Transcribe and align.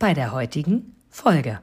bei 0.00 0.14
der 0.14 0.32
heutigen 0.32 0.96
Folge. 1.10 1.60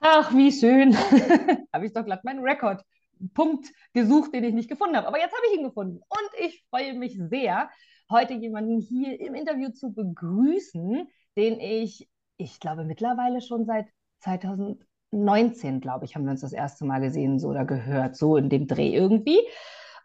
Ach, 0.00 0.34
wie 0.34 0.50
schön. 0.50 0.96
habe 1.72 1.86
ich 1.86 1.92
doch 1.92 2.04
glatt 2.04 2.24
meinen 2.24 2.44
Rekordpunkt 2.44 3.68
gesucht, 3.92 4.34
den 4.34 4.42
ich 4.42 4.52
nicht 4.52 4.68
gefunden 4.68 4.96
habe. 4.96 5.06
Aber 5.06 5.18
jetzt 5.18 5.32
habe 5.32 5.46
ich 5.48 5.58
ihn 5.58 5.64
gefunden. 5.64 6.00
Und 6.08 6.40
ich 6.40 6.64
freue 6.68 6.92
mich 6.94 7.16
sehr, 7.16 7.70
heute 8.10 8.34
jemanden 8.34 8.80
hier 8.80 9.18
im 9.20 9.36
Interview 9.36 9.70
zu 9.70 9.92
begrüßen, 9.92 11.06
den 11.36 11.60
ich, 11.60 12.10
ich 12.36 12.58
glaube, 12.58 12.84
mittlerweile 12.84 13.42
schon 13.42 13.66
seit 13.66 13.86
2019, 14.24 15.80
glaube 15.80 16.04
ich, 16.04 16.16
haben 16.16 16.24
wir 16.24 16.32
uns 16.32 16.40
das 16.40 16.52
erste 16.52 16.84
Mal 16.84 17.00
gesehen 17.00 17.38
so 17.38 17.50
oder 17.50 17.64
gehört, 17.64 18.16
so 18.16 18.36
in 18.36 18.48
dem 18.48 18.66
Dreh 18.66 18.92
irgendwie. 18.92 19.38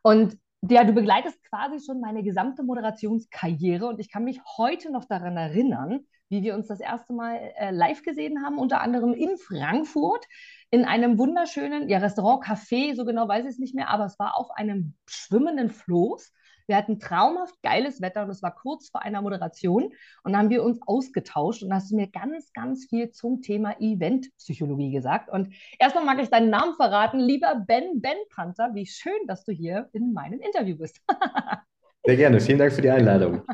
Und 0.03 0.37
ja, 0.61 0.83
du 0.83 0.93
begleitest 0.93 1.43
quasi 1.45 1.83
schon 1.85 2.01
meine 2.01 2.23
gesamte 2.23 2.63
Moderationskarriere 2.63 3.87
und 3.87 3.99
ich 3.99 4.11
kann 4.11 4.23
mich 4.23 4.41
heute 4.57 4.91
noch 4.91 5.05
daran 5.05 5.37
erinnern, 5.37 6.01
wie 6.29 6.43
wir 6.43 6.53
uns 6.53 6.67
das 6.67 6.79
erste 6.79 7.13
Mal 7.13 7.53
äh, 7.57 7.71
live 7.71 8.03
gesehen 8.03 8.43
haben, 8.43 8.57
unter 8.59 8.81
anderem 8.81 9.13
in 9.13 9.37
Frankfurt 9.37 10.25
in 10.69 10.85
einem 10.85 11.17
wunderschönen 11.17 11.89
ja, 11.89 11.97
Restaurant, 11.97 12.43
Café, 12.43 12.95
so 12.95 13.05
genau 13.05 13.27
weiß 13.27 13.45
ich 13.45 13.51
es 13.51 13.59
nicht 13.59 13.73
mehr, 13.73 13.89
aber 13.89 14.05
es 14.05 14.19
war 14.19 14.37
auf 14.37 14.51
einem 14.51 14.93
schwimmenden 15.07 15.69
Floß. 15.69 16.31
Wir 16.69 16.77
hatten 16.77 16.99
traumhaft 16.99 17.55
geiles 17.63 17.99
Wetter 17.99 18.23
und 18.23 18.29
es 18.29 18.43
war 18.43 18.53
kurz 18.55 18.89
vor 18.89 19.01
einer 19.01 19.23
Moderation 19.23 19.85
und 20.23 20.31
dann 20.31 20.37
haben 20.37 20.49
wir 20.51 20.63
uns 20.63 20.79
ausgetauscht 20.85 21.63
und 21.63 21.73
hast 21.73 21.91
du 21.91 21.95
mir 21.95 22.07
ganz, 22.07 22.53
ganz 22.53 22.85
viel 22.85 23.09
zum 23.09 23.41
Thema 23.41 23.75
Eventpsychologie 23.79 24.91
gesagt. 24.91 25.29
Und 25.29 25.53
erstmal 25.79 26.05
mag 26.05 26.21
ich 26.21 26.29
deinen 26.29 26.51
Namen 26.51 26.75
verraten, 26.75 27.19
lieber 27.19 27.65
Ben 27.67 27.99
Ben 28.01 28.17
Panther. 28.29 28.69
Wie 28.75 28.85
schön, 28.85 29.19
dass 29.27 29.43
du 29.43 29.51
hier 29.51 29.89
in 29.93 30.13
meinem 30.13 30.39
Interview 30.39 30.77
bist. 30.77 31.01
Sehr 32.05 32.15
gerne. 32.15 32.39
Vielen 32.39 32.59
Dank 32.59 32.71
für 32.71 32.83
die 32.83 32.91
Einladung. 32.91 33.41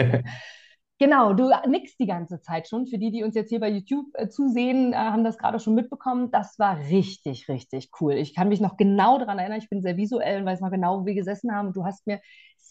Genau, 0.97 1.33
du 1.33 1.51
nickst 1.67 1.99
die 1.99 2.05
ganze 2.05 2.39
Zeit 2.39 2.69
schon. 2.69 2.87
Für 2.87 2.97
die, 2.97 3.11
die 3.11 3.23
uns 3.23 3.35
jetzt 3.35 3.49
hier 3.49 3.59
bei 3.59 3.69
YouTube 3.69 4.05
äh, 4.13 4.29
zusehen, 4.29 4.93
äh, 4.93 4.95
haben 4.95 5.25
das 5.25 5.37
gerade 5.37 5.59
schon 5.59 5.75
mitbekommen. 5.75 6.31
Das 6.31 6.57
war 6.57 6.79
richtig, 6.89 7.49
richtig 7.49 7.89
cool. 7.99 8.13
Ich 8.13 8.33
kann 8.33 8.47
mich 8.47 8.61
noch 8.61 8.77
genau 8.77 9.19
daran 9.19 9.37
erinnern. 9.37 9.59
Ich 9.59 9.69
bin 9.69 9.81
sehr 9.81 9.97
visuell 9.97 10.39
und 10.39 10.45
weiß 10.45 10.61
noch 10.61 10.71
genau, 10.71 11.01
wo 11.01 11.05
wir 11.05 11.13
gesessen 11.13 11.53
haben. 11.53 11.73
Du 11.73 11.83
hast 11.83 12.07
mir 12.07 12.21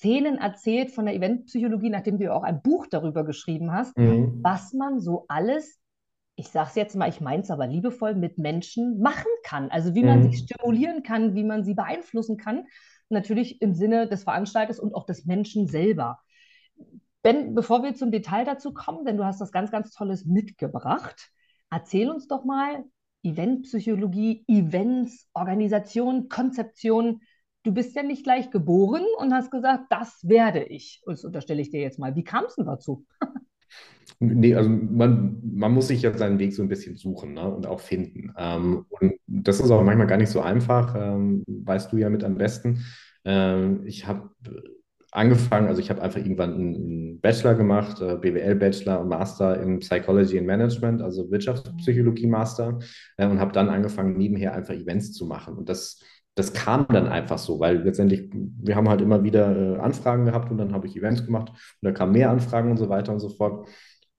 Szenen 0.04 0.36
erzählt 0.36 0.90
von 0.90 1.06
der 1.06 1.14
Eventpsychologie, 1.14 1.88
nachdem 1.88 2.18
du 2.18 2.24
ja 2.24 2.34
auch 2.34 2.42
ein 2.42 2.60
Buch 2.60 2.86
darüber 2.86 3.24
geschrieben 3.24 3.72
hast, 3.72 3.96
mhm. 3.96 4.38
was 4.42 4.74
man 4.74 5.00
so 5.00 5.24
alles, 5.28 5.80
ich 6.36 6.48
sage 6.48 6.68
es 6.68 6.74
jetzt 6.74 6.94
mal, 6.94 7.08
ich 7.08 7.22
meine 7.22 7.42
es 7.42 7.50
aber 7.50 7.66
liebevoll, 7.66 8.14
mit 8.14 8.36
Menschen 8.36 9.00
machen 9.00 9.30
kann. 9.44 9.70
Also 9.70 9.94
wie 9.94 10.04
man 10.04 10.18
mhm. 10.18 10.30
sich 10.30 10.40
stimulieren 10.40 11.02
kann, 11.02 11.34
wie 11.34 11.42
man 11.42 11.64
sie 11.64 11.72
beeinflussen 11.72 12.36
kann. 12.36 12.66
Natürlich 13.08 13.62
im 13.62 13.72
Sinne 13.72 14.06
des 14.06 14.24
Veranstalters 14.24 14.78
und 14.78 14.94
auch 14.94 15.06
des 15.06 15.24
Menschen 15.24 15.68
selber. 15.68 16.20
Ben, 17.22 17.54
bevor 17.54 17.82
wir 17.82 17.94
zum 17.94 18.10
Detail 18.10 18.44
dazu 18.44 18.74
kommen, 18.74 19.06
denn 19.06 19.16
du 19.16 19.24
hast 19.24 19.40
das 19.40 19.52
ganz, 19.52 19.70
ganz 19.70 19.90
Tolles 19.90 20.26
mitgebracht, 20.26 21.30
erzähl 21.70 22.10
uns 22.10 22.28
doch 22.28 22.44
mal 22.44 22.84
Eventpsychologie, 23.22 24.44
Events, 24.48 25.30
Organisation, 25.32 26.28
Konzeption. 26.28 27.22
Du 27.64 27.72
bist 27.72 27.96
ja 27.96 28.02
nicht 28.02 28.24
gleich 28.24 28.50
geboren 28.50 29.04
und 29.18 29.32
hast 29.32 29.50
gesagt, 29.50 29.86
das 29.90 30.20
werde 30.22 30.62
ich. 30.64 31.00
Und 31.04 31.14
das 31.14 31.24
unterstelle 31.24 31.62
ich 31.62 31.70
dir 31.70 31.80
jetzt 31.80 31.98
mal. 31.98 32.14
Wie 32.14 32.24
kam 32.24 32.44
es 32.44 32.56
denn 32.56 32.66
dazu? 32.66 33.04
Nee, 34.20 34.54
also 34.54 34.70
man, 34.70 35.40
man 35.42 35.72
muss 35.72 35.88
sich 35.88 36.02
ja 36.02 36.16
seinen 36.16 36.38
Weg 36.38 36.54
so 36.54 36.62
ein 36.62 36.68
bisschen 36.68 36.96
suchen 36.96 37.34
ne, 37.34 37.52
und 37.52 37.66
auch 37.66 37.80
finden. 37.80 38.32
Ähm, 38.38 38.86
und 38.88 39.14
das 39.26 39.58
ist 39.58 39.70
auch 39.70 39.82
manchmal 39.82 40.06
gar 40.06 40.18
nicht 40.18 40.30
so 40.30 40.40
einfach, 40.40 40.94
ähm, 40.96 41.42
weißt 41.46 41.92
du 41.92 41.96
ja 41.96 42.08
mit 42.08 42.22
am 42.22 42.36
besten. 42.36 42.84
Ähm, 43.24 43.82
ich 43.84 44.06
habe 44.06 44.30
angefangen, 45.14 45.68
also 45.68 45.80
ich 45.80 45.90
habe 45.90 46.02
einfach 46.02 46.18
irgendwann 46.18 46.54
einen 46.54 47.20
Bachelor 47.20 47.54
gemacht, 47.54 48.00
äh, 48.00 48.16
BWL-Bachelor 48.16 49.00
und 49.00 49.08
Master 49.08 49.60
in 49.60 49.78
Psychology 49.78 50.38
and 50.38 50.46
Management, 50.46 51.02
also 51.02 51.30
Wirtschaftspsychologie-Master 51.30 52.80
äh, 53.16 53.26
und 53.26 53.40
habe 53.40 53.52
dann 53.52 53.68
angefangen, 53.68 54.16
nebenher 54.16 54.54
einfach 54.54 54.74
Events 54.74 55.12
zu 55.12 55.26
machen. 55.26 55.54
Und 55.54 55.68
das, 55.68 56.00
das 56.34 56.52
kam 56.52 56.86
dann 56.88 57.06
einfach 57.06 57.38
so, 57.38 57.60
weil 57.60 57.82
letztendlich, 57.82 58.28
wir 58.32 58.74
haben 58.74 58.88
halt 58.88 59.00
immer 59.00 59.22
wieder 59.22 59.76
äh, 59.76 59.78
Anfragen 59.78 60.24
gehabt 60.24 60.50
und 60.50 60.58
dann 60.58 60.72
habe 60.72 60.86
ich 60.86 60.96
Events 60.96 61.24
gemacht 61.24 61.50
und 61.50 61.58
da 61.82 61.92
kamen 61.92 62.12
mehr 62.12 62.30
Anfragen 62.30 62.70
und 62.70 62.76
so 62.76 62.88
weiter 62.88 63.12
und 63.12 63.20
so 63.20 63.28
fort. 63.28 63.68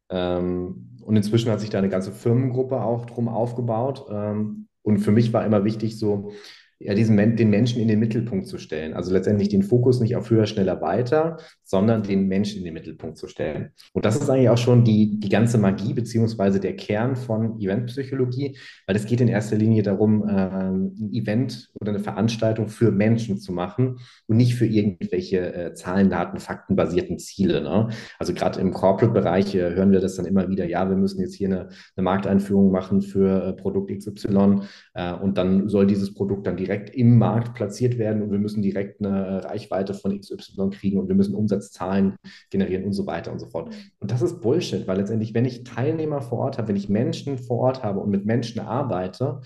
Ähm, 0.09 0.97
und 1.01 1.15
inzwischen 1.15 1.51
hat 1.51 1.59
sich 1.59 1.69
da 1.69 1.77
eine 1.77 1.89
ganze 1.89 2.11
Firmengruppe 2.11 2.81
auch 2.81 3.05
drum 3.05 3.27
aufgebaut. 3.27 4.05
Ähm, 4.09 4.67
und 4.81 4.99
für 4.99 5.11
mich 5.11 5.33
war 5.33 5.45
immer 5.45 5.65
wichtig, 5.65 5.99
so 5.99 6.31
ja, 6.79 6.93
diesen, 6.93 7.17
den 7.35 7.49
Menschen 7.49 7.81
in 7.81 7.87
den 7.87 7.99
Mittelpunkt 7.99 8.47
zu 8.47 8.57
stellen. 8.57 8.93
Also 8.93 9.13
letztendlich 9.13 9.49
den 9.49 9.63
Fokus 9.63 9.99
nicht 9.99 10.15
auf 10.15 10.29
höher, 10.29 10.45
schneller, 10.45 10.81
weiter, 10.81 11.37
sondern 11.65 12.03
den 12.03 12.27
Menschen 12.27 12.59
in 12.59 12.65
den 12.65 12.75
Mittelpunkt 12.75 13.17
zu 13.17 13.27
stellen. 13.27 13.71
Und 13.93 14.05
das 14.05 14.15
ist 14.15 14.29
eigentlich 14.29 14.49
auch 14.49 14.57
schon 14.57 14.83
die, 14.83 15.19
die 15.19 15.29
ganze 15.29 15.57
Magie 15.57 15.93
beziehungsweise 15.93 16.59
der 16.59 16.75
Kern 16.75 17.15
von 17.15 17.59
Eventpsychologie, 17.59 18.57
weil 18.85 18.95
es 18.95 19.07
geht 19.07 19.19
in 19.19 19.27
erster 19.27 19.57
Linie 19.57 19.81
darum, 19.81 20.27
äh, 20.27 20.31
ein 20.31 21.09
Event 21.11 21.71
oder 21.81 21.89
eine 21.89 21.99
Veranstaltung 21.99 22.67
für 22.67 22.91
Menschen 22.91 23.39
zu 23.39 23.51
machen 23.51 23.97
und 24.27 24.37
nicht 24.37 24.55
für 24.55 24.67
irgendwelche 24.67 25.53
äh, 25.53 25.73
Zahlen, 25.73 26.09
Daten, 26.11 26.39
Fakten 26.39 26.75
basierten 26.75 27.17
Ziele. 27.17 27.61
Ne? 27.61 27.89
Also 28.19 28.33
gerade 28.33 28.61
im 28.61 28.71
Corporate-Bereich 28.71 29.55
äh, 29.55 29.73
hören 29.73 29.91
wir 29.91 29.99
das 29.99 30.15
dann 30.15 30.25
immer 30.25 30.47
wieder, 30.49 30.65
ja, 30.65 30.87
wir 30.87 30.97
müssen 30.97 31.19
jetzt 31.19 31.35
hier 31.35 31.47
eine, 31.47 31.69
eine 31.95 32.03
Markteinführung 32.03 32.71
machen 32.71 33.01
für 33.01 33.43
äh, 33.43 33.53
Produkt 33.53 33.91
XY 33.91 34.61
äh, 34.93 35.13
und 35.13 35.39
dann 35.39 35.67
soll 35.67 35.87
dieses 35.87 36.13
Produkt 36.13 36.45
dann 36.45 36.57
direkt 36.57 36.95
im 36.95 37.17
Markt 37.17 37.55
platziert 37.55 37.97
werden 37.97 38.21
und 38.21 38.31
wir 38.31 38.39
müssen 38.39 38.61
direkt 38.61 39.03
eine 39.03 39.43
Reichweite 39.43 39.95
von 39.95 40.19
XY 40.19 40.69
kriegen 40.71 40.99
und 40.99 41.07
wir 41.07 41.15
müssen 41.15 41.33
Umsatzzahlen 41.55 42.15
generieren 42.49 42.83
und 42.85 42.93
so 42.93 43.05
weiter 43.07 43.31
und 43.31 43.39
so 43.39 43.47
fort. 43.47 43.73
Und 43.99 44.11
das 44.11 44.21
ist 44.21 44.41
Bullshit, 44.41 44.87
weil 44.87 44.97
letztendlich, 44.97 45.33
wenn 45.33 45.45
ich 45.45 45.63
Teilnehmer 45.63 46.21
vor 46.21 46.39
Ort 46.39 46.57
habe, 46.57 46.69
wenn 46.69 46.75
ich 46.75 46.89
Menschen 46.89 47.37
vor 47.37 47.59
Ort 47.59 47.83
habe 47.83 47.99
und 47.99 48.09
mit 48.09 48.25
Menschen 48.25 48.59
arbeite, 48.59 49.41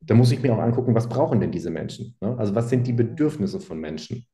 dann 0.00 0.16
muss 0.16 0.32
ich 0.32 0.42
mir 0.42 0.54
auch 0.54 0.58
angucken, 0.58 0.94
was 0.94 1.08
brauchen 1.08 1.40
denn 1.40 1.52
diese 1.52 1.70
Menschen? 1.70 2.16
Ne? 2.20 2.36
Also 2.38 2.54
was 2.54 2.70
sind 2.70 2.86
die 2.86 2.92
Bedürfnisse 2.92 3.60
von 3.60 3.78
Menschen? 3.78 4.26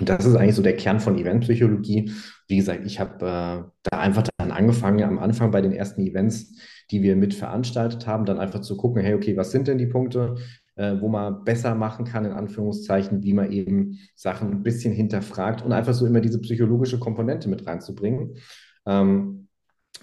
Und 0.00 0.08
das 0.08 0.26
ist 0.26 0.34
eigentlich 0.34 0.56
so 0.56 0.62
der 0.62 0.76
Kern 0.76 1.00
von 1.00 1.16
Eventpsychologie. 1.16 2.10
Wie 2.48 2.56
gesagt, 2.56 2.84
ich 2.84 2.98
habe 2.98 3.14
äh, 3.24 3.70
da 3.84 3.98
einfach 3.98 4.24
dann 4.36 4.50
angefangen, 4.50 5.02
am 5.04 5.18
Anfang 5.18 5.52
bei 5.52 5.62
den 5.62 5.72
ersten 5.72 6.02
Events, 6.02 6.58
die 6.90 7.02
wir 7.02 7.16
mit 7.16 7.34
veranstaltet 7.34 8.06
haben, 8.06 8.26
dann 8.26 8.38
einfach 8.38 8.60
zu 8.60 8.76
gucken, 8.76 9.02
hey, 9.02 9.14
okay, 9.14 9.36
was 9.36 9.52
sind 9.52 9.68
denn 9.68 9.78
die 9.78 9.86
Punkte? 9.86 10.34
Äh, 10.76 10.94
wo 11.00 11.08
man 11.08 11.44
besser 11.44 11.74
machen 11.74 12.04
kann, 12.04 12.24
in 12.24 12.32
Anführungszeichen, 12.32 13.22
wie 13.22 13.34
man 13.34 13.50
eben 13.50 13.98
Sachen 14.14 14.50
ein 14.50 14.62
bisschen 14.62 14.92
hinterfragt 14.92 15.62
und 15.62 15.72
einfach 15.72 15.94
so 15.94 16.06
immer 16.06 16.20
diese 16.20 16.40
psychologische 16.40 16.98
Komponente 16.98 17.48
mit 17.48 17.66
reinzubringen. 17.66 18.36
Ähm, 18.86 19.46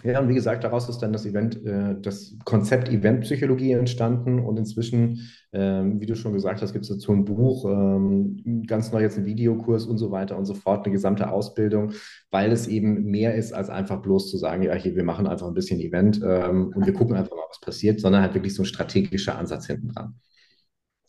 ja, 0.03 0.19
und 0.19 0.27
wie 0.27 0.33
gesagt, 0.33 0.63
daraus 0.65 0.89
ist 0.89 0.99
dann 0.99 1.13
das 1.13 1.25
Event, 1.25 1.63
äh, 1.65 1.95
das 2.01 2.35
Konzept 2.43 2.89
Eventpsychologie 2.89 3.71
entstanden 3.71 4.39
und 4.39 4.57
inzwischen, 4.57 5.29
ähm, 5.53 6.01
wie 6.01 6.05
du 6.05 6.15
schon 6.15 6.33
gesagt 6.33 6.61
hast, 6.61 6.73
gibt 6.73 6.83
es 6.83 6.89
dazu 6.89 7.13
ein 7.13 7.23
Buch, 7.23 7.65
ähm, 7.65 8.65
ganz 8.67 8.91
neu 8.91 9.01
jetzt 9.01 9.17
ein 9.17 9.25
Videokurs 9.25 9.85
und 9.85 9.97
so 9.97 10.11
weiter 10.11 10.37
und 10.37 10.45
so 10.45 10.55
fort, 10.55 10.85
eine 10.85 10.93
gesamte 10.93 11.31
Ausbildung, 11.31 11.93
weil 12.31 12.51
es 12.51 12.67
eben 12.67 13.05
mehr 13.05 13.35
ist, 13.35 13.53
als 13.53 13.69
einfach 13.69 14.01
bloß 14.01 14.29
zu 14.29 14.37
sagen, 14.37 14.63
ja, 14.63 14.73
hier, 14.73 14.95
wir 14.95 15.05
machen 15.05 15.27
einfach 15.27 15.47
ein 15.47 15.53
bisschen 15.53 15.79
Event 15.79 16.19
ähm, 16.21 16.73
und 16.75 16.85
wir 16.85 16.93
gucken 16.93 17.15
einfach 17.15 17.35
mal, 17.35 17.45
was 17.49 17.61
passiert, 17.61 18.01
sondern 18.01 18.23
halt 18.23 18.33
wirklich 18.33 18.55
so 18.55 18.63
ein 18.63 18.65
strategischer 18.65 19.37
Ansatz 19.37 19.67
hinten 19.67 19.89
dran. 19.89 20.15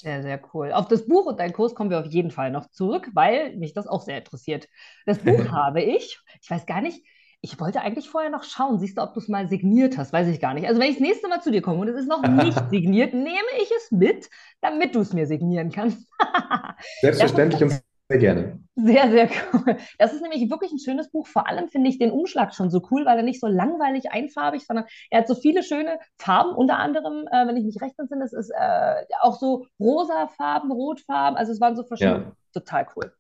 Sehr, 0.05 0.21
sehr 0.21 0.39
cool. 0.53 0.71
Auf 0.71 0.87
das 0.87 1.07
Buch 1.07 1.25
und 1.25 1.41
deinen 1.41 1.55
Kurs 1.55 1.75
kommen 1.75 1.89
wir 1.89 1.99
auf 1.99 2.05
jeden 2.05 2.31
Fall 2.31 2.51
noch 2.51 2.71
zurück, 2.71 3.09
weil 3.15 3.57
mich 3.57 3.73
das 3.73 3.87
auch 3.87 4.03
sehr 4.03 4.19
interessiert. 4.19 4.69
Das 5.07 5.19
Buch 5.19 5.49
habe 5.51 5.81
ich, 5.81 6.21
ich 6.43 6.51
weiß 6.51 6.67
gar 6.67 6.83
nicht, 6.83 7.03
ich 7.41 7.59
wollte 7.59 7.81
eigentlich 7.81 8.11
vorher 8.11 8.29
noch 8.29 8.45
schauen, 8.45 8.79
siehst 8.79 8.99
du, 8.99 9.03
ob 9.03 9.15
du 9.15 9.21
es 9.21 9.29
mal 9.29 9.49
signiert 9.49 9.97
hast, 9.97 10.13
weiß 10.13 10.29
ich 10.29 10.41
gar 10.41 10.53
nicht. 10.53 10.69
Also 10.69 10.79
wenn 10.79 10.91
ich 10.91 10.97
das 10.97 11.07
nächste 11.07 11.29
Mal 11.29 11.41
zu 11.41 11.51
dir 11.51 11.63
komme 11.63 11.81
und 11.81 11.89
es 11.89 11.97
ist 11.97 12.07
noch 12.09 12.21
nicht 12.21 12.59
signiert, 12.71 13.15
nehme 13.15 13.49
ich 13.63 13.71
es 13.79 13.93
mit, 13.93 14.29
damit 14.61 14.95
du 14.95 15.01
es 15.01 15.15
mir 15.15 15.27
signieren 15.27 15.71
kannst. 15.71 16.07
Selbstverständlich 17.01 17.63
und 17.63 17.81
sehr 18.11 18.19
gerne. 18.19 18.61
Sehr, 18.77 19.09
sehr 19.11 19.29
cool. 19.53 19.77
Das 19.99 20.13
ist 20.13 20.21
nämlich 20.21 20.51
wirklich 20.51 20.73
ein 20.73 20.81
schönes 20.81 21.11
Buch. 21.11 21.29
Vor 21.29 21.49
allem 21.49 21.69
finde 21.69 21.89
ich 21.89 21.99
den 21.99 22.11
Umschlag 22.11 22.55
schon 22.55 22.71
so 22.71 22.83
cool, 22.91 23.05
weil 23.07 23.17
er 23.17 23.23
nicht 23.23 23.41
so 23.41 23.47
langweilig 23.47 24.11
einfarbig, 24.11 24.67
sondern 24.67 24.87
er 25.11 25.21
hat 25.21 25.29
so 25.29 25.35
viele 25.37 25.63
schöne 25.63 25.99
Farben. 26.19 26.55
Unter 26.55 26.79
anderem, 26.79 27.27
äh, 27.31 27.47
wenn 27.47 27.57
ich 27.57 27.65
mich 27.65 27.81
recht 27.81 27.99
entsinne, 27.99 28.25
es 28.25 28.33
ist 28.33 28.51
äh, 28.51 29.05
auch 29.21 29.39
so 29.39 29.67
rosa 29.79 30.27
Farben, 30.29 30.73
Rotfarben. 30.73 31.37
Also 31.39 31.53
es 31.53 31.61
waren 31.61 31.77
so 31.77 31.85
verschiedene. 31.85 32.25
Ja. 32.25 32.33
Total 32.53 32.87
cool. 32.97 33.13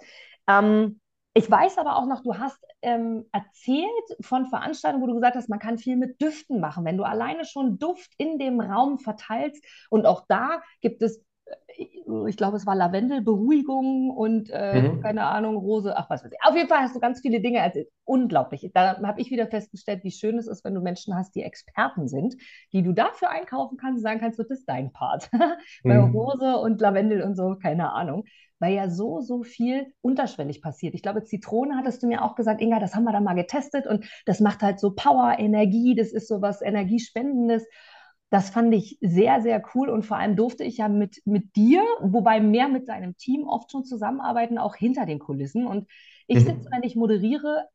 Ähm, 0.48 1.00
Ich 1.36 1.50
weiß 1.50 1.78
aber 1.78 1.96
auch 1.96 2.06
noch, 2.06 2.22
du 2.22 2.38
hast 2.38 2.58
ähm, 2.82 3.26
erzählt 3.32 3.88
von 4.20 4.46
Veranstaltungen, 4.46 5.02
wo 5.02 5.08
du 5.08 5.14
gesagt 5.14 5.36
hast, 5.36 5.48
man 5.48 5.58
kann 5.58 5.78
viel 5.78 5.96
mit 5.96 6.20
Düften 6.20 6.60
machen. 6.60 6.84
Wenn 6.84 6.96
du 6.96 7.04
alleine 7.04 7.44
schon 7.44 7.78
Duft 7.78 8.12
in 8.18 8.38
dem 8.38 8.60
Raum 8.60 8.98
verteilst 8.98 9.64
und 9.90 10.06
auch 10.06 10.24
da 10.28 10.62
gibt 10.80 11.02
es 11.02 11.24
ich 12.26 12.36
glaube, 12.36 12.56
es 12.56 12.66
war 12.66 12.74
Lavendel, 12.74 13.22
Beruhigung 13.22 14.10
und 14.10 14.50
äh, 14.50 14.82
mhm. 14.82 15.00
keine 15.00 15.24
Ahnung, 15.24 15.56
Rose, 15.56 15.96
ach 15.96 16.08
was 16.10 16.24
weiß 16.24 16.32
ich. 16.32 16.38
Auf 16.42 16.54
jeden 16.54 16.68
Fall 16.68 16.80
hast 16.80 16.94
du 16.94 17.00
ganz 17.00 17.20
viele 17.20 17.40
Dinge 17.40 17.58
erzählt. 17.58 17.88
Unglaublich. 18.04 18.70
Da 18.74 19.00
habe 19.02 19.20
ich 19.20 19.30
wieder 19.30 19.46
festgestellt, 19.46 20.04
wie 20.04 20.10
schön 20.10 20.38
es 20.38 20.46
ist, 20.46 20.64
wenn 20.64 20.74
du 20.74 20.80
Menschen 20.80 21.14
hast, 21.14 21.34
die 21.34 21.42
Experten 21.42 22.08
sind, 22.08 22.36
die 22.72 22.82
du 22.82 22.92
dafür 22.92 23.30
einkaufen 23.30 23.78
kannst 23.78 23.98
und 23.98 24.02
sagen 24.02 24.20
kannst, 24.20 24.38
das 24.38 24.50
ist 24.50 24.68
dein 24.68 24.92
Part. 24.92 25.30
Bei 25.84 25.98
mhm. 25.98 26.14
Rose 26.14 26.56
und 26.56 26.80
Lavendel 26.80 27.22
und 27.22 27.36
so, 27.36 27.56
keine 27.56 27.92
Ahnung. 27.92 28.24
Weil 28.60 28.74
ja 28.74 28.88
so, 28.88 29.20
so 29.20 29.42
viel 29.42 29.92
unterschwellig 30.00 30.62
passiert. 30.62 30.94
Ich 30.94 31.02
glaube, 31.02 31.24
Zitrone 31.24 31.76
hattest 31.76 32.02
du 32.02 32.06
mir 32.06 32.22
auch 32.22 32.36
gesagt, 32.36 32.60
Inga, 32.60 32.78
das 32.78 32.94
haben 32.94 33.04
wir 33.04 33.12
da 33.12 33.20
mal 33.20 33.34
getestet 33.34 33.86
und 33.86 34.06
das 34.26 34.40
macht 34.40 34.62
halt 34.62 34.78
so 34.78 34.94
Power, 34.94 35.36
Energie, 35.38 35.94
das 35.96 36.12
ist 36.12 36.28
so 36.28 36.40
was 36.40 36.62
Energiespendendes. 36.62 37.66
Das 38.34 38.50
fand 38.50 38.74
ich 38.74 38.98
sehr, 39.00 39.42
sehr 39.42 39.62
cool 39.76 39.88
und 39.88 40.04
vor 40.04 40.16
allem 40.16 40.34
durfte 40.34 40.64
ich 40.64 40.78
ja 40.78 40.88
mit, 40.88 41.22
mit 41.24 41.54
dir, 41.54 41.84
wobei 42.00 42.40
mehr 42.40 42.66
mit 42.66 42.88
deinem 42.88 43.16
Team 43.16 43.46
oft 43.46 43.70
schon 43.70 43.84
zusammenarbeiten, 43.84 44.58
auch 44.58 44.74
hinter 44.74 45.06
den 45.06 45.20
Kulissen. 45.20 45.68
Und 45.68 45.86
ich 46.26 46.40
mhm. 46.40 46.46
sitze, 46.46 46.68
wenn 46.72 46.82
ich 46.82 46.96
moderiere, 46.96 47.68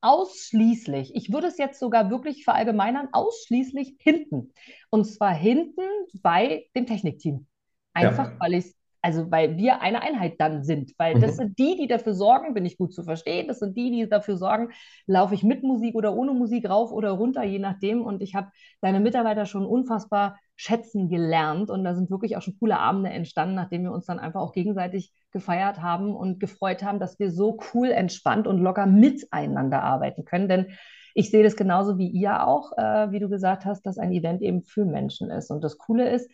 ausschließlich, 0.00 1.14
ich 1.14 1.34
würde 1.34 1.48
es 1.48 1.58
jetzt 1.58 1.78
sogar 1.78 2.08
wirklich 2.08 2.44
verallgemeinern, 2.44 3.10
ausschließlich 3.12 3.96
hinten. 3.98 4.54
Und 4.88 5.04
zwar 5.04 5.34
hinten 5.34 5.82
bei 6.22 6.64
dem 6.74 6.86
Technikteam. 6.86 7.46
Einfach, 7.92 8.30
ja. 8.30 8.36
weil 8.38 8.54
ich 8.54 8.64
es 8.64 8.75
also 9.06 9.30
weil 9.30 9.56
wir 9.56 9.82
eine 9.82 10.02
Einheit 10.02 10.34
dann 10.40 10.64
sind, 10.64 10.92
weil 10.98 11.14
mhm. 11.14 11.20
das 11.20 11.36
sind 11.36 11.56
die, 11.60 11.76
die 11.76 11.86
dafür 11.86 12.12
sorgen, 12.12 12.54
bin 12.54 12.66
ich 12.66 12.76
gut 12.76 12.92
zu 12.92 13.04
verstehen, 13.04 13.46
das 13.46 13.60
sind 13.60 13.76
die, 13.76 13.92
die 13.92 14.08
dafür 14.08 14.36
sorgen, 14.36 14.70
laufe 15.06 15.32
ich 15.32 15.44
mit 15.44 15.62
Musik 15.62 15.94
oder 15.94 16.12
ohne 16.16 16.32
Musik 16.32 16.68
rauf 16.68 16.90
oder 16.90 17.12
runter, 17.12 17.44
je 17.44 17.60
nachdem. 17.60 18.02
Und 18.02 18.20
ich 18.20 18.34
habe 18.34 18.50
deine 18.80 18.98
Mitarbeiter 18.98 19.46
schon 19.46 19.64
unfassbar 19.64 20.40
schätzen 20.56 21.08
gelernt 21.08 21.70
und 21.70 21.84
da 21.84 21.94
sind 21.94 22.10
wirklich 22.10 22.36
auch 22.36 22.42
schon 22.42 22.58
coole 22.58 22.80
Abende 22.80 23.10
entstanden, 23.10 23.54
nachdem 23.54 23.84
wir 23.84 23.92
uns 23.92 24.06
dann 24.06 24.18
einfach 24.18 24.40
auch 24.40 24.52
gegenseitig 24.52 25.12
gefeiert 25.30 25.80
haben 25.80 26.16
und 26.16 26.40
gefreut 26.40 26.82
haben, 26.82 26.98
dass 26.98 27.20
wir 27.20 27.30
so 27.30 27.58
cool, 27.72 27.92
entspannt 27.92 28.48
und 28.48 28.58
locker 28.58 28.86
miteinander 28.86 29.84
arbeiten 29.84 30.24
können. 30.24 30.48
Denn 30.48 30.66
ich 31.14 31.30
sehe 31.30 31.44
das 31.44 31.54
genauso 31.54 31.96
wie 31.96 32.08
ihr 32.08 32.44
auch, 32.44 32.72
äh, 32.76 33.12
wie 33.12 33.20
du 33.20 33.28
gesagt 33.28 33.66
hast, 33.66 33.86
dass 33.86 33.98
ein 33.98 34.10
Event 34.10 34.42
eben 34.42 34.62
für 34.62 34.84
Menschen 34.84 35.30
ist. 35.30 35.52
Und 35.52 35.62
das 35.62 35.78
Coole 35.78 36.10
ist, 36.10 36.28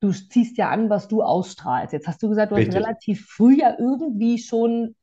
du 0.00 0.12
ziehst 0.12 0.56
ja 0.56 0.70
an, 0.70 0.90
was 0.90 1.08
du 1.08 1.22
ausstrahlst. 1.22 1.92
Jetzt 1.92 2.08
hast 2.08 2.22
du 2.22 2.28
gesagt, 2.28 2.52
du 2.52 2.56
Richtig. 2.56 2.74
hast 2.74 2.82
relativ 2.82 3.26
früh 3.26 3.58
ja 3.58 3.76
irgendwie 3.78 4.38
schon 4.38 4.94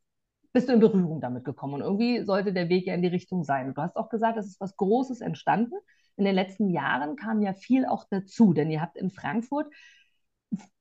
bist 0.54 0.70
du 0.70 0.74
in 0.74 0.80
Berührung 0.80 1.22
damit 1.22 1.46
gekommen 1.46 1.76
und 1.76 1.82
irgendwie 1.82 2.26
sollte 2.26 2.52
der 2.52 2.68
Weg 2.68 2.88
ja 2.88 2.96
in 2.96 3.04
die 3.04 3.10
Richtung 3.10 3.44
sein. 3.44 3.76
Du 3.76 3.82
hast 3.82 3.96
auch 3.96 4.10
gesagt, 4.10 4.40
es 4.40 4.48
ist 4.48 4.60
was 4.60 4.76
Großes 4.76 5.22
entstanden. 5.22 5.76
In 6.16 6.26
den 6.26 6.34
letzten 6.34 6.72
Jahren 6.72 7.16
kam 7.16 7.44
ja 7.44 7.54
viel 7.54 7.86
auch 7.86 8.06
dazu, 8.10 8.54
denn 8.54 8.72
ihr 8.72 8.82
habt 8.82 8.98
in 8.98 9.12
Frankfurt 9.12 9.68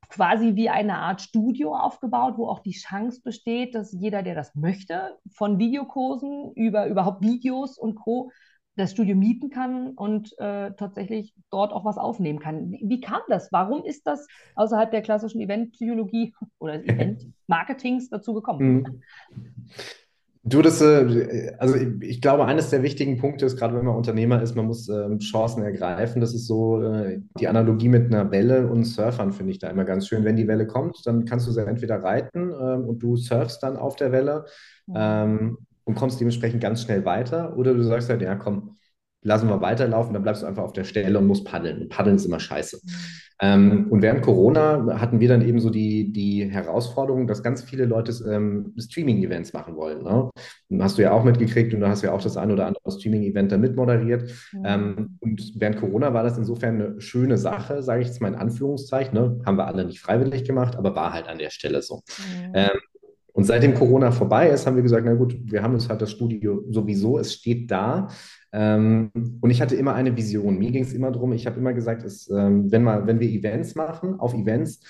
quasi 0.09 0.55
wie 0.55 0.71
eine 0.71 0.99
Art 0.99 1.21
Studio 1.21 1.75
aufgebaut, 1.75 2.39
wo 2.39 2.49
auch 2.49 2.61
die 2.61 2.73
Chance 2.73 3.21
besteht, 3.23 3.75
dass 3.75 3.93
jeder, 3.93 4.23
der 4.23 4.35
das 4.35 4.55
möchte, 4.55 5.19
von 5.31 5.59
Videokursen 5.59 6.53
über 6.55 6.87
überhaupt 6.87 7.23
Videos 7.23 7.77
und 7.77 7.97
Co 7.97 8.31
das 8.77 8.93
Studio 8.93 9.17
mieten 9.17 9.51
kann 9.51 9.93
und 9.93 10.39
äh, 10.39 10.73
tatsächlich 10.73 11.35
dort 11.51 11.73
auch 11.73 11.85
was 11.85 11.97
aufnehmen 11.97 12.39
kann. 12.39 12.71
Wie, 12.71 12.83
wie, 12.85 13.01
kam 13.01 13.21
das? 13.29 13.51
Warum 13.51 13.85
ist 13.85 14.07
das 14.07 14.27
außerhalb 14.55 14.91
der 14.91 15.03
klassischen 15.03 15.41
Eventpsychologie 15.41 16.35
oder 16.59 16.85
Event-Marketings 16.85 18.11
dazu 18.11 18.35
gekommen? 18.35 18.61
Mhm. 18.61 19.03
Du, 20.49 20.63
das, 20.63 20.81
äh, 20.81 21.57
also 21.59 21.75
ich, 21.75 21.89
ich, 22.03 22.21
glaube, 22.21 22.45
eines 22.45 22.71
der 22.71 22.85
wichtigen 22.85 23.19
Punkte 23.19 23.47
ist, 23.47 23.59
gerade 23.59 23.75
wenn 23.77 23.85
man 23.85 23.97
Unternehmer 23.97 24.41
ist, 24.41 24.55
man 24.55 24.67
muss 24.67 24.89
ähm, 24.89 25.19
Chancen 25.19 25.65
ergreifen. 25.65 26.21
Das 26.21 26.35
ist 26.35 26.47
so 26.47 26.81
äh, 26.83 27.21
die 27.41 27.49
Analogie 27.49 27.89
mit 27.89 28.13
einer 28.13 28.31
Welle 28.31 28.69
und 28.69 28.85
Surfern, 28.85 29.33
finde 29.33 29.51
ich 29.51 29.59
da 29.59 29.69
immer 29.69 29.85
ganz 29.85 30.07
schön. 30.07 30.23
Wenn 30.23 30.37
die 30.37 30.47
Welle 30.47 30.69
kommt, 30.69 31.05
dann 31.05 31.25
kannst 31.25 31.49
du 31.49 31.51
sie 31.51 31.67
entweder 31.67 32.01
reiten 32.01 32.53
ähm, 32.53 32.85
und 32.85 33.03
du 33.03 33.17
surfst 33.17 33.61
dann 33.61 33.77
auf 33.77 33.97
der 33.97 34.13
Welle. 34.13 34.45
Mhm. 34.87 34.95
Ähm, 34.97 35.59
und 35.87 35.95
kommst 35.95 36.21
dementsprechend 36.21 36.61
ganz 36.61 36.83
schnell 36.83 37.05
weiter. 37.05 37.57
Oder 37.57 37.73
du 37.73 37.83
sagst 37.83 38.11
halt, 38.11 38.21
ja, 38.21 38.35
komm, 38.35 38.77
lassen 39.23 39.49
wir 39.49 39.61
weiterlaufen, 39.61 40.13
dann 40.13 40.23
bleibst 40.23 40.43
du 40.43 40.47
einfach 40.47 40.63
auf 40.63 40.73
der 40.73 40.85
Stelle 40.85 41.19
und 41.19 41.27
musst 41.27 41.45
paddeln. 41.45 41.83
Und 41.83 41.89
paddeln 41.89 42.17
ist 42.17 42.27
immer 42.27 42.41
scheiße. 42.41 42.81
Ähm, 43.41 43.89
und 43.91 44.01
während 44.01 44.23
Corona 44.23 44.99
hatten 44.99 45.21
wir 45.21 45.29
dann 45.29 45.47
eben 45.47 45.61
so 45.61 45.69
die, 45.69 46.11
die 46.11 46.51
Herausforderung, 46.51 47.27
dass 47.27 47.43
ganz 47.43 47.63
viele 47.63 47.85
Leute 47.85 48.13
ähm, 48.31 48.73
Streaming-Events 48.79 49.53
machen 49.53 49.77
wollen. 49.77 50.03
Ne? 50.03 50.31
hast 50.81 50.97
du 50.97 51.03
ja 51.03 51.13
auch 51.13 51.23
mitgekriegt 51.23 51.75
und 51.75 51.81
du 51.81 51.89
hast 51.89 52.03
ja 52.03 52.13
auch 52.13 52.23
das 52.23 52.37
ein 52.37 52.51
oder 52.51 52.67
andere 52.67 52.91
Streaming-Event 52.91 53.53
da 53.53 53.59
mitmoderiert. 53.59 54.33
Mhm. 54.53 54.63
Ähm, 54.65 55.19
und 55.21 55.53
während 55.57 55.79
Corona 55.79 56.15
war 56.15 56.23
das 56.23 56.39
insofern 56.39 56.81
eine 56.81 57.01
schöne 57.01 57.37
Sache, 57.37 57.83
sage 57.83 58.01
ich 58.03 58.09
jetzt 58.09 58.23
mal 58.23 58.29
in 58.29 58.37
Anführungszeichen. 58.37 59.13
Ne? 59.13 59.41
Haben 59.45 59.59
wir 59.59 59.67
alle 59.67 59.85
nicht 59.85 60.01
freiwillig 60.01 60.45
gemacht, 60.45 60.77
aber 60.77 60.97
war 60.97 61.13
halt 61.13 61.29
an 61.29 61.39
der 61.39 61.51
Stelle 61.51 61.83
so. 61.83 62.03
Mhm. 62.47 62.55
Und 63.37 63.45
seitdem 63.45 63.75
Corona 63.75 64.13
vorbei 64.13 64.49
ist, 64.49 64.67
haben 64.67 64.77
wir 64.77 64.83
gesagt, 64.83 65.05
na 65.05 65.13
gut, 65.13 65.37
wir 65.45 65.63
haben 65.63 65.75
uns 65.75 65.91
halt 65.91 66.01
das 66.01 66.11
Studio 66.11 66.65
sowieso, 66.71 67.19
es 67.19 67.35
steht 67.35 67.71
da. 67.71 68.09
Ähm, 68.51 69.11
und 69.43 69.51
ich 69.51 69.61
hatte 69.61 69.77
immer 69.77 69.93
eine 69.93 70.17
Vision. 70.17 70.59
Mir 70.59 70.71
ging 70.71 70.85
es 70.85 70.95
immer 70.95 71.11
darum, 71.11 71.35
ich 71.35 71.47
habe 71.47 71.61
immer 71.61 71.75
gesagt, 71.75 72.03
es, 72.03 72.31
ähm, 72.31 72.73
wenn, 72.73 72.83
mal, 72.83 73.07
wenn 73.07 73.21
wir 73.21 73.29
Events 73.29 73.75
machen, 73.75 74.19
auf 74.19 74.33
Events, 74.33 74.81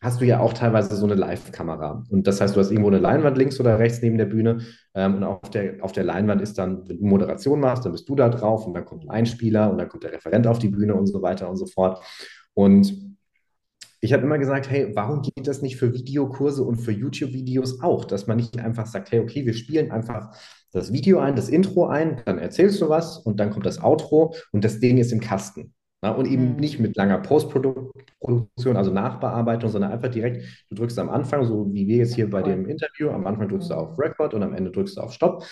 hast 0.00 0.20
du 0.20 0.24
ja 0.24 0.40
auch 0.40 0.52
teilweise 0.52 0.96
so 0.96 1.06
eine 1.06 1.14
Live-Kamera. 1.14 2.02
Und 2.08 2.26
das 2.26 2.40
heißt, 2.40 2.56
du 2.56 2.60
hast 2.60 2.72
irgendwo 2.72 2.90
eine 2.90 2.98
Leinwand 2.98 3.38
links 3.38 3.60
oder 3.60 3.78
rechts 3.78 4.02
neben 4.02 4.18
der 4.18 4.26
Bühne. 4.26 4.58
Ähm, 4.94 5.14
und 5.14 5.22
auf 5.22 5.50
der, 5.50 5.76
auf 5.84 5.92
der 5.92 6.02
Leinwand 6.02 6.42
ist 6.42 6.58
dann, 6.58 6.88
wenn 6.88 6.98
du 6.98 7.06
Moderation 7.06 7.60
machst, 7.60 7.84
dann 7.84 7.92
bist 7.92 8.08
du 8.08 8.16
da 8.16 8.28
drauf 8.30 8.66
und 8.66 8.74
dann 8.74 8.84
kommt 8.84 9.04
ein 9.04 9.10
Einspieler 9.10 9.70
und 9.70 9.78
dann 9.78 9.88
kommt 9.88 10.02
der 10.02 10.12
Referent 10.12 10.48
auf 10.48 10.58
die 10.58 10.70
Bühne 10.70 10.96
und 10.96 11.06
so 11.06 11.22
weiter 11.22 11.48
und 11.48 11.54
so 11.56 11.66
fort. 11.66 12.02
Und 12.52 13.11
ich 14.04 14.12
habe 14.12 14.24
immer 14.24 14.38
gesagt, 14.38 14.68
hey, 14.68 14.90
warum 14.94 15.22
geht 15.22 15.46
das 15.46 15.62
nicht 15.62 15.76
für 15.76 15.94
Videokurse 15.94 16.64
und 16.64 16.76
für 16.78 16.90
YouTube-Videos 16.90 17.82
auch? 17.82 18.04
Dass 18.04 18.26
man 18.26 18.36
nicht 18.36 18.58
einfach 18.58 18.86
sagt, 18.86 19.12
hey, 19.12 19.20
okay, 19.20 19.46
wir 19.46 19.54
spielen 19.54 19.92
einfach 19.92 20.36
das 20.72 20.92
Video 20.92 21.20
ein, 21.20 21.36
das 21.36 21.48
Intro 21.48 21.86
ein, 21.86 22.20
dann 22.26 22.38
erzählst 22.38 22.80
du 22.80 22.88
was 22.88 23.18
und 23.18 23.38
dann 23.38 23.50
kommt 23.50 23.64
das 23.64 23.80
Outro 23.80 24.34
und 24.50 24.64
das 24.64 24.80
Ding 24.80 24.98
ist 24.98 25.12
im 25.12 25.20
Kasten. 25.20 25.72
Ja, 26.02 26.10
und 26.10 26.26
eben 26.26 26.54
mhm. 26.54 26.56
nicht 26.56 26.80
mit 26.80 26.96
langer 26.96 27.18
Postproduktion, 27.18 28.76
also 28.76 28.90
Nachbearbeitung, 28.90 29.70
sondern 29.70 29.92
einfach 29.92 30.08
direkt, 30.08 30.66
du 30.68 30.74
drückst 30.74 30.98
am 30.98 31.08
Anfang, 31.08 31.44
so 31.44 31.72
wie 31.72 31.86
wir 31.86 31.98
jetzt 31.98 32.16
hier 32.16 32.28
bei 32.28 32.42
dem 32.42 32.66
Interview, 32.66 33.10
am 33.10 33.24
Anfang 33.24 33.48
drückst 33.48 33.70
du 33.70 33.74
auf 33.74 33.96
Record 34.00 34.34
und 34.34 34.42
am 34.42 34.52
Ende 34.52 34.72
drückst 34.72 34.96
du 34.96 35.00
auf 35.00 35.12
Stop. 35.12 35.44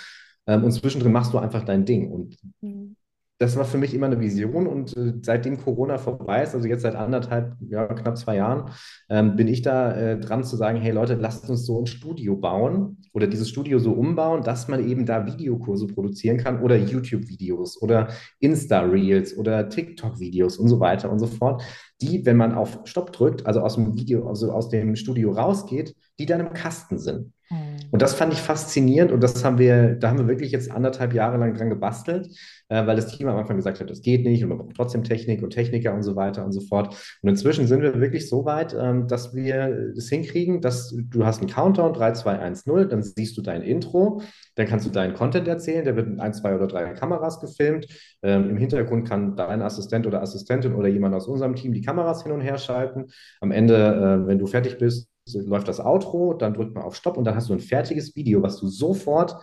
Ähm, 0.48 0.64
und 0.64 0.72
zwischendrin 0.72 1.12
machst 1.12 1.32
du 1.32 1.38
einfach 1.38 1.62
dein 1.62 1.84
Ding. 1.84 2.10
Und 2.10 2.36
mhm 2.62 2.96
das 3.40 3.56
war 3.56 3.64
für 3.64 3.78
mich 3.78 3.94
immer 3.94 4.04
eine 4.04 4.20
Vision 4.20 4.66
und 4.66 4.94
äh, 4.98 5.14
seitdem 5.22 5.56
Corona 5.56 5.96
vorbei 5.96 6.42
ist, 6.42 6.54
also 6.54 6.68
jetzt 6.68 6.82
seit 6.82 6.94
anderthalb, 6.94 7.56
ja, 7.70 7.86
knapp 7.86 8.18
zwei 8.18 8.36
Jahren, 8.36 8.70
ähm, 9.08 9.34
bin 9.34 9.48
ich 9.48 9.62
da 9.62 9.92
äh, 9.94 10.20
dran 10.20 10.44
zu 10.44 10.56
sagen, 10.56 10.78
hey 10.78 10.92
Leute, 10.92 11.14
lasst 11.14 11.48
uns 11.48 11.64
so 11.64 11.80
ein 11.80 11.86
Studio 11.86 12.36
bauen 12.36 12.98
oder 13.14 13.26
dieses 13.26 13.48
Studio 13.48 13.78
so 13.78 13.92
umbauen, 13.92 14.42
dass 14.42 14.68
man 14.68 14.86
eben 14.86 15.06
da 15.06 15.24
Videokurse 15.24 15.86
produzieren 15.86 16.36
kann 16.36 16.60
oder 16.60 16.76
YouTube-Videos 16.76 17.80
oder 17.80 18.08
Insta-Reels 18.40 19.38
oder 19.38 19.70
TikTok-Videos 19.70 20.58
und 20.58 20.68
so 20.68 20.78
weiter 20.78 21.10
und 21.10 21.18
so 21.18 21.26
fort, 21.26 21.62
die, 22.02 22.26
wenn 22.26 22.36
man 22.36 22.52
auf 22.52 22.80
Stopp 22.84 23.10
drückt, 23.10 23.46
also 23.46 23.60
aus 23.60 23.76
dem 23.76 23.96
Video, 23.96 24.28
also 24.28 24.52
aus 24.52 24.68
dem 24.68 24.96
Studio 24.96 25.32
rausgeht, 25.32 25.96
die 26.18 26.26
dann 26.26 26.40
im 26.40 26.52
Kasten 26.52 26.98
sind. 26.98 27.32
Mhm. 27.50 27.80
Und 27.90 28.02
das 28.02 28.14
fand 28.14 28.32
ich 28.32 28.40
faszinierend 28.40 29.10
und 29.10 29.20
das 29.22 29.44
haben 29.44 29.58
wir, 29.58 29.94
da 29.96 30.10
haben 30.10 30.18
wir 30.18 30.28
wirklich 30.28 30.52
jetzt 30.52 30.70
anderthalb 30.70 31.12
Jahre 31.12 31.36
lang 31.36 31.54
dran 31.54 31.68
gebastelt, 31.68 32.28
äh, 32.68 32.86
weil 32.86 32.96
das 32.96 33.08
Team 33.08 33.26
am 33.28 33.36
Anfang 33.36 33.56
gesagt 33.56 33.80
hat, 33.80 33.90
das 33.90 34.02
geht 34.02 34.24
nicht 34.24 34.42
und 34.42 34.50
man 34.50 34.58
braucht 34.58 34.76
trotzdem 34.76 35.02
Technik 35.02 35.42
und 35.42 35.50
Techniker 35.50 35.92
und 35.92 36.02
so 36.02 36.14
weiter 36.14 36.44
und 36.44 36.52
so 36.52 36.60
fort. 36.60 36.94
Und 37.22 37.28
inzwischen 37.28 37.66
sind 37.66 37.82
wir 37.82 38.00
wirklich 38.00 38.28
so 38.28 38.44
weit, 38.44 38.76
ähm, 38.78 39.08
dass 39.08 39.34
wir 39.34 39.92
das 39.94 40.08
hinkriegen, 40.08 40.60
dass 40.60 40.94
du 40.96 41.26
hast 41.26 41.40
einen 41.40 41.50
Countdown 41.50 41.92
3, 41.92 42.12
2, 42.12 42.38
1, 42.38 42.66
0, 42.66 42.86
dann 42.86 43.02
siehst 43.02 43.36
du 43.36 43.42
dein 43.42 43.62
Intro, 43.62 44.22
dann 44.54 44.66
kannst 44.66 44.86
du 44.86 44.90
deinen 44.90 45.14
Content 45.14 45.48
erzählen, 45.48 45.84
der 45.84 45.96
wird 45.96 46.08
mit 46.08 46.20
ein, 46.20 46.32
zwei 46.32 46.54
oder 46.54 46.68
drei 46.68 46.84
Kameras 46.92 47.40
gefilmt. 47.40 47.86
Ähm, 48.22 48.50
Im 48.50 48.56
Hintergrund 48.56 49.08
kann 49.08 49.34
dein 49.34 49.62
Assistent 49.62 50.06
oder 50.06 50.22
Assistentin 50.22 50.74
oder 50.74 50.88
jemand 50.88 51.14
aus 51.14 51.26
unserem 51.26 51.56
Team 51.56 51.72
die 51.72 51.82
Kameras 51.82 52.22
hin 52.22 52.32
und 52.32 52.42
her 52.42 52.58
schalten. 52.58 53.06
Am 53.40 53.50
Ende, 53.50 53.74
äh, 53.74 54.26
wenn 54.28 54.38
du 54.38 54.46
fertig 54.46 54.78
bist, 54.78 55.09
läuft 55.34 55.68
das 55.68 55.80
Outro, 55.80 56.34
dann 56.34 56.54
drückt 56.54 56.74
man 56.74 56.84
auf 56.84 56.94
Stopp 56.94 57.16
und 57.16 57.24
dann 57.24 57.34
hast 57.34 57.48
du 57.48 57.52
ein 57.52 57.60
fertiges 57.60 58.16
Video, 58.16 58.42
was 58.42 58.58
du 58.58 58.68
sofort 58.68 59.36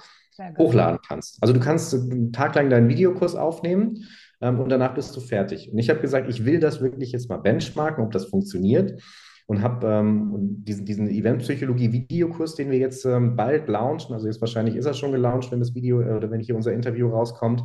hochladen 0.58 1.00
kannst. 1.08 1.38
Also 1.42 1.54
du 1.54 1.60
kannst 1.60 1.94
einen 1.94 2.32
Tag 2.32 2.56
lang 2.56 2.70
deinen 2.70 2.90
Videokurs 2.90 3.36
aufnehmen 3.36 4.06
ähm, 4.42 4.60
und 4.60 4.70
danach 4.70 4.94
bist 4.94 5.16
du 5.16 5.20
fertig. 5.20 5.72
Und 5.72 5.78
ich 5.78 5.90
habe 5.90 6.00
gesagt, 6.00 6.30
ich 6.30 6.46
will 6.46 6.60
das 6.60 6.82
wirklich 6.82 7.12
jetzt 7.12 7.30
mal 7.30 7.38
benchmarken, 7.38 8.04
ob 8.04 8.12
das 8.12 8.26
funktioniert. 8.26 9.02
Und 9.50 9.62
habe 9.62 9.88
ähm, 9.88 10.64
diesen, 10.66 10.86
diesen 10.86 11.10
Eventpsychologie-Videokurs, 11.10 12.56
den 12.56 12.70
wir 12.70 12.80
jetzt 12.80 13.06
ähm, 13.06 13.38
bald 13.38 13.70
launchen, 13.70 14.14
also 14.14 14.28
jetzt 14.28 14.42
wahrscheinlich 14.42 14.76
ist 14.76 14.86
er 14.86 14.94
schon 14.94 15.14
gelauncht, 15.14 15.54
wenn 15.54 15.60
das 15.60 15.74
Video 15.74 16.02
äh, 16.02 16.12
oder 16.12 16.30
wenn 16.30 16.42
hier 16.42 16.58
unser 16.58 16.74
Interview 16.74 17.08
rauskommt. 17.08 17.64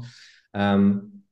Ähm, 0.55 1.25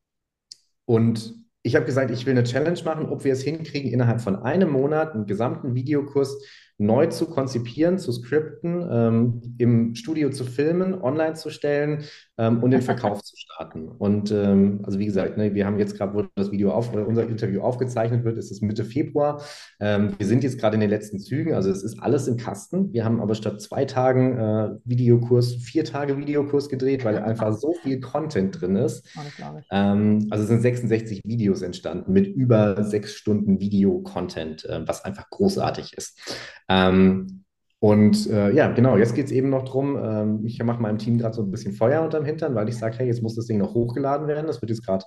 und 0.87 1.35
ich 1.63 1.77
habe 1.77 1.87
gesagt, 1.87 2.11
ich 2.11 2.27
will 2.27 2.33
eine 2.33 2.43
Challenge 2.43 2.81
machen, 2.85 3.07
ob 3.07 3.23
wir 3.23 3.33
es 3.33 3.43
hinkriegen, 3.43 3.93
innerhalb 3.93 4.21
von 4.21 4.37
einem 4.37 4.71
Monat 4.71 5.15
einen 5.15 5.27
gesamten 5.27 5.77
Videokurs 5.77 6.37
neu 6.81 7.07
zu 7.07 7.27
konzipieren, 7.27 7.99
zu 7.99 8.11
skripten, 8.11 8.89
ähm, 8.91 9.43
im 9.59 9.95
Studio 9.95 10.31
zu 10.31 10.45
filmen, 10.45 11.01
online 11.01 11.35
zu 11.35 11.51
stellen 11.51 12.05
ähm, 12.39 12.63
und 12.63 12.71
den 12.71 12.81
Verkauf 12.81 13.23
zu 13.23 13.37
starten. 13.37 13.87
Und 13.87 14.33
ähm, 14.33 14.81
also 14.85 14.99
wie 14.99 15.05
gesagt, 15.05 15.37
ne, 15.37 15.55
wir 15.55 15.67
haben 15.67 15.79
jetzt 15.79 15.99
gerade, 15.99 16.15
wo 16.15 16.25
das 16.35 16.51
Video 16.51 16.73
auf, 16.73 16.95
unser 16.95 17.29
Interview 17.29 17.61
aufgezeichnet 17.61 18.25
wird, 18.25 18.39
ist 18.39 18.51
es 18.51 18.63
Mitte 18.63 18.85
Februar. 18.85 19.43
Ähm, 19.79 20.15
wir 20.17 20.27
sind 20.27 20.43
jetzt 20.43 20.59
gerade 20.59 20.75
in 20.75 20.81
den 20.81 20.89
letzten 20.89 21.19
Zügen, 21.19 21.53
also 21.53 21.71
es 21.71 21.83
ist 21.83 22.03
alles 22.03 22.27
im 22.29 22.39
Kasten. 22.39 22.93
Wir 22.95 23.05
haben 23.05 23.21
aber 23.21 23.35
statt 23.35 23.61
zwei 23.61 23.85
Tagen 23.85 24.39
äh, 24.39 24.71
Videokurs, 24.85 25.57
vier 25.57 25.85
Tage 25.85 26.17
Videokurs 26.17 26.71
gedreht, 26.71 27.05
weil 27.05 27.19
einfach 27.19 27.53
so 27.53 27.75
viel 27.83 28.01
Content 28.01 28.59
drin 28.59 28.77
ist. 28.77 29.07
Ähm, 29.71 30.27
also 30.31 30.45
es 30.45 30.49
sind 30.49 30.63
66 30.63 31.21
Videos 31.27 31.61
entstanden 31.61 32.13
mit 32.13 32.27
über 32.27 32.83
sechs 32.85 33.15
Stunden 33.15 33.61
Video-Content, 33.61 34.65
äh, 34.65 34.81
was 34.87 35.05
einfach 35.05 35.29
großartig 35.29 35.93
ist. 35.93 36.19
Ähm, 36.71 37.45
und 37.81 38.29
äh, 38.29 38.53
ja, 38.53 38.71
genau, 38.73 38.99
jetzt 38.99 39.15
geht 39.15 39.27
es 39.27 39.33
eben 39.33 39.49
noch 39.49 39.65
darum, 39.65 39.97
ähm, 39.97 40.45
ich 40.45 40.63
mache 40.63 40.83
meinem 40.83 40.99
Team 40.99 41.17
gerade 41.19 41.35
so 41.35 41.43
ein 41.43 41.51
bisschen 41.51 41.73
Feuer 41.73 42.03
unterm 42.03 42.27
Hintern, 42.27 42.55
weil 42.55 42.69
ich 42.69 42.77
sage, 42.77 42.99
hey, 42.99 43.07
jetzt 43.07 43.23
muss 43.23 43.35
das 43.37 43.47
Ding 43.47 43.59
noch 43.59 43.75
hochgeladen 43.75 44.29
werden. 44.29 44.47
Das 44.47 44.61
wird 44.61 44.71
jetzt 44.71 44.85
gerade 44.85 45.05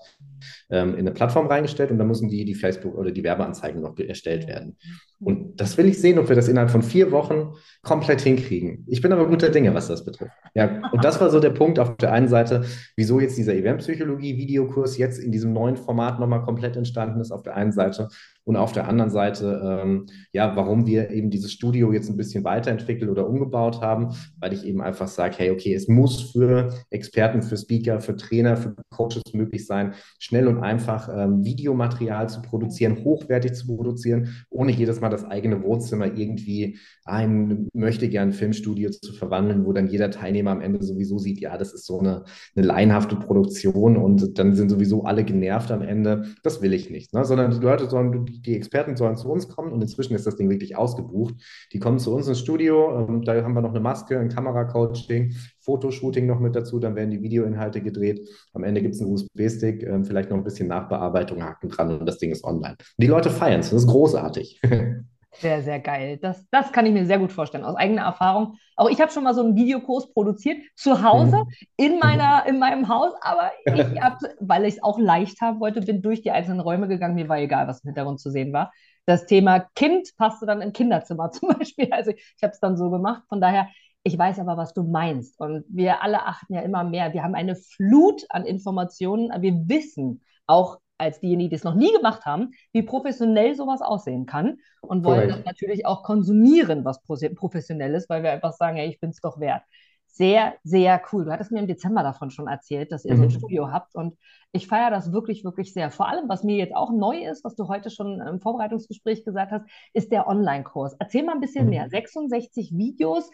ähm, 0.69 0.93
in 0.93 0.99
eine 0.99 1.11
Plattform 1.11 1.47
reingestellt 1.47 1.91
und 1.91 1.97
dann 1.97 2.07
müssen 2.07 2.29
die, 2.29 2.45
die 2.45 2.55
Facebook 2.55 2.95
oder 2.95 3.11
die 3.11 3.23
Werbeanzeigen 3.23 3.81
noch 3.81 3.97
erstellt 3.97 4.47
werden. 4.47 4.77
Und 5.19 5.59
das 5.61 5.77
will 5.77 5.87
ich 5.87 5.99
sehen, 5.99 6.19
ob 6.19 6.27
wir 6.27 6.35
das 6.35 6.47
innerhalb 6.47 6.69
von 6.69 6.83
vier 6.83 7.11
Wochen 7.11 7.53
komplett 7.81 8.21
hinkriegen. 8.21 8.85
Ich 8.87 9.01
bin 9.01 9.13
aber 9.13 9.27
guter 9.27 9.49
Dinge, 9.49 9.73
was 9.73 9.87
das 9.87 10.03
betrifft. 10.03 10.33
Ja, 10.53 10.81
und 10.91 11.03
das 11.03 11.21
war 11.21 11.29
so 11.29 11.39
der 11.39 11.51
Punkt 11.51 11.79
auf 11.79 11.95
der 11.97 12.11
einen 12.11 12.27
Seite, 12.27 12.65
wieso 12.97 13.19
jetzt 13.19 13.37
dieser 13.37 13.53
Eventpsychologie-Videokurs 13.53 14.97
jetzt 14.97 15.19
in 15.19 15.31
diesem 15.31 15.53
neuen 15.53 15.77
Format 15.77 16.19
nochmal 16.19 16.41
komplett 16.43 16.75
entstanden 16.75 17.21
ist, 17.21 17.31
auf 17.31 17.43
der 17.43 17.55
einen 17.55 17.71
Seite. 17.71 18.09
Und 18.45 18.57
auf 18.57 18.73
der 18.73 18.89
anderen 18.89 19.09
Seite, 19.09 19.81
ähm, 19.81 20.07
ja, 20.33 20.53
warum 20.57 20.85
wir 20.85 21.09
eben 21.11 21.29
dieses 21.29 21.53
Studio 21.53 21.93
jetzt 21.93 22.09
ein 22.09 22.17
bisschen 22.17 22.43
weiterentwickelt 22.43 23.09
oder 23.09 23.25
umgebaut 23.27 23.81
haben, 23.81 24.09
weil 24.37 24.51
ich 24.51 24.65
eben 24.65 24.81
einfach 24.81 25.07
sage, 25.07 25.35
hey, 25.37 25.51
okay, 25.51 25.73
es 25.73 25.87
muss 25.87 26.31
für 26.31 26.69
Experten, 26.89 27.41
für 27.41 27.55
Speaker, 27.55 28.01
für 28.01 28.17
Trainer, 28.17 28.57
für 28.57 28.75
Coaches 28.89 29.23
möglich 29.33 29.65
sein, 29.65 29.93
schnell 30.33 30.47
und 30.47 30.63
einfach 30.63 31.09
ähm, 31.15 31.45
Videomaterial 31.45 32.27
zu 32.27 32.41
produzieren, 32.41 33.03
hochwertig 33.03 33.53
zu 33.53 33.67
produzieren, 33.67 34.29
ohne 34.49 34.71
jedes 34.71 34.99
Mal 34.99 35.09
das 35.09 35.25
eigene 35.25 35.61
Wohnzimmer 35.61 36.07
irgendwie 36.07 36.79
ein 37.05 37.67
möchte 37.73 38.09
gern 38.09 38.31
Filmstudio 38.31 38.89
zu 38.89 39.13
verwandeln, 39.13 39.63
wo 39.63 39.73
dann 39.73 39.87
jeder 39.87 40.09
Teilnehmer 40.09 40.49
am 40.49 40.61
Ende 40.61 40.83
sowieso 40.83 41.19
sieht, 41.19 41.39
ja, 41.39 41.55
das 41.55 41.71
ist 41.71 41.85
so 41.85 41.99
eine, 41.99 42.23
eine 42.55 42.65
laienhafte 42.65 43.15
Produktion 43.15 43.95
und 43.95 44.39
dann 44.39 44.55
sind 44.55 44.69
sowieso 44.69 45.03
alle 45.03 45.23
genervt 45.23 45.69
am 45.69 45.83
Ende. 45.83 46.23
Das 46.41 46.63
will 46.63 46.73
ich 46.73 46.89
nicht, 46.89 47.13
ne? 47.13 47.23
sondern 47.25 47.51
die 47.51 47.63
Leute 47.63 47.87
sollen 47.87 48.25
die 48.25 48.55
Experten 48.55 48.95
sollen 48.95 49.17
zu 49.17 49.29
uns 49.29 49.47
kommen 49.49 49.71
und 49.71 49.83
inzwischen 49.83 50.15
ist 50.15 50.25
das 50.25 50.35
Ding 50.35 50.49
wirklich 50.49 50.75
ausgebucht. 50.75 51.35
Die 51.73 51.79
kommen 51.79 51.99
zu 51.99 52.11
uns 52.11 52.27
ins 52.27 52.39
Studio, 52.39 53.07
ähm, 53.07 53.21
da 53.21 53.39
haben 53.43 53.53
wir 53.53 53.61
noch 53.61 53.69
eine 53.69 53.81
Maske, 53.81 54.19
ein 54.19 54.29
Kameracoaching, 54.29 55.35
Fotoshooting 55.63 56.25
noch 56.25 56.39
mit 56.39 56.55
dazu, 56.55 56.79
dann 56.79 56.95
werden 56.95 57.11
die 57.11 57.21
Videoinhalte 57.21 57.81
gedreht. 57.81 58.27
Am 58.53 58.63
Ende 58.63 58.81
gibt 58.81 58.95
es 58.95 59.01
einen 59.01 59.11
USB-Stick, 59.11 59.83
ähm, 59.83 60.05
vielleicht 60.05 60.29
noch 60.29 60.37
ein 60.37 60.43
bisschen 60.43 60.67
Nachbearbeitung, 60.67 61.43
Haken 61.43 61.69
dran 61.69 61.99
und 61.99 62.05
das 62.05 62.17
Ding 62.17 62.31
ist 62.31 62.43
online. 62.43 62.75
Und 62.79 62.79
die 62.97 63.07
Leute 63.07 63.29
feiern 63.29 63.61
es, 63.61 63.69
das 63.69 63.83
ist 63.83 63.89
großartig. 63.89 64.61
Sehr, 65.35 65.63
sehr 65.63 65.79
geil. 65.79 66.19
Das, 66.21 66.45
das 66.51 66.71
kann 66.71 66.85
ich 66.85 66.93
mir 66.93 67.05
sehr 67.05 67.17
gut 67.17 67.31
vorstellen, 67.31 67.63
aus 67.63 67.75
eigener 67.75 68.03
Erfahrung. 68.03 68.57
Auch 68.75 68.89
ich 68.89 69.01
habe 69.01 69.11
schon 69.11 69.23
mal 69.23 69.33
so 69.33 69.41
einen 69.41 69.55
Videokurs 69.55 70.13
produziert, 70.13 70.61
zu 70.75 71.03
Hause, 71.03 71.37
mhm. 71.37 71.67
in, 71.75 71.99
meiner, 71.99 72.45
in 72.45 72.59
meinem 72.59 72.87
Haus, 72.87 73.13
aber 73.21 73.51
ich 73.65 73.73
hab, 74.01 74.19
weil 74.39 74.65
ich 74.65 74.75
es 74.75 74.83
auch 74.83 74.99
leicht 74.99 75.41
haben 75.41 75.59
wollte, 75.59 75.81
bin 75.81 76.01
durch 76.01 76.21
die 76.21 76.31
einzelnen 76.31 76.59
Räume 76.59 76.87
gegangen. 76.87 77.15
Mir 77.15 77.29
war 77.29 77.39
egal, 77.39 77.67
was 77.67 77.83
im 77.83 77.89
Hintergrund 77.89 78.19
zu 78.19 78.29
sehen 78.29 78.53
war. 78.53 78.71
Das 79.05 79.25
Thema 79.25 79.67
Kind 79.75 80.09
passte 80.17 80.45
dann 80.45 80.61
im 80.61 80.71
Kinderzimmer 80.71 81.31
zum 81.31 81.49
Beispiel. 81.49 81.91
Also 81.91 82.11
ich 82.11 82.43
habe 82.43 82.53
es 82.53 82.59
dann 82.59 82.77
so 82.77 82.89
gemacht. 82.89 83.23
Von 83.27 83.41
daher, 83.41 83.69
ich 84.03 84.17
weiß 84.17 84.39
aber, 84.39 84.57
was 84.57 84.73
du 84.73 84.83
meinst. 84.83 85.39
Und 85.39 85.63
wir 85.69 86.01
alle 86.03 86.25
achten 86.25 86.53
ja 86.53 86.61
immer 86.61 86.83
mehr. 86.83 87.13
Wir 87.13 87.23
haben 87.23 87.35
eine 87.35 87.55
Flut 87.55 88.23
an 88.29 88.45
Informationen, 88.45 89.31
wir 89.41 89.53
wissen 89.67 90.21
auch, 90.45 90.79
als 90.97 91.19
diejenigen, 91.19 91.49
die 91.49 91.55
es 91.55 91.63
noch 91.63 91.75
nie 91.75 91.91
gemacht 91.91 92.25
haben, 92.25 92.51
wie 92.71 92.83
professionell 92.83 93.55
sowas 93.55 93.81
aussehen 93.81 94.25
kann 94.25 94.57
und 94.81 95.03
wollen 95.03 95.29
Correct. 95.29 95.39
das 95.39 95.45
natürlich 95.45 95.85
auch 95.85 96.03
konsumieren, 96.03 96.85
was 96.85 97.01
professionell 97.03 97.93
ist, 97.95 98.09
weil 98.09 98.23
wir 98.23 98.31
einfach 98.31 98.53
sagen, 98.53 98.77
hey, 98.77 98.89
ich 98.89 98.99
bin 98.99 99.09
es 99.09 99.19
doch 99.19 99.39
wert. 99.39 99.63
Sehr, 100.07 100.53
sehr 100.63 101.01
cool. 101.11 101.25
Du 101.25 101.31
hattest 101.31 101.51
mir 101.51 101.59
im 101.59 101.67
Dezember 101.67 102.03
davon 102.03 102.29
schon 102.29 102.47
erzählt, 102.47 102.91
dass 102.91 103.03
ihr 103.03 103.13
mhm. 103.13 103.17
so 103.17 103.23
ein 103.23 103.31
Studio 103.31 103.71
habt 103.71 103.95
und 103.95 104.15
ich 104.51 104.67
feiere 104.67 104.91
das 104.91 105.11
wirklich, 105.11 105.43
wirklich 105.43 105.73
sehr. 105.73 105.89
Vor 105.89 106.07
allem, 106.07 106.29
was 106.29 106.43
mir 106.43 106.55
jetzt 106.55 106.75
auch 106.75 106.91
neu 106.91 107.25
ist, 107.25 107.43
was 107.43 107.55
du 107.55 107.67
heute 107.67 107.89
schon 107.89 108.21
im 108.21 108.39
Vorbereitungsgespräch 108.39 109.25
gesagt 109.25 109.51
hast, 109.51 109.65
ist 109.93 110.11
der 110.11 110.27
Online-Kurs. 110.27 110.95
Erzähl 110.99 111.23
mal 111.23 111.33
ein 111.33 111.41
bisschen 111.41 111.65
mhm. 111.65 111.71
mehr. 111.71 111.89
66 111.89 112.73
Videos, 112.77 113.31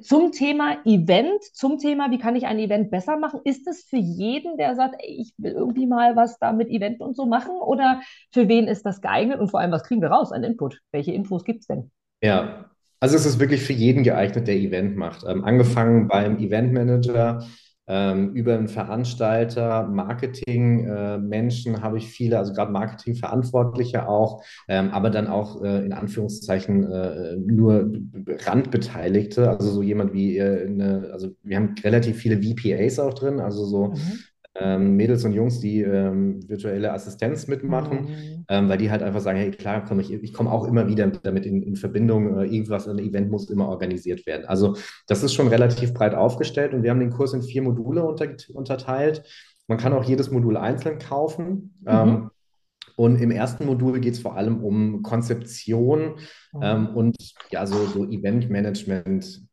zum 0.00 0.32
Thema 0.32 0.78
Event, 0.84 1.42
zum 1.52 1.78
Thema, 1.78 2.10
wie 2.10 2.18
kann 2.18 2.36
ich 2.36 2.46
ein 2.46 2.58
Event 2.58 2.90
besser 2.90 3.18
machen, 3.18 3.40
ist 3.44 3.66
es 3.66 3.84
für 3.84 3.96
jeden, 3.96 4.56
der 4.56 4.74
sagt, 4.76 4.96
ey, 4.98 5.20
ich 5.20 5.32
will 5.38 5.52
irgendwie 5.52 5.86
mal 5.86 6.16
was 6.16 6.38
da 6.38 6.52
mit 6.52 6.68
Event 6.68 7.00
und 7.00 7.16
so 7.16 7.26
machen? 7.26 7.56
Oder 7.60 8.00
für 8.32 8.48
wen 8.48 8.68
ist 8.68 8.84
das 8.84 9.00
geeignet? 9.00 9.40
Und 9.40 9.50
vor 9.50 9.60
allem, 9.60 9.72
was 9.72 9.84
kriegen 9.84 10.02
wir 10.02 10.10
raus 10.10 10.32
an 10.32 10.44
Input? 10.44 10.80
Welche 10.92 11.12
Infos 11.12 11.44
gibt 11.44 11.60
es 11.60 11.66
denn? 11.66 11.90
Ja, 12.22 12.70
also 13.00 13.16
es 13.16 13.26
ist 13.26 13.38
wirklich 13.38 13.62
für 13.62 13.72
jeden 13.72 14.02
geeignet, 14.02 14.48
der 14.48 14.56
Event 14.56 14.96
macht. 14.96 15.24
Ähm, 15.26 15.44
angefangen 15.44 16.08
beim 16.08 16.38
Eventmanager, 16.38 17.46
über 17.88 18.54
einen 18.54 18.68
Veranstalter, 18.68 19.84
Marketing-Menschen 19.84 21.74
äh, 21.74 21.78
habe 21.80 21.98
ich 21.98 22.08
viele, 22.08 22.38
also 22.38 22.52
gerade 22.52 22.70
Marketingverantwortliche 22.70 24.08
auch, 24.08 24.44
ähm, 24.68 24.90
aber 24.90 25.10
dann 25.10 25.26
auch 25.26 25.62
äh, 25.62 25.84
in 25.84 25.92
Anführungszeichen 25.92 26.84
äh, 26.90 27.36
nur 27.36 27.90
Randbeteiligte, 28.26 29.48
also 29.48 29.70
so 29.70 29.82
jemand 29.82 30.12
wie 30.12 30.36
äh, 30.36 30.66
eine, 30.66 31.10
also 31.12 31.30
wir 31.42 31.56
haben 31.56 31.74
relativ 31.82 32.18
viele 32.18 32.42
VPAs 32.42 32.98
auch 32.98 33.14
drin, 33.14 33.40
also 33.40 33.64
so 33.64 33.88
mhm 33.88 34.18
ähm, 34.60 34.96
Mädels 34.96 35.24
und 35.24 35.32
Jungs, 35.32 35.60
die 35.60 35.82
ähm, 35.82 36.40
virtuelle 36.48 36.92
Assistenz 36.92 37.46
mitmachen, 37.46 38.02
mhm. 38.02 38.44
ähm, 38.48 38.68
weil 38.68 38.78
die 38.78 38.90
halt 38.90 39.02
einfach 39.02 39.20
sagen, 39.20 39.38
hey 39.38 39.50
klar, 39.50 39.84
komm 39.86 40.00
ich, 40.00 40.12
ich 40.12 40.32
komme 40.32 40.50
auch 40.50 40.66
immer 40.66 40.88
wieder 40.88 41.06
damit 41.06 41.46
in, 41.46 41.62
in 41.62 41.76
Verbindung, 41.76 42.38
äh, 42.38 42.44
irgendwas, 42.44 42.88
ein 42.88 42.98
Event 42.98 43.30
muss 43.30 43.50
immer 43.50 43.68
organisiert 43.68 44.26
werden. 44.26 44.46
Also 44.46 44.76
das 45.06 45.22
ist 45.22 45.34
schon 45.34 45.48
relativ 45.48 45.94
breit 45.94 46.14
aufgestellt 46.14 46.74
und 46.74 46.82
wir 46.82 46.90
haben 46.90 47.00
den 47.00 47.10
Kurs 47.10 47.32
in 47.32 47.42
vier 47.42 47.62
Module 47.62 48.04
unter, 48.04 48.26
unterteilt. 48.52 49.22
Man 49.66 49.78
kann 49.78 49.92
auch 49.92 50.04
jedes 50.04 50.30
Modul 50.30 50.56
einzeln 50.56 50.98
kaufen. 50.98 51.74
Mhm. 51.80 51.86
Ähm, 51.86 52.30
und 52.96 53.20
im 53.20 53.30
ersten 53.30 53.64
Modul 53.64 54.00
geht 54.00 54.14
es 54.14 54.18
vor 54.18 54.36
allem 54.36 54.64
um 54.64 55.02
Konzeption 55.02 56.16
mhm. 56.52 56.60
ähm, 56.62 56.88
und 56.96 57.16
ja, 57.50 57.64
so, 57.64 57.86
so 57.86 58.04
Eventmanagement 58.04 59.47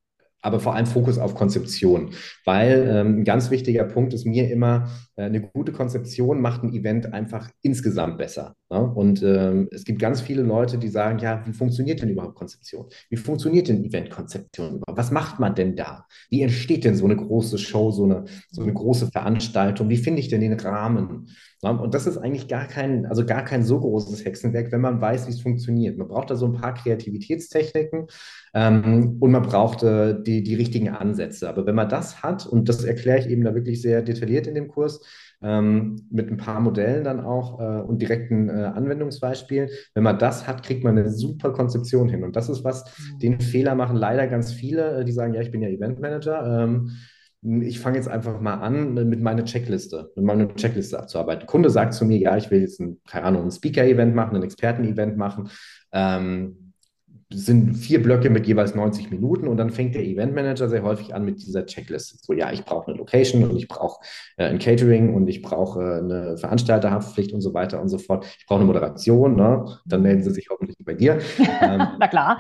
aber 0.45 0.59
vor 0.59 0.75
allem 0.75 0.85
Fokus 0.85 1.17
auf 1.17 1.35
Konzeption, 1.35 2.11
weil 2.45 2.87
ähm, 2.89 3.19
ein 3.19 3.23
ganz 3.23 3.49
wichtiger 3.49 3.83
Punkt 3.83 4.13
ist 4.13 4.25
mir 4.25 4.49
immer, 4.51 4.89
eine 5.23 5.41
gute 5.41 5.71
Konzeption 5.71 6.41
macht 6.41 6.63
ein 6.63 6.73
Event 6.73 7.13
einfach 7.13 7.49
insgesamt 7.61 8.17
besser. 8.17 8.55
Ne? 8.69 8.79
Und 8.79 9.23
ähm, 9.23 9.69
es 9.71 9.85
gibt 9.85 9.99
ganz 9.99 10.19
viele 10.19 10.41
Leute, 10.41 10.77
die 10.77 10.89
sagen, 10.89 11.19
ja, 11.19 11.45
wie 11.45 11.53
funktioniert 11.53 12.01
denn 12.01 12.09
überhaupt 12.09 12.35
Konzeption? 12.35 12.87
Wie 13.09 13.15
funktioniert 13.15 13.69
denn 13.69 13.85
Eventkonzeption 13.85 14.77
überhaupt? 14.77 14.97
Was 14.97 15.11
macht 15.11 15.39
man 15.39 15.55
denn 15.55 15.75
da? 15.75 16.05
Wie 16.29 16.41
entsteht 16.41 16.83
denn 16.83 16.95
so 16.95 17.05
eine 17.05 17.15
große 17.15 17.57
Show, 17.57 17.91
so 17.91 18.03
eine, 18.03 18.25
so 18.49 18.61
eine 18.63 18.73
große 18.73 19.09
Veranstaltung? 19.11 19.89
Wie 19.89 19.97
finde 19.97 20.19
ich 20.19 20.27
denn 20.27 20.41
den 20.41 20.59
Rahmen? 20.59 21.29
Ne? 21.63 21.79
Und 21.79 21.93
das 21.93 22.07
ist 22.07 22.17
eigentlich 22.17 22.47
gar 22.47 22.67
kein, 22.67 23.05
also 23.05 23.25
gar 23.25 23.43
kein 23.43 23.63
so 23.63 23.79
großes 23.79 24.25
Hexenwerk, 24.25 24.71
wenn 24.71 24.81
man 24.81 25.01
weiß, 25.01 25.27
wie 25.27 25.31
es 25.31 25.41
funktioniert. 25.41 25.97
Man 25.97 26.07
braucht 26.07 26.29
da 26.29 26.35
so 26.35 26.45
ein 26.45 26.53
paar 26.53 26.73
Kreativitätstechniken 26.73 28.07
ähm, 28.53 29.17
und 29.19 29.31
man 29.31 29.41
braucht 29.41 29.83
äh, 29.83 30.21
die, 30.21 30.43
die 30.43 30.55
richtigen 30.55 30.89
Ansätze. 30.89 31.49
Aber 31.49 31.65
wenn 31.65 31.75
man 31.75 31.89
das 31.89 32.21
hat, 32.21 32.45
und 32.45 32.69
das 32.69 32.83
erkläre 32.83 33.19
ich 33.19 33.29
eben 33.29 33.43
da 33.43 33.55
wirklich 33.55 33.81
sehr 33.81 34.01
detailliert 34.01 34.47
in 34.47 34.55
dem 34.55 34.67
Kurs, 34.67 35.01
ähm, 35.41 36.07
mit 36.09 36.29
ein 36.29 36.37
paar 36.37 36.59
Modellen 36.59 37.03
dann 37.03 37.19
auch 37.19 37.59
äh, 37.59 37.81
und 37.81 38.01
direkten 38.01 38.49
äh, 38.49 38.71
Anwendungsbeispielen. 38.73 39.69
Wenn 39.93 40.03
man 40.03 40.19
das 40.19 40.47
hat, 40.47 40.63
kriegt 40.63 40.83
man 40.83 40.97
eine 40.97 41.09
super 41.09 41.51
Konzeption 41.51 42.09
hin. 42.09 42.23
Und 42.23 42.35
das 42.35 42.49
ist 42.49 42.63
was, 42.63 42.83
mhm. 42.85 43.19
den 43.19 43.39
Fehler 43.41 43.75
machen 43.75 43.97
leider 43.97 44.27
ganz 44.27 44.51
viele, 44.51 45.01
äh, 45.01 45.05
die 45.05 45.11
sagen, 45.11 45.33
ja, 45.33 45.41
ich 45.41 45.51
bin 45.51 45.61
ja 45.61 45.69
Eventmanager. 45.69 46.63
Ähm, 46.63 46.91
ich 47.61 47.79
fange 47.79 47.97
jetzt 47.97 48.07
einfach 48.07 48.41
mal 48.41 48.55
an, 48.55 48.95
mit 48.95 49.21
meiner 49.21 49.45
Checkliste, 49.45 50.11
mit 50.15 50.25
meiner 50.25 50.53
Checkliste 50.55 50.99
abzuarbeiten. 50.99 51.41
Der 51.41 51.47
Kunde 51.47 51.69
sagt 51.69 51.93
zu 51.93 52.03
mir, 52.03 52.17
ja, 52.17 52.35
ich 52.37 52.49
will 52.49 52.61
jetzt 52.61 52.79
ein, 52.79 52.99
keine 53.07 53.25
Ahnung, 53.25 53.43
ein 53.43 53.51
Speaker-Event 53.51 54.15
machen, 54.15 54.35
ein 54.35 54.43
Experten-Event 54.43 55.15
machen. 55.15 55.49
Ähm, 55.91 56.64
sind 57.31 57.75
vier 57.75 58.03
Blöcke 58.03 58.29
mit 58.29 58.45
jeweils 58.45 58.75
90 58.75 59.09
Minuten 59.09 59.47
und 59.47 59.57
dann 59.57 59.71
fängt 59.71 59.95
der 59.95 60.03
Eventmanager 60.03 60.69
sehr 60.69 60.83
häufig 60.83 61.15
an 61.15 61.25
mit 61.25 61.41
dieser 61.41 61.65
Checkliste. 61.65 62.17
So, 62.21 62.33
ja, 62.33 62.51
ich 62.51 62.63
brauche 62.63 62.87
eine 62.87 62.97
Location 62.97 63.43
und 63.43 63.57
ich 63.57 63.67
brauche 63.67 64.05
äh, 64.37 64.45
ein 64.45 64.59
Catering 64.59 65.13
und 65.13 65.27
ich 65.27 65.41
brauche 65.41 65.81
äh, 65.81 65.97
eine 65.99 66.37
Veranstalterhaftpflicht 66.37 67.33
und 67.33 67.41
so 67.41 67.53
weiter 67.55 67.81
und 67.81 67.89
so 67.89 67.97
fort. 67.97 68.25
Ich 68.39 68.45
brauche 68.45 68.59
eine 68.59 68.67
Moderation, 68.67 69.35
ne? 69.35 69.65
dann 69.85 70.03
melden 70.03 70.23
sie 70.23 70.31
sich 70.31 70.49
hoffentlich 70.51 70.77
bei 70.79 70.93
dir. 70.93 71.19
Ähm, 71.61 71.81
Na 71.99 72.07
klar. 72.07 72.39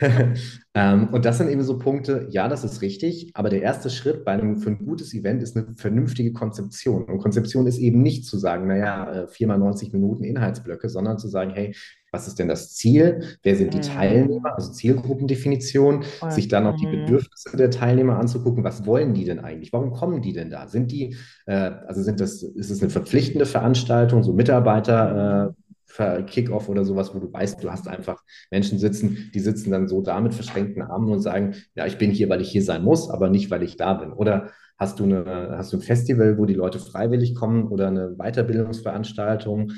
ähm, 0.74 1.08
und 1.12 1.24
das 1.26 1.38
sind 1.38 1.50
eben 1.50 1.62
so 1.62 1.78
Punkte, 1.78 2.26
ja, 2.30 2.48
das 2.48 2.64
ist 2.64 2.80
richtig, 2.80 3.30
aber 3.34 3.50
der 3.50 3.60
erste 3.60 3.90
Schritt 3.90 4.24
bei 4.24 4.32
einem, 4.32 4.56
für 4.56 4.70
ein 4.70 4.78
gutes 4.78 5.12
Event 5.12 5.42
ist 5.42 5.54
eine 5.54 5.74
vernünftige 5.76 6.32
Konzeption. 6.32 7.04
Und 7.04 7.18
Konzeption 7.18 7.66
ist 7.66 7.78
eben 7.78 8.02
nicht 8.02 8.24
zu 8.24 8.38
sagen, 8.38 8.68
naja, 8.68 9.12
äh, 9.12 9.28
viermal 9.28 9.58
90 9.58 9.92
Minuten 9.92 10.24
Inhaltsblöcke, 10.24 10.88
sondern 10.88 11.18
zu 11.18 11.28
sagen, 11.28 11.52
hey, 11.54 11.74
was 12.14 12.28
ist 12.28 12.38
denn 12.38 12.48
das 12.48 12.72
Ziel, 12.72 13.38
wer 13.42 13.56
sind 13.56 13.74
die 13.74 13.80
Teilnehmer, 13.80 14.54
also 14.56 14.72
Zielgruppendefinition, 14.72 16.04
sich 16.30 16.48
dann 16.48 16.66
auch 16.66 16.76
die 16.76 16.86
Bedürfnisse 16.86 17.56
der 17.56 17.70
Teilnehmer 17.70 18.18
anzugucken, 18.18 18.62
was 18.62 18.86
wollen 18.86 19.14
die 19.14 19.24
denn 19.24 19.40
eigentlich, 19.40 19.72
warum 19.72 19.92
kommen 19.92 20.22
die 20.22 20.32
denn 20.32 20.48
da? 20.48 20.68
Sind 20.68 20.92
die, 20.92 21.16
äh, 21.46 21.72
also 21.86 22.02
sind 22.02 22.20
das, 22.20 22.42
ist 22.42 22.70
es 22.70 22.80
eine 22.80 22.90
verpflichtende 22.90 23.46
Veranstaltung, 23.46 24.22
so 24.22 24.32
Mitarbeiter, 24.32 25.54
äh, 25.98 26.22
Kick-off 26.24 26.68
oder 26.68 26.84
sowas, 26.84 27.14
wo 27.14 27.20
du 27.20 27.32
weißt, 27.32 27.62
du 27.62 27.70
hast 27.70 27.86
einfach 27.86 28.22
Menschen 28.50 28.78
sitzen, 28.78 29.30
die 29.32 29.40
sitzen 29.40 29.70
dann 29.70 29.86
so 29.86 30.00
da 30.02 30.20
mit 30.20 30.34
verschränkten 30.34 30.82
Armen 30.82 31.08
und 31.10 31.20
sagen, 31.20 31.54
ja, 31.74 31.86
ich 31.86 31.98
bin 31.98 32.10
hier, 32.10 32.28
weil 32.28 32.40
ich 32.40 32.50
hier 32.50 32.64
sein 32.64 32.82
muss, 32.82 33.10
aber 33.10 33.30
nicht, 33.30 33.50
weil 33.50 33.62
ich 33.62 33.76
da 33.76 33.94
bin. 33.94 34.12
Oder 34.12 34.50
hast 34.76 34.98
du, 34.98 35.04
eine, 35.04 35.54
hast 35.56 35.72
du 35.72 35.76
ein 35.76 35.82
Festival, 35.82 36.36
wo 36.36 36.46
die 36.46 36.54
Leute 36.54 36.80
freiwillig 36.80 37.34
kommen 37.36 37.68
oder 37.68 37.88
eine 37.88 38.16
Weiterbildungsveranstaltung 38.16 39.72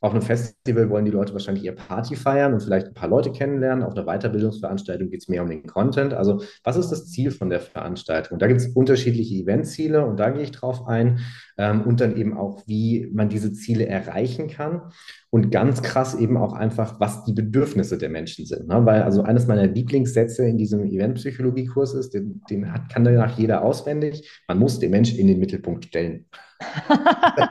auf 0.00 0.12
einem 0.12 0.22
Festival 0.22 0.90
wollen 0.90 1.04
die 1.04 1.10
Leute 1.10 1.32
wahrscheinlich 1.32 1.64
ihr 1.64 1.74
Party 1.74 2.16
feiern 2.16 2.54
und 2.54 2.62
vielleicht 2.62 2.88
ein 2.88 2.94
paar 2.94 3.08
Leute 3.08 3.32
kennenlernen. 3.32 3.84
Auf 3.84 3.94
einer 3.94 4.06
Weiterbildungsveranstaltung 4.06 5.10
geht 5.10 5.22
es 5.22 5.28
mehr 5.28 5.42
um 5.42 5.48
den 5.48 5.66
Content. 5.66 6.14
Also 6.14 6.42
was 6.64 6.76
ist 6.76 6.90
das 6.90 7.10
Ziel 7.10 7.30
von 7.30 7.50
der 7.50 7.60
Veranstaltung? 7.60 8.38
Da 8.38 8.46
gibt 8.46 8.60
es 8.60 8.68
unterschiedliche 8.68 9.34
Eventziele 9.34 10.04
und 10.06 10.18
da 10.20 10.30
gehe 10.30 10.42
ich 10.42 10.52
drauf 10.52 10.86
ein. 10.86 11.20
Ähm, 11.56 11.82
und 11.82 12.00
dann 12.00 12.16
eben 12.16 12.36
auch, 12.36 12.62
wie 12.66 13.08
man 13.12 13.28
diese 13.28 13.52
Ziele 13.52 13.86
erreichen 13.86 14.48
kann. 14.48 14.82
Und 15.30 15.50
ganz 15.50 15.82
krass 15.82 16.14
eben 16.14 16.36
auch 16.36 16.52
einfach, 16.52 17.00
was 17.00 17.24
die 17.24 17.32
Bedürfnisse 17.32 17.98
der 17.98 18.08
Menschen 18.08 18.46
sind. 18.46 18.68
Ne? 18.68 18.86
Weil 18.86 19.02
also 19.02 19.22
eines 19.22 19.46
meiner 19.46 19.66
Lieblingssätze 19.66 20.46
in 20.46 20.56
diesem 20.56 20.84
Eventpsychologie-Kurs 20.84 21.94
ist, 21.94 22.14
den, 22.14 22.40
den 22.48 22.66
kann 22.90 23.04
danach 23.04 23.36
jeder 23.36 23.62
auswendig, 23.62 24.42
man 24.46 24.58
muss 24.58 24.78
den 24.78 24.90
Menschen 24.90 25.18
in 25.18 25.26
den 25.26 25.38
Mittelpunkt 25.38 25.86
stellen. 25.86 26.26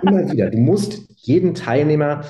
Immer 0.01 0.31
wieder. 0.31 0.49
Du 0.49 0.57
musst 0.57 1.07
jeden 1.15 1.53
Teilnehmer 1.53 2.25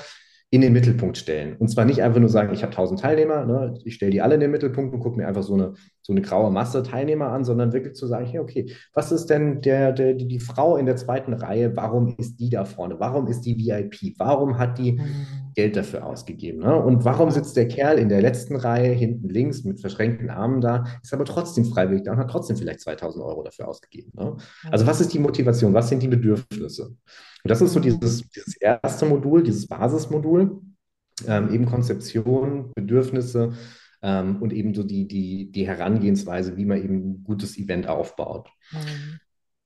in 0.50 0.62
den 0.62 0.72
Mittelpunkt 0.72 1.18
stellen. 1.18 1.56
Und 1.56 1.68
zwar 1.68 1.84
nicht 1.84 2.02
einfach 2.02 2.20
nur 2.20 2.30
sagen, 2.30 2.54
ich 2.54 2.62
habe 2.62 2.72
1000 2.72 3.00
Teilnehmer, 3.00 3.44
ne, 3.44 3.74
ich 3.84 3.94
stelle 3.94 4.12
die 4.12 4.22
alle 4.22 4.34
in 4.34 4.40
den 4.40 4.50
Mittelpunkt 4.50 4.94
und 4.94 5.00
gucke 5.00 5.18
mir 5.18 5.28
einfach 5.28 5.42
so 5.42 5.54
eine, 5.54 5.74
so 6.08 6.14
eine 6.14 6.22
graue 6.22 6.50
Masse 6.50 6.82
Teilnehmer 6.82 7.28
an, 7.28 7.44
sondern 7.44 7.74
wirklich 7.74 7.94
zu 7.94 8.06
sagen, 8.06 8.24
hey, 8.24 8.38
okay, 8.38 8.72
was 8.94 9.12
ist 9.12 9.26
denn 9.26 9.60
der, 9.60 9.92
der, 9.92 10.14
die, 10.14 10.40
Frau 10.40 10.78
in 10.78 10.86
der 10.86 10.96
zweiten 10.96 11.34
Reihe, 11.34 11.76
warum 11.76 12.14
ist 12.16 12.40
die 12.40 12.48
da 12.48 12.64
vorne? 12.64 12.98
Warum 12.98 13.26
ist 13.26 13.42
die 13.42 13.58
VIP? 13.58 14.14
Warum 14.16 14.56
hat 14.56 14.78
die 14.78 14.92
mhm. 14.92 15.26
Geld 15.54 15.76
dafür 15.76 16.06
ausgegeben? 16.06 16.60
Ne? 16.60 16.74
Und 16.74 17.04
warum 17.04 17.30
sitzt 17.30 17.58
der 17.58 17.68
Kerl 17.68 17.98
in 17.98 18.08
der 18.08 18.22
letzten 18.22 18.56
Reihe 18.56 18.90
hinten 18.92 19.28
links 19.28 19.64
mit 19.64 19.82
verschränkten 19.82 20.30
Armen 20.30 20.62
da, 20.62 20.84
ist 21.02 21.12
aber 21.12 21.26
trotzdem 21.26 21.66
freiwillig 21.66 22.04
da 22.04 22.12
und 22.12 22.18
hat 22.18 22.30
trotzdem 22.30 22.56
vielleicht 22.56 22.80
2000 22.80 23.22
Euro 23.22 23.42
dafür 23.42 23.68
ausgegeben? 23.68 24.10
Ne? 24.14 24.34
Also 24.70 24.86
was 24.86 25.02
ist 25.02 25.12
die 25.12 25.18
Motivation? 25.18 25.74
Was 25.74 25.90
sind 25.90 26.02
die 26.02 26.08
Bedürfnisse? 26.08 26.84
Und 26.86 26.96
das 27.44 27.60
ist 27.60 27.74
so 27.74 27.80
dieses, 27.80 28.26
dieses 28.30 28.56
erste 28.56 29.04
Modul, 29.04 29.42
dieses 29.42 29.66
Basismodul, 29.66 30.58
ähm, 31.26 31.52
eben 31.52 31.66
Konzeption, 31.66 32.72
Bedürfnisse 32.74 33.52
ähm, 34.02 34.40
und 34.42 34.52
eben 34.52 34.74
so 34.74 34.82
die, 34.82 35.06
die, 35.08 35.50
die 35.50 35.66
Herangehensweise, 35.66 36.56
wie 36.56 36.64
man 36.64 36.82
eben 36.82 36.94
ein 36.94 37.24
gutes 37.24 37.58
Event 37.58 37.88
aufbaut. 37.88 38.50
Mhm. 38.72 39.18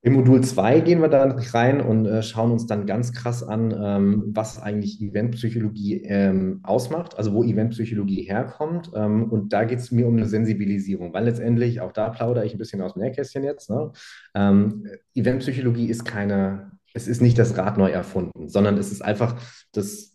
Im 0.05 0.15
Modul 0.15 0.43
2 0.43 0.81
gehen 0.81 1.01
wir 1.01 1.09
dann 1.09 1.31
rein 1.31 1.81
und 1.81 2.07
äh, 2.07 2.25
schauen 2.25 2.51
uns 2.51 2.67
dann 2.67 2.87
ganz 2.87 3.13
krass 3.13 3.45
an, 3.45 3.73
ähm, 3.81 4.25
was 4.35 4.61
eigentlich 4.61 5.01
Eventpsychologie 5.01 6.03
ähm, 6.03 6.59
ausmacht, 6.65 7.17
also 7.17 7.33
wo 7.33 7.45
Eventpsychologie 7.45 8.23
herkommt. 8.23 8.91
Ähm, 8.97 9.31
und 9.31 9.53
da 9.53 9.63
geht 9.63 9.79
es 9.79 9.93
mir 9.93 10.09
um 10.09 10.17
eine 10.17 10.27
Sensibilisierung, 10.27 11.15
weil 11.15 11.27
letztendlich, 11.27 11.81
auch 11.81 11.93
da 11.93 12.09
plaudere 12.09 12.45
ich 12.45 12.53
ein 12.53 12.59
bisschen 12.59 12.83
aus 12.83 12.95
dem 12.95 13.03
Nähkästchen 13.03 13.45
jetzt, 13.45 13.71
ne? 13.71 13.93
Ähm, 14.35 14.89
Eventpsychologie 15.15 15.87
ist 15.87 16.05
keine 16.05 16.73
es 16.95 17.09
ist 17.09 17.23
nicht 17.23 17.39
das 17.39 17.57
Rad 17.57 17.79
neu 17.79 17.91
erfunden, 17.91 18.49
sondern 18.49 18.77
es 18.77 18.93
ist 18.93 19.03
einfach 19.03 19.41
das 19.73 20.12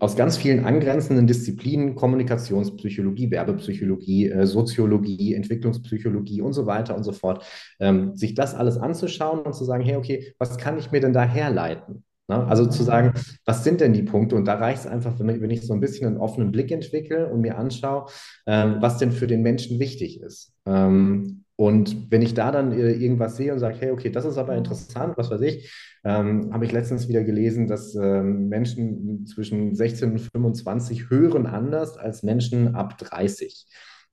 aus 0.00 0.16
ganz 0.16 0.36
vielen 0.38 0.64
angrenzenden 0.64 1.26
Disziplinen, 1.26 1.94
Kommunikationspsychologie, 1.94 3.30
Werbepsychologie, 3.30 4.30
äh, 4.30 4.46
Soziologie, 4.46 5.34
Entwicklungspsychologie 5.34 6.40
und 6.40 6.54
so 6.54 6.66
weiter 6.66 6.96
und 6.96 7.04
so 7.04 7.12
fort, 7.12 7.44
ähm, 7.78 8.16
sich 8.16 8.34
das 8.34 8.54
alles 8.54 8.78
anzuschauen 8.78 9.40
und 9.40 9.54
zu 9.54 9.64
sagen, 9.64 9.84
hey, 9.84 9.96
okay, 9.96 10.34
was 10.38 10.56
kann 10.56 10.78
ich 10.78 10.90
mir 10.90 11.00
denn 11.00 11.12
da 11.12 11.22
herleiten? 11.22 12.02
Ne? 12.28 12.46
Also 12.46 12.66
zu 12.66 12.82
sagen, 12.82 13.12
was 13.44 13.62
sind 13.62 13.80
denn 13.80 13.92
die 13.92 14.02
Punkte? 14.02 14.36
Und 14.36 14.46
da 14.46 14.54
reicht 14.54 14.80
es 14.80 14.86
einfach, 14.86 15.14
wenn, 15.18 15.50
ich 15.50 15.62
so 15.62 15.74
ein 15.74 15.80
bisschen 15.80 16.06
einen 16.06 16.16
offenen 16.16 16.50
Blick 16.50 16.70
entwickle 16.70 17.28
und 17.28 17.42
mir 17.42 17.58
anschaue, 17.58 18.06
ähm, 18.46 18.76
was 18.80 18.98
denn 18.98 19.12
für 19.12 19.26
den 19.26 19.42
Menschen 19.42 19.78
wichtig 19.80 20.20
ist. 20.22 20.54
Ähm, 20.64 21.44
und 21.56 22.10
wenn 22.10 22.22
ich 22.22 22.32
da 22.32 22.50
dann 22.52 22.72
äh, 22.72 22.92
irgendwas 22.92 23.36
sehe 23.36 23.52
und 23.52 23.58
sage, 23.58 23.76
hey, 23.80 23.90
okay, 23.90 24.10
das 24.10 24.24
ist 24.24 24.38
aber 24.38 24.56
interessant, 24.56 25.18
was 25.18 25.30
weiß 25.30 25.42
ich, 25.42 25.70
ähm, 26.04 26.52
habe 26.52 26.64
ich 26.64 26.72
letztens 26.72 27.08
wieder 27.08 27.24
gelesen, 27.24 27.66
dass 27.66 27.94
ähm, 27.94 28.48
Menschen 28.48 29.26
zwischen 29.26 29.74
16 29.74 30.12
und 30.12 30.18
25 30.18 31.10
hören 31.10 31.46
anders 31.46 31.96
als 31.96 32.22
Menschen 32.22 32.74
ab 32.74 32.96
30. 32.98 33.66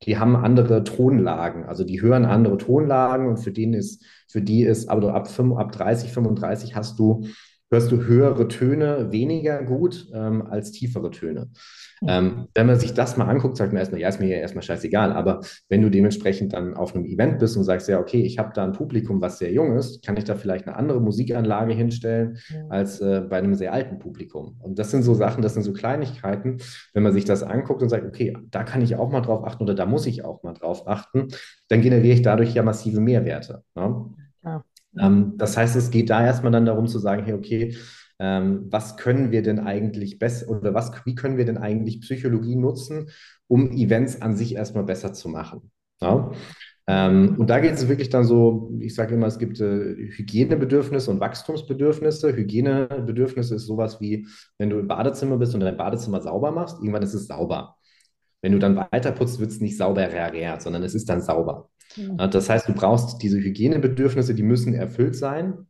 Die 0.03 0.17
haben 0.17 0.35
andere 0.35 0.83
Tonlagen, 0.83 1.65
also 1.65 1.83
die 1.83 2.01
hören 2.01 2.25
andere 2.25 2.57
Tonlagen 2.57 3.27
und 3.27 3.37
für, 3.37 3.51
den 3.51 3.73
ist, 3.73 4.05
für 4.27 4.41
die 4.41 4.63
ist, 4.63 4.89
aber 4.89 5.13
ab, 5.15 5.27
5, 5.27 5.57
ab 5.57 5.71
30, 5.71 6.11
35 6.11 6.75
hast 6.75 6.99
du 6.99 7.25
hörst 7.69 7.91
du 7.91 8.03
höhere 8.03 8.47
Töne 8.47 9.11
weniger 9.11 9.63
gut 9.63 10.07
ähm, 10.13 10.41
als 10.41 10.71
tiefere 10.71 11.11
Töne. 11.11 11.49
Ähm, 12.07 12.47
wenn 12.53 12.67
man 12.67 12.79
sich 12.79 12.93
das 12.93 13.17
mal 13.17 13.25
anguckt, 13.25 13.57
sagt 13.57 13.73
man 13.73 13.79
erstmal, 13.79 13.99
ja, 13.99 14.07
ist 14.07 14.19
mir 14.19 14.27
ja 14.27 14.37
erstmal 14.37 14.61
scheißegal, 14.61 15.11
aber 15.11 15.41
wenn 15.67 15.81
du 15.81 15.89
dementsprechend 15.89 16.53
dann 16.53 16.75
auf 16.75 16.95
einem 16.95 17.05
Event 17.05 17.39
bist 17.39 17.57
und 17.57 17.63
sagst, 17.63 17.87
ja, 17.87 17.99
okay, 17.99 18.21
ich 18.21 18.37
habe 18.37 18.51
da 18.53 18.63
ein 18.63 18.71
Publikum, 18.71 19.19
was 19.21 19.39
sehr 19.39 19.51
jung 19.51 19.75
ist, 19.75 20.05
kann 20.05 20.15
ich 20.15 20.23
da 20.23 20.35
vielleicht 20.35 20.67
eine 20.67 20.75
andere 20.75 21.01
Musikanlage 21.01 21.73
hinstellen 21.73 22.37
ja. 22.49 22.67
als 22.69 23.01
äh, 23.01 23.21
bei 23.21 23.37
einem 23.37 23.55
sehr 23.55 23.73
alten 23.73 23.97
Publikum. 23.97 24.57
Und 24.61 24.77
das 24.77 24.91
sind 24.91 25.03
so 25.03 25.15
Sachen, 25.15 25.41
das 25.41 25.55
sind 25.55 25.63
so 25.63 25.73
Kleinigkeiten, 25.73 26.57
wenn 26.93 27.03
man 27.03 27.13
sich 27.13 27.25
das 27.25 27.41
anguckt 27.41 27.81
und 27.81 27.89
sagt, 27.89 28.05
okay, 28.05 28.37
da 28.51 28.63
kann 28.63 28.81
ich 28.81 28.95
auch 28.95 29.11
mal 29.11 29.21
drauf 29.21 29.43
achten 29.43 29.63
oder 29.63 29.73
da 29.73 29.85
muss 29.85 30.05
ich 30.05 30.23
auch 30.23 30.43
mal 30.43 30.53
drauf 30.53 30.87
achten, 30.87 31.29
dann 31.67 31.81
generiere 31.81 32.13
ich 32.13 32.21
dadurch 32.21 32.53
ja 32.53 32.61
massive 32.61 33.01
Mehrwerte. 33.01 33.63
Ne? 33.75 34.05
Ähm, 34.99 35.33
das 35.37 35.57
heißt, 35.57 35.75
es 35.75 35.91
geht 35.91 36.09
da 36.09 36.25
erstmal 36.25 36.51
dann 36.51 36.65
darum 36.65 36.87
zu 36.87 36.99
sagen, 36.99 37.23
hey, 37.23 37.33
okay, 37.33 37.75
ähm, 38.19 38.67
was 38.69 38.97
können 38.97 39.31
wir 39.31 39.43
denn 39.43 39.59
eigentlich 39.59 40.19
besser 40.19 40.49
oder 40.49 40.73
was, 40.73 40.91
wie 41.05 41.15
können 41.15 41.37
wir 41.37 41.45
denn 41.45 41.57
eigentlich 41.57 42.01
Psychologie 42.01 42.55
nutzen, 42.55 43.09
um 43.47 43.71
Events 43.71 44.21
an 44.21 44.35
sich 44.35 44.55
erstmal 44.55 44.83
besser 44.83 45.13
zu 45.13 45.29
machen? 45.29 45.71
Ja? 46.01 46.31
Ähm, 46.89 47.35
und 47.37 47.49
da 47.49 47.59
geht 47.59 47.73
es 47.73 47.87
wirklich 47.89 48.09
dann 48.09 48.23
so, 48.23 48.71
ich 48.79 48.95
sage 48.95 49.15
immer, 49.15 49.27
es 49.27 49.39
gibt 49.39 49.59
äh, 49.59 49.95
Hygienebedürfnisse 49.95 51.11
und 51.11 51.19
Wachstumsbedürfnisse. 51.19 52.33
Hygienebedürfnisse 52.35 53.55
ist 53.55 53.65
sowas 53.65 53.99
wie, 53.99 54.25
wenn 54.57 54.69
du 54.69 54.79
im 54.79 54.87
Badezimmer 54.87 55.37
bist 55.37 55.53
und 55.53 55.59
dein 55.59 55.75
Badezimmer 55.75 56.21
sauber 56.21 56.51
machst, 56.51 56.77
irgendwann 56.79 57.03
ist 57.03 57.13
es 57.13 57.27
sauber. 57.27 57.76
Wenn 58.41 58.51
du 58.51 58.59
dann 58.59 58.75
weiter 58.75 59.11
putzt, 59.11 59.39
wird 59.39 59.51
es 59.51 59.61
nicht 59.61 59.77
sauberer, 59.77 60.59
sondern 60.59 60.83
es 60.83 60.95
ist 60.95 61.09
dann 61.09 61.21
sauber. 61.21 61.69
Mhm. 61.95 62.17
Das 62.31 62.49
heißt, 62.49 62.67
du 62.67 62.73
brauchst 62.73 63.21
diese 63.21 63.39
Hygienebedürfnisse, 63.39 64.35
die 64.35 64.43
müssen 64.43 64.73
erfüllt 64.73 65.15
sein. 65.15 65.65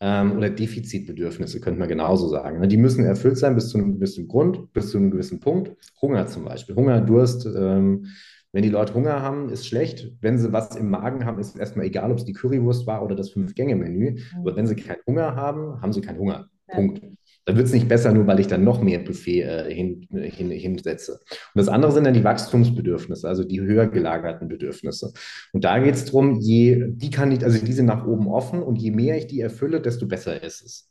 Ähm, 0.00 0.36
oder 0.36 0.50
Defizitbedürfnisse, 0.50 1.60
könnte 1.60 1.78
man 1.78 1.88
genauso 1.88 2.26
sagen. 2.28 2.58
Ne? 2.58 2.66
Die 2.66 2.76
müssen 2.76 3.04
erfüllt 3.04 3.38
sein 3.38 3.54
bis 3.54 3.68
zu 3.68 3.78
einem 3.78 3.94
gewissen 3.94 4.26
Grund, 4.26 4.72
bis 4.72 4.90
zu 4.90 4.98
einem 4.98 5.12
gewissen 5.12 5.38
Punkt. 5.38 5.76
Hunger 6.02 6.26
zum 6.26 6.44
Beispiel. 6.44 6.74
Hunger, 6.74 7.00
Durst. 7.00 7.46
Ähm, 7.46 8.06
wenn 8.50 8.62
die 8.62 8.68
Leute 8.68 8.94
Hunger 8.94 9.22
haben, 9.22 9.48
ist 9.48 9.66
schlecht. 9.66 10.12
Wenn 10.20 10.38
sie 10.38 10.52
was 10.52 10.74
im 10.76 10.90
Magen 10.90 11.24
haben, 11.24 11.38
ist 11.38 11.56
erstmal 11.56 11.86
egal, 11.86 12.10
ob 12.10 12.18
es 12.18 12.24
die 12.24 12.32
Currywurst 12.32 12.86
war 12.86 13.04
oder 13.04 13.14
das 13.14 13.30
Fünf-Gänge-Menü. 13.30 14.18
Aber 14.40 14.56
wenn 14.56 14.66
sie 14.66 14.74
keinen 14.74 15.00
Hunger 15.06 15.36
haben, 15.36 15.80
haben 15.80 15.92
sie 15.92 16.00
keinen 16.00 16.18
Hunger. 16.18 16.48
Punkt. 16.66 17.00
Da 17.44 17.56
wird 17.56 17.66
es 17.66 17.72
nicht 17.72 17.88
besser, 17.88 18.12
nur 18.12 18.26
weil 18.26 18.38
ich 18.38 18.46
dann 18.46 18.62
noch 18.62 18.80
mehr 18.80 19.00
Buffet 19.00 19.42
äh, 19.42 19.74
hin, 19.74 20.06
hin, 20.10 20.50
hinsetze. 20.50 21.14
Und 21.14 21.58
das 21.58 21.68
andere 21.68 21.90
sind 21.90 22.04
dann 22.04 22.14
die 22.14 22.22
Wachstumsbedürfnisse, 22.22 23.28
also 23.28 23.42
die 23.42 23.60
höher 23.60 23.88
gelagerten 23.88 24.48
Bedürfnisse. 24.48 25.12
Und 25.52 25.64
da 25.64 25.78
geht 25.80 25.94
es 25.94 26.04
darum, 26.04 26.38
je, 26.38 26.84
die 26.88 27.10
kann 27.10 27.32
ich, 27.32 27.44
also 27.44 27.64
die 27.64 27.72
sind 27.72 27.86
nach 27.86 28.06
oben 28.06 28.28
offen 28.28 28.62
und 28.62 28.76
je 28.76 28.92
mehr 28.92 29.18
ich 29.18 29.26
die 29.26 29.40
erfülle, 29.40 29.80
desto 29.80 30.06
besser 30.06 30.42
ist 30.42 30.62
es. 30.62 30.90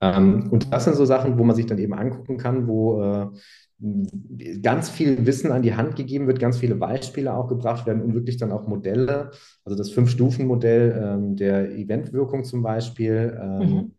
Ähm, 0.00 0.48
und 0.50 0.72
das 0.72 0.84
sind 0.84 0.96
so 0.96 1.04
Sachen, 1.04 1.38
wo 1.38 1.44
man 1.44 1.56
sich 1.56 1.66
dann 1.66 1.78
eben 1.78 1.94
angucken 1.94 2.36
kann, 2.36 2.68
wo 2.68 3.02
äh, 3.02 3.26
ganz 4.60 4.90
viel 4.90 5.24
Wissen 5.26 5.52
an 5.52 5.62
die 5.62 5.74
Hand 5.74 5.96
gegeben 5.96 6.26
wird, 6.26 6.40
ganz 6.40 6.58
viele 6.58 6.74
Beispiele 6.74 7.34
auch 7.34 7.48
gebracht 7.48 7.86
werden 7.86 8.02
und 8.02 8.14
wirklich 8.14 8.36
dann 8.36 8.52
auch 8.52 8.66
Modelle, 8.66 9.30
also 9.64 9.76
das 9.76 9.90
Fünf-Stufen-Modell 9.90 11.00
ähm, 11.02 11.36
der 11.36 11.70
Eventwirkung 11.70 12.44
zum 12.44 12.62
Beispiel, 12.62 13.38
ähm, 13.40 13.58
mhm. 13.58 13.92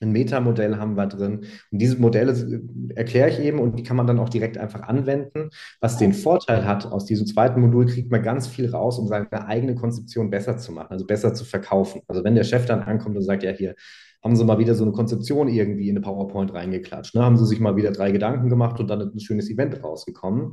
Ein 0.00 0.12
Metamodell 0.12 0.76
haben 0.76 0.96
wir 0.96 1.06
drin. 1.06 1.46
Und 1.72 1.78
diese 1.78 2.00
Modelle 2.00 2.62
erkläre 2.94 3.30
ich 3.30 3.40
eben 3.40 3.58
und 3.58 3.78
die 3.78 3.82
kann 3.82 3.96
man 3.96 4.06
dann 4.06 4.18
auch 4.20 4.28
direkt 4.28 4.56
einfach 4.56 4.82
anwenden. 4.82 5.50
Was 5.80 5.98
den 5.98 6.12
Vorteil 6.12 6.66
hat, 6.66 6.86
aus 6.86 7.04
diesem 7.04 7.26
zweiten 7.26 7.60
Modul 7.60 7.86
kriegt 7.86 8.10
man 8.10 8.22
ganz 8.22 8.46
viel 8.46 8.70
raus, 8.70 8.98
um 8.98 9.08
seine 9.08 9.46
eigene 9.46 9.74
Konzeption 9.74 10.30
besser 10.30 10.56
zu 10.56 10.72
machen, 10.72 10.92
also 10.92 11.06
besser 11.06 11.34
zu 11.34 11.44
verkaufen. 11.44 12.02
Also 12.06 12.22
wenn 12.22 12.36
der 12.36 12.44
Chef 12.44 12.66
dann 12.66 12.82
ankommt 12.82 13.16
und 13.16 13.22
sagt, 13.22 13.42
ja, 13.42 13.50
hier 13.50 13.74
haben 14.22 14.36
Sie 14.36 14.44
mal 14.44 14.58
wieder 14.58 14.74
so 14.74 14.84
eine 14.84 14.92
Konzeption 14.92 15.48
irgendwie 15.48 15.88
in 15.88 15.96
eine 15.96 16.04
PowerPoint 16.04 16.52
reingeklatscht, 16.52 17.14
ne? 17.14 17.24
haben 17.24 17.36
Sie 17.36 17.46
sich 17.46 17.60
mal 17.60 17.76
wieder 17.76 17.92
drei 17.92 18.10
Gedanken 18.10 18.48
gemacht 18.48 18.80
und 18.80 18.88
dann 18.88 19.00
ist 19.00 19.14
ein 19.14 19.20
schönes 19.20 19.50
Event 19.50 19.82
rausgekommen 19.82 20.52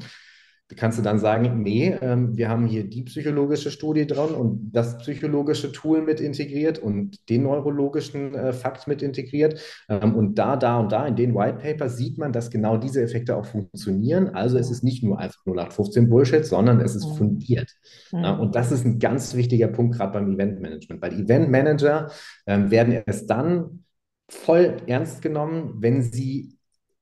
kannst 0.76 0.98
du 0.98 1.04
dann 1.04 1.20
sagen, 1.20 1.62
nee, 1.62 1.96
ähm, 2.02 2.36
wir 2.36 2.50
haben 2.50 2.66
hier 2.66 2.90
die 2.90 3.04
psychologische 3.04 3.70
Studie 3.70 4.08
dran 4.08 4.30
und 4.30 4.72
das 4.72 4.98
psychologische 4.98 5.72
Tool 5.72 6.02
mit 6.02 6.20
integriert 6.20 6.80
und 6.80 7.30
den 7.30 7.44
neurologischen 7.44 8.34
äh, 8.34 8.52
Fakt 8.52 8.88
mit 8.88 9.04
integriert. 9.04 9.62
Ähm, 9.90 10.16
und 10.16 10.40
da, 10.40 10.58
da 10.58 10.80
und 10.80 10.92
da 10.92 11.06
in 11.06 11.16
den 11.16 11.36
White 11.36 11.60
Papers 11.60 11.98
sieht 11.98 12.18
man, 12.18 12.34
dass 12.34 12.50
genau 12.50 12.78
diese 12.78 13.04
Effekte 13.04 13.36
auch 13.36 13.46
funktionieren. 13.46 14.30
Also 14.30 14.58
es 14.58 14.72
ist 14.72 14.84
nicht 14.84 15.04
nur 15.04 15.20
einfach 15.20 15.46
0815 15.46 16.10
Bullshit, 16.10 16.46
sondern 16.46 16.82
es 16.82 16.96
ist 16.96 17.10
mhm. 17.10 17.16
fundiert. 17.16 17.72
Mhm. 18.12 18.26
Und 18.26 18.56
das 18.56 18.72
ist 18.72 18.86
ein 18.86 18.98
ganz 18.98 19.36
wichtiger 19.36 19.68
Punkt 19.68 19.96
gerade 19.96 20.14
beim 20.14 20.34
Eventmanagement, 20.34 21.00
weil 21.00 21.14
Eventmanager 21.14 22.10
ähm, 22.48 22.72
werden 22.72 23.04
erst 23.06 23.30
dann 23.30 23.84
voll 24.28 24.78
ernst 24.88 25.22
genommen, 25.22 25.76
wenn 25.78 26.02
sie 26.02 26.55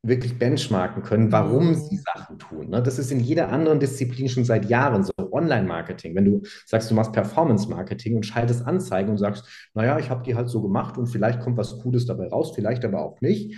wirklich 0.03 0.37
benchmarken 0.37 1.01
können, 1.01 1.31
warum 1.31 1.69
mhm. 1.69 1.75
sie 1.75 1.97
Sachen 1.97 2.37
tun. 2.37 2.69
Ne? 2.69 2.83
Das 2.83 2.99
ist 2.99 3.11
in 3.11 3.21
jeder 3.21 3.49
anderen 3.49 3.79
Disziplin 3.79 4.27
schon 4.27 4.43
seit 4.45 4.65
Jahren 4.65 5.03
so. 5.03 5.13
Online-Marketing, 5.33 6.15
wenn 6.15 6.25
du 6.25 6.41
sagst, 6.65 6.89
du 6.91 6.95
machst 6.95 7.11
Performance-Marketing 7.11 8.15
und 8.15 8.25
schaltest 8.25 8.65
Anzeigen 8.65 9.09
und 9.09 9.17
sagst, 9.17 9.45
naja, 9.73 9.97
ich 9.99 10.09
habe 10.09 10.23
die 10.23 10.35
halt 10.35 10.47
so 10.47 10.61
gemacht 10.61 10.97
und 10.97 11.07
vielleicht 11.07 11.39
kommt 11.39 11.57
was 11.57 11.79
Cooles 11.79 12.05
dabei 12.05 12.27
raus, 12.27 12.53
vielleicht 12.53 12.85
aber 12.85 13.01
auch 13.01 13.19
nicht, 13.21 13.55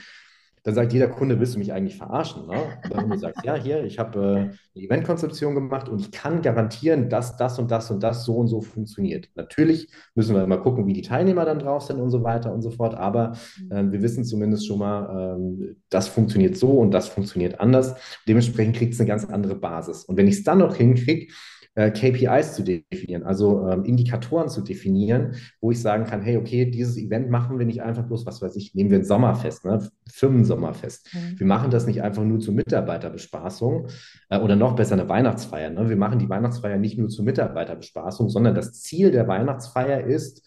dann 0.66 0.74
sagt 0.74 0.94
jeder 0.94 1.08
Kunde, 1.08 1.40
willst 1.40 1.54
du 1.54 1.60
mich 1.60 1.72
eigentlich 1.72 1.96
verarschen? 1.96 2.48
Ne? 2.48 2.56
Aber 2.84 3.04
wenn 3.04 3.12
du 3.12 3.18
sagst, 3.20 3.46
ja, 3.46 3.54
hier, 3.54 3.84
ich 3.84 4.00
habe 4.00 4.20
äh, 4.20 4.36
eine 4.36 4.86
Eventkonzeption 4.86 5.54
gemacht 5.54 5.88
und 5.88 6.02
ich 6.02 6.12
kann 6.12 6.42
garantieren, 6.42 7.08
dass 7.08 7.38
das 7.38 7.60
und 7.60 7.70
das 7.70 7.92
und 7.92 8.02
das 8.02 8.26
so 8.26 8.38
und 8.38 8.48
so 8.48 8.62
funktioniert. 8.62 9.30
Natürlich 9.36 9.92
müssen 10.16 10.36
wir 10.36 10.44
immer 10.44 10.58
gucken, 10.58 10.88
wie 10.88 10.94
die 10.94 11.04
Teilnehmer 11.04 11.46
dann 11.46 11.60
drauf 11.60 11.84
sind 11.84 12.00
und 12.02 12.10
so 12.10 12.24
weiter 12.24 12.52
und 12.52 12.64
so 12.64 12.72
fort, 12.72 12.96
aber 12.96 13.34
äh, 13.70 13.84
wir 13.84 14.02
wissen 14.02 14.26
zumindest 14.26 14.66
schon 14.66 14.80
mal, 14.80 15.38
äh, 15.38 15.76
das 15.92 16.08
funktioniert 16.08 16.58
so 16.58 16.72
und 16.72 16.90
das 16.90 17.10
funktioniert 17.10 17.60
anders. 17.60 17.94
Dementsprechend 18.28 18.76
kriegt 18.76 18.96
es 18.96 19.00
eine 19.00 19.08
ganz 19.08 19.24
andere 19.24 19.54
Basis. 19.54 20.04
Und 20.06 20.18
wenn 20.18 20.28
ich 20.28 20.38
es 20.38 20.44
dann 20.44 20.58
noch 20.58 20.76
hinkriege, 20.76 21.32
äh, 21.76 21.92
KPIs 21.92 22.56
zu 22.56 22.64
definieren, 22.64 23.24
also 23.24 23.68
ähm, 23.70 23.84
Indikatoren 23.84 24.50
zu 24.50 24.62
definieren, 24.62 25.36
wo 25.62 25.72
ich 25.72 25.82
sagen 25.82 26.06
kann, 26.06 26.22
hey, 26.22 26.38
okay, 26.38 26.66
dieses 26.66 26.98
Event 26.98 27.30
machen 27.30 27.60
wir 27.60 27.66
nicht 27.66 27.82
einfach 27.84 28.04
bloß, 28.04 28.26
was 28.26 28.42
weiß 28.42 28.56
ich, 28.56 28.74
nehmen 28.76 28.90
wir 28.90 29.00
ein 29.00 29.06
Sommerfest, 29.06 29.66
ne? 29.66 29.88
Firmensommerfest. 30.12 31.14
Mhm. 31.14 31.40
Wir 31.40 31.48
machen 31.48 31.72
das 31.72 31.86
nicht 31.86 32.02
einfach 32.02 32.24
nur 32.24 32.40
zur 32.40 32.54
Mitarbeiterbespaßung 32.54 33.88
äh, 34.30 34.40
oder 34.40 34.56
noch 34.56 34.76
besser 34.76 34.94
eine 34.94 35.10
Weihnachtsfeier. 35.10 35.70
Ne? 35.70 35.90
Wir 35.90 35.98
machen 35.98 36.20
die 36.20 36.30
Weihnachtsfeier 36.30 36.78
nicht 36.78 36.98
nur 36.98 37.10
zur 37.10 37.26
Mitarbeiterbespaßung, 37.26 38.30
sondern 38.30 38.56
das 38.56 38.82
Ziel 38.82 39.12
der 39.12 39.28
Weihnachtsfeier 39.28 40.06
ist, 40.06 40.46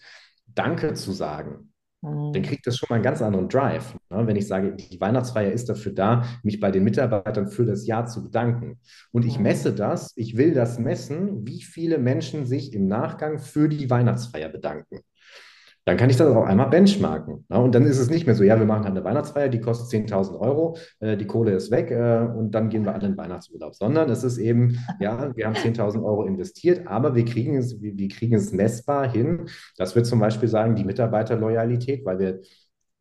Danke 0.55 0.95
zu 0.95 1.11
sagen 1.11 1.68
dann 2.01 2.31
mhm. 2.31 2.41
kriegt 2.41 2.65
das 2.65 2.77
schon 2.77 2.87
mal 2.89 2.95
einen 2.95 3.03
ganz 3.03 3.21
anderen 3.21 3.49
Drive. 3.49 3.95
Ne? 4.09 4.25
Wenn 4.25 4.35
ich 4.35 4.47
sage, 4.47 4.75
die 4.75 4.99
Weihnachtsfeier 5.01 5.51
ist 5.51 5.69
dafür 5.69 5.91
da, 5.91 6.25
mich 6.43 6.59
bei 6.59 6.71
den 6.71 6.83
Mitarbeitern 6.83 7.49
für 7.49 7.65
das 7.65 7.85
Jahr 7.85 8.05
zu 8.05 8.23
bedanken. 8.23 8.79
Und 9.11 9.25
ich 9.25 9.37
mhm. 9.37 9.43
messe 9.43 9.73
das, 9.73 10.13
ich 10.15 10.37
will 10.37 10.53
das 10.53 10.79
messen, 10.79 11.45
wie 11.45 11.61
viele 11.61 11.97
Menschen 11.97 12.45
sich 12.45 12.73
im 12.73 12.87
Nachgang 12.87 13.39
für 13.39 13.67
die 13.67 13.89
Weihnachtsfeier 13.89 14.49
bedanken 14.49 14.99
dann 15.89 15.97
kann 15.97 16.11
ich 16.11 16.17
das 16.17 16.35
auch 16.35 16.45
einmal 16.45 16.69
benchmarken. 16.69 17.45
Ne? 17.49 17.59
Und 17.59 17.73
dann 17.73 17.83
ist 17.87 17.97
es 17.97 18.11
nicht 18.11 18.27
mehr 18.27 18.35
so, 18.35 18.43
ja, 18.43 18.59
wir 18.59 18.67
machen 18.67 18.83
halt 18.83 18.95
eine 18.95 19.03
Weihnachtsfeier, 19.03 19.49
die 19.49 19.59
kostet 19.59 20.07
10.000 20.07 20.39
Euro, 20.39 20.77
äh, 20.99 21.17
die 21.17 21.25
Kohle 21.25 21.53
ist 21.53 21.71
weg 21.71 21.89
äh, 21.89 22.27
und 22.37 22.51
dann 22.51 22.69
gehen 22.69 22.85
wir 22.85 22.93
alle 22.93 23.07
in 23.07 23.17
Weihnachtsurlaub, 23.17 23.73
sondern 23.73 24.07
es 24.11 24.23
ist 24.23 24.37
eben, 24.37 24.77
ja, 24.99 25.35
wir 25.35 25.47
haben 25.47 25.55
10.000 25.55 26.03
Euro 26.03 26.25
investiert, 26.25 26.85
aber 26.85 27.15
wir 27.15 27.25
kriegen, 27.25 27.57
es, 27.57 27.81
wir, 27.81 27.97
wir 27.97 28.07
kriegen 28.07 28.35
es 28.35 28.53
messbar 28.53 29.11
hin, 29.11 29.47
dass 29.77 29.95
wir 29.95 30.03
zum 30.03 30.19
Beispiel 30.19 30.47
sagen, 30.47 30.75
die 30.75 30.85
Mitarbeiterloyalität, 30.85 32.05
weil 32.05 32.19
wir 32.19 32.41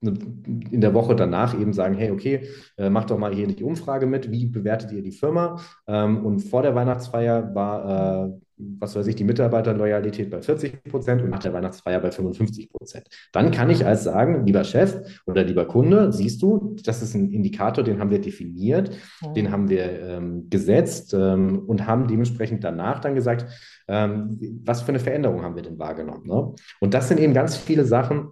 in 0.01 0.81
der 0.81 0.94
Woche 0.94 1.14
danach 1.14 1.61
eben 1.61 1.74
sagen, 1.74 1.94
hey, 1.94 2.11
okay, 2.11 2.48
äh, 2.79 2.88
macht 2.88 3.11
doch 3.11 3.18
mal 3.18 3.35
hier 3.35 3.48
die 3.48 3.64
Umfrage 3.64 4.07
mit, 4.07 4.31
wie 4.31 4.46
bewertet 4.46 4.92
ihr 4.92 5.03
die 5.03 5.12
Firma? 5.12 5.61
Ähm, 5.87 6.24
und 6.24 6.40
vor 6.40 6.62
der 6.62 6.74
Weihnachtsfeier 6.74 7.55
war, 7.55 8.29
äh, 8.29 8.40
was 8.59 8.97
weiß 8.97 9.07
ich, 9.07 9.16
die 9.16 9.25
Mitarbeiterloyalität 9.25 10.31
bei 10.31 10.42
40 10.42 10.85
Prozent 10.85 11.23
und 11.23 11.31
nach 11.31 11.38
der 11.38 11.53
Weihnachtsfeier 11.53 12.01
bei 12.01 12.11
55 12.11 12.71
Prozent. 12.71 13.07
Dann 13.33 13.51
kann 13.51 13.71
ich 13.71 13.87
als 13.87 14.05
sagen, 14.05 14.44
lieber 14.47 14.64
Chef 14.64 14.99
oder 15.27 15.44
lieber 15.44 15.66
Kunde, 15.66 16.12
siehst 16.12 16.42
du, 16.42 16.77
das 16.85 17.03
ist 17.03 17.14
ein 17.14 17.31
Indikator, 17.31 17.85
den 17.85 18.01
haben 18.01 18.11
wir 18.11 18.21
definiert, 18.21 18.90
ja. 19.23 19.33
den 19.33 19.51
haben 19.51 19.68
wir 19.68 20.01
ähm, 20.03 20.51
gesetzt 20.51 21.14
ähm, 21.14 21.61
und 21.66 21.87
haben 21.87 22.09
dementsprechend 22.09 22.64
danach 22.64 23.01
dann 23.01 23.14
gesagt, 23.14 23.47
ähm, 23.87 24.38
was 24.64 24.83
für 24.83 24.90
eine 24.90 25.01
Veränderung 25.01 25.42
haben 25.42 25.57
wir 25.57 25.62
denn 25.62 25.79
wahrgenommen? 25.79 26.27
Ne? 26.27 26.55
Und 26.81 26.94
das 26.94 27.09
sind 27.09 27.21
eben 27.21 27.35
ganz 27.35 27.57
viele 27.57 27.85
Sachen, 27.85 28.29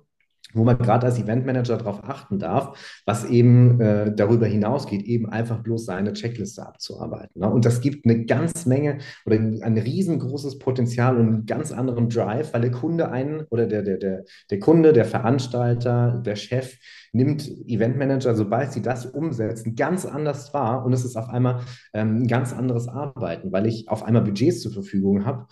wo 0.56 0.64
man 0.64 0.78
gerade 0.78 1.06
als 1.06 1.18
Eventmanager 1.18 1.76
darauf 1.76 2.02
achten 2.04 2.38
darf, 2.38 3.02
was 3.04 3.24
eben 3.24 3.80
äh, 3.80 4.14
darüber 4.14 4.46
hinausgeht, 4.46 5.02
eben 5.02 5.28
einfach 5.28 5.62
bloß 5.62 5.84
seine 5.84 6.12
Checkliste 6.12 6.66
abzuarbeiten. 6.66 7.40
Ne? 7.40 7.50
Und 7.50 7.64
das 7.64 7.80
gibt 7.80 8.04
eine 8.04 8.24
ganz 8.24 8.66
Menge 8.66 8.98
oder 9.24 9.36
ein 9.36 9.78
riesengroßes 9.78 10.58
Potenzial 10.58 11.16
und 11.16 11.26
einen 11.26 11.46
ganz 11.46 11.72
anderen 11.72 12.08
Drive, 12.08 12.52
weil 12.54 12.62
der 12.62 12.70
Kunde 12.70 13.10
einen 13.10 13.42
oder 13.50 13.66
der, 13.66 13.82
der, 13.82 13.98
der, 13.98 14.24
der 14.50 14.58
Kunde, 14.58 14.92
der 14.92 15.04
Veranstalter, 15.04 16.22
der 16.24 16.36
Chef 16.36 16.76
nimmt 17.12 17.48
Eventmanager, 17.66 18.34
sobald 18.34 18.72
sie 18.72 18.82
das 18.82 19.06
umsetzen, 19.06 19.74
ganz 19.74 20.04
anders 20.04 20.52
wahr 20.54 20.84
und 20.84 20.92
es 20.92 21.04
ist 21.04 21.16
auf 21.16 21.28
einmal 21.28 21.60
ähm, 21.94 22.22
ein 22.22 22.26
ganz 22.26 22.52
anderes 22.52 22.88
Arbeiten, 22.88 23.52
weil 23.52 23.66
ich 23.66 23.88
auf 23.88 24.04
einmal 24.04 24.22
Budgets 24.22 24.60
zur 24.60 24.72
Verfügung 24.72 25.24
habe, 25.24 25.46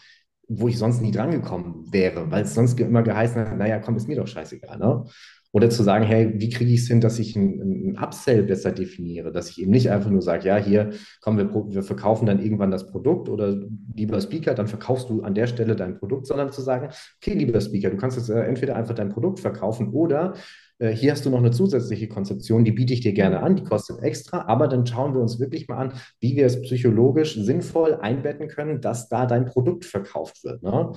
wo 0.49 0.69
ich 0.69 0.79
sonst 0.79 1.01
nie 1.01 1.11
drangekommen 1.11 1.93
wäre, 1.93 2.31
weil 2.31 2.43
es 2.43 2.55
sonst 2.55 2.79
immer 2.79 3.03
geheißen 3.03 3.41
hat, 3.41 3.57
naja, 3.57 3.79
komm, 3.79 3.97
ist 3.97 4.09
mir 4.09 4.17
doch 4.17 4.27
scheißegal. 4.27 4.79
Ne? 4.79 5.05
Oder 5.53 5.71
zu 5.71 5.85
sagen, 5.85 6.05
hey, 6.05 6.33
wie 6.35 6.51
kriege 6.51 6.73
ich 6.73 6.81
es 6.81 6.89
hin, 6.89 7.01
dass 7.01 7.21
ich 7.21 7.37
ein, 7.37 7.93
ein 7.93 7.99
Upsell 8.03 8.43
besser 8.43 8.73
definiere, 8.73 9.31
dass 9.31 9.51
ich 9.51 9.63
eben 9.63 9.71
nicht 9.71 9.89
einfach 9.89 10.11
nur 10.11 10.21
sage, 10.21 10.49
ja, 10.49 10.57
hier, 10.57 10.91
komm, 11.21 11.39
wir, 11.39 11.49
wir 11.55 11.85
verkaufen 11.85 12.27
dann 12.27 12.43
irgendwann 12.43 12.73
das 12.73 12.91
Produkt 12.91 13.29
oder 13.29 13.57
lieber 13.95 14.21
Speaker, 14.21 14.55
dann 14.55 14.67
verkaufst 14.67 15.09
du 15.11 15.23
an 15.23 15.35
der 15.35 15.47
Stelle 15.47 15.77
dein 15.77 15.97
Produkt, 15.97 16.27
sondern 16.27 16.51
zu 16.51 16.61
sagen, 16.61 16.89
okay, 17.23 17.35
lieber 17.35 17.61
Speaker, 17.61 17.91
du 17.91 17.97
kannst 17.97 18.17
jetzt 18.17 18.31
äh, 18.31 18.43
entweder 18.43 18.75
einfach 18.75 18.97
dein 18.97 19.11
Produkt 19.11 19.39
verkaufen 19.39 19.91
oder 19.91 20.35
hier 20.81 21.13
hast 21.13 21.25
du 21.25 21.31
noch 21.31 21.39
eine 21.39 21.51
zusätzliche 21.51 22.09
Konzeption, 22.09 22.65
die 22.65 22.73
biete 22.73 22.93
ich 22.93 23.01
dir 23.01 23.13
gerne 23.13 23.41
an, 23.41 23.57
die 23.57 23.65
kostet 23.65 24.03
extra, 24.03 24.47
aber 24.47 24.67
dann 24.67 24.87
schauen 24.87 25.15
wir 25.15 25.21
uns 25.21 25.39
wirklich 25.39 25.69
mal 25.69 25.77
an, 25.77 25.93
wie 26.21 26.37
wir 26.37 26.47
es 26.47 26.61
psychologisch 26.63 27.35
sinnvoll 27.37 27.95
einbetten 27.95 28.49
können, 28.49 28.81
dass 28.81 29.09
da 29.09 29.27
dein 29.27 29.47
Produkt 29.47 29.85
verkauft 29.85 30.43
wird. 30.45 30.63
Ne? 30.63 30.93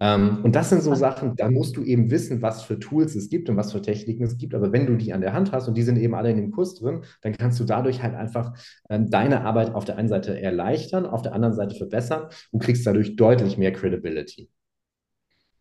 Ähm, 0.00 0.40
und 0.42 0.56
das 0.56 0.70
sind 0.70 0.82
so 0.82 0.94
Sachen, 0.94 1.36
da 1.36 1.50
musst 1.50 1.76
du 1.76 1.82
eben 1.82 2.10
wissen, 2.10 2.40
was 2.40 2.62
für 2.62 2.78
Tools 2.78 3.14
es 3.14 3.28
gibt 3.28 3.50
und 3.50 3.56
was 3.58 3.72
für 3.72 3.82
Techniken 3.82 4.24
es 4.24 4.38
gibt. 4.38 4.54
Aber 4.54 4.72
wenn 4.72 4.86
du 4.86 4.96
die 4.96 5.12
an 5.12 5.20
der 5.20 5.34
Hand 5.34 5.52
hast 5.52 5.68
und 5.68 5.74
die 5.74 5.82
sind 5.82 5.98
eben 5.98 6.14
alle 6.14 6.30
in 6.30 6.38
dem 6.38 6.50
Kurs 6.50 6.74
drin, 6.74 7.02
dann 7.20 7.36
kannst 7.36 7.60
du 7.60 7.64
dadurch 7.64 8.02
halt 8.02 8.14
einfach 8.14 8.54
ähm, 8.88 9.10
deine 9.10 9.42
Arbeit 9.42 9.74
auf 9.74 9.84
der 9.84 9.98
einen 9.98 10.08
Seite 10.08 10.40
erleichtern, 10.40 11.04
auf 11.04 11.20
der 11.20 11.34
anderen 11.34 11.54
Seite 11.54 11.74
verbessern 11.74 12.28
und 12.50 12.62
kriegst 12.62 12.86
dadurch 12.86 13.16
deutlich 13.16 13.58
mehr 13.58 13.72
Credibility. 13.72 14.50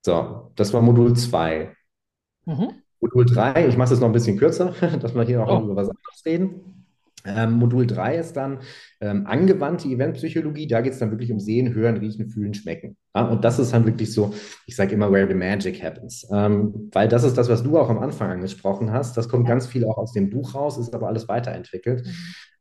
So, 0.06 0.52
das 0.56 0.74
war 0.74 0.82
Modul 0.82 1.18
2. 1.18 1.76
Mhm. 2.46 2.82
Modul 3.02 3.26
3, 3.26 3.68
ich 3.68 3.78
mache 3.78 3.94
es 3.94 4.00
noch 4.00 4.08
ein 4.08 4.14
bisschen 4.14 4.38
kürzer, 4.38 4.74
dass 5.02 5.16
wir 5.16 5.24
hier 5.24 5.44
auch 5.44 5.62
oh. 5.62 5.66
über 5.66 5.76
was 5.76 5.90
anderes 5.90 6.26
reden. 6.26 6.80
Ähm, 7.26 7.54
Modul 7.54 7.86
3 7.86 8.18
ist 8.18 8.34
dann 8.34 8.60
ähm, 9.02 9.28
angewandte 9.28 9.88
Eventpsychologie. 9.90 10.68
Da 10.68 10.82
geht 10.82 10.94
es 10.94 11.00
dann 11.00 11.12
wirklich 11.12 11.32
um 11.32 11.40
Sehen, 11.40 11.74
Hören, 11.74 11.98
Riechen, 11.98 12.30
Fühlen, 12.30 12.54
Schmecken. 12.54 12.96
Ja, 13.16 13.28
und 13.28 13.44
das 13.44 13.60
ist 13.60 13.74
dann 13.74 13.86
wirklich 13.86 14.14
so, 14.14 14.34
ich 14.66 14.76
sage 14.76 14.94
immer, 14.94 15.12
where 15.12 15.28
the 15.28 15.34
magic 15.34 15.84
happens. 15.84 16.26
Ähm, 16.32 16.90
weil 16.94 17.08
das 17.08 17.24
ist 17.24 17.38
das, 17.38 17.50
was 17.50 17.64
du 17.64 17.78
auch 17.78 17.90
am 17.90 18.00
Anfang 18.00 18.32
angesprochen 18.32 18.92
hast. 18.92 19.18
Das 19.18 19.28
kommt 19.28 19.48
ganz 19.48 19.68
viel 19.68 19.86
auch 19.86 19.98
aus 19.98 20.14
dem 20.14 20.30
Buch 20.30 20.56
raus, 20.56 20.78
ist 20.78 20.94
aber 20.94 21.08
alles 21.08 21.28
weiterentwickelt, 21.28 22.06
mhm. 22.06 22.12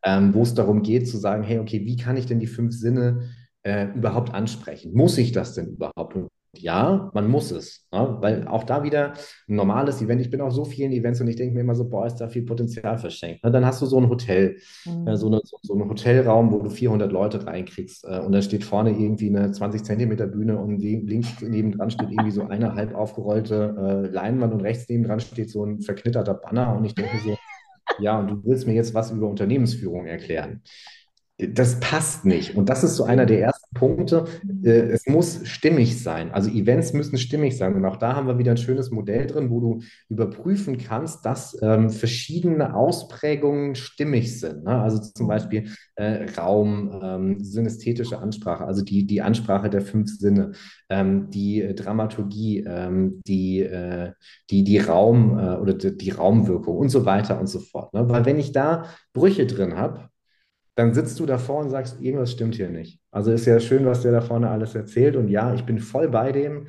Ähm, 0.05 0.33
wo 0.33 0.43
es 0.43 0.55
darum 0.55 0.83
geht 0.83 1.09
zu 1.09 1.17
sagen, 1.17 1.43
hey, 1.43 1.59
okay, 1.59 1.85
wie 1.85 1.97
kann 1.97 2.17
ich 2.17 2.27
denn 2.27 2.39
die 2.39 2.47
fünf 2.47 2.73
Sinne 2.73 3.31
äh, 3.65 3.89
überhaupt 3.97 4.33
ansprechen? 4.33 4.93
Muss 4.95 5.19
ich 5.19 5.33
das 5.33 5.55
denn 5.55 5.71
überhaupt? 5.71 6.15
Und 6.15 6.29
ja, 6.55 7.11
man 7.13 7.29
muss 7.29 7.51
es, 7.51 7.87
ne? 7.93 8.17
weil 8.21 8.49
auch 8.49 8.65
da 8.65 8.83
wieder 8.83 9.13
ein 9.49 9.57
normales 9.57 10.01
Event. 10.01 10.21
Ich 10.21 10.31
bin 10.31 10.41
auf 10.41 10.53
so 10.53 10.65
vielen 10.65 10.93
Events 10.93 11.21
und 11.21 11.29
ich 11.29 11.37
denke 11.37 11.55
mir 11.55 11.61
immer 11.61 11.75
so, 11.75 11.89
boah, 11.89 12.07
ist 12.07 12.17
da 12.17 12.29
viel 12.29 12.43
Potenzial 12.43 12.99
verschenkt. 12.99 13.45
Ne? 13.45 13.51
Dann 13.51 13.67
hast 13.67 13.83
du 13.83 13.87
so 13.87 13.99
ein 13.99 14.09
Hotel, 14.09 14.57
mhm. 14.87 15.07
äh, 15.07 15.17
so, 15.17 15.27
eine, 15.27 15.41
so, 15.45 15.59
so 15.63 15.75
einen 15.75 15.89
Hotelraum, 15.89 16.51
wo 16.53 16.59
du 16.61 16.71
400 16.71 17.13
Leute 17.13 17.47
reinkriegst 17.47 18.05
äh, 18.05 18.21
und 18.21 18.33
da 18.33 18.41
steht 18.41 18.65
vorne 18.65 18.91
irgendwie 18.91 19.29
eine 19.29 19.53
20 19.53 19.85
Zentimeter 19.85 20.27
Bühne 20.27 20.59
und 20.59 20.79
links 20.79 21.41
nebendran 21.43 21.91
steht 21.91 22.11
irgendwie 22.11 22.31
so 22.31 22.47
eine 22.47 22.75
halb 22.75 22.95
aufgerollte 22.95 23.77
äh, 23.79 24.13
Leinwand 24.13 24.55
und 24.55 24.63
rechts 24.63 24.89
nebendran 24.89 25.21
steht 25.21 25.51
so 25.51 25.65
ein 25.65 25.81
verknitterter 25.81 26.35
Banner 26.35 26.77
und 26.77 26.85
ich 26.85 26.95
denke 26.95 27.19
so, 27.23 27.37
ja, 28.01 28.19
und 28.19 28.29
du 28.29 28.45
willst 28.45 28.67
mir 28.67 28.75
jetzt 28.75 28.95
was 28.95 29.11
über 29.11 29.29
Unternehmensführung 29.29 30.07
erklären 30.07 30.63
das 31.39 31.79
passt 31.79 32.25
nicht. 32.25 32.57
Und 32.57 32.69
das 32.69 32.83
ist 32.83 32.97
so 32.97 33.05
einer 33.05 33.25
der 33.25 33.41
ersten 33.41 33.58
Punkte. 33.75 34.25
Äh, 34.63 34.91
es 34.91 35.07
muss 35.07 35.41
stimmig 35.45 36.03
sein. 36.03 36.31
Also 36.33 36.51
Events 36.51 36.93
müssen 36.93 37.19
stimmig 37.19 37.57
sein. 37.57 37.75
Und 37.75 37.85
auch 37.85 37.97
da 37.97 38.17
haben 38.17 38.27
wir 38.27 38.39
wieder 38.39 38.53
ein 38.53 38.57
schönes 38.57 38.91
Modell 38.91 39.27
drin, 39.27 39.51
wo 39.51 39.61
du 39.61 39.81
überprüfen 40.09 40.79
kannst, 40.79 41.25
dass 41.25 41.57
ähm, 41.63 41.91
verschiedene 41.91 42.75
Ausprägungen 42.75 43.75
stimmig 43.75 44.41
sind. 44.41 44.65
Ne? 44.65 44.81
Also 44.81 44.99
zum 44.99 45.29
Beispiel 45.29 45.69
äh, 45.97 46.27
Raum, 46.37 46.99
ähm, 47.03 47.41
synästhetische 47.41 48.19
Ansprache, 48.19 48.65
also 48.65 48.83
die, 48.83 49.07
die 49.07 49.23
Ansprache 49.23 49.71
der 49.71 49.83
fünf 49.83 50.11
Sinne, 50.19 50.53
ähm, 50.89 51.31
die 51.31 51.63
äh, 51.63 51.75
Dramaturgie, 51.75 52.65
ähm, 52.67 53.21
die, 53.27 53.61
äh, 53.61 54.13
die, 54.51 54.65
die 54.65 54.79
Raum 54.79 55.39
äh, 55.39 55.57
oder 55.57 55.75
die, 55.75 55.97
die, 55.97 56.11
Raumwirkung 56.11 56.77
und 56.77 56.89
so 56.89 57.05
weiter 57.05 57.39
und 57.39 57.49
so 57.49 57.61
fort. 57.61 57.93
Ne? 57.93 58.09
Weil 58.09 58.25
wenn 58.25 58.39
ich 58.39 58.53
da 58.53 58.87
Brüche 59.13 59.47
drin 59.47 59.77
habe, 59.77 60.09
dann 60.79 60.95
sitzt 60.95 61.19
du 61.19 61.27
davor 61.27 61.61
und 61.61 61.71
sagst, 61.71 62.01
irgendwas 62.01 62.31
stimmt 62.31 62.55
hier 62.55 62.71
nicht. 62.71 63.01
Also 63.11 63.33
ist 63.33 63.47
ja 63.47 63.59
schön, 63.59 63.85
was 63.85 64.03
der 64.03 64.13
da 64.13 64.21
vorne 64.21 64.49
alles 64.49 64.77
erzählt 64.77 65.17
und 65.17 65.27
ja, 65.27 65.53
ich 65.53 65.65
bin 65.65 65.81
voll 65.81 66.09
bei 66.09 66.31
dem, 66.31 66.69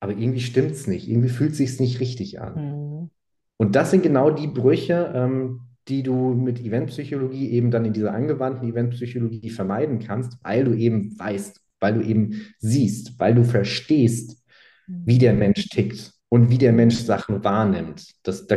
aber 0.00 0.12
irgendwie 0.12 0.40
stimmt 0.40 0.70
es 0.70 0.86
nicht, 0.86 1.06
irgendwie 1.06 1.28
fühlt 1.28 1.50
es 1.50 1.58
sich 1.58 1.78
nicht 1.78 2.00
richtig 2.00 2.40
an. 2.40 2.54
Mhm. 2.54 3.10
Und 3.58 3.76
das 3.76 3.90
sind 3.90 4.02
genau 4.02 4.30
die 4.30 4.46
Brüche, 4.46 5.12
ähm, 5.14 5.60
die 5.88 6.02
du 6.02 6.14
mit 6.32 6.58
Eventpsychologie 6.60 7.50
eben 7.50 7.70
dann 7.70 7.84
in 7.84 7.92
dieser 7.92 8.14
angewandten 8.14 8.66
Eventpsychologie 8.66 9.50
vermeiden 9.50 9.98
kannst, 9.98 10.38
weil 10.42 10.64
du 10.64 10.72
eben 10.72 11.18
weißt, 11.18 11.60
weil 11.80 11.94
du 11.94 12.00
eben 12.00 12.46
siehst, 12.60 13.20
weil 13.20 13.34
du 13.34 13.44
verstehst, 13.44 14.42
wie 14.86 15.18
der 15.18 15.34
Mensch 15.34 15.68
tickt 15.68 16.17
und 16.30 16.50
wie 16.50 16.58
der 16.58 16.72
Mensch 16.72 16.96
Sachen 16.96 17.42
wahrnimmt. 17.42 18.14
Das, 18.22 18.46
da 18.46 18.56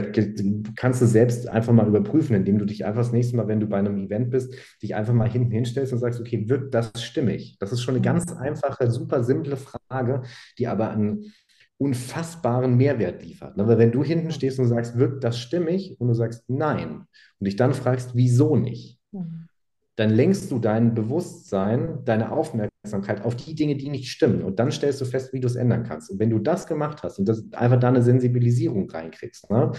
kannst 0.75 1.01
du 1.01 1.05
selbst 1.05 1.47
einfach 1.47 1.73
mal 1.73 1.87
überprüfen, 1.87 2.35
indem 2.35 2.59
du 2.59 2.65
dich 2.65 2.85
einfach 2.85 3.01
das 3.01 3.13
nächste 3.13 3.37
Mal, 3.37 3.47
wenn 3.47 3.59
du 3.59 3.67
bei 3.67 3.79
einem 3.79 3.97
Event 3.97 4.29
bist, 4.29 4.53
dich 4.81 4.95
einfach 4.95 5.13
mal 5.13 5.29
hinten 5.29 5.51
hinstellst 5.51 5.93
und 5.93 5.99
sagst, 5.99 6.19
okay, 6.19 6.49
wirkt 6.49 6.73
das 6.73 6.91
stimmig? 7.01 7.57
Das 7.59 7.71
ist 7.71 7.81
schon 7.81 7.95
eine 7.95 8.03
ganz 8.03 8.31
einfache, 8.33 8.91
super 8.91 9.23
simple 9.23 9.57
Frage, 9.57 10.23
die 10.57 10.67
aber 10.67 10.91
einen 10.91 11.33
unfassbaren 11.77 12.75
Mehrwert 12.75 13.23
liefert. 13.23 13.57
Aber 13.57 13.77
wenn 13.77 13.91
du 13.91 14.03
hinten 14.03 14.31
stehst 14.31 14.59
und 14.59 14.67
sagst, 14.67 14.97
wirkt 14.97 15.23
das 15.23 15.39
stimmig? 15.39 15.95
Und 15.99 16.09
du 16.09 16.13
sagst 16.13 16.43
nein 16.47 17.05
und 17.39 17.45
dich 17.45 17.55
dann 17.55 17.73
fragst, 17.73 18.15
wieso 18.15 18.55
nicht? 18.55 18.99
Mhm 19.11 19.47
dann 20.01 20.09
lenkst 20.09 20.49
du 20.49 20.57
dein 20.57 20.95
Bewusstsein, 20.95 21.99
deine 22.05 22.31
Aufmerksamkeit 22.31 23.23
auf 23.23 23.35
die 23.35 23.53
Dinge, 23.53 23.75
die 23.75 23.89
nicht 23.89 24.09
stimmen. 24.09 24.41
Und 24.43 24.57
dann 24.57 24.71
stellst 24.71 24.99
du 24.99 25.05
fest, 25.05 25.31
wie 25.31 25.39
du 25.39 25.47
es 25.47 25.55
ändern 25.55 25.83
kannst. 25.83 26.09
Und 26.09 26.19
wenn 26.19 26.31
du 26.31 26.39
das 26.39 26.65
gemacht 26.65 27.03
hast 27.03 27.19
und 27.19 27.29
das 27.29 27.43
einfach 27.53 27.79
da 27.79 27.89
eine 27.89 28.01
Sensibilisierung 28.01 28.89
reinkriegst, 28.89 29.51
ne, 29.51 29.71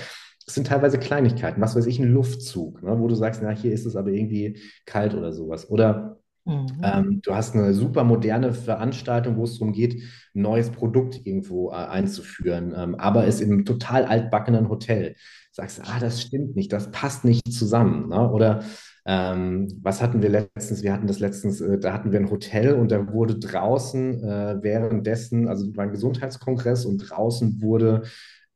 das 0.47 0.55
sind 0.55 0.69
teilweise 0.69 0.99
Kleinigkeiten, 0.99 1.61
was 1.61 1.75
weiß 1.75 1.87
ich, 1.87 1.99
ein 1.99 2.09
Luftzug, 2.09 2.85
ne, 2.85 3.01
wo 3.01 3.09
du 3.09 3.17
sagst, 3.17 3.43
na, 3.43 3.51
hier 3.51 3.73
ist 3.73 3.85
es 3.85 3.97
aber 3.97 4.11
irgendwie 4.11 4.61
kalt 4.87 5.15
oder 5.15 5.33
sowas. 5.33 5.69
Oder 5.69 6.23
Mhm. 6.45 6.81
Ähm, 6.83 7.21
du 7.23 7.37
hast 7.37 7.55
eine 7.55 7.73
super 7.73 8.03
moderne 8.03 8.53
Veranstaltung, 8.53 9.37
wo 9.37 9.45
es 9.45 9.61
darum 9.61 9.73
geht, 9.73 10.03
ein 10.35 10.43
neues 10.43 10.71
Produkt 10.71 11.25
irgendwo 11.25 11.71
äh, 11.71 11.75
einzuführen, 11.75 12.75
ähm, 12.77 12.97
aber 12.97 13.29
es 13.29 13.41
im 13.41 13.65
total 13.65 14.05
altbackenen 14.05 14.69
Hotel. 14.69 15.15
Sagst, 15.53 15.83
ah, 15.85 16.01
das 16.01 16.21
stimmt 16.21 16.57
nicht, 16.57 16.73
das 16.73 16.91
passt 16.91 17.25
nicht 17.25 17.53
zusammen. 17.53 18.09
Ne? 18.09 18.29
Oder 18.29 18.65
ähm, 19.05 19.69
was 19.83 20.01
hatten 20.01 20.23
wir 20.23 20.29
letztens? 20.29 20.83
Wir 20.83 20.93
hatten 20.93 21.07
das 21.07 21.19
letztens, 21.19 21.61
äh, 21.61 21.79
da 21.79 21.93
hatten 21.93 22.13
wir 22.13 22.21
ein 22.21 22.31
Hotel 22.31 22.75
und 22.75 22.93
da 22.93 23.13
wurde 23.13 23.39
draußen 23.39 24.23
äh, 24.23 24.63
währenddessen, 24.63 25.49
also 25.49 25.77
war 25.77 25.85
ein 25.85 25.91
Gesundheitskongress 25.91 26.85
und 26.85 26.99
draußen 26.99 27.61
wurde 27.61 28.03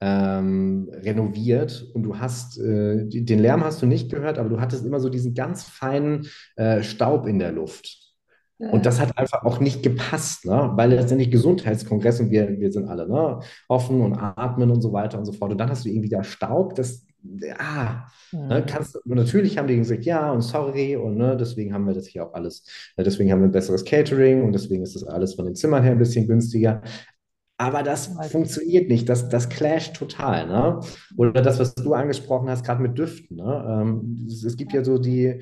ähm, 0.01 0.89
renoviert 0.93 1.91
und 1.95 2.03
du 2.03 2.19
hast, 2.19 2.59
äh, 2.61 3.07
den 3.07 3.39
Lärm 3.39 3.65
hast 3.65 3.83
du 3.83 3.87
nicht 3.87 4.11
gehört, 4.11 4.39
aber 4.39 4.49
du 4.49 4.61
hattest 4.61 4.85
immer 4.85 5.01
so 5.01 5.09
diesen 5.09 5.35
ganz 5.35 5.65
feinen 5.65 6.29
äh, 6.57 6.83
Staub 6.83 7.27
in 7.27 7.39
der 7.39 7.53
Luft. 7.53 8.07
Und 8.59 8.87
das 8.87 9.01
hat 9.01 9.19
einfach 9.19 9.45
auch 9.45 9.61
nicht 9.61 9.83
gepasst, 9.83 10.47
ne? 10.47 10.73
weil 10.77 10.91
letztendlich 10.91 11.31
Gesundheitskongress 11.31 12.21
und 12.21 12.31
wir, 12.31 12.59
wir 12.59 12.73
sind 12.73 12.89
alle 12.89 13.07
ne? 13.07 13.41
offen 13.69 14.01
und 14.01 14.15
atmen 14.15 14.71
und 14.71 14.81
so 14.81 14.95
weiter 14.95 15.19
und 15.19 15.27
so 15.27 15.33
fort. 15.33 15.53
Und 15.53 15.59
dann 15.59 15.69
hast 15.69 15.85
du 15.85 15.91
irgendwie 15.91 16.09
da 16.09 16.25
Staub, 16.25 16.75
das 16.75 17.06
ah, 17.59 18.07
mhm. 18.33 18.49
ne, 18.49 18.67
kannst, 18.67 18.99
natürlich 19.05 19.59
haben 19.59 19.69
die 19.69 19.77
gesagt, 19.77 20.05
ja 20.05 20.31
und 20.31 20.43
sorry 20.43 20.97
und 20.97 21.17
ne, 21.17 21.37
deswegen 21.37 21.73
haben 21.73 21.87
wir 21.87 21.95
das 21.95 22.07
hier 22.07 22.25
auch 22.25 22.35
alles, 22.35 22.65
ne, 22.97 23.05
deswegen 23.05 23.31
haben 23.31 23.41
wir 23.41 23.49
ein 23.49 23.53
besseres 23.53 23.85
Catering 23.85 24.45
und 24.45 24.53
deswegen 24.53 24.83
ist 24.83 24.95
das 24.95 25.05
alles 25.05 25.35
von 25.35 25.45
den 25.45 25.55
Zimmern 25.55 25.83
her 25.83 25.93
ein 25.93 25.99
bisschen 25.99 26.27
günstiger. 26.27 26.83
Aber 27.59 27.83
das 27.83 28.11
funktioniert 28.31 28.91
nicht, 28.91 29.09
das, 29.09 29.31
das 29.31 29.49
clasht 29.49 29.97
total. 29.97 30.47
Ne? 30.47 30.81
Oder 31.17 31.41
das, 31.41 31.59
was 31.59 31.75
du 31.75 31.95
angesprochen 31.95 32.51
hast, 32.51 32.65
gerade 32.67 32.83
mit 32.83 32.99
Düften. 32.99 33.37
Ne? 33.37 33.67
Ähm, 33.67 34.27
es, 34.29 34.45
es, 34.45 34.59
gibt 34.59 34.75
ja 34.75 34.85
so 34.85 34.99
die, 34.99 35.41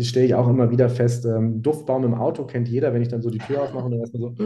stelle 0.00 0.24
ich 0.24 0.34
auch 0.34 0.48
immer 0.48 0.70
wieder 0.70 0.88
fest, 0.88 1.26
ähm, 1.26 1.60
Duftbaum 1.60 2.04
im 2.04 2.14
Auto 2.14 2.44
kennt 2.44 2.68
jeder, 2.68 2.94
wenn 2.94 3.02
ich 3.02 3.08
dann 3.08 3.20
so 3.20 3.28
die 3.28 3.38
Tür 3.38 3.62
aufmache 3.62 3.84
und 3.84 3.90
dann 3.90 4.00
erstmal 4.00 4.22
so. 4.22 4.44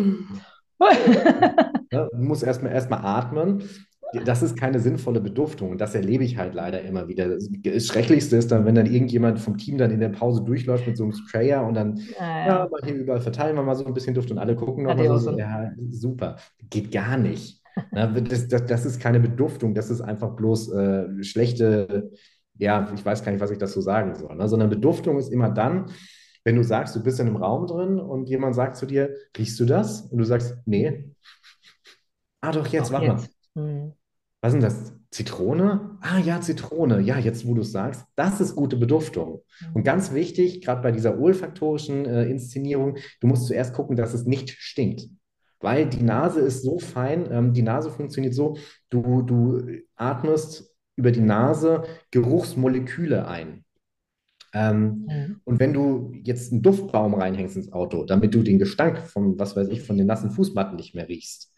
ne, 1.93 2.09
muss 2.15 2.43
erstmal 2.43 2.73
erstmal 2.73 3.05
atmen 3.05 3.63
das 4.21 4.43
ist 4.43 4.59
keine 4.59 4.79
sinnvolle 4.79 5.21
Beduftung 5.21 5.71
und 5.71 5.81
das 5.81 5.95
erlebe 5.95 6.25
ich 6.25 6.37
halt 6.37 6.55
leider 6.55 6.83
immer 6.83 7.09
wieder. 7.09 7.29
Das 7.29 7.87
Schrecklichste 7.87 8.37
ist 8.37 8.53
dann, 8.53 8.65
wenn 8.67 8.75
dann 8.75 8.87
irgendjemand 8.87 9.41
vom 9.41 9.57
Team 9.57 9.79
dann 9.79 9.91
in 9.91 10.01
der 10.01 10.11
Pause 10.11 10.43
durchläuft 10.45 10.87
mit 10.87 10.97
so 10.97 11.05
einem 11.05 11.13
Sprayer 11.13 11.67
und 11.67 11.75
dann, 11.75 11.97
ja, 12.19 12.47
ja. 12.47 12.47
ja 12.47 12.69
hier 12.85 12.95
überall 12.95 13.21
verteilen 13.21 13.57
wir 13.57 13.63
mal 13.63 13.75
so 13.75 13.87
ein 13.87 13.95
bisschen 13.95 14.15
Duft 14.15 14.31
und 14.31 14.39
alle 14.39 14.55
gucken 14.55 14.85
nochmal 14.85 15.07
so, 15.07 15.19
so, 15.19 15.39
ja, 15.39 15.71
super, 15.89 16.37
geht 16.69 16.93
gar 16.93 17.17
nicht. 17.17 17.63
das, 17.93 18.49
das, 18.49 18.67
das, 18.67 18.85
ist 18.85 19.01
keine 19.01 19.19
Beduftung, 19.19 19.75
das 19.75 19.89
ist 19.89 20.03
einfach 20.03 20.37
bloß 20.37 20.73
äh, 20.73 21.25
schlechte, 21.25 22.11
ja, 22.59 22.93
ich 22.95 23.05
weiß 23.05 23.25
gar 23.25 23.33
nicht, 23.33 23.41
was 23.41 23.51
ich 23.51 23.59
dazu 23.59 23.81
sagen 23.81 24.15
soll, 24.15 24.37
ne? 24.37 24.47
sondern 24.47 24.69
Beduftung 24.69 25.19
ist 25.19 25.33
immer 25.33 25.51
dann, 25.51 25.87
wenn 26.45 26.57
du 26.57 26.65
sagst, 26.65 26.95
du 26.95 27.03
bist 27.03 27.19
in 27.19 27.29
einem 27.29 27.37
Raum 27.37 27.67
drin 27.67 27.99
und 27.99 28.29
jemand 28.29 28.55
sagt 28.55 28.77
zu 28.77 28.85
dir, 28.85 29.15
riechst 29.39 29.59
du 29.59 29.65
das? 29.65 30.03
Und 30.03 30.19
du 30.19 30.25
sagst, 30.25 30.59
nee. 30.67 31.15
Ah, 32.41 32.51
doch, 32.51 32.67
jetzt, 32.67 32.93
warte 32.93 33.07
mal. 33.07 33.23
Hm 33.55 33.93
was 34.43 34.53
ist 34.53 34.61
denn 34.61 34.69
das? 34.69 34.93
Zitrone? 35.13 35.99
Ah 36.01 36.19
ja, 36.19 36.41
Zitrone. 36.41 37.01
Ja, 37.01 37.19
jetzt 37.19 37.47
wo 37.47 37.55
du 37.55 37.61
es 37.61 37.71
sagst, 37.71 38.07
das 38.17 38.41
ist 38.41 38.57
gute 38.57 38.77
Beduftung. 38.77 39.43
Mhm. 39.61 39.67
Und 39.75 39.85
ganz 39.85 40.13
wichtig, 40.13 40.63
gerade 40.63 40.83
bei 40.83 40.91
dieser 40.91 41.19
olfaktorischen 41.19 42.07
äh, 42.07 42.25
Inszenierung, 42.25 42.97
du 43.21 43.27
musst 43.27 43.47
zuerst 43.47 43.73
gucken, 43.75 43.95
dass 43.95 44.15
es 44.15 44.25
nicht 44.25 44.51
stinkt. 44.51 45.09
Weil 45.61 45.87
die 45.87 46.03
Nase 46.03 46.41
ist 46.41 46.63
so 46.63 46.79
fein, 46.79 47.31
ähm, 47.31 47.53
die 47.53 47.63
Nase 47.63 47.91
funktioniert 47.91 48.35
so, 48.35 48.57
du, 48.91 49.23
du 49.23 49.63
atmest 49.95 50.75
über 50.97 51.13
die 51.13 51.21
Nase 51.21 51.85
Geruchsmoleküle 52.11 53.29
ein. 53.29 53.65
Ähm, 54.55 55.07
mhm. 55.09 55.41
Und 55.45 55.61
wenn 55.61 55.73
du 55.73 56.13
jetzt 56.23 56.53
einen 56.53 56.63
Duftbaum 56.63 57.15
reinhängst 57.15 57.57
ins 57.57 57.73
Auto, 57.73 58.05
damit 58.05 58.35
du 58.35 58.43
den 58.43 58.59
Gestank 58.59 58.99
von, 58.99 59.39
was 59.39 59.57
weiß 59.57 59.69
ich, 59.69 59.83
von 59.83 59.97
den 59.97 60.07
nassen 60.07 60.31
Fußmatten 60.31 60.77
nicht 60.77 60.95
mehr 60.95 61.09
riechst, 61.09 61.55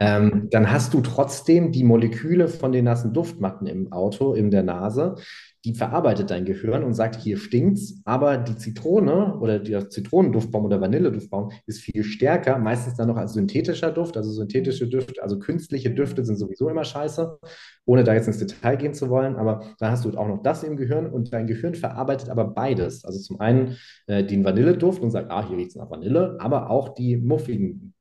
ähm, 0.00 0.48
dann 0.50 0.70
hast 0.70 0.94
du 0.94 1.00
trotzdem 1.00 1.72
die 1.72 1.84
Moleküle 1.84 2.48
von 2.48 2.72
den 2.72 2.84
nassen 2.84 3.12
Duftmatten 3.12 3.66
im 3.66 3.92
Auto, 3.92 4.34
in 4.34 4.50
der 4.50 4.62
Nase, 4.62 5.16
die 5.64 5.74
verarbeitet 5.74 6.30
dein 6.30 6.44
Gehirn 6.44 6.82
und 6.82 6.94
sagt, 6.94 7.20
hier 7.20 7.36
stinkt's, 7.36 8.00
aber 8.04 8.36
die 8.36 8.56
Zitrone 8.56 9.38
oder 9.38 9.60
der 9.60 9.88
Zitronenduftbaum 9.88 10.64
oder 10.64 10.80
Vanilleduftbaum 10.80 11.52
ist 11.66 11.80
viel 11.80 12.02
stärker, 12.02 12.58
meistens 12.58 12.94
dann 12.94 13.08
noch 13.08 13.16
als 13.16 13.34
synthetischer 13.34 13.92
Duft. 13.92 14.16
Also 14.16 14.32
synthetische 14.32 14.88
Düfte, 14.88 15.22
also 15.22 15.38
künstliche 15.38 15.90
Düfte 15.90 16.24
sind 16.24 16.36
sowieso 16.36 16.68
immer 16.68 16.84
scheiße, 16.84 17.38
ohne 17.84 18.02
da 18.02 18.14
jetzt 18.14 18.26
ins 18.26 18.38
Detail 18.38 18.76
gehen 18.76 18.94
zu 18.94 19.08
wollen, 19.08 19.36
aber 19.36 19.62
dann 19.78 19.92
hast 19.92 20.04
du 20.04 20.10
auch 20.16 20.26
noch 20.26 20.42
das 20.42 20.64
im 20.64 20.76
Gehirn 20.76 21.06
und 21.06 21.32
dein 21.32 21.46
Gehirn 21.46 21.74
verarbeitet 21.74 22.28
aber 22.28 22.44
beides. 22.44 23.04
Also 23.04 23.20
zum 23.20 23.38
einen 23.40 23.76
äh, 24.08 24.24
den 24.24 24.44
Vanilleduft 24.44 25.00
und 25.00 25.10
sagt, 25.10 25.30
ah, 25.30 25.46
hier 25.46 25.56
riecht 25.56 25.70
es 25.70 25.76
nach 25.76 25.90
Vanille, 25.90 26.36
aber 26.40 26.70
auch 26.70 26.94
die 26.94 27.16
muffigen 27.16 27.94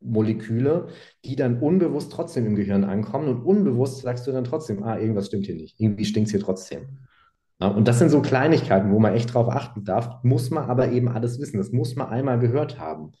Moleküle, 0.00 0.86
die 1.24 1.34
dann 1.34 1.58
unbewusst 1.58 2.12
trotzdem 2.12 2.46
im 2.46 2.54
Gehirn 2.54 2.84
ankommen 2.84 3.28
und 3.28 3.42
unbewusst 3.42 4.02
sagst 4.02 4.26
du 4.26 4.32
dann 4.32 4.44
trotzdem, 4.44 4.84
ah, 4.84 4.98
irgendwas 4.98 5.26
stimmt 5.26 5.46
hier 5.46 5.56
nicht, 5.56 5.80
irgendwie 5.80 6.04
stinkt 6.04 6.28
es 6.28 6.32
hier 6.32 6.40
trotzdem. 6.40 7.07
Und 7.58 7.88
das 7.88 7.98
sind 7.98 8.10
so 8.10 8.22
Kleinigkeiten, 8.22 8.92
wo 8.92 9.00
man 9.00 9.14
echt 9.14 9.34
drauf 9.34 9.48
achten 9.48 9.84
darf, 9.84 10.22
muss 10.22 10.50
man 10.50 10.70
aber 10.70 10.92
eben 10.92 11.08
alles 11.08 11.40
wissen. 11.40 11.58
Das 11.58 11.72
muss 11.72 11.96
man 11.96 12.08
einmal 12.08 12.38
gehört 12.38 12.78
haben. 12.78 13.12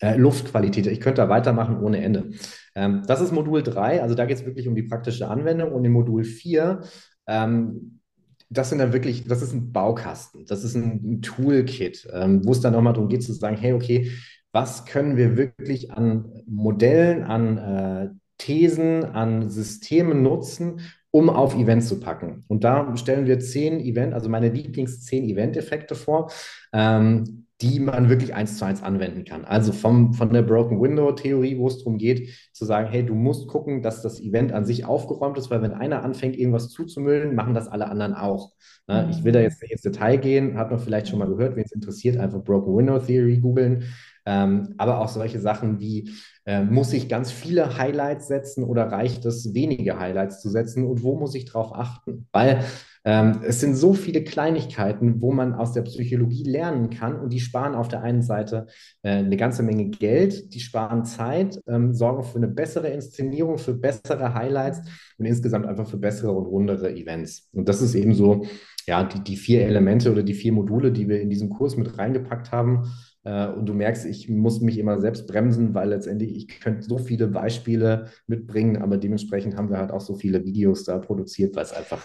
Äh, 0.00 0.16
Luftqualität, 0.16 0.86
ich 0.86 1.00
könnte 1.00 1.20
da 1.20 1.28
weitermachen 1.28 1.78
ohne 1.78 2.02
Ende. 2.02 2.30
Ähm, 2.74 3.02
das 3.06 3.20
ist 3.20 3.32
Modul 3.32 3.62
3, 3.62 4.02
also 4.02 4.14
da 4.14 4.24
geht 4.24 4.38
es 4.38 4.46
wirklich 4.46 4.66
um 4.66 4.74
die 4.74 4.84
praktische 4.84 5.28
Anwendung. 5.28 5.72
Und 5.72 5.84
in 5.84 5.92
Modul 5.92 6.24
4, 6.24 6.80
ähm, 7.26 8.00
das 8.48 8.70
sind 8.70 8.78
dann 8.78 8.94
wirklich, 8.94 9.26
das 9.26 9.42
ist 9.42 9.52
ein 9.52 9.72
Baukasten, 9.72 10.46
das 10.46 10.64
ist 10.64 10.74
ein, 10.74 11.00
ein 11.04 11.22
Toolkit, 11.22 12.08
ähm, 12.12 12.44
wo 12.46 12.52
es 12.52 12.60
dann 12.60 12.72
nochmal 12.72 12.94
darum 12.94 13.10
geht 13.10 13.22
zu 13.22 13.34
sagen, 13.34 13.58
hey, 13.58 13.74
okay, 13.74 14.10
was 14.52 14.86
können 14.86 15.18
wir 15.18 15.36
wirklich 15.36 15.92
an 15.92 16.42
Modellen, 16.46 17.22
an 17.22 17.58
äh, 17.58 18.08
Thesen, 18.38 19.04
an 19.04 19.50
Systemen 19.50 20.22
nutzen, 20.22 20.80
um 21.10 21.28
auf 21.28 21.56
Events 21.56 21.88
zu 21.88 22.00
packen. 22.00 22.44
Und 22.48 22.64
da 22.64 22.96
stellen 22.96 23.26
wir 23.26 23.40
zehn 23.40 23.80
Event, 23.80 24.14
also 24.14 24.28
meine 24.28 24.48
Lieblings 24.48 25.04
zehn 25.04 25.24
Event-Effekte 25.24 25.94
vor, 25.94 26.30
ähm, 26.72 27.46
die 27.60 27.78
man 27.78 28.08
wirklich 28.08 28.34
eins 28.34 28.56
zu 28.56 28.64
eins 28.64 28.82
anwenden 28.82 29.24
kann. 29.24 29.44
Also 29.44 29.72
vom, 29.72 30.14
von 30.14 30.32
der 30.32 30.42
Broken 30.42 30.80
Window-Theorie, 30.80 31.58
wo 31.58 31.66
es 31.66 31.78
darum 31.78 31.98
geht, 31.98 32.30
zu 32.52 32.64
sagen, 32.64 32.88
hey, 32.88 33.04
du 33.04 33.14
musst 33.14 33.48
gucken, 33.48 33.82
dass 33.82 34.00
das 34.00 34.18
Event 34.20 34.52
an 34.52 34.64
sich 34.64 34.86
aufgeräumt 34.86 35.36
ist, 35.36 35.50
weil 35.50 35.60
wenn 35.60 35.72
einer 35.72 36.02
anfängt, 36.02 36.38
irgendwas 36.38 36.70
zuzumüllen, 36.70 37.34
machen 37.34 37.52
das 37.52 37.68
alle 37.68 37.88
anderen 37.88 38.14
auch. 38.14 38.52
Ne? 38.86 39.08
Ich 39.10 39.24
will 39.24 39.32
da 39.32 39.40
jetzt 39.40 39.60
nicht 39.60 39.72
ins 39.72 39.82
Detail 39.82 40.16
gehen, 40.16 40.56
hat 40.56 40.70
man 40.70 40.80
vielleicht 40.80 41.08
schon 41.08 41.18
mal 41.18 41.28
gehört, 41.28 41.54
wen 41.54 41.64
es 41.64 41.72
interessiert, 41.72 42.16
einfach 42.16 42.42
Broken 42.42 42.74
Window 42.74 42.98
Theory 42.98 43.38
googeln. 43.38 43.84
Ähm, 44.30 44.74
aber 44.78 45.00
auch 45.00 45.08
solche 45.08 45.40
Sachen 45.40 45.80
wie, 45.80 46.12
äh, 46.46 46.62
muss 46.62 46.92
ich 46.92 47.08
ganz 47.08 47.32
viele 47.32 47.78
Highlights 47.78 48.28
setzen 48.28 48.62
oder 48.62 48.84
reicht 48.84 49.24
es, 49.24 49.54
wenige 49.54 49.98
Highlights 49.98 50.40
zu 50.40 50.48
setzen 50.50 50.86
und 50.86 51.02
wo 51.02 51.16
muss 51.16 51.34
ich 51.34 51.46
drauf 51.46 51.72
achten? 51.74 52.28
Weil 52.30 52.64
ähm, 53.04 53.40
es 53.44 53.58
sind 53.58 53.74
so 53.74 53.92
viele 53.92 54.22
Kleinigkeiten, 54.22 55.20
wo 55.20 55.32
man 55.32 55.54
aus 55.54 55.72
der 55.72 55.82
Psychologie 55.82 56.44
lernen 56.44 56.90
kann 56.90 57.18
und 57.18 57.32
die 57.32 57.40
sparen 57.40 57.74
auf 57.74 57.88
der 57.88 58.02
einen 58.02 58.22
Seite 58.22 58.66
äh, 59.02 59.16
eine 59.16 59.36
ganze 59.36 59.64
Menge 59.64 59.88
Geld, 59.88 60.54
die 60.54 60.60
sparen 60.60 61.04
Zeit, 61.04 61.60
ähm, 61.66 61.92
sorgen 61.92 62.22
für 62.22 62.36
eine 62.36 62.48
bessere 62.48 62.88
Inszenierung, 62.88 63.58
für 63.58 63.74
bessere 63.74 64.34
Highlights 64.34 64.82
und 65.18 65.24
insgesamt 65.24 65.66
einfach 65.66 65.88
für 65.88 65.96
bessere 65.96 66.30
und 66.30 66.46
rundere 66.46 66.94
Events. 66.94 67.48
Und 67.52 67.68
das 67.68 67.82
ist 67.82 67.96
eben 67.96 68.14
so, 68.14 68.44
ja, 68.86 69.02
die, 69.02 69.24
die 69.24 69.36
vier 69.36 69.66
Elemente 69.66 70.12
oder 70.12 70.22
die 70.22 70.34
vier 70.34 70.52
Module, 70.52 70.92
die 70.92 71.08
wir 71.08 71.20
in 71.20 71.30
diesen 71.30 71.50
Kurs 71.50 71.76
mit 71.76 71.98
reingepackt 71.98 72.52
haben. 72.52 72.92
Äh, 73.24 73.48
und 73.48 73.66
du 73.66 73.74
merkst, 73.74 74.06
ich 74.06 74.28
muss 74.28 74.60
mich 74.60 74.78
immer 74.78 74.98
selbst 74.98 75.26
bremsen, 75.26 75.74
weil 75.74 75.90
letztendlich 75.90 76.36
ich 76.36 76.60
könnte 76.60 76.82
so 76.82 76.98
viele 76.98 77.28
Beispiele 77.28 78.10
mitbringen, 78.26 78.80
aber 78.80 78.96
dementsprechend 78.96 79.56
haben 79.56 79.70
wir 79.70 79.78
halt 79.78 79.90
auch 79.90 80.00
so 80.00 80.14
viele 80.14 80.44
Videos 80.44 80.84
da 80.84 80.98
produziert, 80.98 81.56
weil 81.56 81.64
es 81.64 81.72
einfach 81.72 82.02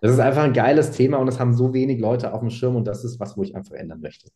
das 0.00 0.12
ist 0.12 0.20
einfach 0.20 0.44
ein 0.44 0.54
geiles 0.54 0.92
Thema 0.92 1.18
und 1.18 1.28
es 1.28 1.38
haben 1.38 1.54
so 1.54 1.74
wenig 1.74 2.00
Leute 2.00 2.32
auf 2.32 2.40
dem 2.40 2.50
Schirm 2.50 2.76
und 2.76 2.86
das 2.86 3.04
ist 3.04 3.20
was, 3.20 3.36
wo 3.36 3.42
ich 3.42 3.54
einfach 3.54 3.74
ändern 3.74 4.00
möchte. 4.00 4.30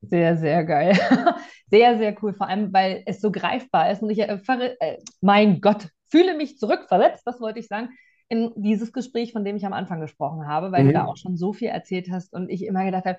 Sehr, 0.00 0.36
sehr 0.36 0.64
geil. 0.64 0.96
Sehr, 1.70 1.98
sehr 1.98 2.16
cool. 2.22 2.32
Vor 2.32 2.48
allem, 2.48 2.72
weil 2.72 3.02
es 3.04 3.20
so 3.20 3.30
greifbar 3.30 3.90
ist 3.90 4.02
und 4.02 4.08
ich, 4.08 4.20
äh, 4.20 4.38
äh, 4.80 4.96
mein 5.20 5.60
Gott, 5.60 5.88
fühle 6.06 6.34
mich 6.34 6.56
zurückversetzt, 6.56 7.26
das 7.26 7.42
wollte 7.42 7.58
ich 7.58 7.66
sagen, 7.66 7.90
in 8.30 8.52
dieses 8.56 8.94
Gespräch, 8.94 9.32
von 9.32 9.44
dem 9.44 9.56
ich 9.56 9.66
am 9.66 9.74
Anfang 9.74 10.00
gesprochen 10.00 10.46
habe, 10.46 10.72
weil 10.72 10.84
mhm. 10.84 10.88
du 10.88 10.94
da 10.94 11.04
auch 11.04 11.18
schon 11.18 11.36
so 11.36 11.52
viel 11.52 11.68
erzählt 11.68 12.08
hast 12.10 12.32
und 12.32 12.48
ich 12.48 12.64
immer 12.64 12.86
gedacht 12.86 13.04
habe, 13.04 13.18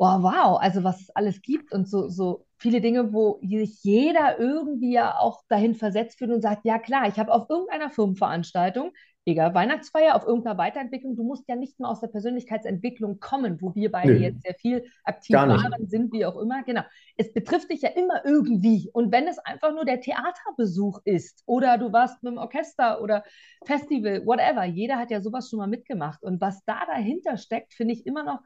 oh 0.00 0.22
wow, 0.22 0.58
also 0.58 0.82
was 0.82 1.00
es 1.02 1.10
alles 1.10 1.42
gibt 1.42 1.72
und 1.72 1.88
so, 1.88 2.08
so 2.08 2.46
viele 2.56 2.80
Dinge, 2.80 3.12
wo 3.12 3.38
sich 3.42 3.84
jeder 3.84 4.38
irgendwie 4.38 4.92
ja 4.92 5.18
auch 5.18 5.42
dahin 5.48 5.74
versetzt 5.74 6.18
fühlt 6.18 6.30
und 6.30 6.40
sagt, 6.40 6.64
ja 6.64 6.78
klar, 6.78 7.06
ich 7.06 7.18
habe 7.18 7.32
auf 7.32 7.50
irgendeiner 7.50 7.90
Firmenveranstaltung 7.90 8.92
egal, 9.26 9.54
Weihnachtsfeier, 9.54 10.14
auf 10.14 10.26
irgendeiner 10.26 10.58
Weiterentwicklung. 10.58 11.16
Du 11.16 11.22
musst 11.22 11.48
ja 11.48 11.56
nicht 11.56 11.78
mehr 11.78 11.88
aus 11.88 12.00
der 12.00 12.08
Persönlichkeitsentwicklung 12.08 13.20
kommen, 13.20 13.60
wo 13.60 13.74
wir 13.74 13.90
beide 13.90 14.12
Nö. 14.12 14.18
jetzt 14.18 14.42
sehr 14.42 14.54
viel 14.54 14.84
aktiv 15.04 15.36
waren, 15.36 15.88
sind, 15.88 16.12
wie 16.12 16.24
auch 16.24 16.36
immer. 16.36 16.62
Genau. 16.64 16.82
Es 17.16 17.32
betrifft 17.32 17.70
dich 17.70 17.82
ja 17.82 17.90
immer 17.90 18.24
irgendwie. 18.24 18.90
Und 18.92 19.12
wenn 19.12 19.26
es 19.26 19.38
einfach 19.38 19.72
nur 19.72 19.84
der 19.84 20.00
Theaterbesuch 20.00 21.00
ist 21.04 21.42
oder 21.46 21.78
du 21.78 21.92
warst 21.92 22.22
mit 22.22 22.32
dem 22.32 22.38
Orchester 22.38 23.00
oder 23.00 23.24
Festival, 23.64 24.24
whatever, 24.26 24.64
jeder 24.64 24.96
hat 24.96 25.10
ja 25.10 25.20
sowas 25.20 25.48
schon 25.48 25.58
mal 25.58 25.68
mitgemacht. 25.68 26.22
Und 26.22 26.40
was 26.40 26.64
da 26.64 26.84
dahinter 26.86 27.36
steckt, 27.36 27.74
finde 27.74 27.94
ich 27.94 28.06
immer 28.06 28.24
noch 28.24 28.40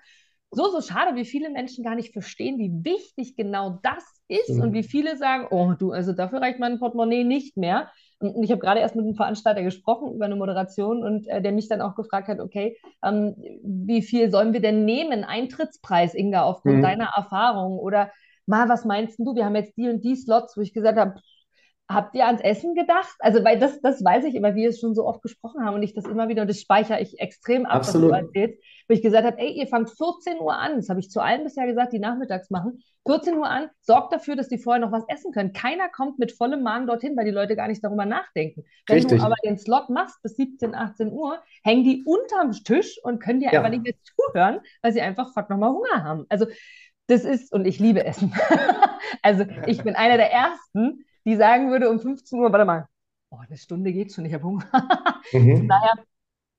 so, 0.55 0.71
so 0.71 0.81
schade, 0.81 1.17
wie 1.17 1.25
viele 1.25 1.51
Menschen 1.51 1.85
gar 1.85 1.95
nicht 1.95 2.12
verstehen, 2.12 2.59
wie 2.59 2.85
wichtig 2.85 3.37
genau 3.37 3.79
das 3.83 4.05
ist 4.29 4.51
mhm. 4.51 4.62
und 4.62 4.73
wie 4.73 4.83
viele 4.83 5.17
sagen, 5.17 5.47
oh 5.51 5.73
du, 5.79 5.93
also 5.93 6.12
dafür 6.12 6.40
reicht 6.40 6.59
mein 6.59 6.79
Portemonnaie 6.79 7.25
nicht 7.25 7.57
mehr. 7.57 7.90
Und 8.19 8.43
ich 8.43 8.51
habe 8.51 8.61
gerade 8.61 8.81
erst 8.81 8.97
mit 8.97 9.05
einem 9.05 9.17
Veranstalter 9.17 9.62
gesprochen 9.62 10.14
über 10.14 10.25
eine 10.25 10.37
Moderation 10.37 11.03
und 11.03 11.27
äh, 11.29 11.43
der 11.43 11.53
mich 11.53 11.69
dann 11.69 11.81
auch 11.81 11.95
gefragt 11.95 12.29
hat, 12.29 12.40
okay, 12.40 12.77
ähm, 13.03 13.35
wie 13.62 14.03
viel 14.03 14.31
sollen 14.31 14.53
wir 14.53 14.61
denn 14.61 14.85
nehmen? 14.85 15.25
Eintrittspreis, 15.25 16.14
Inga, 16.14 16.43
aufgrund 16.43 16.77
mhm. 16.77 16.83
deiner 16.83 17.11
Erfahrung? 17.17 17.79
Oder 17.79 18.11
mal, 18.47 18.69
was 18.69 18.85
meinst 18.85 19.19
du? 19.19 19.35
Wir 19.35 19.45
haben 19.45 19.57
jetzt 19.57 19.77
die 19.77 19.88
und 19.88 20.03
die 20.05 20.17
Slots, 20.17 20.57
wo 20.57 20.61
ich 20.61 20.73
gesagt 20.73 20.99
habe, 20.99 21.14
Habt 21.87 22.14
ihr 22.14 22.27
ans 22.27 22.40
Essen 22.40 22.75
gedacht? 22.75 23.14
Also, 23.18 23.44
weil 23.44 23.59
das, 23.59 23.81
das 23.83 24.03
weiß 24.03 24.25
ich 24.25 24.35
immer, 24.35 24.55
wie 24.55 24.62
wir 24.62 24.70
es 24.70 24.81
schon 24.81 24.94
so 24.94 25.07
oft 25.07 25.20
gesprochen 25.20 25.64
haben 25.64 25.75
und 25.75 25.83
ich 25.83 25.92
das 25.92 26.07
immer 26.07 26.29
wieder, 26.29 26.40
und 26.40 26.49
das 26.49 26.61
speichere 26.61 27.01
ich 27.01 27.20
extrem 27.20 27.66
ab, 27.66 27.77
Absolut. 27.77 28.11
was 28.11 28.20
du 28.20 28.27
erzählst, 28.27 28.62
wo 28.88 28.94
ich 28.94 29.03
gesagt 29.03 29.27
habe, 29.27 29.38
ey, 29.38 29.53
ihr 29.53 29.66
fangt 29.66 29.90
14 29.90 30.38
Uhr 30.40 30.57
an, 30.57 30.77
das 30.77 30.88
habe 30.88 31.01
ich 31.01 31.11
zu 31.11 31.20
allen 31.20 31.44
bisher 31.44 31.66
gesagt, 31.66 31.92
die 31.92 31.99
nachmittags 31.99 32.49
machen, 32.49 32.83
14 33.07 33.37
Uhr 33.37 33.47
an, 33.47 33.68
sorgt 33.83 34.14
dafür, 34.14 34.35
dass 34.35 34.49
die 34.49 34.57
vorher 34.57 34.81
noch 34.81 34.92
was 34.92 35.05
essen 35.09 35.33
können. 35.33 35.53
Keiner 35.53 35.88
kommt 35.90 36.18
mit 36.18 36.33
vollem 36.33 36.62
Magen 36.62 36.87
dorthin, 36.87 37.16
weil 37.16 37.27
die 37.27 37.31
Leute 37.31 37.55
gar 37.55 37.68
nicht 37.68 37.85
darüber 37.85 38.07
nachdenken. 38.07 38.64
Wenn 38.87 38.97
Richtig. 38.97 39.18
du 39.18 39.25
aber 39.25 39.35
den 39.44 39.59
Slot 39.59 39.90
machst 39.90 40.23
bis 40.23 40.37
17, 40.37 40.75
18 40.75 41.12
Uhr, 41.12 41.42
hängen 41.62 41.85
die 41.85 42.03
unterm 42.07 42.53
Tisch 42.53 42.99
und 43.03 43.20
können 43.20 43.40
dir 43.40 43.51
ja. 43.53 43.59
einfach 43.59 43.70
nicht 43.70 43.83
mehr 43.83 43.94
zuhören, 44.03 44.61
weil 44.81 44.92
sie 44.92 45.03
einfach 45.03 45.35
fuck 45.35 45.51
nochmal 45.51 45.70
Hunger 45.70 46.03
haben. 46.03 46.25
Also, 46.31 46.47
das 47.09 47.25
ist, 47.25 47.53
und 47.53 47.66
ich 47.66 47.79
liebe 47.79 48.05
Essen. 48.05 48.33
also, 49.23 49.44
ich 49.66 49.83
bin 49.83 49.94
einer 49.97 50.16
der 50.16 50.33
Ersten, 50.33 51.05
die 51.25 51.37
sagen 51.37 51.71
würde 51.71 51.91
um 51.91 52.01
15 52.01 52.39
Uhr, 52.39 52.53
warte 52.53 52.65
mal, 52.65 52.89
oh, 53.31 53.39
eine 53.39 53.57
Stunde 53.57 53.93
geht 53.93 54.13
schon, 54.13 54.25
ich 54.25 54.35
habe 54.35 54.45
Hunger. 54.45 54.67
mhm. 55.33 55.69
Daher, 55.69 55.95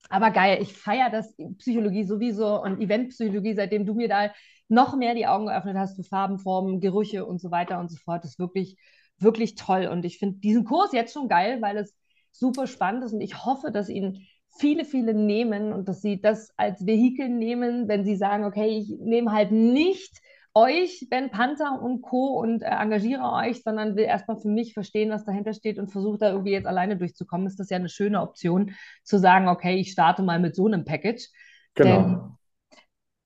aber 0.09 0.31
geil, 0.31 0.59
ich 0.61 0.73
feiere 0.73 1.09
das 1.09 1.35
Psychologie 1.57 2.03
sowieso 2.03 2.61
und 2.61 2.79
Eventpsychologie, 2.79 3.55
seitdem 3.55 3.85
du 3.85 3.93
mir 3.93 4.07
da 4.07 4.31
noch 4.67 4.95
mehr 4.95 5.15
die 5.15 5.27
Augen 5.27 5.47
geöffnet 5.47 5.77
hast 5.77 5.95
für 5.95 6.03
Farben, 6.03 6.39
Formen, 6.39 6.79
Gerüche 6.79 7.25
und 7.25 7.39
so 7.39 7.51
weiter 7.51 7.79
und 7.79 7.89
so 7.89 7.97
fort. 7.97 8.23
Das 8.23 8.31
ist 8.31 8.39
wirklich, 8.39 8.77
wirklich 9.17 9.55
toll. 9.55 9.87
Und 9.87 10.05
ich 10.05 10.17
finde 10.17 10.39
diesen 10.39 10.65
Kurs 10.65 10.91
jetzt 10.91 11.13
schon 11.13 11.27
geil, 11.27 11.61
weil 11.61 11.77
es 11.77 11.95
super 12.31 12.67
spannend 12.67 13.03
ist 13.03 13.13
und 13.13 13.21
ich 13.21 13.45
hoffe, 13.45 13.71
dass 13.71 13.89
ihn 13.89 14.27
viele, 14.57 14.85
viele 14.85 15.13
nehmen 15.13 15.73
und 15.73 15.87
dass 15.87 16.01
sie 16.01 16.21
das 16.21 16.49
als 16.57 16.85
Vehikel 16.85 17.29
nehmen, 17.29 17.87
wenn 17.87 18.05
sie 18.05 18.15
sagen, 18.15 18.45
okay, 18.45 18.77
ich 18.77 18.89
nehme 18.99 19.31
halt 19.31 19.51
nicht 19.51 20.17
euch, 20.55 21.07
Ben 21.09 21.29
Panther 21.29 21.81
und 21.81 22.01
Co. 22.01 22.39
und 22.39 22.63
äh, 22.63 22.67
engagiere 22.67 23.31
euch, 23.33 23.61
sondern 23.61 23.95
will 23.95 24.05
erstmal 24.05 24.37
für 24.39 24.47
mich 24.47 24.73
verstehen, 24.73 25.11
was 25.11 25.25
dahinter 25.25 25.53
steht 25.53 25.77
und 25.77 25.91
versuche 25.91 26.17
da 26.17 26.31
irgendwie 26.31 26.53
jetzt 26.53 26.65
alleine 26.65 26.97
durchzukommen, 26.97 27.45
ist 27.45 27.59
das 27.59 27.69
ja 27.69 27.77
eine 27.77 27.89
schöne 27.89 28.21
Option, 28.21 28.71
zu 29.03 29.19
sagen, 29.19 29.49
okay, 29.49 29.75
ich 29.75 29.91
starte 29.91 30.23
mal 30.23 30.39
mit 30.39 30.55
so 30.55 30.65
einem 30.65 30.85
Package. 30.85 31.27
Genau. 31.75 32.01
Denn, 32.01 32.19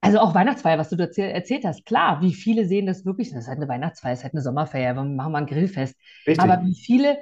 also 0.02 0.20
auch 0.20 0.34
Weihnachtsfeier, 0.34 0.80
was 0.80 0.90
du 0.90 0.96
erzähl 0.96 1.30
erzählt 1.30 1.66
hast, 1.66 1.86
klar, 1.86 2.22
wie 2.22 2.34
viele 2.34 2.66
sehen 2.66 2.88
das 2.88 3.06
wirklich, 3.06 3.30
das 3.30 3.44
ist 3.44 3.48
halt 3.48 3.58
eine 3.58 3.68
Weihnachtsfeier, 3.68 4.12
das 4.12 4.20
ist 4.20 4.24
halt 4.24 4.34
eine 4.34 4.42
Sommerfeier, 4.42 4.96
wir 4.96 5.04
machen 5.04 5.32
mal 5.32 5.40
ein 5.40 5.46
Grillfest. 5.46 5.96
Richtig. 6.26 6.40
Aber 6.40 6.66
wie 6.66 6.76
viele 6.76 7.20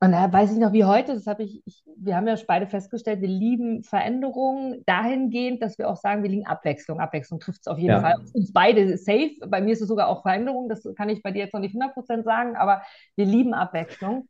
und 0.00 0.12
da 0.12 0.30
weiß 0.30 0.52
ich 0.52 0.58
noch 0.58 0.72
wie 0.72 0.84
heute, 0.84 1.14
das 1.14 1.26
habe 1.26 1.44
ich, 1.44 1.62
ich, 1.64 1.82
wir 1.96 2.16
haben 2.16 2.26
ja 2.26 2.36
beide 2.46 2.66
festgestellt, 2.66 3.20
wir 3.20 3.28
lieben 3.28 3.82
Veränderungen 3.84 4.82
dahingehend, 4.86 5.62
dass 5.62 5.78
wir 5.78 5.88
auch 5.88 5.96
sagen, 5.96 6.22
wir 6.22 6.30
lieben 6.30 6.46
Abwechslung. 6.46 7.00
Abwechslung 7.00 7.40
trifft 7.40 7.60
es 7.60 7.66
auf 7.66 7.78
jeden 7.78 7.92
ja. 7.94 8.00
Fall. 8.00 8.16
Uns 8.34 8.52
beide 8.52 8.98
safe. 8.98 9.32
Bei 9.46 9.60
mir 9.60 9.72
ist 9.72 9.80
es 9.80 9.88
sogar 9.88 10.08
auch 10.08 10.22
Veränderung, 10.22 10.68
das 10.68 10.86
kann 10.96 11.08
ich 11.08 11.22
bei 11.22 11.30
dir 11.30 11.44
jetzt 11.44 11.54
noch 11.54 11.60
nicht 11.60 11.74
100% 11.74 12.22
sagen, 12.22 12.56
aber 12.56 12.82
wir 13.16 13.24
lieben 13.24 13.54
Abwechslung. 13.54 14.28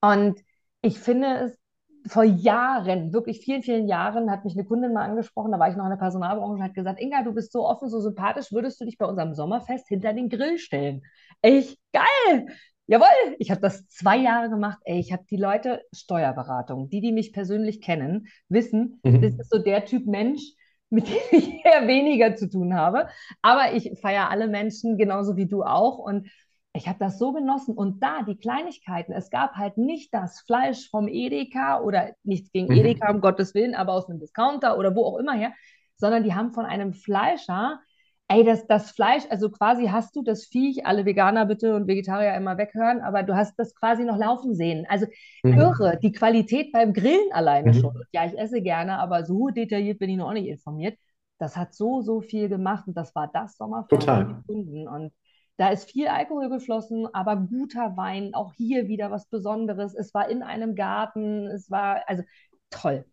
Und 0.00 0.40
ich 0.82 1.00
finde 1.00 1.26
es 1.38 1.58
vor 2.06 2.22
Jahren, 2.22 3.12
wirklich 3.12 3.40
vielen, 3.40 3.62
vielen 3.62 3.88
Jahren, 3.88 4.30
hat 4.30 4.44
mich 4.44 4.54
eine 4.54 4.64
Kundin 4.64 4.92
mal 4.92 5.04
angesprochen, 5.04 5.50
da 5.50 5.58
war 5.58 5.68
ich 5.68 5.76
noch 5.76 5.84
in 5.84 5.90
der 5.90 5.96
Personalbranche 5.96 6.54
und 6.54 6.62
hat 6.62 6.74
gesagt, 6.74 7.00
Inga, 7.00 7.22
du 7.24 7.34
bist 7.34 7.50
so 7.52 7.66
offen, 7.66 7.88
so 7.88 8.00
sympathisch, 8.00 8.52
würdest 8.52 8.80
du 8.80 8.84
dich 8.84 8.96
bei 8.96 9.06
unserem 9.06 9.34
Sommerfest 9.34 9.88
hinter 9.88 10.12
den 10.12 10.28
Grill 10.28 10.58
stellen? 10.58 11.02
Echt 11.42 11.78
geil! 11.92 12.46
Jawohl, 12.88 13.36
ich 13.38 13.50
habe 13.50 13.60
das 13.60 13.88
zwei 13.88 14.16
Jahre 14.16 14.48
gemacht. 14.48 14.78
Ey, 14.84 15.00
ich 15.00 15.12
habe 15.12 15.24
die 15.28 15.36
Leute 15.36 15.82
Steuerberatung, 15.92 16.88
die, 16.88 17.00
die 17.00 17.12
mich 17.12 17.32
persönlich 17.32 17.80
kennen, 17.80 18.28
wissen, 18.48 19.00
mhm. 19.02 19.22
das 19.22 19.34
ist 19.34 19.50
so 19.50 19.58
der 19.58 19.84
Typ 19.84 20.06
Mensch, 20.06 20.42
mit 20.88 21.08
dem 21.08 21.16
ich 21.32 21.64
eher 21.64 21.88
weniger 21.88 22.36
zu 22.36 22.48
tun 22.48 22.74
habe. 22.74 23.08
Aber 23.42 23.72
ich 23.74 23.98
feiere 24.00 24.30
alle 24.30 24.46
Menschen 24.46 24.98
genauso 24.98 25.36
wie 25.36 25.46
du 25.46 25.64
auch. 25.64 25.98
Und 25.98 26.30
ich 26.74 26.86
habe 26.86 26.98
das 27.00 27.18
so 27.18 27.32
genossen. 27.32 27.74
Und 27.74 28.02
da 28.02 28.22
die 28.22 28.36
Kleinigkeiten, 28.36 29.12
es 29.12 29.30
gab 29.30 29.56
halt 29.56 29.78
nicht 29.78 30.14
das 30.14 30.40
Fleisch 30.42 30.88
vom 30.88 31.08
Edeka 31.08 31.80
oder 31.80 32.12
nichts 32.22 32.52
gegen 32.52 32.72
mhm. 32.72 32.78
Edeka, 32.78 33.10
um 33.10 33.20
Gottes 33.20 33.54
Willen, 33.54 33.74
aber 33.74 33.94
aus 33.94 34.08
einem 34.08 34.20
Discounter 34.20 34.78
oder 34.78 34.94
wo 34.94 35.04
auch 35.04 35.18
immer 35.18 35.34
her, 35.34 35.52
sondern 35.96 36.22
die 36.22 36.34
haben 36.34 36.52
von 36.52 36.66
einem 36.66 36.92
Fleischer 36.92 37.80
ey, 38.28 38.44
das, 38.44 38.66
das 38.66 38.90
Fleisch, 38.90 39.24
also 39.30 39.50
quasi 39.50 39.86
hast 39.86 40.16
du 40.16 40.22
das 40.22 40.46
Viech, 40.46 40.84
alle 40.84 41.04
Veganer 41.04 41.46
bitte 41.46 41.74
und 41.76 41.86
Vegetarier 41.86 42.34
immer 42.34 42.58
weghören, 42.58 43.00
aber 43.00 43.22
du 43.22 43.36
hast 43.36 43.54
das 43.58 43.74
quasi 43.74 44.04
noch 44.04 44.16
laufen 44.16 44.54
sehen. 44.54 44.86
Also 44.88 45.06
mhm. 45.42 45.58
irre, 45.58 45.98
die 46.02 46.12
Qualität 46.12 46.72
beim 46.72 46.92
Grillen 46.92 47.32
alleine 47.32 47.72
mhm. 47.72 47.80
schon. 47.80 48.02
Ja, 48.12 48.26
ich 48.26 48.36
esse 48.36 48.62
gerne, 48.62 48.98
aber 48.98 49.24
so 49.24 49.48
detailliert 49.48 49.98
bin 49.98 50.10
ich 50.10 50.16
noch 50.16 50.32
nicht 50.32 50.48
informiert. 50.48 50.98
Das 51.38 51.56
hat 51.56 51.74
so, 51.74 52.02
so 52.02 52.20
viel 52.20 52.48
gemacht 52.48 52.86
und 52.86 52.96
das 52.96 53.14
war 53.14 53.30
das 53.32 53.56
Sommerfest 53.56 54.02
Total. 54.02 54.42
Kunden. 54.46 54.88
Und 54.88 55.12
da 55.56 55.68
ist 55.68 55.90
viel 55.90 56.08
Alkohol 56.08 56.48
geflossen, 56.48 57.06
aber 57.14 57.36
guter 57.36 57.96
Wein, 57.96 58.34
auch 58.34 58.52
hier 58.54 58.88
wieder 58.88 59.10
was 59.10 59.26
Besonderes. 59.26 59.94
Es 59.94 60.14
war 60.14 60.28
in 60.28 60.42
einem 60.42 60.74
Garten, 60.74 61.46
es 61.46 61.70
war 61.70 62.02
also 62.06 62.22
toll. 62.70 63.04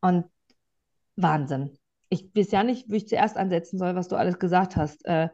Und 0.00 0.24
Wahnsinn 1.16 1.76
ich 2.12 2.28
weiß 2.36 2.50
ja 2.52 2.62
nicht, 2.62 2.90
wie 2.90 2.96
ich 2.96 3.08
zuerst 3.08 3.38
ansetzen 3.38 3.78
soll, 3.78 3.96
was 3.96 4.08
du 4.08 4.16
alles 4.16 4.38
gesagt 4.38 4.76
hast. 4.76 5.04
Äh, 5.06 5.30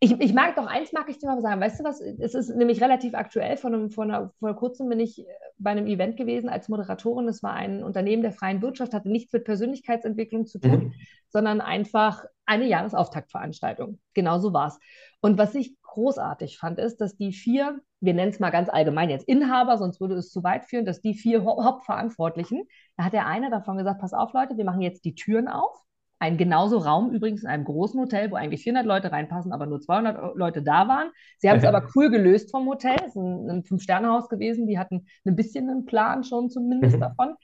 ich, 0.00 0.18
ich 0.18 0.32
mag 0.32 0.56
doch 0.56 0.66
eins, 0.66 0.92
mag 0.92 1.10
ich 1.10 1.18
dir 1.18 1.26
mal 1.26 1.42
sagen. 1.42 1.60
Weißt 1.60 1.78
du 1.78 1.84
was? 1.84 2.00
Es 2.00 2.34
ist 2.34 2.48
nämlich 2.56 2.80
relativ 2.80 3.14
aktuell. 3.14 3.58
Vor, 3.58 3.70
einem, 3.70 3.90
vor, 3.90 4.04
einer, 4.04 4.32
vor 4.38 4.56
kurzem 4.56 4.88
bin 4.88 4.98
ich 4.98 5.26
bei 5.58 5.72
einem 5.72 5.86
Event 5.86 6.16
gewesen 6.16 6.48
als 6.48 6.70
Moderatorin. 6.70 7.28
Es 7.28 7.42
war 7.42 7.52
ein 7.52 7.84
Unternehmen 7.84 8.22
der 8.22 8.32
freien 8.32 8.62
Wirtschaft, 8.62 8.94
hatte 8.94 9.10
nichts 9.10 9.30
mit 9.34 9.44
Persönlichkeitsentwicklung 9.44 10.46
zu 10.46 10.58
tun, 10.58 10.84
mhm. 10.84 10.92
sondern 11.28 11.60
einfach 11.60 12.24
eine 12.46 12.64
Jahresauftaktveranstaltung. 12.64 14.00
Genau 14.14 14.38
so 14.38 14.54
war 14.54 14.68
es. 14.68 14.78
Und 15.20 15.36
was 15.36 15.54
ich 15.54 15.76
großartig 15.82 16.56
fand, 16.56 16.78
ist, 16.78 17.02
dass 17.02 17.18
die 17.18 17.32
vier, 17.32 17.78
wir 18.00 18.14
nennen 18.14 18.32
es 18.32 18.40
mal 18.40 18.48
ganz 18.48 18.70
allgemein 18.70 19.10
jetzt 19.10 19.28
Inhaber, 19.28 19.76
sonst 19.76 20.00
würde 20.00 20.14
es 20.14 20.30
zu 20.30 20.42
weit 20.42 20.64
führen, 20.64 20.86
dass 20.86 21.02
die 21.02 21.12
vier 21.12 21.44
Hauptverantwortlichen, 21.44 22.64
da 22.96 23.04
hat 23.04 23.12
der 23.12 23.26
eine 23.26 23.50
davon 23.50 23.76
gesagt, 23.76 24.00
pass 24.00 24.14
auf 24.14 24.32
Leute, 24.32 24.56
wir 24.56 24.64
machen 24.64 24.80
jetzt 24.80 25.04
die 25.04 25.14
Türen 25.14 25.46
auf 25.46 25.84
ein 26.20 26.36
genauso 26.36 26.78
Raum, 26.78 27.10
übrigens 27.10 27.42
in 27.42 27.48
einem 27.48 27.64
großen 27.64 27.98
Hotel, 27.98 28.30
wo 28.30 28.36
eigentlich 28.36 28.62
400 28.62 28.86
Leute 28.86 29.10
reinpassen, 29.10 29.52
aber 29.52 29.64
nur 29.64 29.80
200 29.80 30.36
Leute 30.36 30.62
da 30.62 30.86
waren. 30.86 31.10
Sie 31.38 31.48
haben 31.48 31.58
es 31.58 31.64
aber 31.64 31.88
cool 31.96 32.10
gelöst 32.10 32.50
vom 32.50 32.68
Hotel. 32.68 32.96
Es 33.00 33.08
ist 33.08 33.16
ein, 33.16 33.50
ein 33.50 33.64
Fünf-Sterne-Haus 33.64 34.28
gewesen. 34.28 34.66
Die 34.66 34.78
hatten 34.78 35.06
ein 35.24 35.34
bisschen 35.34 35.70
einen 35.70 35.86
Plan 35.86 36.22
schon 36.22 36.50
zumindest 36.50 36.96
mhm. 36.96 37.00
davon. 37.00 37.34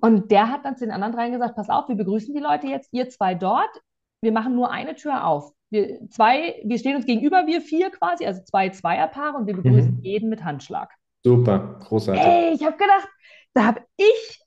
Und 0.00 0.32
der 0.32 0.50
hat 0.50 0.64
dann 0.64 0.76
zu 0.76 0.84
den 0.84 0.92
anderen 0.92 1.14
dreien 1.14 1.32
gesagt, 1.32 1.54
pass 1.54 1.70
auf, 1.70 1.88
wir 1.88 1.94
begrüßen 1.94 2.34
die 2.34 2.40
Leute 2.40 2.66
jetzt, 2.66 2.92
ihr 2.92 3.08
zwei 3.08 3.36
dort. 3.36 3.70
Wir 4.20 4.32
machen 4.32 4.56
nur 4.56 4.72
eine 4.72 4.96
Tür 4.96 5.24
auf. 5.24 5.52
Wir, 5.70 6.00
zwei, 6.10 6.60
wir 6.64 6.78
stehen 6.78 6.96
uns 6.96 7.06
gegenüber, 7.06 7.46
wir 7.46 7.60
vier 7.60 7.90
quasi, 7.90 8.26
also 8.26 8.42
zwei 8.42 8.68
Zweierpaare 8.70 9.36
und 9.36 9.46
wir 9.46 9.54
begrüßen 9.54 9.96
mhm. 9.96 10.02
jeden 10.02 10.28
mit 10.28 10.44
Handschlag. 10.44 10.92
Super, 11.22 11.78
großartig. 11.84 12.22
Ey, 12.24 12.52
ich 12.54 12.64
habe 12.64 12.76
gedacht, 12.76 13.08
da 13.54 13.64
habe 13.64 13.80
ich 13.96 14.40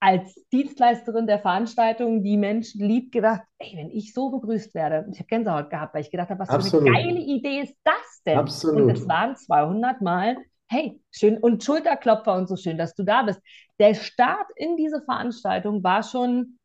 als 0.00 0.34
Dienstleisterin 0.52 1.26
der 1.26 1.38
Veranstaltung 1.38 2.22
die 2.22 2.36
Menschen 2.36 2.86
lieb 2.86 3.12
gedacht, 3.12 3.42
ey, 3.58 3.76
wenn 3.76 3.90
ich 3.90 4.12
so 4.12 4.30
begrüßt 4.30 4.74
werde, 4.74 5.08
ich 5.10 5.18
habe 5.18 5.28
Gänsehaut 5.28 5.70
gehabt, 5.70 5.94
weil 5.94 6.02
ich 6.02 6.10
gedacht 6.10 6.30
habe, 6.30 6.40
was 6.40 6.48
Absolut. 6.48 6.88
für 6.88 6.94
eine 6.94 7.04
geile 7.04 7.20
Idee 7.20 7.60
ist 7.60 7.76
das 7.84 8.22
denn? 8.26 8.38
Absolut. 8.38 8.82
Und 8.82 8.90
es 8.90 9.08
waren 9.08 9.36
200 9.36 10.02
Mal, 10.02 10.36
hey, 10.68 11.00
schön 11.10 11.38
und 11.38 11.64
Schulterklopfer 11.64 12.34
und 12.34 12.48
so 12.48 12.56
schön, 12.56 12.76
dass 12.76 12.94
du 12.94 13.04
da 13.04 13.22
bist. 13.22 13.40
Der 13.78 13.94
Start 13.94 14.50
in 14.56 14.76
diese 14.76 15.02
Veranstaltung 15.02 15.82
war 15.82 16.02
schon 16.02 16.58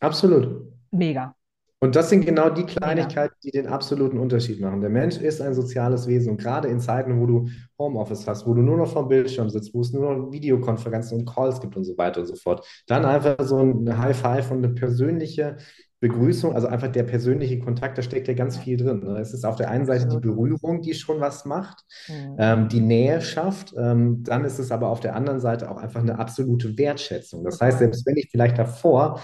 Absolut. 0.00 0.72
Mega. 0.90 1.35
Und 1.78 1.94
das 1.94 2.08
sind 2.08 2.24
genau 2.24 2.48
die 2.48 2.64
Kleinigkeiten, 2.64 3.34
die 3.44 3.50
den 3.50 3.66
absoluten 3.66 4.18
Unterschied 4.18 4.60
machen. 4.60 4.80
Der 4.80 4.88
Mensch 4.88 5.18
ist 5.18 5.42
ein 5.42 5.52
soziales 5.52 6.06
Wesen 6.06 6.30
und 6.30 6.40
gerade 6.40 6.68
in 6.68 6.80
Zeiten, 6.80 7.20
wo 7.20 7.26
du 7.26 7.48
Homeoffice 7.78 8.26
hast, 8.26 8.46
wo 8.46 8.54
du 8.54 8.62
nur 8.62 8.78
noch 8.78 8.90
vom 8.90 9.08
Bildschirm 9.08 9.50
sitzt, 9.50 9.74
wo 9.74 9.82
es 9.82 9.92
nur 9.92 10.14
noch 10.14 10.32
Videokonferenzen 10.32 11.18
und 11.18 11.28
Calls 11.28 11.60
gibt 11.60 11.76
und 11.76 11.84
so 11.84 11.98
weiter 11.98 12.20
und 12.20 12.26
so 12.26 12.36
fort, 12.36 12.66
dann 12.86 13.04
einfach 13.04 13.36
so 13.40 13.58
ein 13.58 13.98
High 13.98 14.16
Five 14.16 14.50
und 14.50 14.64
eine 14.64 14.70
persönliche 14.70 15.58
Begrüßung, 16.00 16.54
also 16.54 16.66
einfach 16.66 16.88
der 16.88 17.04
persönliche 17.04 17.58
Kontakt, 17.58 17.96
da 17.96 18.02
steckt 18.02 18.28
ja 18.28 18.34
ganz 18.34 18.58
viel 18.58 18.76
drin. 18.76 19.00
Ne? 19.00 19.18
Es 19.18 19.32
ist 19.32 19.44
auf 19.44 19.56
der 19.56 19.70
einen 19.70 19.86
Seite 19.86 20.08
die 20.08 20.18
Berührung, 20.18 20.82
die 20.82 20.94
schon 20.94 21.20
was 21.20 21.46
macht, 21.46 21.84
mhm. 22.08 22.36
ähm, 22.38 22.68
die 22.68 22.80
Nähe 22.80 23.20
schafft. 23.22 23.74
Ähm, 23.78 24.22
dann 24.22 24.44
ist 24.44 24.58
es 24.58 24.70
aber 24.70 24.88
auf 24.88 25.00
der 25.00 25.16
anderen 25.16 25.40
Seite 25.40 25.70
auch 25.70 25.78
einfach 25.78 26.00
eine 26.00 26.18
absolute 26.18 26.76
Wertschätzung. 26.76 27.44
Das 27.44 27.60
heißt, 27.60 27.78
selbst 27.78 28.06
wenn 28.06 28.16
ich 28.16 28.28
vielleicht 28.30 28.58
davor 28.58 29.20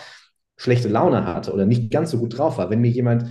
schlechte 0.62 0.88
Laune 0.88 1.26
hatte 1.26 1.52
oder 1.52 1.66
nicht 1.66 1.90
ganz 1.90 2.12
so 2.12 2.18
gut 2.18 2.38
drauf 2.38 2.56
war, 2.58 2.70
wenn 2.70 2.80
mir 2.80 2.90
jemand 2.90 3.26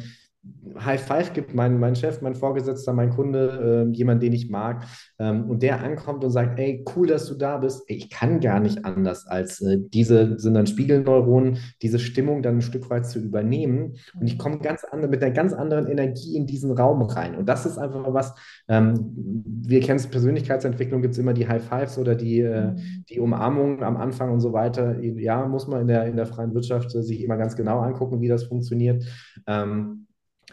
High 0.79 1.01
Five 1.01 1.33
gibt, 1.33 1.53
mein, 1.53 1.79
mein 1.79 1.95
Chef, 1.95 2.21
mein 2.21 2.33
Vorgesetzter, 2.33 2.93
mein 2.93 3.11
Kunde, 3.11 3.87
äh, 3.87 3.95
jemand, 3.95 4.23
den 4.23 4.33
ich 4.33 4.49
mag, 4.49 4.85
ähm, 5.19 5.49
und 5.49 5.61
der 5.61 5.83
ankommt 5.83 6.23
und 6.23 6.31
sagt, 6.31 6.57
ey, 6.59 6.83
cool, 6.95 7.07
dass 7.07 7.27
du 7.27 7.35
da 7.35 7.57
bist. 7.57 7.83
Ey, 7.87 7.97
ich 7.97 8.09
kann 8.09 8.39
gar 8.39 8.59
nicht 8.59 8.83
anders, 8.83 9.27
als 9.27 9.61
äh, 9.61 9.77
diese 9.79 10.39
sind 10.39 10.55
dann 10.55 10.65
Spiegelneuronen, 10.65 11.59
diese 11.81 11.99
Stimmung 11.99 12.41
dann 12.41 12.57
ein 12.57 12.61
Stück 12.61 12.89
weit 12.89 13.05
zu 13.05 13.19
übernehmen. 13.19 13.97
Und 14.19 14.25
ich 14.25 14.39
komme 14.39 14.59
ganz 14.59 14.83
andere, 14.83 15.11
mit 15.11 15.21
einer 15.21 15.33
ganz 15.33 15.53
anderen 15.53 15.87
Energie 15.87 16.35
in 16.35 16.47
diesen 16.47 16.71
Raum 16.71 17.01
rein. 17.03 17.35
Und 17.35 17.47
das 17.47 17.65
ist 17.67 17.77
einfach 17.77 18.01
was, 18.11 18.33
ähm, 18.67 19.13
wir 19.45 19.79
kennen 19.81 19.99
es, 19.99 20.07
Persönlichkeitsentwicklung, 20.07 21.01
gibt 21.01 21.13
es 21.13 21.19
immer 21.19 21.33
die 21.33 21.47
High 21.47 21.63
Fives 21.63 21.99
oder 21.99 22.15
die, 22.15 22.39
äh, 22.39 22.73
die 23.09 23.19
Umarmung 23.19 23.83
am 23.83 23.97
Anfang 23.97 24.31
und 24.31 24.39
so 24.39 24.53
weiter. 24.53 24.99
Ja, 25.01 25.45
muss 25.45 25.67
man 25.67 25.81
in 25.81 25.87
der, 25.87 26.05
in 26.07 26.15
der 26.15 26.25
freien 26.25 26.53
Wirtschaft 26.55 26.95
äh, 26.95 27.03
sich 27.03 27.23
immer 27.23 27.37
ganz 27.37 27.55
genau 27.55 27.79
angucken, 27.79 28.21
wie 28.21 28.27
das 28.27 28.45
funktioniert. 28.45 29.03
Ähm, 29.45 30.07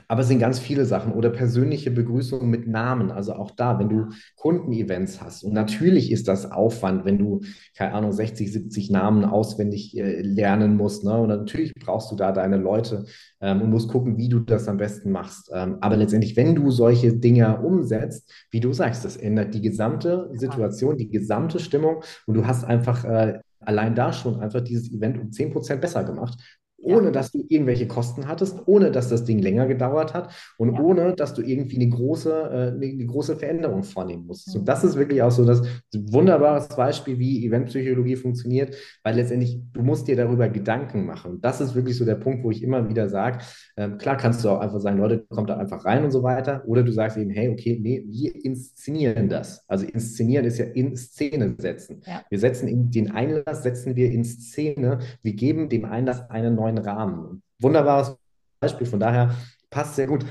aber 0.08 0.22
es 0.22 0.28
sind 0.28 0.38
ganz 0.38 0.58
viele 0.58 0.86
Sachen 0.86 1.12
oder 1.12 1.28
persönliche 1.28 1.90
Begrüßungen 1.90 2.48
mit 2.48 2.66
Namen. 2.66 3.10
Also 3.10 3.34
auch 3.34 3.50
da, 3.50 3.78
wenn 3.78 3.90
du 3.90 4.08
Kundenevents 4.36 5.20
hast. 5.20 5.44
Und 5.44 5.52
natürlich 5.52 6.10
ist 6.10 6.28
das 6.28 6.50
Aufwand, 6.50 7.04
wenn 7.04 7.18
du, 7.18 7.42
keine 7.76 7.92
Ahnung, 7.92 8.12
60, 8.12 8.50
70 8.50 8.90
Namen 8.90 9.26
auswendig 9.26 9.96
äh, 9.98 10.22
lernen 10.22 10.76
musst. 10.76 11.04
Ne? 11.04 11.12
Und 11.12 11.28
natürlich 11.28 11.74
brauchst 11.74 12.10
du 12.10 12.16
da 12.16 12.32
deine 12.32 12.56
Leute 12.56 13.04
ähm, 13.42 13.60
und 13.60 13.70
musst 13.70 13.90
gucken, 13.90 14.16
wie 14.16 14.30
du 14.30 14.40
das 14.40 14.66
am 14.66 14.78
besten 14.78 15.12
machst. 15.12 15.50
Ähm, 15.54 15.76
aber 15.82 15.98
letztendlich, 15.98 16.36
wenn 16.36 16.54
du 16.54 16.70
solche 16.70 17.12
Dinge 17.14 17.60
umsetzt, 17.60 18.32
wie 18.50 18.60
du 18.60 18.72
sagst, 18.72 19.04
das 19.04 19.18
ändert 19.18 19.52
die 19.54 19.62
gesamte 19.62 20.30
Situation, 20.32 20.96
die 20.96 21.10
gesamte 21.10 21.58
Stimmung. 21.58 22.02
Und 22.26 22.34
du 22.34 22.46
hast 22.46 22.64
einfach 22.64 23.04
äh, 23.04 23.40
allein 23.60 23.94
da 23.94 24.12
schon 24.12 24.40
einfach 24.40 24.62
dieses 24.62 24.90
Event 24.90 25.18
um 25.18 25.28
10% 25.28 25.76
besser 25.76 26.04
gemacht 26.04 26.57
ohne 26.80 27.06
ja. 27.06 27.10
dass 27.10 27.32
du 27.32 27.44
irgendwelche 27.48 27.86
Kosten 27.88 28.28
hattest, 28.28 28.60
ohne 28.66 28.90
dass 28.90 29.08
das 29.08 29.24
Ding 29.24 29.40
länger 29.40 29.66
gedauert 29.66 30.14
hat 30.14 30.32
und 30.58 30.74
ja. 30.74 30.80
ohne 30.80 31.14
dass 31.14 31.34
du 31.34 31.42
irgendwie 31.42 31.76
eine 31.76 31.88
große, 31.88 32.30
äh, 32.30 32.76
eine, 32.76 32.86
eine, 32.86 33.06
große 33.06 33.36
Veränderung 33.36 33.82
vornehmen 33.82 34.26
musstest. 34.26 34.54
Mhm. 34.54 34.60
Und 34.60 34.68
das 34.68 34.84
ist 34.84 34.96
wirklich 34.96 35.22
auch 35.22 35.30
so 35.30 35.44
das 35.44 35.62
wunderbares 35.92 36.68
Beispiel, 36.68 37.18
wie 37.18 37.44
Eventpsychologie 37.44 38.16
funktioniert, 38.16 38.76
weil 39.02 39.16
letztendlich 39.16 39.60
du 39.72 39.82
musst 39.82 40.06
dir 40.06 40.16
darüber 40.16 40.48
Gedanken 40.48 41.04
machen. 41.04 41.32
Und 41.32 41.44
das 41.44 41.60
ist 41.60 41.74
wirklich 41.74 41.96
so 41.96 42.04
der 42.04 42.14
Punkt, 42.14 42.44
wo 42.44 42.50
ich 42.50 42.62
immer 42.62 42.88
wieder 42.88 43.08
sage, 43.08 43.38
äh, 43.76 43.90
klar 43.90 44.16
kannst 44.16 44.44
du 44.44 44.50
auch 44.50 44.60
einfach 44.60 44.80
sagen, 44.80 44.98
Leute, 44.98 45.26
kommt 45.28 45.50
da 45.50 45.56
einfach 45.56 45.84
rein 45.84 46.04
und 46.04 46.12
so 46.12 46.22
weiter. 46.22 46.62
Oder 46.66 46.84
du 46.84 46.92
sagst 46.92 47.16
eben, 47.16 47.30
hey, 47.30 47.48
okay, 47.48 47.78
nee, 47.82 48.04
wir 48.06 48.44
inszenieren 48.44 49.28
das. 49.28 49.64
Also 49.66 49.84
inszenieren 49.84 50.44
ist 50.44 50.58
ja 50.58 50.66
in 50.66 50.96
Szene 50.96 51.56
setzen. 51.58 52.02
Ja. 52.06 52.22
Wir 52.30 52.38
setzen 52.38 52.68
in 52.68 52.90
den 52.90 53.10
Einlass, 53.10 53.62
setzen 53.64 53.96
wir 53.96 54.10
in 54.12 54.24
Szene. 54.24 55.00
Wir 55.22 55.32
geben 55.32 55.68
dem 55.68 55.84
Einlass 55.84 56.30
einen 56.30 56.54
neuen 56.54 56.67
neuen 56.74 56.86
Rahmen. 56.86 57.42
Wunderbares 57.60 58.16
Beispiel, 58.60 58.86
von 58.86 59.00
daher 59.00 59.34
passt 59.70 59.96
sehr 59.96 60.06
gut. 60.06 60.24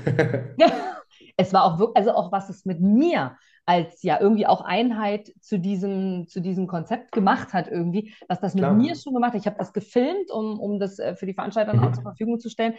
ja, 0.58 0.68
es 1.36 1.52
war 1.52 1.64
auch 1.64 1.78
wirklich, 1.78 1.96
also 1.96 2.12
auch 2.12 2.32
was 2.32 2.48
es 2.48 2.64
mit 2.64 2.80
mir 2.80 3.36
als 3.66 4.02
ja 4.02 4.18
irgendwie 4.18 4.46
auch 4.46 4.62
Einheit 4.62 5.30
zu 5.40 5.58
diesem, 5.58 6.26
zu 6.26 6.40
diesem 6.40 6.66
Konzept 6.66 7.12
gemacht 7.12 7.52
hat, 7.52 7.68
irgendwie, 7.68 8.14
was 8.26 8.40
das 8.40 8.54
mit 8.54 8.62
Klar. 8.62 8.72
mir 8.72 8.94
schon 8.96 9.12
gemacht 9.12 9.34
hat. 9.34 9.40
Ich 9.40 9.46
habe 9.46 9.58
das 9.58 9.74
gefilmt, 9.74 10.30
um, 10.30 10.58
um 10.58 10.80
das 10.80 10.98
äh, 10.98 11.14
für 11.14 11.26
die 11.26 11.34
Veranstalter 11.34 11.74
mhm. 11.74 11.84
auch 11.84 11.92
zur 11.92 12.02
Verfügung 12.02 12.40
zu 12.40 12.48
stellen. 12.48 12.74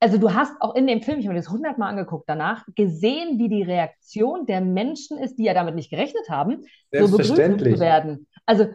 Also 0.00 0.18
du 0.18 0.34
hast 0.34 0.52
auch 0.60 0.74
in 0.74 0.88
dem 0.88 1.02
Film, 1.02 1.20
ich 1.20 1.26
habe 1.26 1.34
mir 1.34 1.40
das 1.40 1.50
hundertmal 1.50 1.88
angeguckt 1.88 2.28
danach, 2.28 2.66
gesehen, 2.74 3.38
wie 3.38 3.48
die 3.48 3.62
Reaktion 3.62 4.44
der 4.44 4.60
Menschen 4.60 5.18
ist, 5.18 5.36
die 5.36 5.44
ja 5.44 5.54
damit 5.54 5.76
nicht 5.76 5.88
gerechnet 5.88 6.28
haben, 6.28 6.64
so 6.92 7.16
begrüßt 7.16 7.36
zu 7.36 7.80
werden. 7.80 8.26
Also 8.44 8.66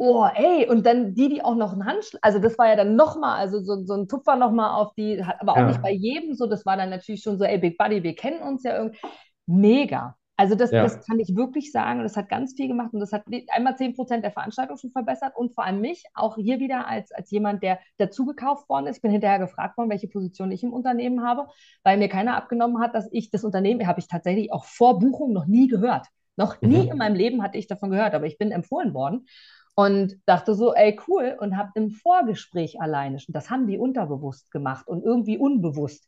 oh, 0.00 0.26
ey, 0.34 0.66
und 0.66 0.86
dann 0.86 1.14
die, 1.14 1.28
die 1.28 1.44
auch 1.44 1.54
noch 1.54 1.74
einen 1.74 1.84
Handschlag, 1.84 2.20
also 2.22 2.38
das 2.38 2.56
war 2.56 2.68
ja 2.68 2.76
dann 2.76 2.96
nochmal, 2.96 3.38
also 3.38 3.60
so, 3.60 3.84
so 3.84 3.92
ein 3.92 4.08
Tupfer 4.08 4.34
nochmal 4.34 4.80
auf 4.80 4.94
die, 4.94 5.22
aber 5.40 5.52
auch 5.52 5.58
ja. 5.58 5.66
nicht 5.66 5.82
bei 5.82 5.92
jedem 5.92 6.34
so, 6.34 6.46
das 6.46 6.64
war 6.64 6.78
dann 6.78 6.88
natürlich 6.88 7.22
schon 7.22 7.38
so, 7.38 7.44
ey, 7.44 7.58
Big 7.58 7.76
Buddy, 7.76 8.02
wir 8.02 8.14
kennen 8.14 8.40
uns 8.40 8.62
ja 8.64 8.78
irgendwie. 8.78 8.98
Mega. 9.44 10.16
Also 10.38 10.54
das, 10.54 10.70
ja. 10.70 10.82
das 10.82 11.06
kann 11.06 11.20
ich 11.20 11.36
wirklich 11.36 11.70
sagen, 11.70 12.02
das 12.02 12.16
hat 12.16 12.30
ganz 12.30 12.54
viel 12.54 12.66
gemacht 12.66 12.94
und 12.94 13.00
das 13.00 13.12
hat 13.12 13.24
einmal 13.48 13.74
10% 13.74 14.22
der 14.22 14.30
Veranstaltung 14.30 14.78
schon 14.78 14.90
verbessert 14.90 15.36
und 15.36 15.54
vor 15.54 15.64
allem 15.64 15.82
mich, 15.82 16.04
auch 16.14 16.36
hier 16.36 16.60
wieder 16.60 16.88
als, 16.88 17.12
als 17.12 17.30
jemand, 17.30 17.62
der 17.62 17.78
dazugekauft 17.98 18.70
worden 18.70 18.86
ist. 18.86 18.96
Ich 18.96 19.02
bin 19.02 19.10
hinterher 19.10 19.38
gefragt 19.38 19.76
worden, 19.76 19.90
welche 19.90 20.08
Position 20.08 20.50
ich 20.50 20.62
im 20.62 20.72
Unternehmen 20.72 21.22
habe, 21.22 21.46
weil 21.82 21.98
mir 21.98 22.08
keiner 22.08 22.38
abgenommen 22.38 22.80
hat, 22.80 22.94
dass 22.94 23.06
ich 23.12 23.30
das 23.30 23.44
Unternehmen, 23.44 23.86
habe 23.86 24.00
ich 24.00 24.08
tatsächlich 24.08 24.50
auch 24.50 24.64
vor 24.64 24.98
Buchung 24.98 25.34
noch 25.34 25.44
nie 25.44 25.68
gehört. 25.68 26.06
Noch 26.36 26.62
nie 26.62 26.84
mhm. 26.84 26.92
in 26.92 26.96
meinem 26.96 27.16
Leben 27.16 27.42
hatte 27.42 27.58
ich 27.58 27.66
davon 27.66 27.90
gehört, 27.90 28.14
aber 28.14 28.24
ich 28.24 28.38
bin 28.38 28.50
empfohlen 28.50 28.94
worden 28.94 29.26
und 29.74 30.16
dachte 30.26 30.54
so, 30.54 30.74
ey, 30.74 30.98
cool, 31.08 31.36
und 31.40 31.56
habe 31.56 31.70
im 31.74 31.90
Vorgespräch 31.90 32.80
alleine 32.80 33.18
schon, 33.18 33.32
das 33.32 33.50
haben 33.50 33.66
die 33.66 33.78
unterbewusst 33.78 34.50
gemacht 34.50 34.86
und 34.88 35.04
irgendwie 35.04 35.38
unbewusst. 35.38 36.06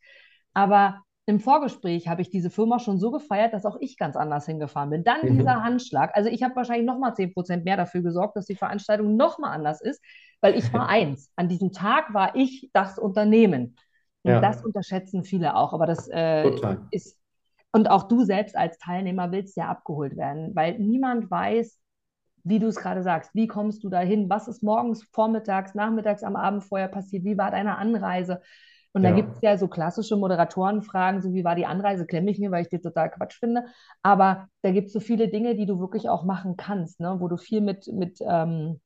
Aber 0.54 1.02
im 1.26 1.38
Vorgespräch 1.38 2.08
habe 2.08 2.20
ich 2.20 2.30
diese 2.30 2.50
Firma 2.50 2.80
schon 2.80 2.98
so 2.98 3.12
gefeiert, 3.12 3.54
dass 3.54 3.64
auch 3.64 3.76
ich 3.80 3.96
ganz 3.96 4.16
anders 4.16 4.46
hingefahren 4.46 4.90
bin. 4.90 5.04
Dann 5.04 5.20
mhm. 5.22 5.38
dieser 5.38 5.62
Handschlag. 5.62 6.10
Also 6.14 6.28
ich 6.28 6.42
habe 6.42 6.56
wahrscheinlich 6.56 6.86
nochmal 6.86 7.12
10% 7.12 7.62
mehr 7.62 7.76
dafür 7.76 8.02
gesorgt, 8.02 8.36
dass 8.36 8.46
die 8.46 8.56
Veranstaltung 8.56 9.16
nochmal 9.16 9.54
anders 9.54 9.80
ist, 9.80 10.02
weil 10.40 10.56
ich 10.56 10.72
war 10.72 10.88
eins. 10.88 11.30
An 11.36 11.48
diesem 11.48 11.72
Tag 11.72 12.12
war 12.12 12.34
ich 12.34 12.70
das 12.72 12.98
Unternehmen. 12.98 13.76
Und 14.24 14.32
ja. 14.32 14.40
das 14.40 14.64
unterschätzen 14.64 15.22
viele 15.22 15.54
auch. 15.56 15.72
Aber 15.72 15.86
das 15.86 16.08
äh, 16.08 16.50
ist, 16.90 17.16
und 17.70 17.88
auch 17.88 18.08
du 18.08 18.24
selbst 18.24 18.56
als 18.56 18.78
Teilnehmer 18.78 19.30
willst 19.30 19.56
ja 19.56 19.68
abgeholt 19.68 20.16
werden, 20.16 20.54
weil 20.54 20.78
niemand 20.78 21.30
weiß, 21.30 21.78
wie 22.44 22.58
du 22.58 22.66
es 22.66 22.76
gerade 22.76 23.02
sagst, 23.02 23.34
wie 23.34 23.46
kommst 23.46 23.84
du 23.84 23.88
dahin? 23.88 24.28
Was 24.28 24.48
ist 24.48 24.62
morgens, 24.62 25.04
vormittags, 25.12 25.74
nachmittags, 25.74 26.22
am 26.22 26.36
Abend 26.36 26.64
vorher 26.64 26.88
passiert? 26.88 27.24
Wie 27.24 27.38
war 27.38 27.50
deine 27.50 27.78
Anreise? 27.78 28.40
Und 28.92 29.04
ja. 29.04 29.10
da 29.10 29.16
gibt 29.16 29.36
es 29.36 29.40
ja 29.40 29.56
so 29.56 29.68
klassische 29.68 30.16
Moderatorenfragen, 30.16 31.22
so 31.22 31.32
wie 31.32 31.44
war 31.44 31.54
die 31.54 31.66
Anreise, 31.66 32.06
klemme 32.06 32.30
ich 32.30 32.38
mir, 32.38 32.50
weil 32.50 32.62
ich 32.62 32.68
die 32.68 32.80
total 32.80 33.10
Quatsch 33.10 33.38
finde. 33.38 33.64
Aber 34.02 34.48
da 34.60 34.70
gibt 34.70 34.88
es 34.88 34.92
so 34.92 35.00
viele 35.00 35.28
Dinge, 35.28 35.54
die 35.54 35.66
du 35.66 35.80
wirklich 35.80 36.08
auch 36.08 36.24
machen 36.24 36.56
kannst, 36.56 37.00
ne? 37.00 37.16
wo 37.18 37.28
du 37.28 37.38
viel 37.38 37.62
mit, 37.62 37.86
mit 37.86 38.18
ähm, 38.20 38.80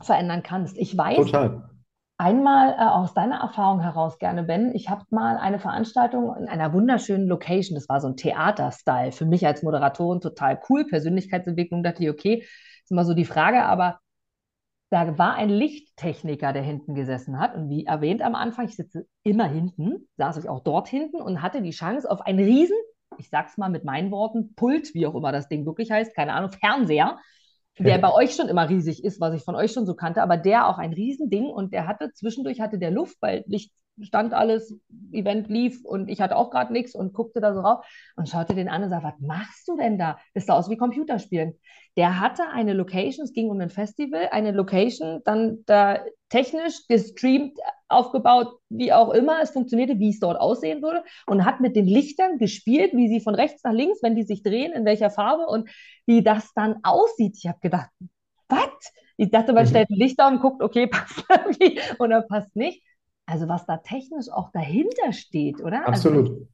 verändern 0.00 0.42
kannst. 0.42 0.76
Ich 0.76 0.96
weiß, 0.96 1.26
total. 1.26 1.70
Einmal 2.16 2.74
äh, 2.78 2.84
aus 2.84 3.12
deiner 3.12 3.40
Erfahrung 3.40 3.80
heraus 3.80 4.18
gerne, 4.18 4.44
Ben. 4.44 4.72
Ich 4.72 4.88
habe 4.88 5.04
mal 5.10 5.36
eine 5.36 5.58
Veranstaltung 5.58 6.36
in 6.36 6.48
einer 6.48 6.72
wunderschönen 6.72 7.26
Location. 7.26 7.74
Das 7.74 7.88
war 7.88 8.00
so 8.00 8.08
ein 8.08 8.16
Theater-Style. 8.16 9.10
Für 9.10 9.26
mich 9.26 9.44
als 9.46 9.64
Moderatorin 9.64 10.20
total 10.20 10.60
cool. 10.68 10.86
Persönlichkeitsentwicklung 10.86 11.82
dachte 11.82 12.04
ich, 12.04 12.10
okay, 12.10 12.44
ist 12.84 12.90
immer 12.90 13.04
so 13.04 13.14
die 13.14 13.24
Frage, 13.24 13.64
aber 13.64 14.00
da 14.90 15.18
war 15.18 15.34
ein 15.34 15.48
Lichttechniker, 15.48 16.52
der 16.52 16.62
hinten 16.62 16.94
gesessen 16.94 17.40
hat. 17.40 17.56
Und 17.56 17.68
wie 17.68 17.84
erwähnt 17.84 18.22
am 18.22 18.34
Anfang, 18.34 18.66
ich 18.66 18.76
sitze 18.76 19.06
immer 19.24 19.48
hinten, 19.48 20.08
saß 20.18 20.36
ich 20.36 20.48
auch 20.48 20.60
dort 20.60 20.88
hinten 20.88 21.20
und 21.20 21.42
hatte 21.42 21.62
die 21.62 21.70
Chance 21.70 22.08
auf 22.08 22.20
einen 22.20 22.38
riesen, 22.38 22.76
ich 23.18 23.28
sag's 23.28 23.58
mal 23.58 23.70
mit 23.70 23.84
meinen 23.84 24.10
Worten, 24.10 24.54
Pult, 24.54 24.94
wie 24.94 25.06
auch 25.06 25.14
immer 25.14 25.32
das 25.32 25.48
Ding 25.48 25.66
wirklich 25.66 25.90
heißt, 25.90 26.14
keine 26.14 26.32
Ahnung, 26.34 26.52
Fernseher, 26.52 27.18
der 27.78 27.98
bei 27.98 28.12
euch 28.12 28.36
schon 28.36 28.48
immer 28.48 28.68
riesig 28.68 29.02
ist, 29.02 29.20
was 29.20 29.34
ich 29.34 29.42
von 29.42 29.56
euch 29.56 29.72
schon 29.72 29.86
so 29.86 29.94
kannte, 29.94 30.22
aber 30.22 30.36
der 30.36 30.68
auch 30.68 30.78
ein 30.78 30.92
Riesending 30.92 31.46
und 31.46 31.72
der 31.72 31.88
hatte 31.88 32.12
zwischendurch 32.12 32.60
hatte 32.60 32.78
der 32.78 32.92
Luft, 32.92 33.16
weil 33.20 33.42
Licht 33.46 33.72
stand 34.02 34.34
alles, 34.34 34.74
Event 35.12 35.48
lief 35.48 35.84
und 35.84 36.08
ich 36.08 36.20
hatte 36.20 36.36
auch 36.36 36.50
gerade 36.50 36.72
nichts 36.72 36.94
und 36.94 37.12
guckte 37.12 37.40
da 37.40 37.54
so 37.54 37.60
rauf 37.60 37.86
und 38.16 38.28
schaute 38.28 38.54
den 38.54 38.68
an 38.68 38.82
und 38.82 38.90
sagte, 38.90 39.06
was 39.06 39.20
machst 39.20 39.68
du 39.68 39.76
denn 39.76 39.98
da? 39.98 40.18
Das 40.34 40.46
sah 40.46 40.54
aus 40.54 40.68
wie 40.68 40.76
Computerspielen. 40.76 41.54
Der 41.96 42.20
hatte 42.20 42.48
eine 42.52 42.72
Location, 42.72 43.24
es 43.24 43.32
ging 43.32 43.50
um 43.50 43.60
ein 43.60 43.70
Festival, 43.70 44.28
eine 44.32 44.50
Location, 44.50 45.20
dann 45.24 45.58
da 45.66 46.00
technisch 46.28 46.86
gestreamt, 46.88 47.58
aufgebaut, 47.88 48.58
wie 48.68 48.92
auch 48.92 49.10
immer 49.10 49.40
es 49.40 49.50
funktionierte, 49.50 49.98
wie 49.98 50.10
es 50.10 50.18
dort 50.18 50.40
aussehen 50.40 50.82
würde 50.82 51.04
und 51.26 51.44
hat 51.44 51.60
mit 51.60 51.76
den 51.76 51.86
Lichtern 51.86 52.38
gespielt, 52.38 52.92
wie 52.94 53.08
sie 53.08 53.20
von 53.20 53.34
rechts 53.34 53.62
nach 53.62 53.72
links, 53.72 54.02
wenn 54.02 54.16
die 54.16 54.24
sich 54.24 54.42
drehen, 54.42 54.72
in 54.72 54.84
welcher 54.84 55.10
Farbe 55.10 55.46
und 55.46 55.70
wie 56.06 56.22
das 56.22 56.52
dann 56.54 56.76
aussieht. 56.82 57.36
Ich 57.38 57.46
habe 57.46 57.58
gedacht, 57.60 57.90
was? 58.48 58.92
Ich 59.16 59.30
dachte, 59.30 59.52
man 59.52 59.64
mhm. 59.64 59.68
stellt 59.68 59.90
ein 59.90 59.96
Licht 59.96 60.20
auf 60.20 60.32
und 60.32 60.40
guckt, 60.40 60.62
okay, 60.62 60.86
passt 60.88 61.24
irgendwie 61.28 61.80
oder 61.98 62.22
passt 62.22 62.54
nicht. 62.56 62.82
Also 63.26 63.48
was 63.48 63.64
da 63.66 63.78
technisch 63.78 64.28
auch 64.30 64.50
dahinter 64.52 65.12
steht, 65.12 65.60
oder? 65.60 65.86
Also 65.86 66.10
Absolut. 66.10 66.28
Also, 66.28 66.48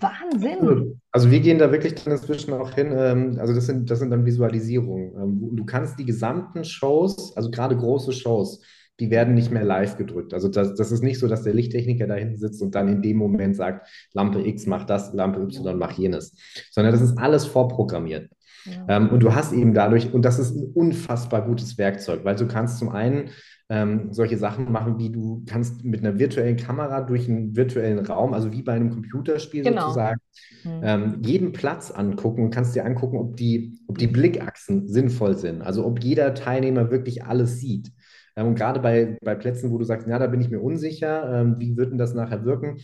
Wahnsinn. 0.00 0.52
Absolut. 0.52 0.96
Also 1.10 1.30
wir 1.30 1.40
gehen 1.40 1.58
da 1.58 1.72
wirklich 1.72 1.94
dann 1.94 2.12
inzwischen 2.12 2.52
auch 2.52 2.72
hin. 2.72 2.94
Ähm, 2.96 3.38
also 3.40 3.54
das 3.54 3.66
sind, 3.66 3.90
das 3.90 3.98
sind 3.98 4.10
dann 4.10 4.26
Visualisierungen. 4.26 5.14
Ähm, 5.16 5.56
du 5.56 5.64
kannst 5.64 5.98
die 5.98 6.04
gesamten 6.04 6.64
Shows, 6.64 7.36
also 7.36 7.50
gerade 7.50 7.76
große 7.76 8.12
Shows, 8.12 8.62
die 9.00 9.10
werden 9.10 9.34
nicht 9.34 9.50
mehr 9.50 9.64
live 9.64 9.96
gedrückt. 9.96 10.34
Also 10.34 10.48
das, 10.48 10.74
das 10.74 10.92
ist 10.92 11.02
nicht 11.02 11.18
so, 11.18 11.26
dass 11.26 11.42
der 11.42 11.54
Lichttechniker 11.54 12.06
da 12.06 12.14
hinten 12.14 12.36
sitzt 12.36 12.60
und 12.60 12.74
dann 12.74 12.88
in 12.88 13.02
dem 13.02 13.16
Moment 13.16 13.56
sagt, 13.56 13.88
Lampe 14.12 14.46
X 14.46 14.66
macht 14.66 14.90
das, 14.90 15.14
Lampe 15.14 15.40
Y 15.40 15.78
macht 15.78 15.98
jenes, 15.98 16.36
sondern 16.70 16.92
das 16.92 17.00
ist 17.00 17.18
alles 17.18 17.46
vorprogrammiert. 17.46 18.30
Ja. 18.66 18.96
Ähm, 18.96 19.08
und 19.08 19.20
du 19.20 19.34
hast 19.34 19.52
eben 19.52 19.72
dadurch, 19.72 20.12
und 20.12 20.22
das 20.22 20.38
ist 20.38 20.54
ein 20.54 20.70
unfassbar 20.74 21.46
gutes 21.46 21.78
Werkzeug, 21.78 22.24
weil 22.24 22.36
du 22.36 22.46
kannst 22.46 22.78
zum 22.78 22.90
einen 22.90 23.30
ähm, 23.70 24.12
solche 24.12 24.36
Sachen 24.36 24.70
machen, 24.72 24.98
wie 24.98 25.10
du 25.10 25.44
kannst 25.48 25.84
mit 25.84 26.00
einer 26.00 26.18
virtuellen 26.18 26.56
Kamera 26.56 27.02
durch 27.02 27.28
einen 27.28 27.54
virtuellen 27.54 28.04
Raum, 28.04 28.34
also 28.34 28.50
wie 28.52 28.62
bei 28.62 28.72
einem 28.72 28.90
Computerspiel 28.90 29.62
genau. 29.62 29.82
sozusagen, 29.82 30.20
mhm. 30.64 30.80
ähm, 30.82 31.18
jeden 31.24 31.52
Platz 31.52 31.92
angucken 31.92 32.42
und 32.42 32.50
kannst 32.50 32.74
dir 32.74 32.84
angucken, 32.84 33.16
ob 33.16 33.36
die, 33.36 33.78
ob 33.86 33.96
die 33.96 34.08
Blickachsen 34.08 34.88
sinnvoll 34.88 35.38
sind, 35.38 35.62
also 35.62 35.86
ob 35.86 36.02
jeder 36.02 36.34
Teilnehmer 36.34 36.90
wirklich 36.90 37.24
alles 37.24 37.60
sieht. 37.60 37.92
Ähm, 38.34 38.48
und 38.48 38.54
gerade 38.56 38.80
bei, 38.80 39.16
bei 39.22 39.36
Plätzen, 39.36 39.70
wo 39.70 39.78
du 39.78 39.84
sagst, 39.84 40.08
ja, 40.08 40.18
da 40.18 40.26
bin 40.26 40.40
ich 40.40 40.50
mir 40.50 40.60
unsicher, 40.60 41.40
ähm, 41.40 41.54
wie 41.60 41.76
wird 41.76 41.92
denn 41.92 41.98
das 41.98 42.12
nachher 42.12 42.44
wirken? 42.44 42.78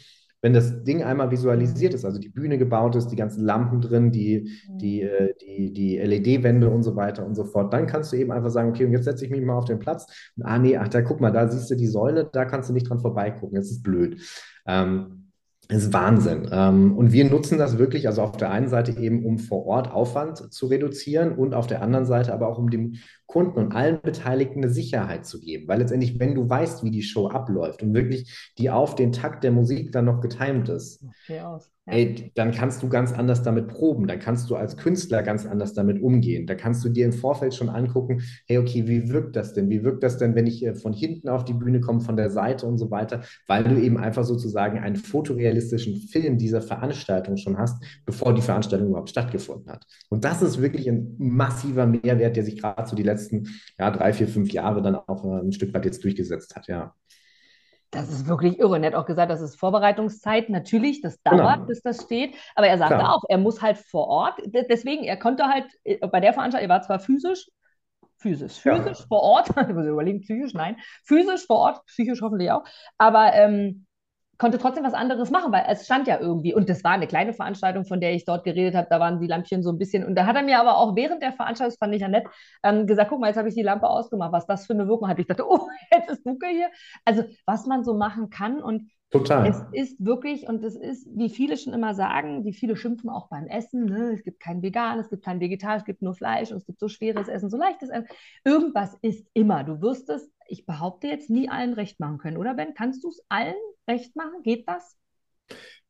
Wenn 0.46 0.52
das 0.52 0.84
Ding 0.84 1.02
einmal 1.02 1.32
visualisiert 1.32 1.92
ist, 1.92 2.04
also 2.04 2.20
die 2.20 2.28
Bühne 2.28 2.56
gebaut 2.56 2.94
ist, 2.94 3.08
die 3.08 3.16
ganzen 3.16 3.44
Lampen 3.44 3.80
drin, 3.80 4.12
die, 4.12 4.56
die, 4.68 5.02
mhm. 5.02 5.08
äh, 5.08 5.34
die, 5.42 5.72
die 5.72 5.98
LED-Wände 5.98 6.70
und 6.70 6.84
so 6.84 6.94
weiter 6.94 7.26
und 7.26 7.34
so 7.34 7.42
fort, 7.42 7.72
dann 7.72 7.88
kannst 7.88 8.12
du 8.12 8.16
eben 8.16 8.30
einfach 8.30 8.50
sagen, 8.50 8.70
okay, 8.70 8.84
und 8.84 8.92
jetzt 8.92 9.06
setze 9.06 9.24
ich 9.24 9.32
mich 9.32 9.42
mal 9.42 9.56
auf 9.56 9.64
den 9.64 9.80
Platz. 9.80 10.06
Und, 10.36 10.44
ah, 10.44 10.56
nee, 10.56 10.76
ach, 10.76 10.86
da 10.86 11.02
guck 11.02 11.20
mal, 11.20 11.32
da 11.32 11.48
siehst 11.48 11.68
du 11.68 11.74
die 11.74 11.88
Säule, 11.88 12.30
da 12.32 12.44
kannst 12.44 12.70
du 12.70 12.74
nicht 12.74 12.88
dran 12.88 13.00
vorbeigucken, 13.00 13.56
das 13.56 13.72
ist 13.72 13.82
blöd. 13.82 14.20
Ähm, 14.68 15.25
ist 15.68 15.92
Wahnsinn. 15.92 16.48
Ähm, 16.52 16.96
und 16.96 17.12
wir 17.12 17.28
nutzen 17.28 17.58
das 17.58 17.78
wirklich, 17.78 18.06
also 18.06 18.22
auf 18.22 18.36
der 18.36 18.50
einen 18.50 18.68
Seite 18.68 18.92
eben, 18.92 19.24
um 19.24 19.38
vor 19.38 19.66
Ort 19.66 19.90
Aufwand 19.90 20.52
zu 20.52 20.66
reduzieren 20.66 21.32
und 21.36 21.54
auf 21.54 21.66
der 21.66 21.82
anderen 21.82 22.06
Seite 22.06 22.32
aber 22.32 22.48
auch, 22.48 22.58
um 22.58 22.70
dem 22.70 22.96
Kunden 23.26 23.58
und 23.58 23.72
allen 23.72 24.00
Beteiligten 24.00 24.62
eine 24.62 24.72
Sicherheit 24.72 25.26
zu 25.26 25.40
geben. 25.40 25.66
Weil 25.68 25.80
letztendlich, 25.80 26.18
wenn 26.20 26.34
du 26.34 26.48
weißt, 26.48 26.84
wie 26.84 26.90
die 26.90 27.02
Show 27.02 27.28
abläuft 27.28 27.82
und 27.82 27.94
wirklich 27.94 28.52
die 28.58 28.70
auf 28.70 28.94
den 28.94 29.12
Takt 29.12 29.44
der 29.44 29.52
Musik 29.52 29.92
dann 29.92 30.04
noch 30.04 30.20
getimt 30.20 30.68
ist, 30.68 31.02
okay, 31.02 31.40
ey, 31.86 32.32
dann 32.34 32.50
kannst 32.50 32.82
du 32.82 32.88
ganz 32.88 33.12
anders 33.12 33.42
damit 33.42 33.68
proben. 33.68 34.06
Dann 34.08 34.18
kannst 34.18 34.50
du 34.50 34.56
als 34.56 34.76
Künstler 34.76 35.22
ganz 35.22 35.46
anders 35.46 35.72
damit 35.72 36.02
umgehen. 36.02 36.46
Da 36.46 36.54
kannst 36.56 36.84
du 36.84 36.88
dir 36.88 37.04
im 37.06 37.12
Vorfeld 37.12 37.54
schon 37.54 37.68
angucken, 37.68 38.22
hey, 38.46 38.58
okay, 38.58 38.88
wie 38.88 39.08
wirkt 39.08 39.36
das 39.36 39.52
denn? 39.54 39.70
Wie 39.70 39.84
wirkt 39.84 40.02
das 40.02 40.18
denn, 40.18 40.34
wenn 40.34 40.46
ich 40.46 40.64
äh, 40.66 40.74
von 40.74 40.92
hinten 40.92 41.28
auf 41.28 41.44
die 41.44 41.52
Bühne 41.52 41.80
komme, 41.80 42.00
von 42.00 42.16
der 42.16 42.30
Seite 42.30 42.66
und 42.66 42.78
so 42.78 42.90
weiter? 42.90 43.22
Weil 43.46 43.64
du 43.64 43.80
eben 43.80 43.98
einfach 43.98 44.24
sozusagen 44.24 44.78
einen 44.80 44.96
fotorealistischen 44.96 45.96
Film 46.08 46.38
dieser 46.38 46.60
Veranstaltung 46.60 47.36
schon 47.36 47.56
hast, 47.56 47.82
bevor 48.04 48.34
die 48.34 48.42
Veranstaltung 48.42 48.88
überhaupt 48.88 49.10
stattgefunden 49.10 49.70
hat. 49.70 49.86
Und 50.08 50.24
das 50.24 50.42
ist 50.42 50.60
wirklich 50.60 50.88
ein 50.88 51.14
massiver 51.18 51.86
Mehrwert, 51.86 52.36
der 52.36 52.44
sich 52.44 52.60
gerade 52.60 52.88
so 52.88 52.96
die 52.96 53.04
letzten 53.04 53.46
ja, 53.78 53.90
drei, 53.92 54.12
vier, 54.12 54.26
fünf 54.26 54.50
Jahre 54.52 54.82
dann 54.82 54.96
auch 54.96 55.24
äh, 55.24 55.40
ein 55.40 55.52
Stück 55.52 55.72
weit 55.72 55.84
jetzt 55.84 56.02
durchgesetzt 56.02 56.56
hat, 56.56 56.66
ja. 56.66 56.94
Das 57.96 58.10
ist 58.10 58.26
wirklich 58.26 58.58
irre. 58.58 58.78
Er 58.78 58.86
hat 58.88 58.94
auch 58.94 59.06
gesagt, 59.06 59.30
das 59.30 59.40
ist 59.40 59.56
Vorbereitungszeit. 59.56 60.50
Natürlich, 60.50 61.00
das 61.00 61.22
dauert, 61.22 61.54
genau. 61.54 61.66
bis 61.66 61.80
das 61.80 62.02
steht. 62.02 62.34
Aber 62.54 62.66
er 62.66 62.76
sagte 62.76 62.96
Klar. 62.96 63.14
auch, 63.14 63.22
er 63.28 63.38
muss 63.38 63.62
halt 63.62 63.78
vor 63.78 64.06
Ort. 64.08 64.34
Deswegen, 64.44 65.04
er 65.04 65.16
konnte 65.16 65.44
halt 65.46 65.66
äh, 65.84 66.06
bei 66.06 66.20
der 66.20 66.34
Veranstaltung, 66.34 66.68
er 66.68 66.74
war 66.74 66.82
zwar 66.82 67.00
physisch, 67.00 67.48
physisch, 68.18 68.58
physisch 68.60 69.00
ja. 69.00 69.06
vor 69.08 69.22
Ort, 69.22 69.48
ich 69.68 69.74
muss 69.74 69.86
überlegen, 69.86 70.20
psychisch, 70.20 70.52
nein, 70.52 70.76
physisch 71.04 71.46
vor 71.46 71.56
Ort, 71.56 71.86
psychisch 71.86 72.20
hoffentlich 72.20 72.50
auch. 72.50 72.64
Aber 72.98 73.32
ähm, 73.32 73.85
konnte 74.38 74.58
trotzdem 74.58 74.84
was 74.84 74.94
anderes 74.94 75.30
machen, 75.30 75.52
weil 75.52 75.64
es 75.68 75.84
stand 75.84 76.06
ja 76.06 76.20
irgendwie. 76.20 76.54
Und 76.54 76.68
das 76.68 76.84
war 76.84 76.92
eine 76.92 77.06
kleine 77.06 77.32
Veranstaltung, 77.32 77.84
von 77.84 78.00
der 78.00 78.14
ich 78.14 78.24
dort 78.24 78.44
geredet 78.44 78.74
habe. 78.74 78.86
Da 78.90 79.00
waren 79.00 79.20
die 79.20 79.26
Lampchen 79.26 79.62
so 79.62 79.70
ein 79.70 79.78
bisschen. 79.78 80.04
Und 80.04 80.14
da 80.14 80.26
hat 80.26 80.36
er 80.36 80.42
mir 80.42 80.60
aber 80.60 80.78
auch 80.78 80.96
während 80.96 81.22
der 81.22 81.32
Veranstaltung, 81.32 81.72
das 81.72 81.78
fand 81.78 81.94
ich 81.94 82.02
ja 82.02 82.08
nett, 82.08 82.26
ähm, 82.62 82.86
gesagt: 82.86 83.10
Guck 83.10 83.20
mal, 83.20 83.28
jetzt 83.28 83.36
habe 83.36 83.48
ich 83.48 83.54
die 83.54 83.62
Lampe 83.62 83.88
ausgemacht, 83.88 84.32
was 84.32 84.46
das 84.46 84.66
für 84.66 84.74
eine 84.74 84.88
Wirkung 84.88 85.08
hat. 85.08 85.18
Ich 85.18 85.26
dachte, 85.26 85.44
oh, 85.48 85.68
jetzt 85.92 86.10
ist 86.10 86.26
Dunkel 86.26 86.50
hier. 86.50 86.68
Also, 87.04 87.24
was 87.46 87.66
man 87.66 87.84
so 87.84 87.94
machen 87.94 88.30
kann. 88.30 88.62
Und 88.62 88.90
Total. 89.10 89.46
Es 89.46 89.62
ist 89.72 90.04
wirklich, 90.04 90.48
und 90.48 90.64
es 90.64 90.74
ist, 90.74 91.06
wie 91.16 91.30
viele 91.30 91.56
schon 91.56 91.72
immer 91.72 91.94
sagen, 91.94 92.44
wie 92.44 92.52
viele 92.52 92.74
schimpfen 92.74 93.08
auch 93.08 93.28
beim 93.28 93.46
Essen, 93.46 93.84
ne? 93.84 94.10
es 94.12 94.24
gibt 94.24 94.40
kein 94.40 94.62
Vegan, 94.62 94.98
es 94.98 95.08
gibt 95.08 95.24
kein 95.24 95.38
Vegetar, 95.38 95.76
es 95.76 95.84
gibt 95.84 96.02
nur 96.02 96.14
Fleisch 96.14 96.50
und 96.50 96.56
es 96.56 96.66
gibt 96.66 96.80
so 96.80 96.88
schweres 96.88 97.28
Essen, 97.28 97.48
so 97.48 97.56
leichtes 97.56 97.88
Essen. 97.88 98.08
Irgendwas 98.44 98.96
ist 99.02 99.24
immer. 99.32 99.62
Du 99.62 99.80
wirst 99.80 100.10
es, 100.10 100.28
ich 100.48 100.66
behaupte 100.66 101.06
jetzt, 101.08 101.30
nie 101.30 101.48
allen 101.48 101.74
recht 101.74 102.00
machen 102.00 102.18
können, 102.18 102.36
oder 102.36 102.54
Ben? 102.54 102.74
Kannst 102.74 103.04
du 103.04 103.08
es 103.08 103.22
allen 103.28 103.54
recht 103.88 104.16
machen? 104.16 104.42
Geht 104.42 104.68
das? 104.68 104.96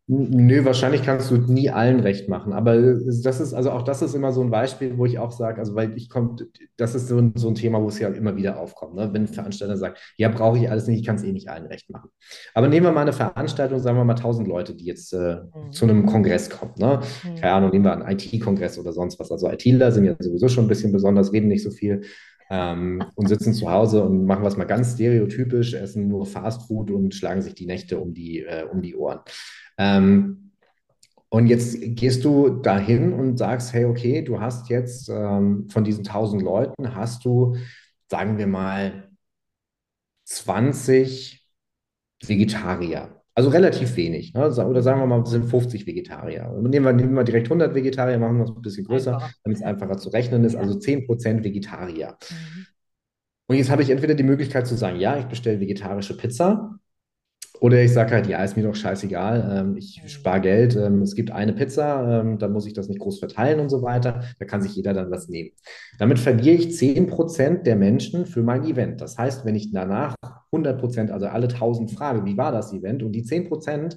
Nö, 0.09 0.65
wahrscheinlich 0.65 1.03
kannst 1.03 1.33
du 1.33 1.37
nie 1.37 1.69
allen 1.69 1.99
recht 1.99 2.29
machen. 2.29 2.53
Aber 2.53 2.77
das 2.77 3.41
ist, 3.41 3.53
also 3.53 3.73
auch 3.73 3.83
das 3.83 4.03
ist 4.03 4.15
immer 4.15 4.31
so 4.31 4.41
ein 4.41 4.53
Beispiel, 4.53 4.97
wo 4.99 5.05
ich 5.05 5.19
auch 5.19 5.33
sage, 5.33 5.59
also 5.59 5.75
weil 5.75 5.97
ich 5.97 6.09
komme, 6.09 6.37
das 6.77 6.95
ist 6.95 7.09
so 7.09 7.19
ein, 7.19 7.33
so 7.35 7.49
ein 7.49 7.57
Thema, 7.57 7.83
wo 7.83 7.89
es 7.89 7.99
ja 7.99 8.09
immer 8.11 8.37
wieder 8.37 8.61
aufkommt, 8.61 8.95
ne? 8.95 9.13
wenn 9.13 9.23
ein 9.23 9.27
Veranstalter 9.27 9.77
sagt, 9.77 9.99
ja, 10.17 10.29
brauche 10.29 10.59
ich 10.59 10.71
alles 10.71 10.87
nicht, 10.87 11.01
ich 11.01 11.07
kann 11.07 11.17
es 11.17 11.25
eh 11.25 11.33
nicht 11.33 11.49
allen 11.49 11.67
recht 11.67 11.91
machen. 11.91 12.11
Aber 12.55 12.69
nehmen 12.69 12.87
wir 12.87 12.93
mal 12.93 13.01
eine 13.01 13.13
Veranstaltung, 13.13 13.81
sagen 13.81 13.99
wir 13.99 14.05
mal 14.05 14.15
1000 14.15 14.47
Leute, 14.47 14.77
die 14.77 14.85
jetzt 14.85 15.13
äh, 15.13 15.41
mhm. 15.53 15.73
zu 15.73 15.87
einem 15.87 16.07
Kongress 16.07 16.51
kommen. 16.51 16.75
Ne? 16.79 17.01
Mhm. 17.25 17.35
Keine 17.41 17.53
Ahnung, 17.53 17.71
nehmen 17.71 17.85
wir 17.85 17.93
einen 17.93 18.17
IT-Kongress 18.17 18.79
oder 18.79 18.93
sonst 18.93 19.19
was. 19.19 19.33
Also 19.33 19.51
ITler 19.51 19.91
sind 19.91 20.05
ja 20.05 20.15
sowieso 20.21 20.47
schon 20.47 20.67
ein 20.67 20.69
bisschen 20.69 20.93
besonders, 20.93 21.33
reden 21.33 21.49
nicht 21.49 21.65
so 21.65 21.73
viel. 21.73 22.03
Ähm, 22.51 23.05
und 23.17 23.29
sitzen 23.29 23.55
zu 23.55 23.71
Hause 23.71 24.05
und 24.05 24.25
machen 24.25 24.45
was 24.45 24.57
mal 24.57 24.65
ganz 24.65 24.95
stereotypisch, 24.95 25.75
essen 25.75 26.09
nur 26.09 26.27
Fast 26.27 26.69
Food 26.69 26.91
und 26.91 27.15
schlagen 27.15 27.43
sich 27.43 27.55
die 27.55 27.67
Nächte 27.67 27.99
um 27.99 28.15
die, 28.15 28.41
äh, 28.45 28.65
um 28.71 28.83
die 28.83 28.95
Ohren. 28.97 29.21
Ähm, 29.79 30.53
und 31.29 31.49
jetzt 31.49 31.79
gehst 31.81 32.25
du 32.25 32.49
dahin 32.49 33.13
und 33.13 33.37
sagst, 33.37 33.73
hey, 33.73 33.85
okay, 33.85 34.23
du 34.23 34.41
hast 34.41 34.69
jetzt 34.71 35.09
ähm, 35.09 35.69
von 35.69 35.85
diesen 35.85 36.05
1000 36.05 36.43
Leuten, 36.43 36.95
hast 36.95 37.25
du, 37.25 37.57
sagen 38.09 38.39
wir 38.39 38.47
mal, 38.47 39.11
20 40.25 41.47
Vegetarier. 42.25 43.16
Also 43.39 43.51
relativ 43.51 43.95
wenig. 43.97 44.33
Ne? 44.33 44.47
Oder 44.47 44.83
sagen 44.83 45.01
wir 45.01 45.07
mal, 45.07 45.21
es 45.21 45.31
sind 45.31 45.45
50 45.45 45.87
Vegetarier. 45.87 46.51
Nehmen 46.63 46.87
wir, 46.87 46.93
nehmen 46.95 47.15
wir 47.15 47.23
direkt 47.23 47.49
100 47.49 47.75
Vegetarier, 47.75 48.19
machen 48.19 48.39
wir 48.39 48.45
es 48.45 48.51
ein 48.51 48.63
bisschen 48.63 48.87
größer, 48.87 49.31
damit 49.45 49.59
es 49.59 49.63
einfacher 49.63 49.99
zu 49.99 50.09
rechnen 50.09 50.43
ist. 50.45 50.57
Also 50.57 50.79
10% 50.79 51.45
Vegetarier. 51.45 52.17
Mhm. 52.31 52.67
Und 53.49 53.57
jetzt 53.57 53.71
habe 53.71 53.83
ich 53.83 53.91
entweder 53.91 54.15
die 54.15 54.23
Möglichkeit 54.23 54.67
zu 54.67 54.75
sagen, 54.75 54.99
ja, 54.99 55.19
ich 55.19 55.27
bestelle 55.27 55.61
vegetarische 55.61 56.17
Pizza 56.17 56.79
oder 57.61 57.83
ich 57.83 57.93
sage 57.93 58.15
halt, 58.15 58.27
ja, 58.27 58.43
ist 58.43 58.57
mir 58.57 58.63
doch 58.63 58.75
scheißegal, 58.75 59.59
ähm, 59.59 59.77
ich 59.77 60.03
spare 60.07 60.41
Geld, 60.41 60.77
ähm, 60.77 61.03
es 61.03 61.15
gibt 61.15 61.31
eine 61.31 61.53
Pizza, 61.53 62.21
ähm, 62.21 62.39
dann 62.39 62.53
muss 62.53 62.67
ich 62.67 62.73
das 62.73 62.89
nicht 62.89 63.01
groß 63.01 63.19
verteilen 63.19 63.61
und 63.61 63.69
so 63.69 63.83
weiter. 63.83 64.25
Da 64.39 64.45
kann 64.45 64.63
sich 64.63 64.75
jeder 64.77 64.93
dann 64.95 65.11
was 65.11 65.29
nehmen. 65.29 65.51
Damit 65.99 66.19
verliere 66.19 66.57
ich 66.57 66.77
10% 66.77 67.67
der 67.67 67.77
Menschen 67.77 68.27
für 68.27 68.43
mein 68.43 68.65
Event. 68.65 69.01
Das 69.01 69.19
heißt, 69.19 69.45
wenn 69.45 69.55
ich 69.55 69.73
danach 69.73 70.15
100%, 70.53 71.11
also 71.11 71.27
alle 71.27 71.49
1000 71.49 71.91
frage, 71.91 72.25
wie 72.25 72.37
war 72.37 72.53
das 72.53 72.73
Event? 72.73 73.03
Und 73.03 73.13
die 73.13 73.25
10% 73.25 73.97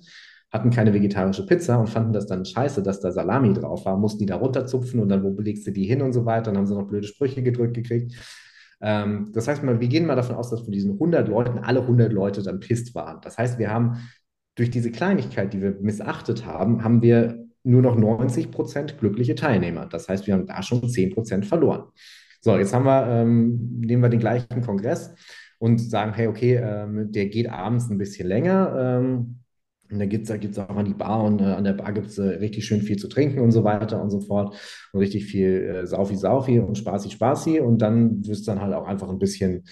hatten 0.51 0.71
keine 0.71 0.93
vegetarische 0.93 1.45
Pizza 1.45 1.77
und 1.79 1.87
fanden 1.87 2.13
das 2.13 2.25
dann 2.25 2.45
scheiße, 2.45 2.81
dass 2.81 2.99
da 2.99 3.11
Salami 3.11 3.53
drauf 3.53 3.85
war, 3.85 3.97
mussten 3.97 4.19
die 4.19 4.25
da 4.25 4.35
runterzupfen 4.35 4.99
und 4.99 5.09
dann, 5.09 5.23
wo 5.23 5.31
belegst 5.31 5.67
du 5.67 5.71
die 5.71 5.85
hin 5.85 6.01
und 6.01 6.13
so 6.13 6.25
weiter, 6.25 6.45
dann 6.45 6.57
haben 6.57 6.65
sie 6.65 6.73
noch 6.73 6.87
blöde 6.87 7.07
Sprüche 7.07 7.43
gedrückt 7.43 7.75
gekriegt. 7.75 8.15
Ähm, 8.81 9.31
das 9.33 9.47
heißt, 9.47 9.63
wir 9.63 9.87
gehen 9.87 10.05
mal 10.05 10.15
davon 10.15 10.35
aus, 10.35 10.49
dass 10.49 10.61
von 10.61 10.71
diesen 10.71 10.93
100 10.93 11.27
Leuten 11.27 11.59
alle 11.59 11.81
100 11.81 12.11
Leute 12.11 12.43
dann 12.43 12.59
pisst 12.59 12.95
waren. 12.95 13.19
Das 13.21 13.37
heißt, 13.37 13.59
wir 13.59 13.71
haben 13.71 13.97
durch 14.55 14.69
diese 14.69 14.91
Kleinigkeit, 14.91 15.53
die 15.53 15.61
wir 15.61 15.77
missachtet 15.81 16.45
haben, 16.45 16.83
haben 16.83 17.01
wir 17.01 17.45
nur 17.63 17.81
noch 17.81 17.95
90 17.95 18.51
Prozent 18.51 18.97
glückliche 18.97 19.35
Teilnehmer. 19.35 19.85
Das 19.85 20.09
heißt, 20.09 20.27
wir 20.27 20.33
haben 20.33 20.47
da 20.47 20.63
schon 20.63 20.87
10 20.87 21.13
Prozent 21.13 21.45
verloren. 21.45 21.83
So, 22.41 22.57
jetzt 22.57 22.73
haben 22.73 22.85
wir, 22.85 23.05
ähm, 23.07 23.79
nehmen 23.81 24.01
wir 24.01 24.09
den 24.09 24.19
gleichen 24.19 24.61
Kongress 24.61 25.13
und 25.59 25.79
sagen, 25.79 26.13
hey, 26.13 26.27
okay, 26.27 26.55
ähm, 26.55 27.11
der 27.11 27.27
geht 27.27 27.49
abends 27.49 27.89
ein 27.89 27.97
bisschen 27.97 28.27
länger. 28.27 29.01
Ähm, 29.01 29.39
Und 29.91 29.99
da 29.99 30.05
gibt 30.05 30.29
es 30.29 30.39
gibt's 30.39 30.59
auch 30.59 30.69
an 30.69 30.85
die 30.85 30.93
Bar 30.93 31.23
und 31.23 31.41
äh, 31.41 31.45
an 31.45 31.63
der 31.63 31.73
Bar 31.73 31.93
gibt 31.93 32.07
es 32.07 32.17
äh, 32.17 32.23
richtig 32.23 32.65
schön 32.65 32.81
viel 32.81 32.97
zu 32.97 33.07
trinken 33.07 33.39
und 33.39 33.51
so 33.51 33.63
weiter 33.63 34.01
und 34.01 34.09
so 34.09 34.19
fort. 34.21 34.55
Und 34.93 34.99
richtig 34.99 35.25
viel 35.25 35.63
äh, 35.83 35.87
Saufi 35.87 36.15
Saufi 36.15 36.59
und 36.59 36.77
Spaßi 36.77 37.09
Spaßi. 37.11 37.59
Und 37.59 37.81
dann 37.81 38.25
wirst 38.27 38.47
dann 38.47 38.61
halt 38.61 38.73
auch 38.73 38.85
einfach 38.87 39.09
ein 39.09 39.19
bisschen 39.19 39.63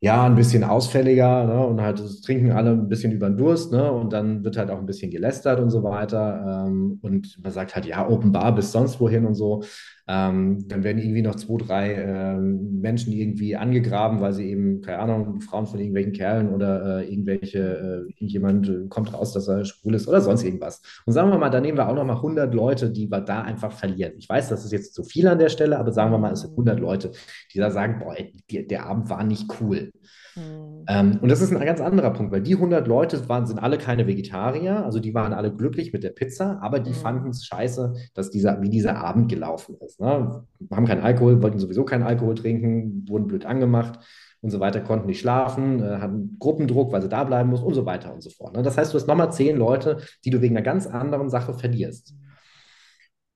ja, 0.00 0.26
ein 0.26 0.34
bisschen 0.34 0.64
ausfälliger, 0.64 1.46
ne? 1.46 1.66
Und 1.66 1.80
halt 1.80 1.98
trinken 2.24 2.52
alle 2.52 2.72
ein 2.72 2.88
bisschen 2.90 3.10
über 3.12 3.26
den 3.26 3.38
Durst, 3.38 3.72
ne? 3.72 3.90
Und 3.90 4.12
dann 4.12 4.44
wird 4.44 4.58
halt 4.58 4.70
auch 4.70 4.78
ein 4.78 4.84
bisschen 4.84 5.10
gelästert 5.10 5.60
und 5.60 5.70
so 5.70 5.82
weiter. 5.82 6.66
Ähm, 6.66 6.98
und 7.00 7.38
man 7.42 7.52
sagt 7.52 7.74
halt, 7.74 7.86
ja, 7.86 8.06
Open 8.06 8.30
Bar 8.30 8.54
bis 8.54 8.70
sonst 8.70 9.00
wohin 9.00 9.24
und 9.24 9.34
so. 9.34 9.62
Ähm, 10.06 10.68
dann 10.68 10.84
werden 10.84 10.98
irgendwie 10.98 11.22
noch 11.22 11.34
zwei, 11.36 11.56
drei 11.56 11.94
ähm, 11.94 12.80
Menschen 12.80 13.12
irgendwie 13.12 13.56
angegraben, 13.56 14.20
weil 14.20 14.34
sie 14.34 14.50
eben, 14.50 14.82
keine 14.82 14.98
Ahnung, 14.98 15.40
Frauen 15.40 15.66
von 15.66 15.78
irgendwelchen 15.78 16.12
Kerlen 16.12 16.52
oder 16.52 17.00
äh, 17.00 17.10
irgendwelche, 17.10 17.58
äh, 17.58 18.12
irgendjemand 18.12 18.68
äh, 18.68 18.86
kommt 18.88 19.14
raus, 19.14 19.32
dass 19.32 19.48
er 19.48 19.64
schwul 19.64 19.94
ist 19.94 20.06
oder 20.06 20.20
sonst 20.20 20.44
irgendwas. 20.44 20.82
Und 21.06 21.14
sagen 21.14 21.30
wir 21.30 21.38
mal, 21.38 21.48
da 21.48 21.60
nehmen 21.60 21.78
wir 21.78 21.88
auch 21.88 21.94
noch 21.94 22.04
mal 22.04 22.16
100 22.16 22.52
Leute, 22.52 22.90
die 22.90 23.10
wir 23.10 23.22
da 23.22 23.40
einfach 23.42 23.72
verlieren. 23.72 24.12
Ich 24.18 24.28
weiß, 24.28 24.50
das 24.50 24.66
ist 24.66 24.72
jetzt 24.72 24.94
zu 24.94 25.04
viel 25.04 25.26
an 25.26 25.38
der 25.38 25.48
Stelle, 25.48 25.78
aber 25.78 25.90
sagen 25.90 26.10
wir 26.10 26.18
mal, 26.18 26.32
es 26.32 26.42
sind 26.42 26.50
100 26.50 26.78
Leute, 26.78 27.12
die 27.54 27.58
da 27.58 27.70
sagen, 27.70 27.98
boah, 27.98 28.14
die, 28.50 28.66
der 28.66 28.86
Abend 28.86 29.08
war 29.08 29.24
nicht 29.24 29.50
cool. 29.60 29.90
Mhm. 30.36 30.84
Ähm, 30.88 31.18
und 31.20 31.30
das 31.30 31.40
ist 31.40 31.52
ein 31.52 31.64
ganz 31.64 31.80
anderer 31.80 32.10
Punkt, 32.10 32.32
weil 32.32 32.42
die 32.42 32.54
100 32.54 32.86
Leute 32.86 33.28
waren, 33.28 33.46
sind 33.46 33.58
alle 33.58 33.78
keine 33.78 34.06
Vegetarier, 34.06 34.84
also 34.84 35.00
die 35.00 35.14
waren 35.14 35.32
alle 35.32 35.54
glücklich 35.54 35.92
mit 35.92 36.04
der 36.04 36.10
Pizza, 36.10 36.58
aber 36.62 36.80
die 36.80 36.90
mhm. 36.90 36.94
fanden 36.94 37.28
es 37.30 37.46
scheiße, 37.46 37.94
dass 38.14 38.30
dieser, 38.30 38.60
wie 38.62 38.70
dieser 38.70 38.96
Abend 38.96 39.28
gelaufen 39.30 39.76
ist. 39.84 40.00
Ne? 40.00 40.44
Haben 40.70 40.86
keinen 40.86 41.02
Alkohol, 41.02 41.42
wollten 41.42 41.58
sowieso 41.58 41.84
keinen 41.84 42.02
Alkohol 42.02 42.34
trinken, 42.34 43.06
wurden 43.08 43.26
blöd 43.26 43.46
angemacht 43.46 43.98
und 44.40 44.50
so 44.50 44.60
weiter, 44.60 44.80
konnten 44.80 45.06
nicht 45.06 45.20
schlafen, 45.20 45.82
äh, 45.82 45.98
hatten 45.98 46.36
Gruppendruck, 46.38 46.92
weil 46.92 47.02
sie 47.02 47.08
da 47.08 47.24
bleiben 47.24 47.50
muss 47.50 47.62
und 47.62 47.74
so 47.74 47.86
weiter 47.86 48.12
und 48.12 48.22
so 48.22 48.30
fort. 48.30 48.54
Ne? 48.54 48.62
Das 48.62 48.76
heißt, 48.76 48.92
du 48.92 48.98
hast 48.98 49.06
nochmal 49.06 49.32
zehn 49.32 49.56
Leute, 49.56 49.98
die 50.24 50.30
du 50.30 50.42
wegen 50.42 50.56
einer 50.56 50.64
ganz 50.64 50.86
anderen 50.86 51.30
Sache 51.30 51.54
verlierst. 51.54 52.14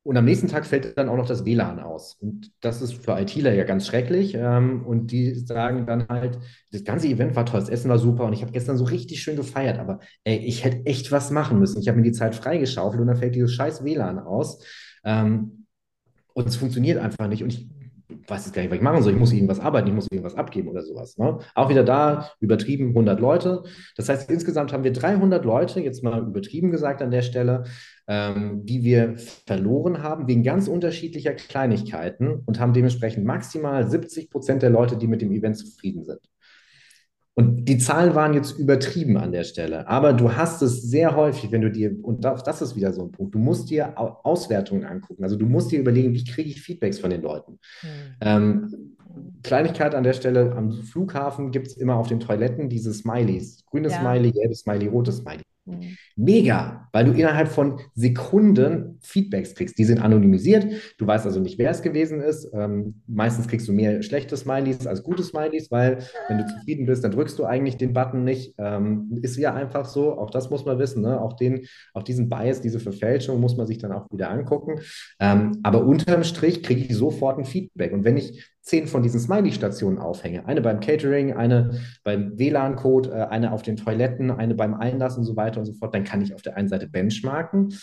Und 0.08 0.16
am 0.16 0.24
nächsten 0.24 0.48
Tag 0.48 0.64
fällt 0.64 0.96
dann 0.96 1.10
auch 1.10 1.18
noch 1.18 1.26
das 1.26 1.44
WLAN 1.44 1.80
aus. 1.80 2.14
Und 2.14 2.50
das 2.62 2.80
ist 2.80 2.94
für 2.94 3.20
ITler 3.20 3.52
ja 3.52 3.64
ganz 3.64 3.86
schrecklich. 3.86 4.34
Ähm, 4.34 4.86
und 4.86 5.08
die 5.12 5.34
sagen 5.34 5.84
dann 5.84 6.08
halt, 6.08 6.38
das 6.72 6.82
ganze 6.82 7.08
Event 7.08 7.36
war 7.36 7.44
toll, 7.44 7.60
das 7.60 7.68
Essen 7.68 7.90
war 7.90 7.98
super 7.98 8.24
und 8.24 8.32
ich 8.32 8.40
habe 8.40 8.50
gestern 8.50 8.78
so 8.78 8.84
richtig 8.84 9.20
schön 9.20 9.36
gefeiert, 9.36 9.78
aber 9.78 10.00
ey, 10.24 10.38
ich 10.38 10.64
hätte 10.64 10.86
echt 10.86 11.12
was 11.12 11.30
machen 11.30 11.58
müssen. 11.58 11.78
Ich 11.82 11.88
habe 11.88 11.98
mir 11.98 12.04
die 12.04 12.12
Zeit 12.12 12.34
freigeschaufelt 12.34 13.02
und 13.02 13.06
dann 13.06 13.18
fällt 13.18 13.34
dieses 13.34 13.52
scheiß 13.52 13.84
WLAN 13.84 14.18
aus. 14.18 14.64
Ähm, 15.04 15.66
und 16.32 16.48
es 16.48 16.56
funktioniert 16.56 16.98
einfach 16.98 17.28
nicht. 17.28 17.42
Und 17.42 17.52
ich 17.52 17.68
weiß 18.08 18.46
jetzt 18.46 18.54
gar 18.54 18.62
nicht, 18.62 18.70
was 18.70 18.76
ich 18.76 18.82
machen 18.82 19.02
soll. 19.02 19.12
Ich 19.12 19.18
muss 19.18 19.32
irgendwas 19.32 19.60
arbeiten, 19.60 19.88
ich 19.88 19.94
muss 19.94 20.08
irgendwas 20.10 20.34
abgeben 20.34 20.68
oder 20.68 20.82
sowas. 20.82 21.18
Ne? 21.18 21.38
Auch 21.54 21.68
wieder 21.68 21.84
da, 21.84 22.30
übertrieben 22.40 22.88
100 22.88 23.20
Leute. 23.20 23.62
Das 23.96 24.08
heißt, 24.08 24.30
insgesamt 24.30 24.72
haben 24.72 24.84
wir 24.84 24.92
300 24.92 25.44
Leute, 25.44 25.80
jetzt 25.80 26.02
mal 26.02 26.22
übertrieben 26.22 26.70
gesagt 26.70 27.02
an 27.02 27.10
der 27.10 27.22
Stelle, 27.22 27.64
ähm, 28.06 28.64
die 28.64 28.82
wir 28.82 29.16
verloren 29.46 30.02
haben 30.02 30.26
wegen 30.26 30.42
ganz 30.42 30.68
unterschiedlicher 30.68 31.34
Kleinigkeiten 31.34 32.42
und 32.46 32.58
haben 32.58 32.72
dementsprechend 32.72 33.24
maximal 33.24 33.88
70 33.88 34.30
Prozent 34.30 34.62
der 34.62 34.70
Leute, 34.70 34.96
die 34.96 35.06
mit 35.06 35.20
dem 35.20 35.32
Event 35.32 35.58
zufrieden 35.58 36.04
sind. 36.04 36.20
Und 37.38 37.66
die 37.66 37.78
Zahlen 37.78 38.16
waren 38.16 38.34
jetzt 38.34 38.58
übertrieben 38.58 39.16
an 39.16 39.30
der 39.30 39.44
Stelle. 39.44 39.86
Aber 39.86 40.12
du 40.12 40.34
hast 40.34 40.60
es 40.60 40.82
sehr 40.82 41.14
häufig, 41.14 41.52
wenn 41.52 41.60
du 41.60 41.70
dir, 41.70 41.96
und 42.02 42.24
das 42.24 42.60
ist 42.60 42.74
wieder 42.74 42.92
so 42.92 43.02
ein 43.02 43.12
Punkt, 43.12 43.32
du 43.32 43.38
musst 43.38 43.70
dir 43.70 43.96
Auswertungen 43.96 44.84
angucken. 44.84 45.22
Also 45.22 45.36
du 45.36 45.46
musst 45.46 45.70
dir 45.70 45.78
überlegen, 45.78 46.14
wie 46.14 46.24
kriege 46.24 46.50
ich 46.50 46.60
Feedbacks 46.60 46.98
von 46.98 47.10
den 47.10 47.22
Leuten. 47.22 47.60
Mhm. 47.80 47.88
Ähm, 48.22 48.96
Kleinigkeit 49.44 49.94
an 49.94 50.02
der 50.02 50.14
Stelle, 50.14 50.50
am 50.56 50.72
Flughafen 50.82 51.52
gibt 51.52 51.68
es 51.68 51.76
immer 51.76 51.94
auf 51.94 52.08
den 52.08 52.18
Toiletten 52.18 52.68
diese 52.68 52.92
Smileys. 52.92 53.64
Grünes 53.66 53.92
ja. 53.92 54.00
Smiley, 54.00 54.32
gelbes 54.32 54.62
Smiley, 54.62 54.88
rotes 54.88 55.18
Smiley. 55.18 55.42
Mhm. 55.68 55.96
Mega, 56.16 56.88
weil 56.92 57.04
du 57.04 57.12
innerhalb 57.12 57.48
von 57.48 57.80
Sekunden 57.94 58.98
Feedbacks 59.00 59.54
kriegst. 59.54 59.78
Die 59.78 59.84
sind 59.84 60.00
anonymisiert. 60.00 60.66
Du 60.98 61.06
weißt 61.06 61.26
also 61.26 61.40
nicht, 61.40 61.58
wer 61.58 61.70
es 61.70 61.82
gewesen 61.82 62.20
ist. 62.20 62.48
Ähm, 62.52 63.02
meistens 63.06 63.48
kriegst 63.48 63.68
du 63.68 63.72
mehr 63.72 64.02
schlechte 64.02 64.36
Smileys 64.36 64.86
als 64.86 65.02
gute 65.02 65.22
Smileys, 65.22 65.70
weil 65.70 65.98
wenn 66.28 66.38
du 66.38 66.46
zufrieden 66.46 66.86
bist, 66.86 67.04
dann 67.04 67.12
drückst 67.12 67.38
du 67.38 67.44
eigentlich 67.44 67.76
den 67.76 67.92
Button 67.92 68.24
nicht. 68.24 68.54
Ähm, 68.58 69.18
ist 69.22 69.36
ja 69.36 69.54
einfach 69.54 69.86
so. 69.86 70.18
Auch 70.18 70.30
das 70.30 70.50
muss 70.50 70.64
man 70.64 70.78
wissen. 70.78 71.02
Ne? 71.02 71.20
Auch, 71.20 71.34
den, 71.34 71.66
auch 71.94 72.02
diesen 72.02 72.28
Bias, 72.28 72.60
diese 72.60 72.80
Verfälschung 72.80 73.40
muss 73.40 73.56
man 73.56 73.66
sich 73.66 73.78
dann 73.78 73.92
auch 73.92 74.10
wieder 74.10 74.30
angucken. 74.30 74.80
Ähm, 75.20 75.58
aber 75.62 75.84
unterm 75.84 76.24
Strich 76.24 76.62
kriege 76.62 76.80
ich 76.80 76.96
sofort 76.96 77.38
ein 77.38 77.44
Feedback. 77.44 77.92
Und 77.92 78.04
wenn 78.04 78.16
ich 78.16 78.44
zehn 78.68 78.86
von 78.86 79.02
diesen 79.02 79.18
Smiley-Stationen 79.18 79.98
aufhänge. 79.98 80.46
Eine 80.46 80.60
beim 80.60 80.80
Catering, 80.80 81.32
eine 81.32 81.80
beim 82.04 82.38
WLAN-Code, 82.38 83.10
äh, 83.10 83.22
eine 83.28 83.52
auf 83.52 83.62
den 83.62 83.76
Toiletten, 83.76 84.30
eine 84.30 84.54
beim 84.54 84.74
Einlass 84.74 85.16
und 85.16 85.24
so 85.24 85.36
weiter 85.36 85.60
und 85.60 85.66
so 85.66 85.72
fort. 85.72 85.94
Dann 85.94 86.04
kann 86.04 86.20
ich 86.20 86.34
auf 86.34 86.42
der 86.42 86.56
einen 86.56 86.68
Seite 86.68 86.86
benchmarken. 86.86 87.74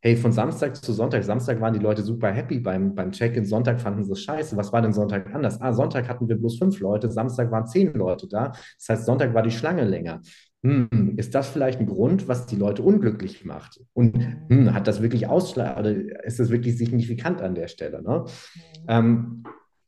Hey, 0.00 0.16
von 0.16 0.32
Samstag 0.32 0.74
zu 0.74 0.92
Sonntag. 0.92 1.22
Samstag 1.22 1.60
waren 1.60 1.74
die 1.74 1.78
Leute 1.78 2.02
super 2.02 2.32
happy 2.32 2.58
beim, 2.58 2.94
beim 2.94 3.12
Check-in. 3.12 3.44
Sonntag 3.44 3.80
fanden 3.80 4.02
sie 4.02 4.12
es 4.12 4.22
scheiße. 4.22 4.56
Was 4.56 4.72
war 4.72 4.82
denn 4.82 4.92
Sonntag 4.92 5.32
anders? 5.32 5.60
Ah, 5.60 5.72
Sonntag 5.72 6.08
hatten 6.08 6.28
wir 6.28 6.36
bloß 6.36 6.58
fünf 6.58 6.80
Leute. 6.80 7.10
Samstag 7.10 7.52
waren 7.52 7.66
zehn 7.66 7.92
Leute 7.92 8.26
da. 8.26 8.48
Das 8.48 8.88
heißt, 8.88 9.06
Sonntag 9.06 9.32
war 9.34 9.42
die 9.42 9.52
Schlange 9.52 9.84
länger. 9.84 10.22
Hm, 10.64 11.14
ist 11.16 11.34
das 11.34 11.48
vielleicht 11.48 11.78
ein 11.78 11.86
Grund, 11.86 12.26
was 12.26 12.46
die 12.46 12.56
Leute 12.56 12.82
unglücklich 12.82 13.44
macht? 13.44 13.80
Und 13.92 14.16
hm, 14.48 14.72
hat 14.72 14.88
das 14.88 15.02
wirklich 15.02 15.26
Ausschlag 15.26 15.78
oder 15.78 16.24
ist 16.24 16.40
das 16.40 16.50
wirklich 16.50 16.78
signifikant 16.78 17.42
an 17.42 17.54
der 17.54 17.68
Stelle? 17.68 18.02
Ne? 18.02 18.24
Mhm. 18.24 18.84
Ähm, 18.88 19.44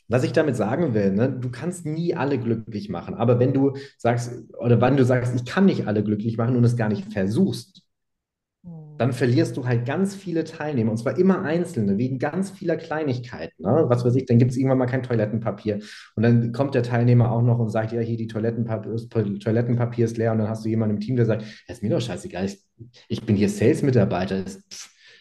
was 0.08 0.24
ich 0.24 0.32
damit 0.32 0.56
sagen 0.56 0.94
will, 0.94 1.12
ne, 1.12 1.30
du 1.30 1.50
kannst 1.50 1.86
nie 1.86 2.14
alle 2.14 2.38
glücklich 2.38 2.88
machen. 2.88 3.14
Aber 3.14 3.38
wenn 3.38 3.52
du 3.52 3.74
sagst, 3.98 4.32
oder 4.58 4.80
wenn 4.80 4.96
du 4.96 5.04
sagst, 5.04 5.34
ich 5.34 5.44
kann 5.44 5.64
nicht 5.64 5.86
alle 5.86 6.04
glücklich 6.04 6.36
machen 6.36 6.56
und 6.56 6.64
es 6.64 6.76
gar 6.76 6.88
nicht 6.88 7.12
versuchst, 7.12 7.82
hm. 8.64 8.98
dann 8.98 9.12
verlierst 9.12 9.56
du 9.56 9.66
halt 9.66 9.86
ganz 9.86 10.14
viele 10.14 10.44
Teilnehmer 10.44 10.90
und 10.90 10.98
zwar 10.98 11.18
immer 11.18 11.42
einzelne, 11.42 11.96
wegen 11.96 12.18
ganz 12.18 12.50
vieler 12.50 12.76
Kleinigkeiten. 12.76 13.62
Ne? 13.62 13.84
Was 13.88 14.04
weiß 14.04 14.14
ich, 14.16 14.26
dann 14.26 14.38
gibt 14.38 14.50
es 14.50 14.58
irgendwann 14.58 14.78
mal 14.78 14.86
kein 14.86 15.02
Toilettenpapier 15.02 15.80
und 16.16 16.22
dann 16.22 16.52
kommt 16.52 16.74
der 16.74 16.82
Teilnehmer 16.82 17.32
auch 17.32 17.42
noch 17.42 17.58
und 17.58 17.70
sagt, 17.70 17.92
ja, 17.92 18.00
hier 18.00 18.18
die 18.18 18.26
Toilettenpapier, 18.26 18.96
Toilettenpapier 19.08 20.04
ist 20.04 20.18
leer 20.18 20.32
und 20.32 20.38
dann 20.38 20.48
hast 20.48 20.64
du 20.64 20.68
jemanden 20.68 20.96
im 20.96 21.00
Team, 21.00 21.16
der 21.16 21.26
sagt, 21.26 21.42
ja, 21.42 21.72
ist 21.72 21.82
mir 21.82 21.90
doch 21.90 22.00
scheißegal, 22.00 22.44
ich, 22.44 22.62
ich 23.08 23.24
bin 23.24 23.36
hier 23.36 23.48
Sales-Mitarbeiter, 23.48 24.44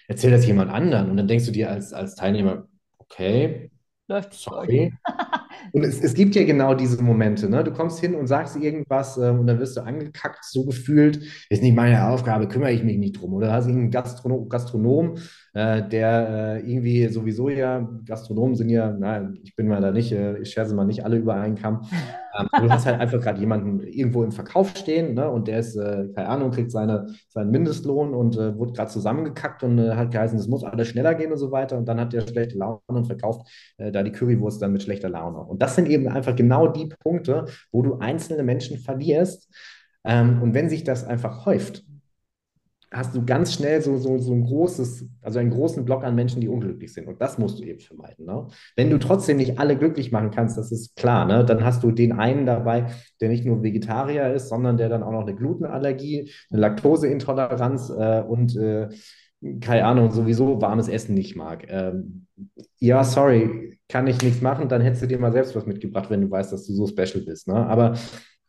erzähl 0.09 0.31
das 0.31 0.45
jemand 0.45 0.71
anderen 0.71 1.09
und 1.09 1.15
dann 1.15 1.27
denkst 1.27 1.45
du 1.45 1.51
dir 1.53 1.71
als, 1.71 1.93
als 1.93 2.15
Teilnehmer, 2.15 2.67
okay, 2.97 3.71
Läuft 4.07 4.33
Sorry. 4.33 4.93
Und 5.71 5.83
es, 5.83 6.01
es, 6.01 6.13
gibt 6.13 6.35
ja 6.35 6.43
genau 6.43 6.73
diese 6.73 7.01
Momente, 7.01 7.49
ne? 7.49 7.63
Du 7.63 7.71
kommst 7.71 7.99
hin 7.99 8.15
und 8.15 8.27
sagst 8.27 8.57
irgendwas 8.57 9.17
ähm, 9.17 9.39
und 9.39 9.47
dann 9.47 9.59
wirst 9.59 9.77
du 9.77 9.81
angekackt, 9.81 10.43
so 10.43 10.65
gefühlt, 10.65 11.21
ist 11.49 11.63
nicht 11.63 11.75
meine 11.75 12.07
Aufgabe, 12.07 12.47
kümmere 12.47 12.73
ich 12.73 12.83
mich 12.83 12.97
nicht 12.97 13.21
drum. 13.21 13.33
Oder 13.33 13.53
hast 13.53 13.67
du 13.67 13.71
einen 13.71 13.89
Gastronom, 13.89 14.49
Gastronom 14.49 15.15
äh, 15.55 15.87
der 15.87 16.61
äh, 16.63 16.71
irgendwie 16.71 17.07
sowieso 17.09 17.47
ja, 17.47 17.87
Gastronomen 18.05 18.55
sind 18.55 18.69
ja, 18.69 18.91
nein, 18.91 19.37
ich 19.43 19.55
bin 19.55 19.67
mal 19.67 19.81
da 19.81 19.91
nicht, 19.91 20.11
äh, 20.11 20.39
ich 20.39 20.49
scherze 20.49 20.73
mal 20.73 20.85
nicht 20.85 21.05
alle 21.05 21.17
über 21.17 21.35
einen 21.35 21.55
Kamm. 21.55 21.81
Ähm, 22.35 22.47
du 22.63 22.71
hast 22.71 22.87
halt 22.87 22.99
einfach 22.99 23.21
gerade 23.21 23.39
jemanden 23.39 23.79
irgendwo 23.81 24.23
im 24.23 24.31
Verkauf 24.31 24.75
stehen 24.75 25.13
ne? 25.13 25.29
und 25.29 25.47
der 25.47 25.59
ist, 25.59 25.75
äh, 25.75 26.07
keine 26.15 26.29
Ahnung, 26.29 26.49
kriegt 26.49 26.71
seine, 26.71 27.05
seinen 27.29 27.51
Mindestlohn 27.51 28.15
und 28.15 28.35
äh, 28.37 28.57
wurde 28.57 28.73
gerade 28.73 28.89
zusammengekackt 28.89 29.61
und 29.61 29.79
hat 29.79 30.09
geheißen, 30.09 30.39
es 30.39 30.47
muss 30.47 30.63
alles 30.63 30.87
schneller 30.87 31.13
gehen 31.13 31.31
und 31.31 31.37
so 31.37 31.51
weiter. 31.51 31.77
Und 31.77 31.87
dann 31.87 31.99
hat 31.99 32.11
der 32.11 32.21
schlechte 32.21 32.57
Laune 32.57 32.81
und 32.87 33.05
verkauft 33.05 33.47
da 33.77 34.01
die 34.01 34.11
Currywurst 34.11 34.59
dann 34.63 34.73
mit 34.73 34.81
schlechter 34.81 35.09
Laune. 35.09 35.41
Und 35.41 35.61
das 35.61 35.75
sind 35.75 35.87
eben 35.87 36.07
einfach 36.07 36.35
genau 36.35 36.69
die 36.69 36.89
Punkte, 37.03 37.45
wo 37.71 37.83
du 37.83 37.99
einzelne 37.99 38.41
Menschen 38.41 38.79
verlierst. 38.79 39.47
Ähm, 40.03 40.41
und 40.41 40.55
wenn 40.55 40.69
sich 40.69 40.83
das 40.83 41.03
einfach 41.03 41.45
häuft, 41.45 41.83
hast 42.93 43.15
du 43.15 43.25
ganz 43.25 43.53
schnell 43.53 43.81
so, 43.81 43.97
so, 43.97 44.19
so 44.19 44.33
ein 44.33 44.43
großes, 44.43 45.05
also 45.21 45.39
einen 45.39 45.49
großen 45.49 45.83
Block 45.83 46.03
an 46.03 46.15
Menschen, 46.15 46.41
die 46.41 46.47
unglücklich 46.47 46.93
sind. 46.93 47.07
Und 47.07 47.19
das 47.19 47.37
musst 47.37 47.59
du 47.59 47.63
eben 47.63 47.79
vermeiden. 47.79 48.25
Ne? 48.25 48.47
Wenn 48.75 48.89
du 48.89 48.99
trotzdem 48.99 49.37
nicht 49.37 49.59
alle 49.59 49.77
glücklich 49.77 50.11
machen 50.11 50.31
kannst, 50.31 50.57
das 50.57 50.71
ist 50.71 50.95
klar, 50.95 51.25
ne? 51.25 51.43
dann 51.43 51.65
hast 51.65 51.83
du 51.83 51.91
den 51.91 52.13
einen 52.13 52.45
dabei, 52.45 52.91
der 53.19 53.29
nicht 53.29 53.45
nur 53.45 53.63
Vegetarier 53.63 54.33
ist, 54.33 54.49
sondern 54.49 54.77
der 54.77 54.89
dann 54.89 55.03
auch 55.03 55.11
noch 55.11 55.23
eine 55.23 55.35
Glutenallergie, 55.35 56.31
eine 56.51 56.61
Laktoseintoleranz 56.61 57.89
äh, 57.89 58.21
und 58.21 58.55
äh, 58.55 58.89
keine 59.59 59.85
Ahnung, 59.85 60.11
sowieso 60.11 60.61
warmes 60.61 60.87
Essen 60.87 61.15
nicht 61.15 61.35
mag. 61.35 61.65
Ähm, 61.67 62.27
ja, 62.79 63.03
sorry, 63.03 63.77
kann 63.89 64.07
ich 64.07 64.21
nichts 64.21 64.41
machen, 64.41 64.69
dann 64.69 64.81
hättest 64.81 65.03
du 65.03 65.07
dir 65.07 65.19
mal 65.19 65.31
selbst 65.31 65.55
was 65.55 65.65
mitgebracht, 65.65 66.09
wenn 66.09 66.21
du 66.21 66.31
weißt, 66.31 66.53
dass 66.53 66.65
du 66.65 66.73
so 66.73 66.87
special 66.87 67.23
bist. 67.25 67.47
Ne? 67.47 67.55
Aber 67.55 67.95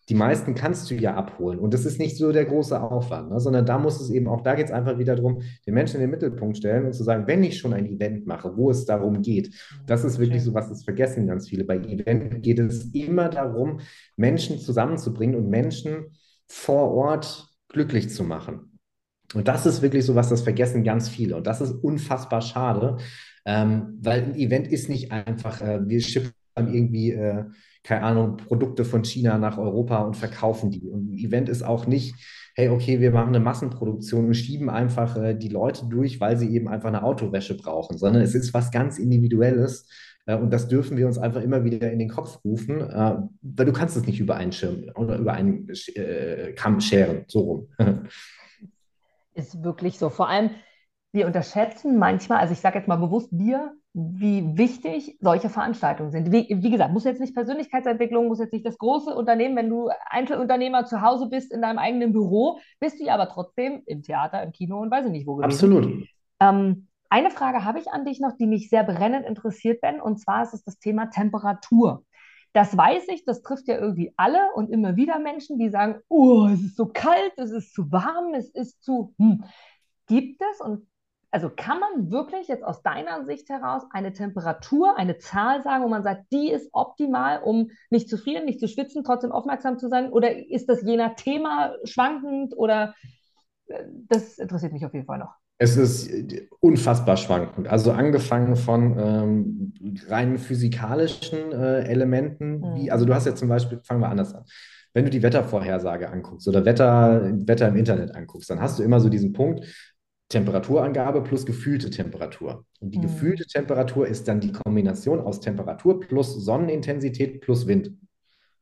die 0.09 0.15
meisten 0.15 0.55
kannst 0.55 0.91
du 0.91 0.95
ja 0.95 1.15
abholen. 1.15 1.59
Und 1.59 1.73
das 1.73 1.87
ist 1.87 1.99
nicht 1.99 2.17
so 2.17 2.31
der 2.33 2.45
große 2.45 2.81
Aufwand, 2.81 3.31
ne? 3.31 3.41
sondern 3.41 3.65
da 3.65 3.79
muss 3.79 4.01
es 4.01 4.11
eben 4.11 4.29
auch, 4.29 4.43
da 4.43 4.55
geht 4.55 4.67
es 4.67 4.73
einfach 4.73 4.99
wieder 4.99 5.17
darum, 5.17 5.43
den 5.67 5.75
Menschen 5.75 5.97
in 5.97 6.03
den 6.03 6.11
Mittelpunkt 6.11 6.59
stellen 6.59 6.87
und 6.87 6.93
zu 6.93 7.05
sagen, 7.05 7.27
wenn 7.27 7.43
ich 7.43 7.59
schon 7.59 7.73
ein 7.73 7.87
Event 7.87 8.27
mache, 8.27 8.57
wo 8.57 8.71
es 8.71 8.85
darum 8.85 9.23
geht, 9.23 9.55
das 9.87 10.05
ist 10.05 10.19
wirklich 10.19 10.43
so 10.43 10.53
was, 10.53 10.69
das 10.69 10.85
vergessen 10.85 11.27
ganz 11.27 11.49
viele. 11.49 11.65
Bei 11.65 11.77
Event 11.77 12.43
geht 12.43 12.59
es 12.59 12.93
immer 12.93 13.29
darum, 13.29 13.81
Menschen 14.17 14.59
zusammenzubringen 14.59 15.37
und 15.37 15.49
Menschen 15.49 16.17
vor 16.47 16.93
Ort 16.93 17.49
glücklich 17.69 18.11
zu 18.11 18.25
machen. 18.25 18.79
Und 19.35 19.49
das 19.49 19.67
ist 19.67 19.83
wirklich 19.83 20.05
so 20.05 20.15
was, 20.15 20.29
das 20.29 20.43
vergessen 20.43 20.85
ganz 20.85 21.09
viele. 21.09 21.37
Und 21.37 21.47
das 21.47 21.61
ist 21.61 21.73
unfassbar 21.73 22.43
schade, 22.43 22.99
ähm, 23.47 23.99
weil 24.01 24.23
ein 24.23 24.35
Event 24.37 24.69
ist 24.69 24.89
nicht 24.89 25.13
einfach, 25.13 25.61
äh, 25.61 25.81
wir 25.87 26.01
schippen 26.01 26.33
irgendwie, 26.57 27.13
äh, 27.13 27.45
keine 27.83 28.03
Ahnung, 28.03 28.37
Produkte 28.37 28.85
von 28.85 29.05
China 29.05 29.39
nach 29.39 29.59
Europa 29.59 29.99
und 29.99 30.17
verkaufen 30.17 30.71
die. 30.71 30.89
Und 30.89 31.13
ein 31.13 31.19
Event 31.19 31.49
ist 31.49 31.63
auch 31.63 31.87
nicht, 31.87 32.15
hey, 32.55 32.69
okay, 32.69 33.01
wir 33.01 33.11
machen 33.11 33.29
eine 33.29 33.41
Massenproduktion 33.41 34.27
und 34.27 34.35
schieben 34.35 34.71
einfach 34.71 35.17
äh, 35.17 35.35
die 35.35 35.49
Leute 35.49 35.87
durch, 35.87 36.21
weil 36.21 36.37
sie 36.37 36.55
eben 36.55 36.69
einfach 36.69 36.89
eine 36.89 37.03
Autowäsche 37.03 37.57
brauchen, 37.57 37.99
sondern 37.99 38.23
es 38.23 38.35
ist 38.35 38.55
was 38.55 38.71
ganz 38.71 38.99
Individuelles. 38.99 39.89
Äh, 40.27 40.37
und 40.37 40.51
das 40.51 40.69
dürfen 40.69 40.97
wir 40.97 41.07
uns 41.07 41.19
einfach 41.19 41.43
immer 41.43 41.65
wieder 41.65 41.91
in 41.91 41.99
den 41.99 42.09
Kopf 42.09 42.39
rufen, 42.45 42.81
äh, 42.81 43.17
weil 43.43 43.67
du 43.67 43.73
kannst 43.73 43.97
es 43.97 44.07
nicht 44.07 44.21
über 44.21 44.37
einen 44.37 44.53
Schirm 44.53 44.85
oder 44.95 45.17
über 45.17 45.33
einen 45.33 45.69
äh, 45.95 46.53
Kamm 46.53 46.81
scheren, 46.81 47.25
so 47.27 47.41
rum. 47.41 47.69
ist 49.35 49.63
wirklich 49.63 49.99
so. 49.99 50.11
Vor 50.11 50.29
allem, 50.29 50.51
wir 51.13 51.27
unterschätzen 51.27 51.99
manchmal, 51.99 52.39
also 52.39 52.53
ich 52.53 52.61
sage 52.61 52.79
jetzt 52.79 52.89
mal 52.89 52.97
bewusst 52.97 53.29
wir, 53.33 53.73
wie 53.97 54.59
wichtig 54.59 55.17
solche 55.21 55.49
Veranstaltungen 55.49 56.11
sind. 56.11 56.33
Wie, 56.33 56.49
wie, 56.51 56.71
gesagt, 56.71 56.93
muss 56.93 57.05
jetzt 57.05 57.21
nicht 57.21 57.35
Persönlichkeitsentwicklung, 57.35 58.27
muss 58.27 58.41
jetzt 58.41 58.53
nicht 58.53 58.67
das 58.67 58.77
große 58.77 59.15
Unternehmen, 59.15 59.55
wenn 59.55 59.71
du 59.71 59.89
Einzelunternehmer 60.11 60.85
zu 60.85 61.01
Hause 61.01 61.29
bist 61.29 61.53
in 61.53 61.63
deinem 61.63 61.79
eigenen 61.79 62.13
Büro, 62.13 62.59
bist 62.81 62.99
du 62.99 63.05
ja 63.05 63.15
aber 63.15 63.29
trotzdem 63.29 63.83
im 63.87 64.03
Theater, 64.03 64.43
im 64.43 64.51
Kino 64.51 64.81
und 64.81 64.91
weiß 64.91 65.07
ich 65.07 65.13
nicht 65.13 65.29
wo 65.29 65.37
gewesen. 65.37 65.53
Absolut. 65.53 66.09
Ähm, 66.41 66.89
eine 67.09 67.31
Frage 67.31 67.65
habe 67.65 67.79
ich 67.79 67.93
an 67.93 68.05
dich 68.05 68.19
noch, 68.19 68.37
die 68.37 68.49
mich 68.49 68.69
sehr 68.69 68.83
brennend 68.83 69.27
interessiert, 69.27 69.81
Ben, 69.81 70.01
und 70.01 70.19
zwar 70.19 70.43
ist 70.43 70.55
es 70.55 70.65
das 70.65 70.81
Thema 70.81 71.11
Temperatur. 71.11 72.05
Das 72.53 72.77
weiß 72.77 73.07
ich, 73.09 73.25
das 73.25 73.43
trifft 73.43 73.69
ja 73.69 73.79
irgendwie 73.79 74.13
alle 74.17 74.41
und 74.57 74.71
immer 74.71 74.97
wieder 74.97 75.21
Menschen, 75.21 75.57
die 75.57 75.71
sagen, 75.71 76.01
oh, 76.09 76.49
es 76.53 76.61
ist 76.63 76.77
so 76.77 76.87
kalt, 76.87 77.33
es 77.37 77.53
ist 77.53 77.73
zu 77.73 77.93
warm, 77.93 78.35
es 78.35 78.51
ist 78.51 78.83
zu... 78.83 79.15
Hm. 79.19 79.45
Gibt 80.07 80.43
es 80.43 80.61
und 80.61 80.87
also 81.35 81.51
kann 81.51 81.81
man 81.81 82.13
wirklich 82.13 82.47
jetzt 82.47 82.63
aus 82.63 82.81
deiner 82.83 83.25
Sicht 83.25 83.49
heraus 83.49 83.83
eine 83.91 84.13
Temperatur, 84.13 84.97
eine 84.97 85.19
Zahl 85.19 85.65
sagen, 85.65 85.83
wo 85.83 85.89
man 85.89 86.05
sagt, 86.05 86.27
die 86.31 86.49
ist 86.49 86.69
optimal, 86.73 87.43
um 87.43 87.73
nicht 87.91 88.09
zu 88.09 88.19
frieren, 88.19 88.45
nicht 88.45 88.61
zu 88.61 88.69
schwitzen, 88.69 89.03
trotzdem 89.03 89.33
aufmerksam 89.33 89.77
zu 89.77 89.89
sein? 89.89 90.13
Oder 90.13 90.49
ist 90.49 90.69
das 90.69 90.83
je 90.83 90.97
nach 90.97 91.17
Thema 91.17 91.75
schwankend? 91.83 92.57
Oder 92.57 92.95
äh, 93.67 93.83
das 94.09 94.39
interessiert 94.39 94.73
mich 94.73 94.87
auf 94.87 94.95
jeden 94.95 95.07
Fall 95.07 95.19
noch. 95.19 95.35
Es 95.59 95.77
ist 95.77 96.09
unfassbar 96.61 97.17
schwankend. 97.17 97.67
Also 97.67 97.91
angefangen 97.91 98.55
von 98.55 98.97
ähm, 98.97 99.75
rein 100.07 100.39
physikalischen 100.39 101.51
äh, 101.51 101.81
Elementen, 101.81 102.61
mhm. 102.61 102.75
wie, 102.77 102.93
also 102.93 103.07
du 103.07 103.13
hast 103.13 103.27
ja 103.27 103.35
zum 103.35 103.49
Beispiel, 103.49 103.81
fangen 103.83 104.01
wir 104.01 104.09
anders 104.09 104.37
an. 104.37 104.45
Wenn 104.93 105.05
du 105.05 105.11
die 105.11 105.25
Wettervorhersage 105.25 106.09
anguckst 106.09 106.47
oder 106.47 106.65
Wetter, 106.65 107.29
Wetter 107.49 107.67
im 107.67 107.75
Internet 107.75 108.15
anguckst, 108.15 108.49
dann 108.49 108.61
hast 108.61 108.79
du 108.79 108.85
immer 108.85 109.01
so 109.01 109.09
diesen 109.09 109.33
Punkt, 109.33 109.67
Temperaturangabe 110.29 111.23
plus 111.23 111.47
gefühlte 111.47 111.91
Temperatur. 111.91 112.65
Und 112.81 112.95
die 112.95 112.99
mhm. 112.99 113.03
gefühlte 113.03 113.47
Temperatur 113.47 114.07
ist 114.07 114.27
dann 114.27 114.41
die 114.41 114.53
Kombination 114.53 115.21
aus 115.21 115.41
Temperatur 115.41 116.01
plus 116.01 116.35
Sonnenintensität 116.35 117.41
plus 117.41 117.67
Wind. 117.67 117.93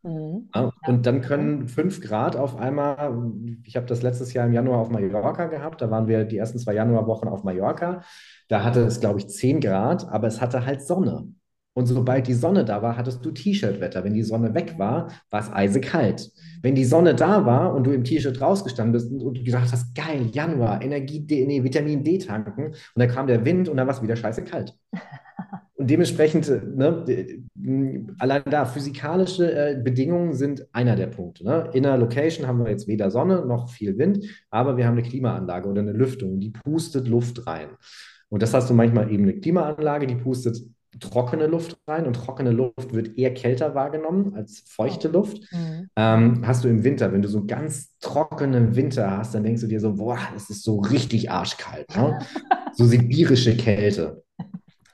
Mhm. 0.02 0.48
Ja, 0.54 0.72
und 0.86 1.06
dann 1.06 1.20
können 1.20 1.68
5 1.68 2.00
Grad 2.00 2.36
auf 2.36 2.56
einmal, 2.56 3.32
ich 3.64 3.76
habe 3.76 3.86
das 3.86 4.02
letztes 4.02 4.32
Jahr 4.32 4.46
im 4.46 4.52
Januar 4.52 4.80
auf 4.80 4.90
Mallorca 4.90 5.46
gehabt, 5.46 5.80
da 5.80 5.90
waren 5.90 6.08
wir 6.08 6.24
die 6.24 6.38
ersten 6.38 6.58
zwei 6.58 6.74
Januarwochen 6.74 7.28
auf 7.28 7.44
Mallorca. 7.44 8.02
Da 8.48 8.64
hatte 8.64 8.80
es, 8.80 9.00
glaube 9.00 9.20
ich, 9.20 9.28
10 9.28 9.60
Grad, 9.60 10.08
aber 10.08 10.26
es 10.26 10.40
hatte 10.40 10.66
halt 10.66 10.82
Sonne. 10.82 11.32
Und 11.74 11.86
sobald 11.86 12.26
die 12.26 12.34
Sonne 12.34 12.64
da 12.64 12.82
war, 12.82 12.96
hattest 12.96 13.24
du 13.24 13.30
T-Shirt-Wetter. 13.30 14.04
Wenn 14.04 14.12
die 14.12 14.22
Sonne 14.22 14.54
weg 14.54 14.74
war, 14.78 15.08
war 15.30 15.40
es 15.40 15.50
eisekalt. 15.50 16.30
Wenn 16.60 16.74
die 16.74 16.84
Sonne 16.84 17.14
da 17.14 17.46
war 17.46 17.74
und 17.74 17.84
du 17.84 17.92
im 17.92 18.04
T-Shirt 18.04 18.40
rausgestanden 18.40 18.92
bist 18.92 19.10
und 19.10 19.38
du 19.38 19.42
gedacht 19.42 19.72
hast, 19.72 19.94
geil, 19.94 20.28
Januar, 20.32 20.82
Energie, 20.82 21.20
D, 21.20 21.46
nee, 21.46 21.64
Vitamin 21.64 22.04
D 22.04 22.18
tanken, 22.18 22.66
und 22.66 22.76
dann 22.94 23.08
kam 23.08 23.26
der 23.26 23.44
Wind 23.44 23.68
und 23.68 23.78
dann 23.78 23.86
war 23.86 23.94
es 23.94 24.02
wieder 24.02 24.16
scheiße 24.16 24.44
kalt. 24.44 24.76
Und 25.74 25.90
dementsprechend, 25.90 26.48
ne, 26.76 27.42
allein 28.20 28.42
da, 28.48 28.66
physikalische 28.66 29.52
äh, 29.52 29.82
Bedingungen 29.82 30.32
sind 30.32 30.64
einer 30.72 30.94
der 30.94 31.08
Punkte. 31.08 31.44
Ne? 31.44 31.70
In 31.72 31.82
der 31.82 31.96
Location 31.96 32.46
haben 32.46 32.60
wir 32.60 32.70
jetzt 32.70 32.86
weder 32.86 33.10
Sonne 33.10 33.44
noch 33.44 33.68
viel 33.68 33.98
Wind, 33.98 34.24
aber 34.48 34.76
wir 34.76 34.86
haben 34.86 34.96
eine 34.96 35.02
Klimaanlage 35.02 35.68
oder 35.68 35.80
eine 35.80 35.90
Lüftung, 35.90 36.38
die 36.38 36.50
pustet 36.50 37.08
Luft 37.08 37.48
rein. 37.48 37.70
Und 38.28 38.44
das 38.44 38.54
hast 38.54 38.70
du 38.70 38.74
manchmal 38.74 39.10
eben 39.10 39.24
eine 39.24 39.34
Klimaanlage, 39.34 40.06
die 40.06 40.14
pustet 40.14 40.56
trockene 41.00 41.46
Luft 41.46 41.78
rein 41.86 42.06
und 42.06 42.14
trockene 42.14 42.50
Luft 42.50 42.92
wird 42.92 43.16
eher 43.16 43.32
kälter 43.32 43.74
wahrgenommen 43.74 44.34
als 44.34 44.62
feuchte 44.66 45.08
Luft. 45.08 45.38
Mhm. 45.52 45.88
Ähm, 45.96 46.46
hast 46.46 46.64
du 46.64 46.68
im 46.68 46.84
Winter, 46.84 47.12
wenn 47.12 47.22
du 47.22 47.28
so 47.28 47.38
einen 47.38 47.46
ganz 47.46 47.98
trockenen 48.00 48.76
Winter 48.76 49.18
hast, 49.18 49.34
dann 49.34 49.44
denkst 49.44 49.62
du 49.62 49.68
dir 49.68 49.80
so, 49.80 49.94
boah, 49.94 50.18
es 50.36 50.50
ist 50.50 50.62
so 50.62 50.80
richtig 50.80 51.30
arschkalt. 51.30 51.96
Ne? 51.96 52.18
so 52.74 52.84
sibirische 52.84 53.56
Kälte. 53.56 54.22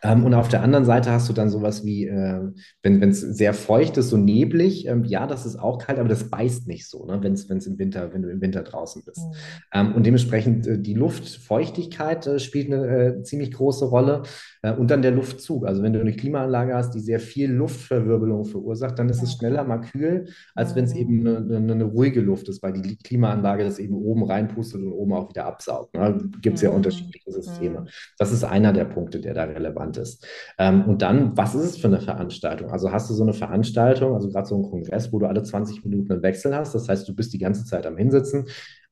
Ähm, 0.03 0.25
und 0.25 0.35
auf 0.35 0.49
der 0.49 0.63
anderen 0.63 0.85
Seite 0.85 1.11
hast 1.11 1.29
du 1.29 1.33
dann 1.33 1.51
sowas 1.51 1.85
wie, 1.85 2.07
äh, 2.07 2.41
wenn 2.83 3.03
es 3.03 3.21
sehr 3.21 3.53
feucht 3.53 3.97
ist, 3.97 4.11
so 4.11 4.17
neblig, 4.17 4.87
ähm, 4.87 5.05
ja, 5.05 5.27
das 5.27 5.45
ist 5.45 5.57
auch 5.57 5.79
kalt, 5.79 5.99
aber 5.99 6.09
das 6.09 6.31
beißt 6.31 6.69
nicht 6.69 6.89
so, 6.89 7.05
ne, 7.07 7.19
wenn 7.23 7.33
es 7.33 7.67
im 7.67 7.79
Winter, 7.79 8.13
wenn 8.13 8.23
du 8.23 8.31
im 8.31 8.41
Winter 8.41 8.63
draußen 8.63 9.03
bist. 9.05 9.19
Mhm. 9.19 9.33
Ähm, 9.75 9.95
und 9.95 10.07
dementsprechend 10.07 10.67
äh, 10.67 10.79
die 10.79 10.95
Luftfeuchtigkeit 10.95 12.27
äh, 12.27 12.39
spielt 12.39 12.73
eine 12.73 12.87
äh, 12.87 13.23
ziemlich 13.23 13.53
große 13.53 13.87
Rolle. 13.87 14.23
Äh, 14.63 14.73
und 14.73 14.91
dann 14.91 15.03
der 15.03 15.13
Luftzug. 15.13 15.67
Also 15.67 15.83
wenn 15.83 15.93
du 15.93 16.01
eine 16.01 16.13
Klimaanlage 16.13 16.75
hast, 16.75 16.95
die 16.95 17.01
sehr 17.01 17.21
viel 17.21 17.51
Luftverwirbelung 17.51 18.45
verursacht, 18.45 18.99
dann 18.99 19.09
ist 19.09 19.23
es 19.23 19.35
schneller 19.35 19.65
mal 19.65 19.79
kühl, 19.79 20.27
als 20.55 20.75
wenn 20.75 20.85
es 20.85 20.95
eben 20.95 21.21
eine, 21.21 21.39
eine, 21.39 21.73
eine, 21.73 21.85
ruhige 21.85 22.21
Luft 22.21 22.49
ist, 22.49 22.63
weil 22.63 22.73
die 22.73 22.97
Klimaanlage 22.97 23.65
das 23.65 23.79
eben 23.79 23.95
oben 23.95 24.25
reinpustet 24.25 24.81
und 24.81 24.93
oben 24.93 25.13
auch 25.13 25.29
wieder 25.29 25.47
absaugt. 25.47 25.95
Ne? 25.95 26.19
Gibt 26.41 26.57
es 26.57 26.63
ja 26.63 26.71
mhm. 26.71 26.77
unterschiedliche 26.77 27.31
Systeme. 27.31 27.81
Mhm. 27.81 27.89
Das 28.19 28.33
ist 28.33 28.45
einer 28.45 28.73
der 28.73 28.85
Punkte, 28.85 29.21
der 29.21 29.35
da 29.35 29.45
relevant 29.45 29.97
ist. 29.97 30.27
Ähm, 30.59 30.85
und 30.85 31.03
dann, 31.03 31.37
was 31.37 31.55
ist 31.55 31.65
es 31.65 31.77
für 31.77 31.89
eine 31.89 32.01
Veranstaltung? 32.01 32.71
Also 32.71 32.93
hast 32.93 33.11
du 33.11 33.15
so 33.15 33.23
eine 33.23 33.33
Veranstaltung, 33.33 34.15
also 34.15 34.29
gerade 34.29 34.47
so 34.47 34.55
einen 34.55 34.65
Kongress, 34.65 35.13
wo 35.13 35.19
du 35.19 35.27
alle 35.27 35.43
20 35.43 35.85
Minuten 35.85 36.13
einen 36.13 36.23
Wechsel 36.23 36.55
hast. 36.55 36.75
Das 36.75 36.89
heißt, 36.89 37.09
du 37.09 37.15
bist 37.15 37.33
die 37.33 37.39
ganze 37.39 37.65
Zeit 37.65 37.87
am 37.87 37.97
Hinsitzen 37.97 38.47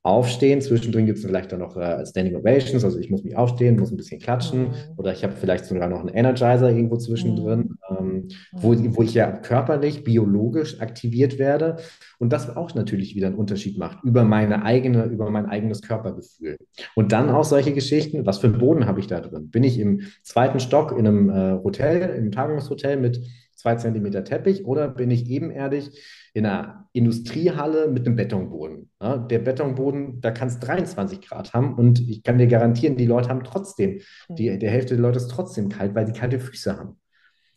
aufstehen. 0.07 0.61
Zwischendrin 0.61 1.07
gibt 1.07 1.19
es 1.19 1.25
vielleicht 1.25 1.51
dann 1.51 1.59
noch 1.59 1.77
äh, 1.77 2.07
Standing 2.07 2.37
Ovations, 2.37 2.85
also 2.85 2.99
ich 2.99 3.11
muss 3.11 3.25
mich 3.25 3.37
aufstehen, 3.37 3.79
muss 3.79 3.91
ein 3.91 3.97
bisschen 3.97 4.21
klatschen 4.21 4.69
mhm. 4.69 4.75
oder 4.97 5.13
ich 5.13 5.25
habe 5.25 5.35
vielleicht 5.35 5.65
sogar 5.65 5.89
noch 5.89 6.01
einen 6.01 6.15
Energizer 6.15 6.71
irgendwo 6.71 6.97
zwischendrin, 6.97 7.77
mhm. 7.91 7.97
ähm, 7.99 8.29
wo, 8.53 8.75
wo 8.97 9.03
ich 9.03 9.15
ja 9.15 9.31
körperlich, 9.33 10.05
biologisch 10.05 10.81
aktiviert 10.81 11.39
werde 11.39 11.77
und 12.19 12.33
das 12.33 12.57
auch 12.57 12.75
natürlich 12.75 13.17
wieder 13.17 13.27
einen 13.27 13.37
Unterschied 13.37 13.79
macht 13.79 14.05
über 14.05 14.25
meine 14.25 14.65
eigene, 14.65 15.05
über 15.07 15.29
mein 15.31 15.47
eigenes 15.47 15.83
Körpergefühl. 15.83 16.57
Und 16.95 17.11
dann 17.11 17.29
auch 17.29 17.45
solche 17.45 17.73
Geschichten, 17.73 18.27
was 18.27 18.39
für 18.39 18.47
einen 18.47 18.59
Boden 18.59 18.87
habe 18.87 19.01
ich 19.01 19.09
da 19.09 19.21
drin? 19.21 19.51
Bin 19.51 19.65
ich 19.65 19.79
im 19.79 20.03
zweiten 20.23 20.61
Stock 20.61 20.93
in 20.93 21.07
einem 21.07 21.31
äh, 21.31 21.59
Hotel, 21.65 22.17
im 22.17 22.31
Tagungshotel 22.31 22.97
mit 22.97 23.21
zwei 23.57 23.75
Zentimeter 23.75 24.23
Teppich 24.23 24.65
oder 24.65 24.87
bin 24.87 25.11
ich 25.11 25.29
ebenerdig 25.29 25.91
in 26.37 26.45
einer 26.45 26.87
Industriehalle 26.93 27.89
mit 27.89 28.07
einem 28.07 28.15
Betonboden. 28.15 28.91
Ja, 29.01 29.17
der 29.17 29.39
Betonboden, 29.39 30.21
da 30.21 30.31
kann 30.31 30.49
es 30.49 30.59
23 30.59 31.23
Grad 31.23 31.55
haben 31.55 31.75
und 31.75 31.99
ich 31.99 32.23
kann 32.23 32.37
dir 32.37 32.47
garantieren, 32.47 32.99
die 32.99 33.07
Leute 33.07 33.31
haben 33.31 33.43
trotzdem, 33.43 34.01
die, 34.29 34.51
mhm. 34.51 34.61
der 34.61 34.71
Hälfte 34.71 34.95
der 34.97 35.03
Leute 35.03 35.17
ist 35.17 35.29
trotzdem 35.29 35.71
kalt, 35.71 35.95
weil 35.95 36.07
sie 36.07 36.13
kalte 36.13 36.39
Füße 36.39 36.77
haben. 36.77 37.01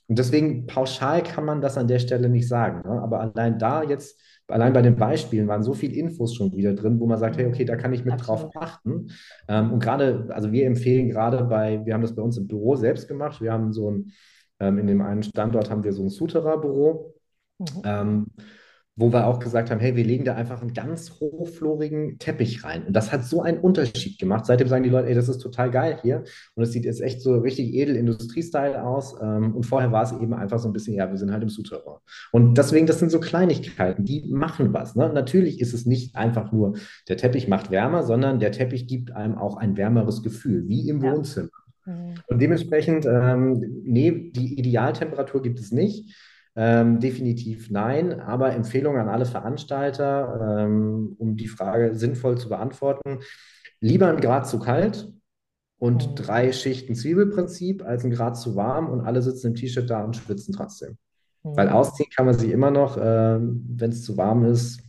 Und 0.08 0.18
deswegen 0.18 0.66
pauschal 0.66 1.24
kann 1.24 1.44
man 1.44 1.60
das 1.60 1.78
an 1.78 1.90
der 1.90 2.00
Stelle 2.00 2.30
nicht 2.30 2.48
sagen. 2.48 2.88
Ne? 2.88 3.02
Aber 3.02 3.20
allein 3.20 3.60
da 3.60 3.84
jetzt, 3.84 4.18
allein 4.48 4.72
bei 4.72 4.82
den 4.82 4.96
Beispielen 4.96 5.50
waren 5.50 5.62
so 5.62 5.74
viele 5.74 5.96
Infos 5.96 6.34
schon 6.34 6.56
wieder 6.56 6.74
drin, 6.74 7.02
wo 7.02 7.06
man 7.06 7.20
sagt, 7.20 7.38
hey, 7.38 7.48
okay, 7.48 7.66
da 7.66 7.76
kann 7.76 7.92
ich 7.92 8.06
mit 8.06 8.14
Absolut. 8.14 8.44
drauf 8.44 8.52
achten. 8.56 9.08
Ähm, 9.50 9.74
und 9.74 9.84
gerade, 9.84 10.30
also 10.30 10.54
wir 10.54 10.66
empfehlen 10.66 11.10
gerade 11.10 11.44
bei, 11.44 11.86
wir 11.86 11.94
haben 11.94 12.02
das 12.02 12.16
bei 12.16 12.22
uns 12.22 12.38
im 12.38 12.48
Büro 12.48 12.78
selbst 12.78 13.10
gemacht. 13.10 13.42
Wir 13.42 13.52
haben 13.52 13.74
so 13.74 13.92
ein, 13.92 14.12
ähm, 14.62 14.78
in 14.78 14.88
dem 14.88 15.02
einen 15.02 15.24
Standort 15.24 15.70
haben 15.70 15.84
wir 15.84 15.92
so 15.92 16.04
ein 16.04 16.10
Souterer-Büro. 16.10 17.14
Mhm. 17.60 17.82
Ähm, 17.84 18.28
wo 19.00 19.14
wir 19.14 19.28
auch 19.28 19.40
gesagt 19.40 19.72
haben, 19.72 19.80
hey, 19.80 19.96
wir 19.96 20.04
legen 20.04 20.26
da 20.26 20.36
einfach 20.36 20.62
einen 20.62 20.74
ganz 20.74 21.22
hochflorigen 21.22 22.20
Teppich 22.20 22.66
rein. 22.66 22.86
Und 22.86 22.94
das 22.94 23.14
hat 23.14 23.24
so 23.24 23.42
einen 23.42 23.60
Unterschied 23.60 24.20
gemacht. 24.20 24.46
Seitdem 24.46 24.68
sagen 24.68 24.84
die 24.84 24.90
Leute, 24.90 25.08
ey, 25.08 25.16
das 25.16 25.30
ist 25.30 25.38
total 25.38 25.72
geil 25.72 26.00
hier. 26.02 26.26
Und 26.56 26.64
es 26.64 26.74
sieht 26.74 26.84
jetzt 26.84 27.00
echt 27.00 27.22
so 27.22 27.38
richtig 27.38 27.74
edel 27.74 27.96
Industriestyle 27.96 28.84
aus. 28.84 29.16
Ähm, 29.22 29.56
und 29.56 29.66
vorher 29.66 29.94
war 29.94 30.04
es 30.04 30.12
eben 30.12 30.34
einfach 30.34 30.60
so 30.60 30.68
ein 30.68 30.74
bisschen, 30.74 30.96
ja, 30.96 31.10
wir 31.10 31.18
sind 31.18 31.32
halt 31.32 31.42
im 31.42 31.50
Souterrain. 31.50 32.00
Und 32.34 32.58
deswegen, 32.58 32.88
das 32.88 33.00
sind 33.00 33.10
so 33.10 33.22
Kleinigkeiten, 33.22 34.04
die 34.04 34.26
machen 34.30 34.74
was. 34.74 34.98
Ne? 34.98 35.10
Natürlich 35.14 35.62
ist 35.62 35.74
es 35.74 35.86
nicht 35.86 36.18
einfach 36.18 36.52
nur, 36.52 36.76
der 37.08 37.16
Teppich 37.16 37.48
macht 37.48 37.72
wärmer, 37.72 38.04
sondern 38.04 38.40
der 38.40 38.52
Teppich 38.52 38.86
gibt 38.86 39.16
einem 39.16 39.38
auch 39.38 39.56
ein 39.56 39.78
wärmeres 39.78 40.24
Gefühl, 40.24 40.68
wie 40.68 40.90
im 40.90 41.02
ja. 41.02 41.14
Wohnzimmer. 41.14 41.50
Mhm. 41.86 42.16
Und 42.28 42.42
dementsprechend, 42.42 43.06
ähm, 43.06 43.64
nee, 43.84 44.32
die 44.36 44.60
Idealtemperatur 44.60 45.42
gibt 45.42 45.62
es 45.62 45.72
nicht. 45.72 46.14
Ähm, 46.56 47.00
definitiv 47.00 47.70
nein, 47.70 48.20
aber 48.20 48.54
Empfehlung 48.54 48.98
an 48.98 49.08
alle 49.08 49.26
Veranstalter, 49.26 50.66
ähm, 50.66 51.16
um 51.18 51.38
die 51.38 51.48
Frage 51.48 51.96
sinnvoll 51.96 52.38
zu 52.38 52.50
beantworten. 52.50 53.20
Lieber 53.80 54.10
ein 54.10 54.20
Grad 54.20 54.48
zu 54.48 54.60
kalt 54.60 55.12
und 55.78 56.10
mhm. 56.10 56.16
drei 56.16 56.52
Schichten 56.52 56.96
Zwiebelprinzip 56.96 57.84
als 57.84 58.04
ein 58.04 58.12
Grad 58.12 58.38
zu 58.38 58.56
warm 58.56 58.90
und 58.90 59.02
alle 59.02 59.22
sitzen 59.22 59.48
im 59.48 59.56
T-Shirt 59.56 59.90
da 59.90 60.04
und 60.04 60.16
schwitzen 60.16 60.54
trotzdem. 60.54 60.98
Mhm. 61.44 61.56
Weil 61.56 61.70
ausziehen 61.70 62.10
kann 62.16 62.26
man 62.26 62.38
sich 62.38 62.52
immer 62.52 62.72
noch, 62.72 62.98
äh, 62.98 63.40
wenn 63.40 63.92
es 63.92 64.04
zu 64.04 64.18
warm 64.18 64.44
ist. 64.44 64.82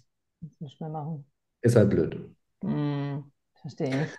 Nicht 0.59 0.81
mehr 0.81 0.91
machen. 0.91 1.25
Ist 1.63 1.77
halt 1.77 1.91
blöd. 1.91 2.21
Mhm. 2.63 3.31
Verstehe 3.61 4.05
ich. 4.05 4.11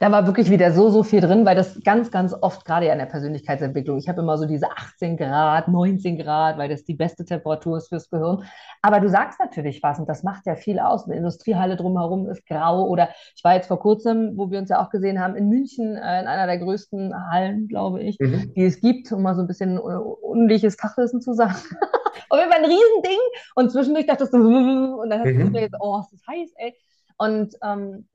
Da 0.00 0.12
war 0.12 0.26
wirklich 0.26 0.48
wieder 0.50 0.72
so, 0.72 0.90
so 0.90 1.02
viel 1.02 1.20
drin, 1.20 1.44
weil 1.44 1.56
das 1.56 1.80
ganz, 1.82 2.10
ganz 2.10 2.32
oft, 2.32 2.64
gerade 2.64 2.86
ja 2.86 2.92
in 2.92 2.98
der 3.00 3.06
Persönlichkeitsentwicklung, 3.06 3.98
ich 3.98 4.08
habe 4.08 4.20
immer 4.20 4.38
so 4.38 4.46
diese 4.46 4.70
18 4.70 5.16
Grad, 5.16 5.66
19 5.66 6.18
Grad, 6.18 6.56
weil 6.56 6.68
das 6.68 6.84
die 6.84 6.94
beste 6.94 7.24
Temperatur 7.24 7.78
ist 7.78 7.88
fürs 7.88 8.08
Gehirn. 8.08 8.44
Aber 8.80 9.00
du 9.00 9.08
sagst 9.08 9.40
natürlich 9.40 9.82
was 9.82 9.98
und 9.98 10.08
das 10.08 10.22
macht 10.22 10.46
ja 10.46 10.54
viel 10.54 10.78
aus. 10.78 11.06
Eine 11.06 11.16
Industriehalle 11.16 11.76
drumherum 11.76 12.28
ist 12.28 12.46
grau 12.46 12.86
oder 12.86 13.08
ich 13.34 13.42
war 13.42 13.54
jetzt 13.54 13.66
vor 13.66 13.80
kurzem, 13.80 14.36
wo 14.36 14.50
wir 14.50 14.60
uns 14.60 14.70
ja 14.70 14.80
auch 14.84 14.90
gesehen 14.90 15.20
haben, 15.20 15.34
in 15.34 15.48
München, 15.48 15.96
äh, 15.96 16.20
in 16.20 16.26
einer 16.26 16.46
der 16.46 16.58
größten 16.58 17.12
Hallen, 17.30 17.66
glaube 17.66 18.00
ich, 18.00 18.18
mhm. 18.20 18.52
die 18.54 18.66
es 18.66 18.80
gibt, 18.80 19.10
um 19.10 19.22
mal 19.22 19.34
so 19.34 19.42
ein 19.42 19.48
bisschen 19.48 19.78
unliches 19.78 20.76
Fachwissen 20.76 21.20
zu 21.20 21.32
sagen. 21.32 21.54
Auf 22.30 22.38
jeden 22.38 22.52
Fall 22.52 22.62
ein 22.62 22.70
Riesending 22.70 23.18
und 23.56 23.72
zwischendurch 23.72 24.06
dachtest 24.06 24.32
du, 24.32 24.38
und 25.00 25.10
dann 25.10 25.20
hast 25.20 25.26
mhm. 25.26 25.52
du 25.52 25.60
jetzt, 25.60 25.76
oh, 25.80 25.98
ist 25.98 26.12
das 26.12 26.26
heiß, 26.28 26.50
ey. 26.56 26.74
Und 27.16 27.56
ähm, 27.64 28.06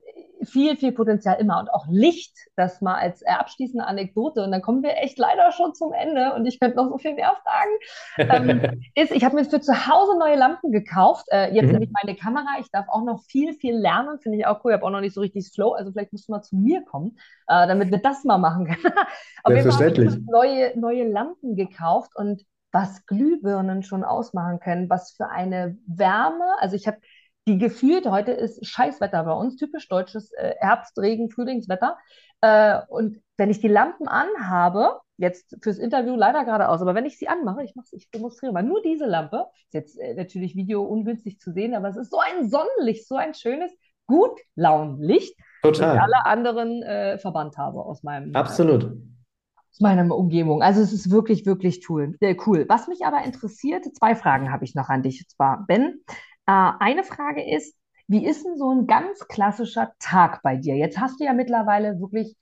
viel, 0.44 0.76
viel 0.76 0.92
Potenzial 0.92 1.36
immer. 1.40 1.60
Und 1.60 1.72
auch 1.72 1.86
Licht, 1.88 2.36
das 2.56 2.80
mal 2.80 2.94
als 2.94 3.24
abschließende 3.24 3.86
Anekdote. 3.86 4.42
Und 4.42 4.52
dann 4.52 4.62
kommen 4.62 4.82
wir 4.82 4.96
echt 4.98 5.18
leider 5.18 5.52
schon 5.52 5.74
zum 5.74 5.92
Ende. 5.92 6.34
Und 6.34 6.46
ich 6.46 6.60
könnte 6.60 6.76
noch 6.76 6.88
so 6.88 6.98
viel 6.98 7.14
mehr 7.14 7.36
fragen. 7.42 8.60
ähm, 8.62 8.80
ist, 8.94 9.12
ich 9.12 9.24
habe 9.24 9.36
mir 9.36 9.44
für 9.44 9.60
zu 9.60 9.86
Hause 9.86 10.18
neue 10.18 10.36
Lampen 10.36 10.72
gekauft. 10.72 11.26
Äh, 11.30 11.54
jetzt 11.54 11.66
mhm. 11.66 11.72
nämlich 11.72 11.90
meine 11.92 12.16
Kamera. 12.16 12.46
Ich 12.60 12.70
darf 12.70 12.86
auch 12.88 13.04
noch 13.04 13.22
viel, 13.24 13.54
viel 13.54 13.76
lernen. 13.76 14.18
Finde 14.20 14.38
ich 14.38 14.46
auch 14.46 14.64
cool. 14.64 14.72
Ich 14.72 14.76
habe 14.76 14.86
auch 14.86 14.90
noch 14.90 15.00
nicht 15.00 15.14
so 15.14 15.20
richtig 15.20 15.50
Flow. 15.54 15.72
Also 15.72 15.92
vielleicht 15.92 16.12
musst 16.12 16.28
du 16.28 16.32
mal 16.32 16.42
zu 16.42 16.56
mir 16.56 16.84
kommen, 16.84 17.16
äh, 17.48 17.66
damit 17.66 17.90
wir 17.90 17.98
das 17.98 18.24
mal 18.24 18.38
machen 18.38 18.66
können. 18.66 18.94
Auf 19.44 19.52
jeden 19.52 19.70
Fall 19.70 19.90
habe 19.90 20.04
ich 20.04 20.18
neue, 20.26 20.78
neue 20.78 21.08
Lampen 21.08 21.56
gekauft. 21.56 22.12
Und 22.16 22.44
was 22.74 23.06
Glühbirnen 23.06 23.84
schon 23.84 24.02
ausmachen 24.02 24.58
können, 24.58 24.90
was 24.90 25.12
für 25.12 25.30
eine 25.30 25.78
Wärme. 25.86 26.44
Also 26.58 26.74
ich 26.74 26.88
habe 26.88 26.98
die 27.46 27.58
gefühlt, 27.58 28.06
heute 28.06 28.32
ist 28.32 28.66
Scheißwetter 28.66 29.24
bei 29.24 29.32
uns, 29.32 29.56
typisch 29.56 29.88
deutsches 29.88 30.32
äh, 30.32 30.54
Herbst, 30.58 30.98
Regen, 30.98 31.30
Frühlingswetter. 31.30 31.98
Äh, 32.40 32.80
und 32.88 33.20
wenn 33.36 33.50
ich 33.50 33.60
die 33.60 33.68
Lampen 33.68 34.08
anhabe, 34.08 35.00
jetzt 35.16 35.56
fürs 35.62 35.78
Interview 35.78 36.16
leider 36.16 36.44
gerade 36.44 36.68
aus, 36.68 36.80
aber 36.80 36.94
wenn 36.94 37.06
ich 37.06 37.18
sie 37.18 37.28
anmache, 37.28 37.62
ich 37.62 37.74
mache 37.76 37.86
ich 37.92 38.10
demonstriere 38.10 38.52
mal 38.52 38.62
nur 38.62 38.82
diese 38.82 39.06
Lampe, 39.06 39.46
ist 39.66 39.74
jetzt 39.74 39.98
äh, 39.98 40.14
natürlich 40.14 40.56
Video 40.56 40.82
ungünstig 40.82 41.38
zu 41.38 41.52
sehen, 41.52 41.74
aber 41.74 41.88
es 41.88 41.96
ist 41.96 42.10
so 42.10 42.18
ein 42.18 42.48
Sonnenlicht, 42.48 43.06
so 43.06 43.16
ein 43.16 43.34
schönes, 43.34 43.70
gut 44.06 44.38
Launenlicht, 44.54 45.36
Total. 45.62 45.72
das 45.72 45.94
ich 45.94 46.02
alle 46.02 46.26
anderen 46.26 46.82
äh, 46.82 47.18
verbannt 47.18 47.58
habe 47.58 47.84
aus 47.84 48.02
meinem. 48.02 48.34
Absolut. 48.34 48.84
aus 48.84 49.80
meiner 49.80 50.14
Umgebung. 50.14 50.62
Also 50.62 50.80
es 50.80 50.92
ist 50.92 51.10
wirklich, 51.10 51.46
wirklich 51.46 51.88
cool. 51.88 52.16
Äh, 52.20 52.36
cool. 52.46 52.64
Was 52.68 52.88
mich 52.88 53.04
aber 53.04 53.24
interessiert, 53.24 53.84
zwei 53.96 54.14
Fragen 54.14 54.50
habe 54.50 54.64
ich 54.64 54.74
noch 54.74 54.88
an 54.88 55.02
dich. 55.02 55.20
Und 55.20 55.30
zwar, 55.30 55.64
Ben, 55.66 56.00
äh, 56.08 56.14
eine 56.46 57.04
Frage 57.04 57.42
ist, 57.48 57.76
wie 58.06 58.26
ist 58.26 58.44
denn 58.44 58.56
so 58.56 58.70
ein 58.70 58.86
ganz 58.86 59.26
klassischer 59.28 59.92
Tag 59.98 60.42
bei 60.42 60.56
dir? 60.56 60.76
Jetzt 60.76 60.98
hast 61.00 61.20
du 61.20 61.24
ja 61.24 61.32
mittlerweile 61.32 62.00
wirklich 62.00 62.36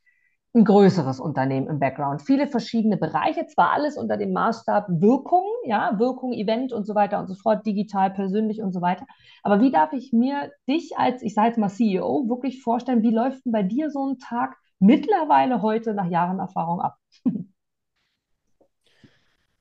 ein 0.54 0.64
größeres 0.64 1.18
Unternehmen 1.18 1.66
im 1.66 1.78
Background, 1.78 2.20
viele 2.20 2.46
verschiedene 2.46 2.98
Bereiche, 2.98 3.46
zwar 3.46 3.72
alles 3.72 3.96
unter 3.96 4.18
dem 4.18 4.32
Maßstab 4.32 4.86
Wirkung, 4.88 5.44
ja, 5.64 5.98
Wirkung, 5.98 6.32
Event 6.32 6.74
und 6.74 6.84
so 6.86 6.94
weiter 6.94 7.18
und 7.20 7.28
so 7.28 7.34
fort, 7.34 7.64
digital, 7.64 8.10
persönlich 8.10 8.60
und 8.60 8.72
so 8.72 8.82
weiter. 8.82 9.06
Aber 9.42 9.60
wie 9.60 9.70
darf 9.70 9.94
ich 9.94 10.12
mir 10.12 10.50
dich 10.68 10.92
als, 10.98 11.22
ich 11.22 11.32
sage 11.34 11.48
jetzt 11.48 11.58
mal 11.58 11.70
CEO, 11.70 12.28
wirklich 12.28 12.62
vorstellen, 12.62 13.02
wie 13.02 13.14
läuft 13.14 13.46
denn 13.46 13.52
bei 13.52 13.62
dir 13.62 13.90
so 13.90 14.06
ein 14.10 14.18
Tag 14.18 14.56
mittlerweile 14.78 15.62
heute 15.62 15.94
nach 15.94 16.10
Jahren 16.10 16.38
Erfahrung 16.38 16.80
ab? 16.80 16.96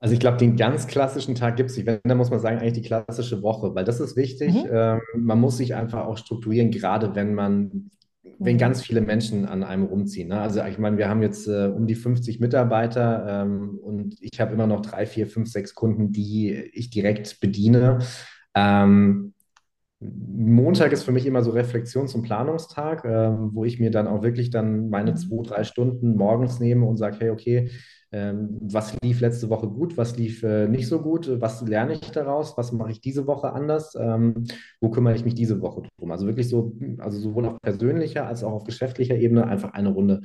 Also 0.02 0.16
ich 0.16 0.20
glaube, 0.20 0.38
den 0.38 0.58
ganz 0.58 0.88
klassischen 0.88 1.36
Tag 1.36 1.58
gibt 1.58 1.70
es 1.70 1.78
nicht. 1.78 1.86
Wenn, 1.86 1.99
dann 2.04 2.18
muss 2.18 2.32
man 2.32 2.39
sagen, 2.39 2.58
eigentlich 2.58 2.74
die 2.74 2.82
klassische 2.82 3.43
Woche, 3.43 3.76
weil 3.76 3.86
das 3.86 3.99
ist 3.99 4.16
wichtig. 4.18 4.52
Mhm. 4.52 4.70
Ähm, 4.72 5.02
man 5.16 5.39
muss 5.39 5.58
sich 5.58 5.76
einfach 5.76 6.06
auch 6.06 6.18
strukturieren, 6.18 6.72
gerade 6.72 7.14
wenn 7.14 7.36
man, 7.36 7.91
wenn 8.39 8.56
mhm. 8.56 8.60
ganz 8.60 8.82
viele 8.82 9.02
Menschen 9.02 9.45
an 9.45 9.64
einem 9.64 9.84
rumziehen. 9.84 10.30
Ne? 10.30 10.41
Also 10.41 10.64
ich 10.64 10.80
meine, 10.80 10.97
wir 10.97 11.08
haben 11.08 11.22
jetzt 11.22 11.47
äh, 11.47 11.68
um 11.68 11.86
die 11.86 11.93
50 11.93 12.39
Mitarbeiter 12.39 13.43
ähm, 13.43 13.78
und 13.80 14.16
ich 14.20 14.41
habe 14.41 14.54
immer 14.54 14.66
noch 14.66 14.82
drei, 14.82 15.06
vier, 15.06 15.28
fünf, 15.28 15.52
sechs 15.52 15.76
Kunden, 15.76 16.12
die 16.12 16.52
ich 16.52 16.89
direkt 16.89 17.39
bediene. 17.39 17.99
Ähm, 18.56 19.36
Montag 20.02 20.91
ist 20.91 21.04
für 21.04 21.12
mich 21.12 21.28
immer 21.28 21.43
so 21.43 21.52
Reflexions- 21.52 22.16
und 22.16 22.24
Planungstag, 22.24 23.06
äh, 23.06 23.32
wo 23.54 23.66
ich 23.66 23.80
mir 23.80 23.91
dann 23.91 24.08
auch 24.08 24.24
wirklich 24.24 24.49
dann 24.49 24.89
meine 24.89 25.12
mhm. 25.12 25.16
zwei, 25.18 25.43
drei 25.43 25.64
Stunden 25.64 26.16
morgens 26.16 26.60
nehme 26.60 26.88
und 26.88 26.97
sage, 26.97 27.18
hey, 27.20 27.30
okay, 27.30 27.70
ähm, 28.12 28.58
was 28.62 28.93
lief 29.02 29.22
letzte 29.22 29.49
Woche 29.49 29.68
gut, 29.70 29.97
was 29.97 30.18
lief 30.18 30.43
äh, 30.43 30.68
nicht 30.68 30.88
so 30.88 31.02
gut, 31.02 31.30
was 31.39 31.62
lerne 31.62 31.93
ich 31.93 32.12
daraus, 32.12 32.58
was 32.58 32.72
mache 32.72 32.91
ich 32.91 32.99
diese 32.99 33.26
Woche 33.28 33.54
anders, 33.54 33.95
ähm, 33.97 34.43
wo 34.82 34.89
kümmere 34.89 35.16
ich 35.16 35.24
mich 35.24 35.36
diese 35.36 35.62
Woche 35.62 35.84
drum. 35.97 36.12
Also 36.12 36.26
wirklich 36.26 36.49
so, 36.49 36.76
also 36.97 37.20
sowohl 37.20 37.45
auf 37.45 37.62
persönlicher 37.62 38.28
als 38.28 38.43
auch 38.43 38.52
auf 38.52 38.64
geschäftlicher 38.66 39.16
Ebene 39.16 39.47
einfach 39.47 39.74
eine 39.74 39.89
Runde 39.89 40.22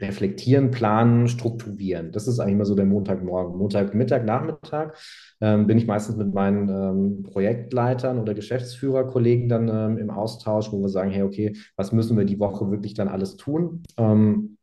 reflektieren, 0.00 0.70
planen, 0.70 1.28
strukturieren. 1.28 2.12
Das 2.12 2.28
ist 2.28 2.38
eigentlich 2.38 2.54
immer 2.54 2.64
so 2.64 2.74
der 2.74 2.86
Montagmorgen. 2.86 3.56
Montagmittag, 3.56 4.24
Nachmittag 4.24 4.96
ähm, 5.40 5.66
bin 5.66 5.78
ich 5.78 5.86
meistens 5.86 6.16
mit 6.16 6.32
meinen 6.32 6.68
ähm, 6.68 7.22
Projektleitern 7.24 8.18
oder 8.18 8.34
Geschäftsführerkollegen 8.34 9.48
dann 9.48 9.68
ähm, 9.68 9.98
im 9.98 10.10
Austausch, 10.10 10.72
wo 10.72 10.80
wir 10.80 10.88
sagen, 10.88 11.10
hey, 11.10 11.22
okay, 11.22 11.56
was 11.76 11.92
müssen 11.92 12.16
wir 12.16 12.24
die 12.24 12.38
Woche 12.38 12.70
wirklich 12.70 12.94
dann 12.94 13.08
alles 13.08 13.36
tun? 13.36 13.82
Ähm, 13.96 14.58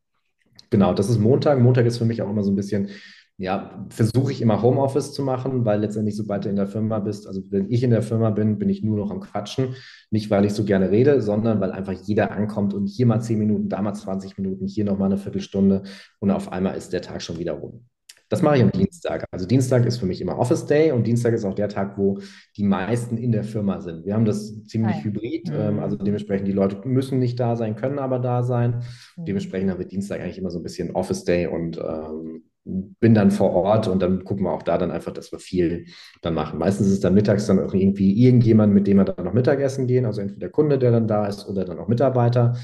Genau, 0.72 0.94
das 0.94 1.10
ist 1.10 1.20
Montag. 1.20 1.60
Montag 1.62 1.86
ist 1.86 2.00
für 2.00 2.06
mich 2.06 2.22
auch 2.22 2.30
immer 2.30 2.44
so 2.44 2.52
ein 2.52 2.56
bisschen, 2.56 2.90
ja, 3.38 3.86
versuche 3.90 4.32
ich 4.32 4.42
immer 4.42 4.62
Homeoffice 4.62 5.12
zu 5.12 5.22
machen, 5.22 5.66
weil 5.66 5.82
letztendlich, 5.82 6.16
sobald 6.16 6.46
du 6.46 6.50
in 6.50 6.56
der 6.56 6.68
Firma 6.68 7.00
bist, 7.00 7.28
also 7.28 7.42
wenn 7.50 7.70
ich 7.70 7.84
in 7.84 7.90
der 7.90 8.02
Firma 8.02 8.30
bin, 8.30 8.58
bin 8.58 8.70
ich 8.70 8.82
nur 8.82 8.98
noch 8.98 9.12
am 9.12 9.20
Quatschen. 9.20 9.76
Nicht, 10.10 10.30
weil 10.30 10.46
ich 10.46 10.54
so 10.54 10.64
gerne 10.64 10.90
rede, 10.90 11.22
sondern 11.22 11.60
weil 11.60 11.72
einfach 11.72 11.94
jeder 11.94 12.32
ankommt 12.32 12.74
und 12.74 12.88
hier 12.88 13.06
mal 13.06 13.20
zehn 13.20 13.40
Minuten, 13.40 13.68
da 13.68 13.82
mal 13.82 13.94
20 13.94 14.38
Minuten, 14.38 14.68
hier 14.68 14.86
nochmal 14.86 15.08
eine 15.08 15.18
Viertelstunde 15.18 15.84
und 16.20 16.32
auf 16.32 16.52
einmal 16.52 16.78
ist 16.78 16.94
der 16.94 17.02
Tag 17.02 17.22
schon 17.22 17.38
wieder 17.38 17.54
rum. 17.54 17.86
Das 18.30 18.42
mache 18.42 18.58
ich 18.58 18.64
am 18.64 18.72
Dienstag. 18.72 19.26
Also 19.32 19.46
Dienstag 19.46 19.86
ist 19.86 19.98
für 19.98 20.08
mich 20.08 20.20
immer 20.20 20.40
Office 20.40 20.66
Day 20.66 20.92
und 20.92 21.06
Dienstag 21.06 21.34
ist 21.34 21.46
auch 21.46 21.54
der 21.54 21.70
Tag, 21.70 21.98
wo 21.98 22.20
die 22.58 22.64
meisten 22.64 23.18
in 23.18 23.32
der 23.32 23.44
Firma 23.44 23.82
sind. 23.82 24.06
Wir 24.06 24.16
haben 24.16 24.26
das 24.26 24.64
ziemlich 24.64 24.96
Hi. 24.96 25.04
hybrid, 25.04 25.52
ähm, 25.54 25.76
mhm. 25.76 25.80
also 25.80 25.96
dementsprechend 25.96 26.48
die 26.48 26.54
Leute 26.54 26.88
müssen 26.88 27.20
nicht 27.20 27.40
da 27.40 27.56
sein, 27.56 27.76
können 27.76 28.00
aber 28.00 28.18
da 28.20 28.42
sein. 28.42 28.84
Mhm. 29.18 29.26
Dementsprechend 29.26 29.70
haben 29.70 29.80
wir 29.80 29.88
Dienstag 29.88 30.22
eigentlich 30.22 30.40
immer 30.40 30.50
so 30.50 30.60
ein 30.60 30.64
bisschen 30.64 30.92
Office 30.96 31.24
Day 31.24 31.48
und 31.48 31.78
ähm, 31.78 32.46
bin 32.66 33.14
dann 33.14 33.30
vor 33.32 33.52
Ort 33.52 33.88
und 33.88 34.02
dann 34.02 34.24
gucken 34.24 34.46
wir 34.46 34.52
auch 34.52 34.64
da 34.64 34.78
dann 34.78 34.92
einfach, 34.92 35.14
dass 35.14 35.32
wir 35.32 35.40
viel 35.40 35.86
dann 36.22 36.34
machen. 36.34 36.58
Meistens 36.58 36.88
ist 36.88 37.04
dann 37.04 37.14
mittags 37.14 37.46
dann 37.46 37.60
auch 37.60 37.74
irgendwie 37.74 38.26
irgendjemand, 38.26 38.74
mit 38.74 38.88
dem 38.88 38.98
wir 38.98 39.06
dann 39.06 39.24
noch 39.24 39.34
Mittagessen 39.34 39.86
gehen, 39.86 40.06
also 40.06 40.22
entweder 40.22 40.40
der 40.40 40.50
Kunde, 40.50 40.80
der 40.80 40.92
dann 40.92 41.08
da 41.08 41.28
ist 41.28 41.48
oder 41.48 41.64
dann 41.64 41.80
auch 41.80 41.88
Mitarbeiter. 41.88 42.56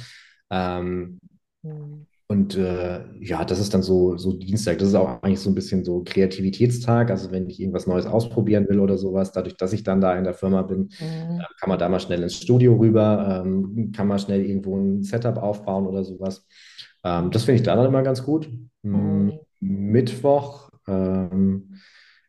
Ähm, 0.49 1.19
mhm. 1.61 2.07
Und 2.31 2.55
äh, 2.55 3.01
ja, 3.19 3.43
das 3.43 3.59
ist 3.59 3.73
dann 3.73 3.81
so, 3.81 4.15
so 4.15 4.31
Dienstag. 4.31 4.77
Das 4.77 4.87
ist 4.87 4.95
auch 4.95 5.21
eigentlich 5.21 5.41
so 5.41 5.49
ein 5.49 5.53
bisschen 5.55 5.83
so 5.83 6.01
Kreativitätstag. 6.01 7.11
Also 7.11 7.29
wenn 7.29 7.49
ich 7.49 7.59
irgendwas 7.59 7.87
Neues 7.87 8.05
ausprobieren 8.05 8.69
will 8.69 8.79
oder 8.79 8.97
sowas, 8.97 9.33
dadurch, 9.33 9.57
dass 9.57 9.73
ich 9.73 9.83
dann 9.83 9.99
da 9.99 10.15
in 10.15 10.23
der 10.23 10.33
Firma 10.33 10.61
bin, 10.61 10.91
mhm. 11.01 11.41
äh, 11.41 11.45
kann 11.59 11.67
man 11.67 11.77
da 11.77 11.89
mal 11.89 11.99
schnell 11.99 12.23
ins 12.23 12.37
Studio 12.37 12.75
rüber, 12.75 13.43
ähm, 13.45 13.91
kann 13.93 14.07
man 14.07 14.17
schnell 14.17 14.45
irgendwo 14.45 14.77
ein 14.77 15.03
Setup 15.03 15.37
aufbauen 15.37 15.85
oder 15.85 16.05
sowas. 16.05 16.47
Ähm, 17.03 17.31
das 17.31 17.43
finde 17.43 17.57
ich 17.57 17.63
da 17.63 17.75
dann 17.75 17.87
immer 17.87 18.01
ganz 18.01 18.23
gut. 18.23 18.49
Mhm. 18.81 19.33
Mittwoch 19.61 20.69
ähm, 20.87 21.75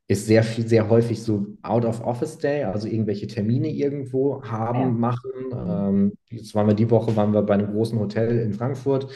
ist 0.06 0.26
sehr 0.26 0.44
viel, 0.44 0.68
sehr 0.68 0.88
häufig 0.88 1.22
so 1.22 1.46
Out 1.62 1.84
of 1.84 2.04
Office 2.04 2.38
Day, 2.38 2.64
also 2.64 2.86
irgendwelche 2.86 3.26
Termine 3.26 3.68
irgendwo 3.68 4.42
haben, 4.44 4.80
ja. 4.80 4.86
machen. 4.88 5.30
Ähm, 5.52 6.12
jetzt 6.30 6.54
waren 6.54 6.66
wir 6.66 6.74
die 6.74 6.90
Woche, 6.90 7.16
waren 7.16 7.32
wir 7.32 7.42
bei 7.42 7.54
einem 7.54 7.72
großen 7.72 7.98
Hotel 7.98 8.38
in 8.38 8.52
Frankfurt 8.52 9.08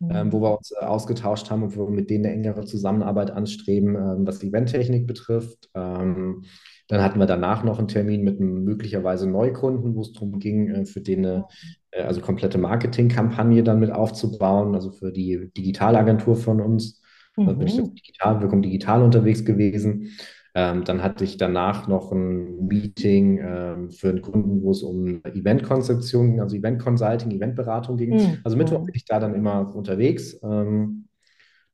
ähm, 0.00 0.32
wo 0.32 0.40
wir 0.40 0.56
uns 0.56 0.72
äh, 0.72 0.84
ausgetauscht 0.84 1.50
haben 1.50 1.62
und 1.62 1.76
wo 1.76 1.88
wir 1.88 1.94
mit 1.94 2.10
denen 2.10 2.26
eine 2.26 2.34
engere 2.34 2.64
Zusammenarbeit 2.64 3.30
anstreben, 3.30 3.96
ähm, 3.96 4.26
was 4.26 4.42
Eventtechnik 4.42 5.06
betrifft. 5.06 5.70
Ähm, 5.74 6.44
dann 6.86 7.02
hatten 7.02 7.18
wir 7.18 7.26
danach 7.26 7.64
noch 7.64 7.78
einen 7.78 7.88
Termin 7.88 8.22
mit 8.22 8.40
einem 8.40 8.64
möglicherweise 8.64 9.28
Neukunden, 9.28 9.94
wo 9.94 10.00
es 10.02 10.12
darum 10.12 10.38
ging, 10.38 10.68
äh, 10.70 10.86
für 10.86 11.00
den 11.00 11.26
eine 11.26 11.46
äh, 11.90 12.02
also 12.02 12.20
komplette 12.20 12.58
Marketingkampagne 12.58 13.62
dann 13.62 13.80
mit 13.80 13.90
aufzubauen, 13.90 14.74
also 14.74 14.92
für 14.92 15.12
die 15.12 15.50
Digitalagentur 15.56 16.36
von 16.36 16.60
uns. 16.60 17.02
Mhm. 17.38 17.46
Da 17.46 17.52
bin 17.52 17.66
ich 17.66 17.78
mhm. 17.78 17.94
digital, 17.94 18.40
Wirkung 18.40 18.62
digital 18.62 19.02
unterwegs 19.02 19.44
gewesen. 19.44 20.10
Ähm, 20.54 20.84
dann 20.84 21.02
hatte 21.02 21.24
ich 21.24 21.36
danach 21.36 21.86
noch 21.88 22.10
ein 22.10 22.66
Meeting 22.66 23.38
ähm, 23.38 23.90
für 23.90 24.08
einen 24.08 24.22
Kunden, 24.22 24.62
wo 24.62 24.72
es 24.72 24.82
um 24.82 25.22
Eventkonzeption 25.24 26.30
ging, 26.30 26.40
also 26.40 26.56
Event 26.56 26.82
Consulting, 26.82 27.30
Eventberatung 27.30 27.96
ging. 27.96 28.14
Mhm. 28.14 28.38
Also 28.42 28.56
Mittwoch 28.56 28.84
bin 28.84 28.94
ich 28.94 29.04
da 29.04 29.20
dann 29.20 29.34
immer 29.34 29.74
unterwegs. 29.74 30.38
Ähm, 30.42 31.06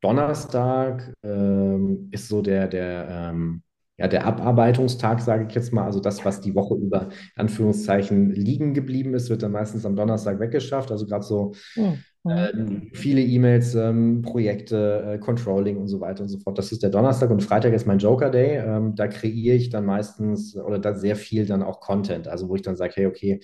Donnerstag 0.00 1.14
ähm, 1.22 2.08
ist 2.10 2.28
so 2.28 2.42
der, 2.42 2.68
der, 2.68 3.08
ähm, 3.08 3.62
ja, 3.96 4.08
der 4.08 4.26
Abarbeitungstag, 4.26 5.20
sage 5.20 5.46
ich 5.48 5.54
jetzt 5.54 5.72
mal, 5.72 5.84
also 5.84 6.00
das, 6.00 6.24
was 6.24 6.40
die 6.42 6.54
Woche 6.54 6.74
über, 6.74 7.08
Anführungszeichen, 7.36 8.30
liegen 8.32 8.74
geblieben 8.74 9.14
ist, 9.14 9.30
wird 9.30 9.42
dann 9.42 9.52
meistens 9.52 9.86
am 9.86 9.96
Donnerstag 9.96 10.40
weggeschafft. 10.40 10.90
Also 10.90 11.06
gerade 11.06 11.24
so 11.24 11.54
Mhm. 11.76 12.00
Ähm, 12.26 12.90
viele 12.92 13.20
E-Mails, 13.20 13.74
ähm, 13.74 14.22
Projekte, 14.22 15.04
äh, 15.06 15.18
Controlling 15.18 15.76
und 15.76 15.88
so 15.88 16.00
weiter 16.00 16.22
und 16.22 16.28
so 16.28 16.38
fort. 16.38 16.56
Das 16.58 16.72
ist 16.72 16.82
der 16.82 16.90
Donnerstag 16.90 17.30
und 17.30 17.42
Freitag 17.42 17.72
ist 17.74 17.86
mein 17.86 17.98
Joker 17.98 18.30
Day. 18.30 18.56
Ähm, 18.58 18.94
da 18.94 19.08
kreiere 19.08 19.56
ich 19.56 19.68
dann 19.70 19.84
meistens 19.84 20.56
oder 20.56 20.78
da 20.78 20.94
sehr 20.94 21.16
viel 21.16 21.44
dann 21.46 21.62
auch 21.62 21.80
Content. 21.80 22.28
Also 22.28 22.48
wo 22.48 22.54
ich 22.54 22.62
dann 22.62 22.76
sage, 22.76 22.94
hey, 22.96 23.06
okay, 23.06 23.40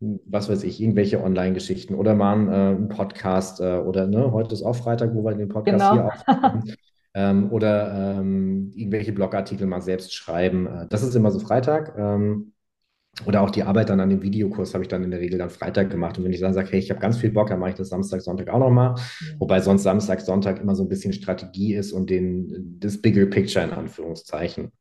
was 0.00 0.48
weiß 0.48 0.64
ich, 0.64 0.80
irgendwelche 0.80 1.22
Online-Geschichten 1.22 1.94
oder 1.94 2.14
mal 2.14 2.32
einen, 2.32 2.48
äh, 2.48 2.52
einen 2.54 2.88
Podcast 2.88 3.60
äh, 3.60 3.78
oder 3.78 4.06
ne, 4.06 4.32
heute 4.32 4.54
ist 4.54 4.62
auch 4.62 4.76
Freitag, 4.76 5.14
wo 5.14 5.24
wir 5.24 5.34
den 5.34 5.48
Podcast 5.48 5.78
Genau. 5.78 5.92
hier 5.92 6.04
aufnehmen. 6.44 6.76
Ähm, 7.16 7.52
oder 7.52 8.16
ähm, 8.18 8.72
irgendwelche 8.74 9.12
Blogartikel 9.12 9.68
mal 9.68 9.80
selbst 9.80 10.12
schreiben. 10.12 10.66
Äh, 10.66 10.86
das 10.90 11.04
ist 11.04 11.14
immer 11.14 11.30
so 11.30 11.38
Freitag. 11.38 11.94
Ähm, 11.96 12.53
oder 13.26 13.42
auch 13.42 13.50
die 13.50 13.62
Arbeit 13.62 13.90
dann 13.90 14.00
an 14.00 14.10
dem 14.10 14.22
Videokurs 14.22 14.74
habe 14.74 14.82
ich 14.84 14.88
dann 14.88 15.04
in 15.04 15.10
der 15.10 15.20
Regel 15.20 15.38
dann 15.38 15.50
Freitag 15.50 15.90
gemacht. 15.90 16.18
Und 16.18 16.24
wenn 16.24 16.32
ich 16.32 16.40
dann 16.40 16.52
sage, 16.52 16.70
hey, 16.72 16.78
ich 16.80 16.90
habe 16.90 17.00
ganz 17.00 17.16
viel 17.16 17.30
Bock, 17.30 17.48
dann 17.48 17.60
mache 17.60 17.70
ich 17.70 17.76
das 17.76 17.88
Samstag, 17.88 18.20
Sonntag 18.22 18.48
auch 18.48 18.58
nochmal. 18.58 18.92
Mhm. 18.94 19.34
Wobei 19.38 19.60
sonst 19.60 19.84
Samstag, 19.84 20.20
Sonntag 20.20 20.60
immer 20.60 20.74
so 20.74 20.82
ein 20.82 20.88
bisschen 20.88 21.12
Strategie 21.12 21.74
ist 21.74 21.92
und 21.92 22.10
den, 22.10 22.76
das 22.80 23.00
Bigger 23.00 23.26
Picture 23.26 23.64
in 23.64 23.70
Anführungszeichen. 23.72 24.72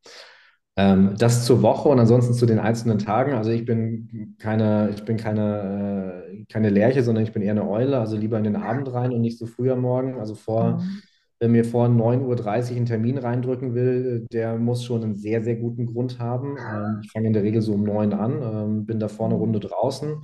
Ähm, 0.76 1.14
das 1.20 1.46
zur 1.46 1.62
Woche 1.62 1.90
und 1.90 2.00
ansonsten 2.00 2.34
zu 2.34 2.46
den 2.48 2.60
einzelnen 2.60 2.98
Tagen. 2.98 3.34
Also 3.34 3.52
ich 3.52 3.66
bin 3.66 4.36
keine, 4.40 4.90
ich 4.96 5.04
bin 5.06 5.18
keine, 5.18 6.24
äh, 6.32 6.46
keine 6.52 6.70
Lerche, 6.70 7.04
sondern 7.04 7.24
ich 7.24 7.32
bin 7.32 7.44
eher 7.44 7.52
eine 7.52 7.70
Eule, 7.70 8.00
also 8.00 8.18
lieber 8.18 8.38
in 8.40 8.44
den 8.44 8.56
Abend 8.56 8.92
rein 8.92 9.12
und 9.14 9.22
nicht 9.22 9.38
so 9.38 9.46
früh 9.46 9.72
am 9.72 9.82
Morgen. 9.82 10.20
Also 10.20 10.34
vor, 10.36 10.80
Mhm. 10.80 11.02
Wer 11.40 11.50
mir 11.50 11.66
vor 11.66 11.88
9.30 11.88 12.72
Uhr 12.72 12.78
einen 12.78 12.86
Termin 12.86 13.18
reindrücken 13.18 13.76
will, 13.76 14.26
der 14.32 14.58
muss 14.58 14.84
schon 14.84 15.04
einen 15.04 15.16
sehr, 15.16 15.44
sehr 15.44 15.56
guten 15.56 15.86
Grund 15.86 16.20
haben. 16.20 16.58
Ähm, 16.58 17.02
ich 17.04 17.12
fange 17.12 17.28
in 17.28 17.34
der 17.34 17.44
Regel 17.44 17.62
so 17.62 17.74
um 17.74 17.84
9 17.84 18.14
an, 18.14 18.42
ähm, 18.42 18.86
bin 18.86 19.00
davor 19.00 19.28
eine 19.28 19.36
Runde 19.36 19.60
draußen, 19.60 20.24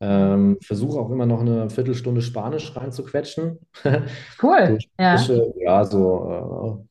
ähm, 0.00 0.58
versuche 0.62 0.98
auch 0.98 1.10
immer 1.10 1.26
noch 1.26 1.40
eine 1.40 1.70
Viertelstunde 1.70 2.22
Spanisch 2.22 2.74
reinzuquetschen. 2.76 3.58
Cool. 4.42 4.78
Ja. 4.98 5.16
Ja, 5.58 5.84
so 5.84 6.84
äh, 6.84 6.86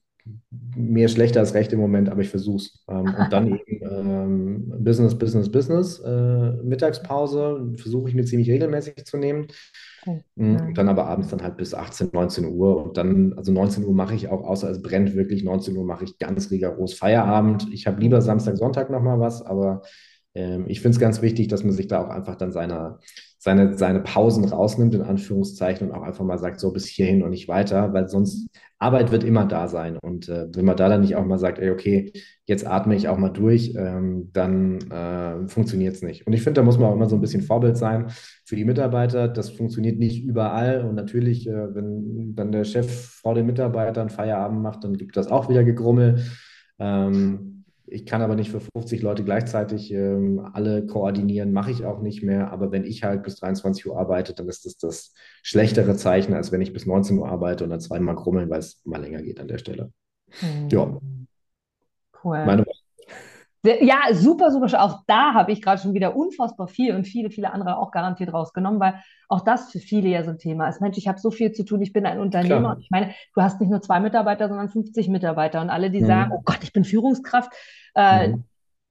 mir 0.76 1.08
schlechter 1.08 1.40
als 1.40 1.54
recht 1.54 1.72
im 1.74 1.80
Moment, 1.80 2.10
aber 2.10 2.22
ich 2.22 2.30
versuche 2.30 2.58
es. 2.58 2.84
Ähm, 2.88 3.16
und 3.18 3.32
dann 3.32 3.48
eben 3.68 3.82
ähm, 3.90 4.84
Business, 4.84 5.18
Business, 5.18 5.52
Business, 5.52 6.00
äh, 6.00 6.52
Mittagspause 6.64 7.74
versuche 7.78 8.10
ich 8.10 8.16
mir 8.16 8.26
ziemlich 8.26 8.50
regelmäßig 8.50 9.06
zu 9.06 9.18
nehmen. 9.18 9.48
Mhm. 10.36 10.68
Und 10.68 10.78
dann 10.78 10.90
aber 10.90 11.08
abends 11.08 11.30
dann 11.30 11.42
halt 11.42 11.58
bis 11.58 11.74
18, 11.74 12.10
19 12.14 12.46
Uhr. 12.46 12.84
Und 12.84 12.98
dann, 12.98 13.34
also 13.34 13.52
19 13.52 13.84
Uhr 13.86 13.94
mache 13.94 14.16
ich 14.16 14.30
auch, 14.30 14.44
außer 14.44 14.70
es 14.70 14.82
brennt 14.82 15.16
wirklich, 15.16 15.44
19 15.44 15.76
Uhr 15.76 15.86
mache 15.86 16.06
ich 16.06 16.18
ganz 16.18 16.52
rigoros 16.52 16.94
Feierabend. 16.94 17.68
Ich 17.72 17.88
habe 17.88 18.00
lieber 18.02 18.22
Samstag, 18.22 18.58
Sonntag 18.58 18.90
nochmal 18.90 19.20
was, 19.20 19.42
aber 19.42 19.82
ähm, 20.34 20.66
ich 20.68 20.82
finde 20.82 20.96
es 20.96 21.00
ganz 21.00 21.22
wichtig, 21.22 21.48
dass 21.48 21.64
man 21.64 21.74
sich 21.74 21.88
da 21.88 22.06
auch 22.06 22.10
einfach 22.10 22.36
dann 22.36 22.52
seine, 22.52 23.00
seine, 23.46 23.78
seine 23.78 24.00
Pausen 24.00 24.44
rausnimmt, 24.44 24.96
in 24.96 25.04
Anführungszeichen, 25.04 25.88
und 25.88 25.96
auch 25.96 26.02
einfach 26.02 26.26
mal 26.26 26.40
sagt, 26.40 26.60
so 26.60 26.74
bis 26.74 26.88
hierhin 26.88 27.22
und 27.22 27.30
nicht 27.30 27.48
weiter, 27.48 27.94
weil 27.94 28.08
sonst 28.08 28.48
Arbeit 28.80 29.12
wird 29.12 29.24
immer 29.24 29.46
da 29.46 29.68
sein. 29.68 30.00
Und 30.02 30.28
äh, 30.30 30.48
wenn 30.56 30.66
man 30.66 30.76
da 30.76 30.90
dann 30.90 31.02
nicht 31.02 31.16
auch 31.16 31.24
mal 31.24 31.38
sagt, 31.38 31.60
ey, 31.60 31.70
okay, 31.70 32.12
jetzt 32.48 32.66
atme 32.66 32.96
ich 32.96 33.08
auch 33.08 33.20
mal 33.20 33.30
durch, 33.30 33.76
ähm, 33.78 34.32
dann 34.34 34.80
äh, 34.90 35.48
funktioniert 35.48 35.94
es 35.94 36.02
nicht. 36.02 36.26
Und 36.26 36.34
ich 36.34 36.42
finde, 36.42 36.60
da 36.62 36.66
muss 36.66 36.80
man 36.80 36.90
auch 36.90 36.96
immer 36.96 37.08
so 37.08 37.16
ein 37.18 37.22
bisschen 37.22 37.44
Vorbild 37.44 37.78
sein 37.78 38.08
für 38.46 38.56
die 38.56 38.66
Mitarbeiter. 38.66 39.28
Das 39.28 39.52
funktioniert 39.52 40.00
nicht 40.00 40.24
überall. 40.24 40.84
Und 40.84 40.96
natürlich, 40.96 41.48
äh, 41.48 41.76
wenn 41.76 42.34
dann 42.34 42.52
der 42.52 42.64
Chef 42.64 43.12
vor 43.22 43.36
den 43.36 43.46
Mitarbeitern 43.46 44.10
Feierabend 44.10 44.64
macht, 44.64 44.84
dann 44.84 44.98
gibt 44.98 45.18
das 45.18 45.28
auch 45.28 45.50
wieder 45.50 45.64
Gegrummel. 45.64 46.26
Ähm, 46.80 47.55
ich 47.88 48.06
kann 48.06 48.22
aber 48.22 48.36
nicht 48.36 48.52
für 48.52 48.60
50 48.62 49.02
Leute 49.02 49.24
gleichzeitig 49.24 49.92
ähm, 49.92 50.40
alle 50.54 50.86
koordinieren, 50.86 51.52
mache 51.52 51.72
ich 51.72 51.86
auch 51.86 52.02
nicht 52.02 52.24
mehr. 52.24 52.52
Aber 52.52 52.72
wenn 52.72 52.84
ich 52.84 53.04
halt 53.04 53.24
bis 53.24 53.36
23 53.38 53.86
Uhr 53.88 54.00
arbeite, 54.00 54.34
dann 54.34 54.48
ist 54.50 54.66
das 54.66 54.78
das 54.78 55.14
schlechtere 55.44 55.96
Zeichen, 55.96 56.34
als 56.34 56.52
wenn 56.52 56.62
ich 56.62 56.74
bis 56.74 56.86
19 56.86 57.18
Uhr 57.18 57.30
arbeite 57.30 57.64
und 57.64 57.70
dann 57.70 57.82
zweimal 57.82 58.16
grummeln, 58.16 58.50
weil 58.50 58.60
es 58.60 58.82
mal 58.86 59.02
länger 59.02 59.22
geht 59.22 59.40
an 59.40 59.48
der 59.48 59.58
Stelle. 59.58 59.92
Ja, 60.72 60.86
Mhm. 60.86 61.28
Cool. 62.24 62.46
meine 62.46 62.64
Sehr- 62.64 62.85
Ja, 63.82 64.14
super, 64.14 64.52
super. 64.52 64.82
Auch 64.84 65.04
da 65.08 65.34
habe 65.34 65.52
ich 65.52 65.62
gerade 65.62 65.82
schon 65.82 65.94
wieder 65.94 66.16
unfassbar 66.16 66.68
viel 66.68 66.96
und 66.96 67.06
viele, 67.06 67.30
viele 67.32 67.52
andere 67.52 67.78
auch 67.78 67.92
garantiert 67.92 68.34
rausgenommen, 68.34 68.80
weil 68.80 69.02
auch 69.30 69.42
das 69.42 69.72
für 69.72 69.80
viele 69.80 70.10
ja 70.10 70.24
so 70.24 70.32
ein 70.32 70.38
Thema 70.38 70.68
ist. 70.70 70.82
Mensch, 70.82 70.98
ich 70.98 71.08
habe 71.08 71.20
so 71.20 71.32
viel 71.32 71.52
zu 71.52 71.64
tun, 71.66 71.82
ich 71.82 71.94
bin 71.94 72.06
ein 72.06 72.20
Unternehmer 72.20 72.70
Klar. 72.70 72.76
und 72.76 72.82
ich 72.82 72.92
meine, 72.92 73.14
du 73.34 73.42
hast 73.42 73.60
nicht 73.62 73.70
nur 73.70 73.82
zwei 73.82 74.00
Mitarbeiter, 74.00 74.48
sondern 74.50 74.70
50 74.70 75.08
Mitarbeiter 75.10 75.62
und 75.62 75.70
alle, 75.70 75.90
die 75.92 76.04
sagen, 76.04 76.32
oh 76.34 76.42
Mhm. 76.42 76.46
Gott, 76.46 76.60
ich 76.64 76.74
bin 76.74 76.84
Führungskraft. 76.84 77.52
Äh, 77.96 78.30
Mhm. 78.30 78.44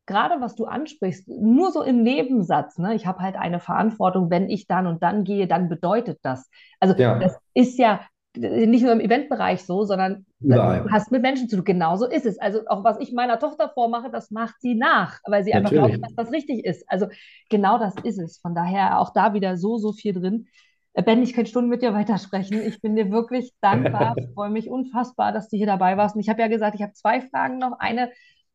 gerade 0.06 0.40
was 0.40 0.54
du 0.54 0.66
ansprichst, 0.66 1.28
nur 1.28 1.72
so 1.72 1.82
im 1.82 2.02
Nebensatz, 2.02 2.78
ne? 2.78 2.94
Ich 2.94 3.06
habe 3.06 3.20
halt 3.20 3.36
eine 3.36 3.60
Verantwortung, 3.60 4.30
wenn 4.30 4.50
ich 4.50 4.66
dann 4.66 4.86
und 4.86 5.02
dann 5.02 5.24
gehe, 5.24 5.46
dann 5.48 5.68
bedeutet 5.68 6.18
das. 6.22 6.50
Also 6.80 6.94
Ja, 6.96 7.14
das 7.18 7.38
ist 7.54 7.78
ja 7.78 8.00
nicht 8.36 8.82
nur 8.82 8.92
im 8.92 9.00
Eventbereich 9.00 9.64
so, 9.64 9.84
sondern 9.84 10.26
du 10.40 10.90
hast 10.90 11.12
mit 11.12 11.22
Menschen 11.22 11.48
zu 11.48 11.56
tun. 11.56 11.64
Genauso 11.64 12.06
ist 12.06 12.26
es. 12.26 12.38
Also 12.38 12.66
auch 12.66 12.82
was 12.84 12.98
ich 13.00 13.12
meiner 13.12 13.38
Tochter 13.38 13.68
vormache, 13.68 14.10
das 14.10 14.30
macht 14.30 14.60
sie 14.60 14.74
nach, 14.74 15.20
weil 15.26 15.44
sie 15.44 15.54
einfach 15.54 15.70
glaubt, 15.70 15.92
Natürlich. 15.92 16.14
dass 16.16 16.26
das 16.26 16.32
richtig 16.32 16.64
ist. 16.64 16.84
Also 16.88 17.06
genau 17.48 17.78
das 17.78 17.94
ist 18.02 18.18
es. 18.18 18.38
Von 18.38 18.54
daher 18.54 18.98
auch 18.98 19.12
da 19.12 19.34
wieder 19.34 19.56
so, 19.56 19.78
so 19.78 19.92
viel 19.92 20.12
drin. 20.12 20.48
Äh, 20.94 21.02
Ben, 21.02 21.22
ich 21.22 21.34
könnte 21.34 21.50
Stunden 21.50 21.70
mit 21.70 21.82
dir 21.82 21.94
weitersprechen. 21.94 22.60
Ich 22.62 22.80
bin 22.80 22.96
dir 22.96 23.10
wirklich 23.10 23.52
dankbar, 23.60 24.16
freue 24.34 24.50
mich 24.50 24.68
unfassbar, 24.68 25.32
dass 25.32 25.48
du 25.48 25.56
hier 25.56 25.66
dabei 25.66 25.96
warst. 25.96 26.16
Und 26.16 26.20
ich 26.20 26.28
habe 26.28 26.40
ja 26.40 26.48
gesagt, 26.48 26.74
ich 26.74 26.82
habe 26.82 26.92
zwei 26.92 27.20
Fragen 27.20 27.58
noch. 27.58 27.78
Eine 27.78 28.10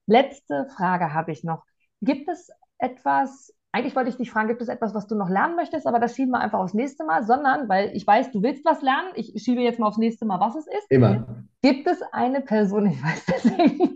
letzte 0.08 0.68
Frage 0.76 1.14
habe 1.14 1.32
ich 1.32 1.44
noch. 1.44 1.64
Gibt 2.02 2.30
es 2.30 2.50
etwas, 2.80 3.54
eigentlich 3.72 3.96
wollte 3.96 4.10
ich 4.10 4.18
dich 4.18 4.32
fragen, 4.32 4.48
gibt 4.48 4.62
es 4.62 4.68
etwas, 4.68 4.96
was 4.96 5.08
du 5.08 5.16
noch 5.16 5.30
lernen 5.30 5.56
möchtest, 5.56 5.86
aber 5.86 6.00
das 6.00 6.16
schieben 6.16 6.32
wir 6.32 6.40
einfach 6.40 6.60
aufs 6.60 6.74
nächste 6.74 7.04
Mal, 7.06 7.24
sondern, 7.24 7.70
weil 7.70 7.96
ich 7.96 8.06
weiß, 8.06 8.32
du 8.32 8.42
willst 8.42 8.66
was 8.66 8.82
lernen, 8.82 9.10
ich 9.16 9.34
schiebe 9.44 9.62
jetzt 9.62 9.80
mal 9.80 9.88
aufs 9.88 9.98
nächste 9.98 10.26
Mal, 10.26 10.40
was 10.40 10.56
es 10.56 10.66
ist. 10.66 10.90
Immer. 10.90 11.46
Gibt 11.62 11.88
es 11.88 12.02
eine 12.12 12.42
Person, 12.42 12.86
ich 12.92 13.04
weiß 13.04 13.26
deswegen, 13.28 13.96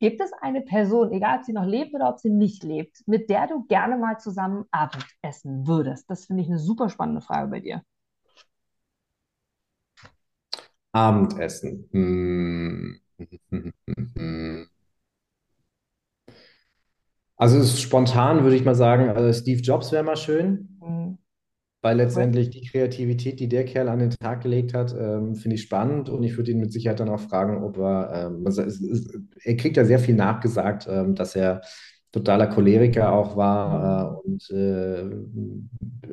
gibt 0.00 0.20
es 0.20 0.32
eine 0.40 0.62
Person, 0.62 1.12
egal 1.12 1.38
ob 1.38 1.44
sie 1.44 1.52
noch 1.52 1.66
lebt 1.66 1.94
oder 1.94 2.08
ob 2.08 2.18
sie 2.18 2.30
nicht 2.30 2.62
lebt, 2.62 3.02
mit 3.06 3.28
der 3.28 3.48
du 3.48 3.64
gerne 3.64 3.98
mal 3.98 4.18
zusammen 4.18 4.64
Abendessen 4.70 5.66
würdest? 5.66 6.08
Das 6.10 6.24
finde 6.26 6.42
ich 6.42 6.48
eine 6.48 6.58
super 6.58 6.88
spannende 6.88 7.20
Frage 7.20 7.48
bei 7.48 7.60
dir. 7.60 7.82
Abendessen. 10.92 11.88
Hm. 11.92 13.00
Also 17.42 17.58
ist 17.58 17.80
spontan 17.80 18.44
würde 18.44 18.54
ich 18.54 18.64
mal 18.64 18.76
sagen, 18.76 19.10
also 19.10 19.32
Steve 19.40 19.60
Jobs 19.62 19.90
wäre 19.90 20.04
mal 20.04 20.16
schön, 20.16 20.68
Mhm. 20.80 21.18
weil 21.82 21.96
Cool. 21.96 22.02
letztendlich 22.04 22.50
die 22.50 22.64
Kreativität, 22.68 23.40
die 23.40 23.48
der 23.48 23.64
Kerl 23.64 23.88
an 23.88 23.98
den 23.98 24.10
Tag 24.10 24.42
gelegt 24.42 24.74
hat, 24.74 24.94
ähm, 24.96 25.34
finde 25.34 25.56
ich 25.56 25.62
spannend 25.62 26.08
und 26.08 26.22
ich 26.22 26.36
würde 26.36 26.52
ihn 26.52 26.60
mit 26.60 26.72
Sicherheit 26.72 27.00
dann 27.00 27.08
auch 27.08 27.20
fragen, 27.20 27.64
ob 27.64 27.78
er, 27.78 28.28
ähm, 28.30 28.46
also 28.46 28.62
es, 28.62 28.80
es, 28.80 29.08
er 29.42 29.56
kriegt 29.56 29.76
ja 29.76 29.84
sehr 29.84 29.98
viel 29.98 30.14
nachgesagt, 30.14 30.86
ähm, 30.88 31.16
dass 31.16 31.34
er 31.34 31.62
totaler 32.12 32.46
Choleriker 32.46 33.12
auch 33.12 33.36
war 33.36 34.20
äh, 34.24 34.28
und 34.28 34.50
äh, 34.50 35.04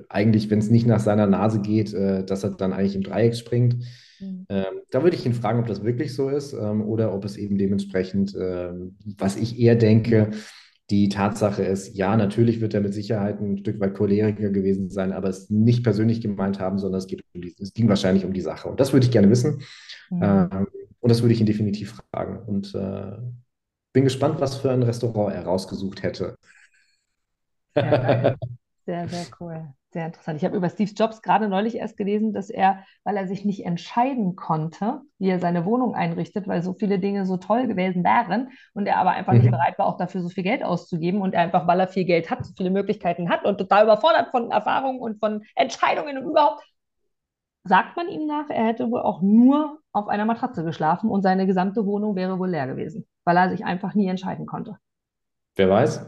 eigentlich, 0.10 0.50
wenn 0.50 0.60
es 0.60 0.70
nicht 0.70 0.88
nach 0.88 1.00
seiner 1.00 1.28
Nase 1.28 1.60
geht, 1.62 1.94
äh, 1.94 2.24
dass 2.26 2.44
er 2.44 2.52
dann 2.52 2.74
eigentlich 2.74 2.96
im 2.96 3.04
Dreieck 3.04 3.36
springt. 3.36 3.76
Mhm. 4.20 4.46
Ähm, 4.50 4.66
da 4.92 5.04
würde 5.04 5.16
ich 5.16 5.26
ihn 5.26 5.34
fragen, 5.34 5.60
ob 5.60 5.68
das 5.68 5.84
wirklich 5.84 6.14
so 6.16 6.30
ist 6.30 6.54
ähm, 6.54 6.82
oder 6.82 7.14
ob 7.14 7.26
es 7.26 7.38
eben 7.38 7.58
dementsprechend, 7.58 8.36
ähm, 8.40 8.98
was 9.18 9.36
ich 9.38 9.60
eher 9.60 9.76
denke, 9.76 10.32
die 10.90 11.10
Tatsache 11.10 11.64
ist, 11.64 11.96
ja, 11.96 12.18
natürlich 12.18 12.62
wird 12.62 12.74
er 12.74 12.82
mit 12.82 12.94
Sicherheit 12.94 13.40
ein 13.40 13.58
Stück 13.58 13.80
weit 13.80 13.94
Choleriker 13.94 14.50
gewesen 14.50 14.90
sein, 14.90 15.12
aber 15.14 15.30
es 15.30 15.50
nicht 15.50 15.84
persönlich 15.84 16.22
gemeint 16.22 16.60
haben, 16.60 16.80
sondern 16.80 17.00
es 17.00 17.08
geht 17.08 17.24
um 17.34 17.42
die, 17.42 17.56
es 17.60 17.74
ging 17.74 17.88
wahrscheinlich 17.88 18.26
um 18.26 18.34
die 18.34 18.42
Sache. 18.42 18.70
Und 18.70 18.80
das 18.80 18.92
würde 18.92 19.06
ich 19.06 19.12
gerne 19.12 19.30
wissen. 19.30 19.62
Mhm. 20.10 20.24
Ähm, 20.24 20.68
und 21.00 21.10
das 21.10 21.22
würde 21.22 21.34
ich 21.34 21.40
ihn 21.40 21.46
definitiv 21.46 22.02
fragen. 22.12 22.40
Und 22.40 22.74
äh, 22.74 23.18
bin 23.94 24.04
gespannt, 24.04 24.42
was 24.42 24.56
für 24.56 24.72
ein 24.72 24.84
Restaurant 24.84 25.34
er 25.34 25.44
rausgesucht 25.44 26.04
hätte. 26.04 26.36
Sehr, 28.86 29.08
sehr 29.08 29.26
cool. 29.40 29.72
Sehr 29.92 30.06
interessant. 30.06 30.38
Ich 30.38 30.46
habe 30.46 30.56
über 30.56 30.70
Steve 30.70 30.92
Jobs 30.92 31.24
gerade 31.24 31.50
neulich 31.50 31.76
erst 31.78 31.98
gelesen, 31.98 32.32
dass 32.32 32.52
er, 32.52 32.84
weil 33.04 33.18
er 33.18 33.28
sich 33.28 33.44
nicht 33.44 33.66
entscheiden 33.66 34.36
konnte, 34.36 35.02
wie 35.18 35.30
er 35.30 35.40
seine 35.40 35.66
Wohnung 35.66 35.96
einrichtet, 35.96 36.48
weil 36.48 36.62
so 36.62 36.74
viele 36.74 37.00
Dinge 37.00 37.26
so 37.26 37.38
toll 37.38 37.66
gewesen 37.66 38.04
wären 38.04 38.50
und 38.76 38.86
er 38.86 38.98
aber 38.98 39.12
einfach 39.12 39.34
nicht 39.34 39.46
Mhm. 39.46 39.50
bereit 39.50 39.80
war, 39.80 39.88
auch 39.88 39.98
dafür 39.98 40.22
so 40.22 40.30
viel 40.30 40.44
Geld 40.44 40.64
auszugeben 40.64 41.22
und 41.22 41.34
er 41.34 41.42
einfach, 41.42 41.66
weil 41.66 41.80
er 41.80 41.88
viel 41.88 42.06
Geld 42.06 42.30
hat, 42.30 42.46
so 42.46 42.54
viele 42.56 42.70
Möglichkeiten 42.70 43.30
hat 43.30 43.46
und 43.46 43.58
total 43.58 43.84
überfordert 43.86 44.30
von 44.30 44.52
Erfahrungen 44.52 45.00
und 45.00 45.20
von 45.20 45.44
Entscheidungen 45.56 46.20
und 46.20 46.30
überhaupt, 46.30 46.64
sagt 47.64 47.96
man 47.96 48.10
ihm 48.10 48.28
nach, 48.28 48.50
er 48.50 48.66
hätte 48.66 48.92
wohl 48.92 49.02
auch 49.02 49.22
nur 49.22 49.80
auf 49.94 50.08
einer 50.10 50.26
Matratze 50.26 50.64
geschlafen 50.66 51.10
und 51.10 51.22
seine 51.24 51.48
gesamte 51.48 51.86
Wohnung 51.86 52.16
wäre 52.18 52.38
wohl 52.38 52.50
leer 52.50 52.68
gewesen, 52.68 53.08
weil 53.24 53.38
er 53.38 53.50
sich 53.50 53.64
einfach 53.66 53.94
nie 53.96 54.08
entscheiden 54.10 54.46
konnte. 54.46 54.78
Wer 55.56 55.70
weiß? 55.70 56.02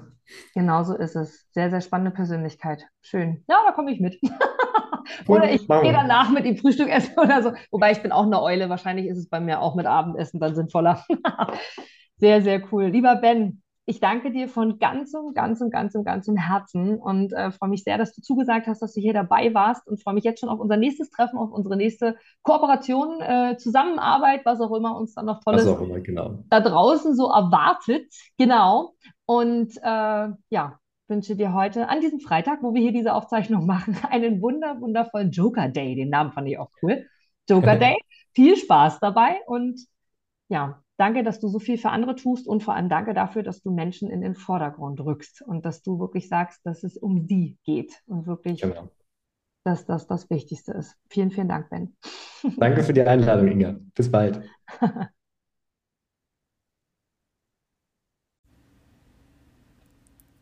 Genauso 0.54 0.96
ist 0.96 1.16
es. 1.16 1.48
Sehr, 1.52 1.70
sehr 1.70 1.82
spannende 1.82 2.12
Persönlichkeit. 2.12 2.86
Schön. 3.02 3.44
Ja, 3.48 3.58
da 3.66 3.72
komme 3.72 3.92
ich 3.92 4.00
mit. 4.00 4.20
Oder 5.28 5.52
ich 5.52 5.68
gehe 5.68 5.94
danach 5.94 6.30
mit 6.30 6.46
ihm 6.46 6.58
Frühstück 6.58 6.90
essen 6.90 7.18
oder 7.18 7.42
so. 7.42 7.52
Wobei 7.72 7.92
ich 7.92 8.02
bin 8.02 8.12
auch 8.12 8.26
eine 8.26 8.42
Eule. 8.42 8.70
Wahrscheinlich 8.70 9.08
ist 9.08 9.18
es 9.18 9.30
bei 9.30 9.40
mir 9.40 9.60
auch 9.60 9.76
mit 9.76 9.86
Abendessen 9.86 10.40
dann 10.40 10.56
sinnvoller. 10.56 11.04
Sehr, 12.18 12.44
sehr 12.44 12.62
cool. 12.72 12.86
Lieber 12.86 13.16
Ben, 13.16 13.64
ich 13.86 14.00
danke 14.00 14.32
dir 14.32 14.48
von 14.48 14.78
ganzem, 14.78 15.34
ganzem, 15.34 15.72
ganzem, 15.72 16.04
ganzem 16.04 16.38
Herzen 16.38 17.00
und 17.00 17.34
äh, 17.34 17.52
freue 17.52 17.70
mich 17.70 17.84
sehr, 17.84 17.98
dass 17.98 18.14
du 18.14 18.22
zugesagt 18.22 18.68
hast, 18.68 18.82
dass 18.82 18.94
du 18.94 19.02
hier 19.02 19.14
dabei 19.14 19.56
warst 19.56 19.88
und 19.88 20.02
freue 20.02 20.14
mich 20.14 20.24
jetzt 20.24 20.40
schon 20.40 20.50
auf 20.50 20.60
unser 20.60 20.78
nächstes 20.78 21.10
Treffen, 21.10 21.40
auf 21.40 21.52
unsere 21.52 21.76
nächste 21.76 22.16
Kooperation, 22.44 23.22
äh, 23.22 23.58
Zusammenarbeit, 23.58 24.46
was 24.46 24.62
auch 24.62 24.72
immer 24.76 24.96
uns 24.96 25.16
dann 25.16 25.26
noch 25.26 25.44
Tolles 25.44 25.66
immer, 25.66 26.00
genau. 26.00 26.44
da 26.50 26.60
draußen 26.60 27.16
so 27.16 27.32
erwartet. 27.32 28.06
Genau. 28.38 28.94
Und 29.26 29.78
äh, 29.78 30.28
ja, 30.49 30.80
wünsche 31.11 31.36
dir 31.36 31.53
heute 31.53 31.89
an 31.89 32.01
diesem 32.01 32.19
Freitag, 32.19 32.63
wo 32.63 32.74
wir 32.74 32.82
hier 32.82 32.93
diese 32.93 33.13
Aufzeichnung 33.13 33.67
machen, 33.67 33.95
einen 34.09 34.41
wunder, 34.41 34.82
wundervollen 34.82 35.30
Joker 35.32 35.67
Day. 35.67 35.95
Den 35.95 36.09
Namen 36.09 36.32
fand 36.32 36.47
ich 36.47 36.57
auch 36.57 36.72
cool. 36.82 37.05
Joker 37.47 37.76
Day. 37.76 37.97
Viel 38.34 38.55
Spaß 38.55 38.99
dabei 38.99 39.41
und 39.45 39.80
ja, 40.47 40.82
danke, 40.97 41.24
dass 41.24 41.39
du 41.39 41.49
so 41.49 41.59
viel 41.59 41.78
für 41.78 41.89
andere 41.89 42.15
tust 42.15 42.47
und 42.47 42.63
vor 42.63 42.76
allem 42.76 42.88
danke 42.88 43.13
dafür, 43.13 43.43
dass 43.43 43.61
du 43.61 43.72
Menschen 43.72 44.09
in 44.09 44.22
den 44.22 44.36
Vordergrund 44.36 45.01
rückst 45.01 45.41
und 45.41 45.65
dass 45.65 45.82
du 45.82 45.99
wirklich 45.99 46.30
sagst, 46.30 46.61
dass 46.65 46.84
es 46.84 46.95
um 46.95 47.28
sie 47.28 47.57
geht 47.65 48.01
und 48.05 48.26
wirklich, 48.26 48.61
genau. 48.61 48.88
dass 49.65 49.86
das 49.86 50.07
das 50.07 50.30
Wichtigste 50.30 50.72
ist. 50.74 50.95
Vielen, 51.09 51.32
vielen 51.32 51.49
Dank, 51.49 51.69
Ben. 51.69 51.97
Danke 52.57 52.84
für 52.84 52.93
die 52.93 53.01
Einladung, 53.01 53.49
Inga. 53.49 53.76
Bis 53.95 54.09
bald. 54.09 54.41